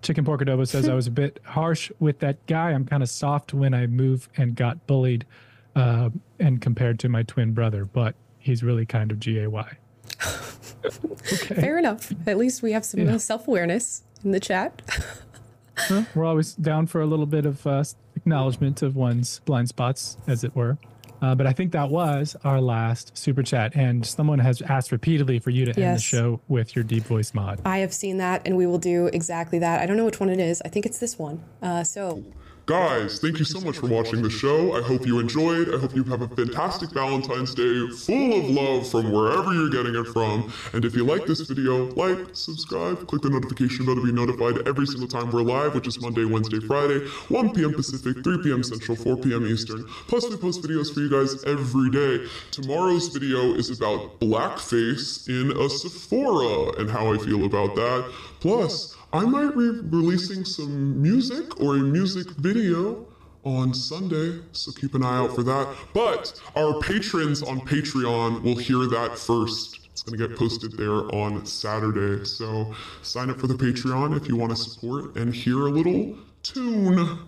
Chicken 0.01 0.23
Pork 0.23 0.39
Adobo 0.41 0.65
says 0.65 0.87
I 0.87 0.93
was 0.93 1.07
a 1.07 1.11
bit 1.11 1.39
harsh 1.43 1.91
with 1.99 2.19
that 2.19 2.45
guy. 2.45 2.69
I'm 2.71 2.85
kind 2.85 3.03
of 3.03 3.09
soft 3.09 3.53
when 3.53 3.73
I 3.73 3.85
move 3.87 4.29
and 4.37 4.55
got 4.55 4.85
bullied, 4.87 5.25
uh, 5.75 6.09
and 6.39 6.61
compared 6.61 6.99
to 6.99 7.09
my 7.09 7.23
twin 7.23 7.53
brother, 7.53 7.83
but 7.83 8.15
he's 8.39 8.63
really 8.63 8.85
kind 8.85 9.11
of 9.11 9.19
gay. 9.19 9.45
okay. 9.47 9.77
Fair 11.55 11.77
enough. 11.77 12.11
At 12.27 12.37
least 12.37 12.61
we 12.61 12.71
have 12.71 12.85
some 12.85 13.01
Yeah. 13.01 13.17
self 13.17 13.47
awareness 13.47 14.03
in 14.23 14.31
the 14.31 14.39
chat. 14.39 14.81
Well, 15.89 16.05
we're 16.13 16.25
always 16.25 16.53
down 16.55 16.87
for 16.87 17.01
a 17.01 17.05
little 17.05 17.25
bit 17.25 17.45
of 17.45 17.65
uh, 17.65 17.83
acknowledgement 18.15 18.81
of 18.81 18.95
one's 18.95 19.39
blind 19.45 19.69
spots, 19.69 20.17
as 20.27 20.43
it 20.43 20.55
were. 20.55 20.77
Uh, 21.21 21.35
but 21.35 21.45
I 21.45 21.51
think 21.53 21.73
that 21.73 21.89
was 21.89 22.35
our 22.45 22.61
last 22.61 23.17
super 23.17 23.43
chat, 23.43 23.75
and 23.75 24.05
someone 24.05 24.39
has 24.39 24.61
asked 24.61 24.91
repeatedly 24.91 25.39
for 25.39 25.49
you 25.49 25.65
to 25.65 25.81
end 25.81 25.97
the 25.97 26.01
show 26.01 26.39
with 26.47 26.75
your 26.75 26.83
deep 26.83 27.03
voice 27.03 27.33
mod. 27.33 27.61
I 27.65 27.79
have 27.79 27.93
seen 27.93 28.17
that, 28.17 28.41
and 28.45 28.55
we 28.55 28.65
will 28.65 28.77
do 28.77 29.07
exactly 29.07 29.59
that. 29.59 29.81
I 29.81 29.85
don't 29.85 29.97
know 29.97 30.05
which 30.05 30.19
one 30.21 30.29
it 30.29 30.39
is. 30.39 30.61
I 30.63 30.69
think 30.69 30.85
it's 30.85 30.99
this 30.99 31.19
one. 31.19 31.43
Uh, 31.61 31.83
so, 31.83 32.23
Guys, 32.69 33.17
thank 33.17 33.39
you 33.39 33.45
so 33.45 33.59
much 33.61 33.79
for 33.79 33.87
watching 33.87 34.21
the 34.21 34.29
show. 34.29 34.77
I 34.77 34.83
hope 34.83 35.03
you 35.07 35.17
enjoyed. 35.17 35.73
I 35.73 35.79
hope 35.79 35.95
you 35.95 36.03
have 36.03 36.21
a 36.21 36.27
fantastic 36.27 36.91
Valentine's 36.91 37.55
Day 37.55 37.87
full 37.97 38.37
of 38.37 38.45
love 38.47 38.87
from 38.87 39.11
wherever 39.11 39.51
you're 39.55 39.71
getting 39.71 39.95
it 39.95 40.05
from. 40.13 40.53
And 40.73 40.85
if 40.85 40.95
you 40.95 41.03
like 41.03 41.25
this 41.25 41.41
video, 41.41 41.87
like, 41.95 42.19
subscribe, 42.33 43.07
click 43.07 43.23
the 43.23 43.31
notification 43.31 43.87
bell 43.87 43.95
to 43.95 44.03
be 44.03 44.11
notified 44.11 44.67
every 44.67 44.85
single 44.85 45.07
time 45.07 45.31
we're 45.31 45.41
live, 45.41 45.73
which 45.73 45.87
is 45.87 45.99
Monday, 45.99 46.25
Wednesday, 46.25 46.59
Friday, 46.59 46.99
1 47.29 47.55
p.m. 47.55 47.73
Pacific, 47.73 48.23
3 48.23 48.43
p.m. 48.43 48.61
Central, 48.61 48.95
4 48.95 49.17
p.m. 49.17 49.47
Eastern. 49.47 49.83
Plus, 50.07 50.29
we 50.29 50.37
post 50.37 50.61
videos 50.61 50.93
for 50.93 50.99
you 50.99 51.09
guys 51.09 51.43
every 51.45 51.89
day. 51.89 52.23
Tomorrow's 52.51 53.07
video 53.07 53.55
is 53.55 53.71
about 53.71 54.19
blackface 54.19 55.27
in 55.27 55.57
a 55.57 55.69
Sephora 55.69 56.79
and 56.79 56.87
how 56.87 57.11
I 57.11 57.17
feel 57.17 57.45
about 57.45 57.73
that. 57.73 58.13
Plus, 58.41 58.95
I 59.11 59.25
might 59.25 59.55
be 59.55 59.69
releasing 59.89 60.45
some 60.45 61.01
music 61.01 61.59
or 61.59 61.77
a 61.77 61.79
music 61.79 62.29
video 62.31 63.07
on 63.43 63.73
Sunday, 63.73 64.39
so 64.51 64.71
keep 64.71 64.93
an 64.93 65.03
eye 65.03 65.17
out 65.17 65.33
for 65.33 65.41
that. 65.43 65.75
But 65.93 66.39
our 66.55 66.79
patrons 66.81 67.41
on 67.41 67.61
Patreon 67.61 68.43
will 68.43 68.57
hear 68.57 68.85
that 68.85 69.17
first. 69.17 69.79
It's 69.91 70.03
going 70.03 70.19
to 70.19 70.27
get 70.27 70.37
posted 70.37 70.77
there 70.77 71.13
on 71.15 71.45
Saturday. 71.45 72.23
So 72.23 72.73
sign 73.01 73.29
up 73.29 73.39
for 73.39 73.47
the 73.47 73.55
Patreon 73.55 74.15
if 74.15 74.27
you 74.27 74.35
want 74.35 74.51
to 74.51 74.55
support 74.55 75.15
and 75.15 75.33
hear 75.33 75.67
a 75.67 75.71
little 75.71 76.15
tune. 76.43 77.19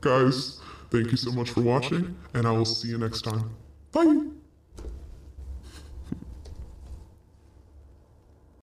Guys, 0.00 0.60
thank 0.90 1.10
you 1.10 1.16
so 1.16 1.32
much 1.32 1.50
for 1.50 1.62
watching, 1.62 2.16
and 2.34 2.46
I 2.46 2.50
will 2.50 2.64
see 2.66 2.88
you 2.88 2.98
next 2.98 3.22
time. 3.22 3.50
Bye. 3.92 4.39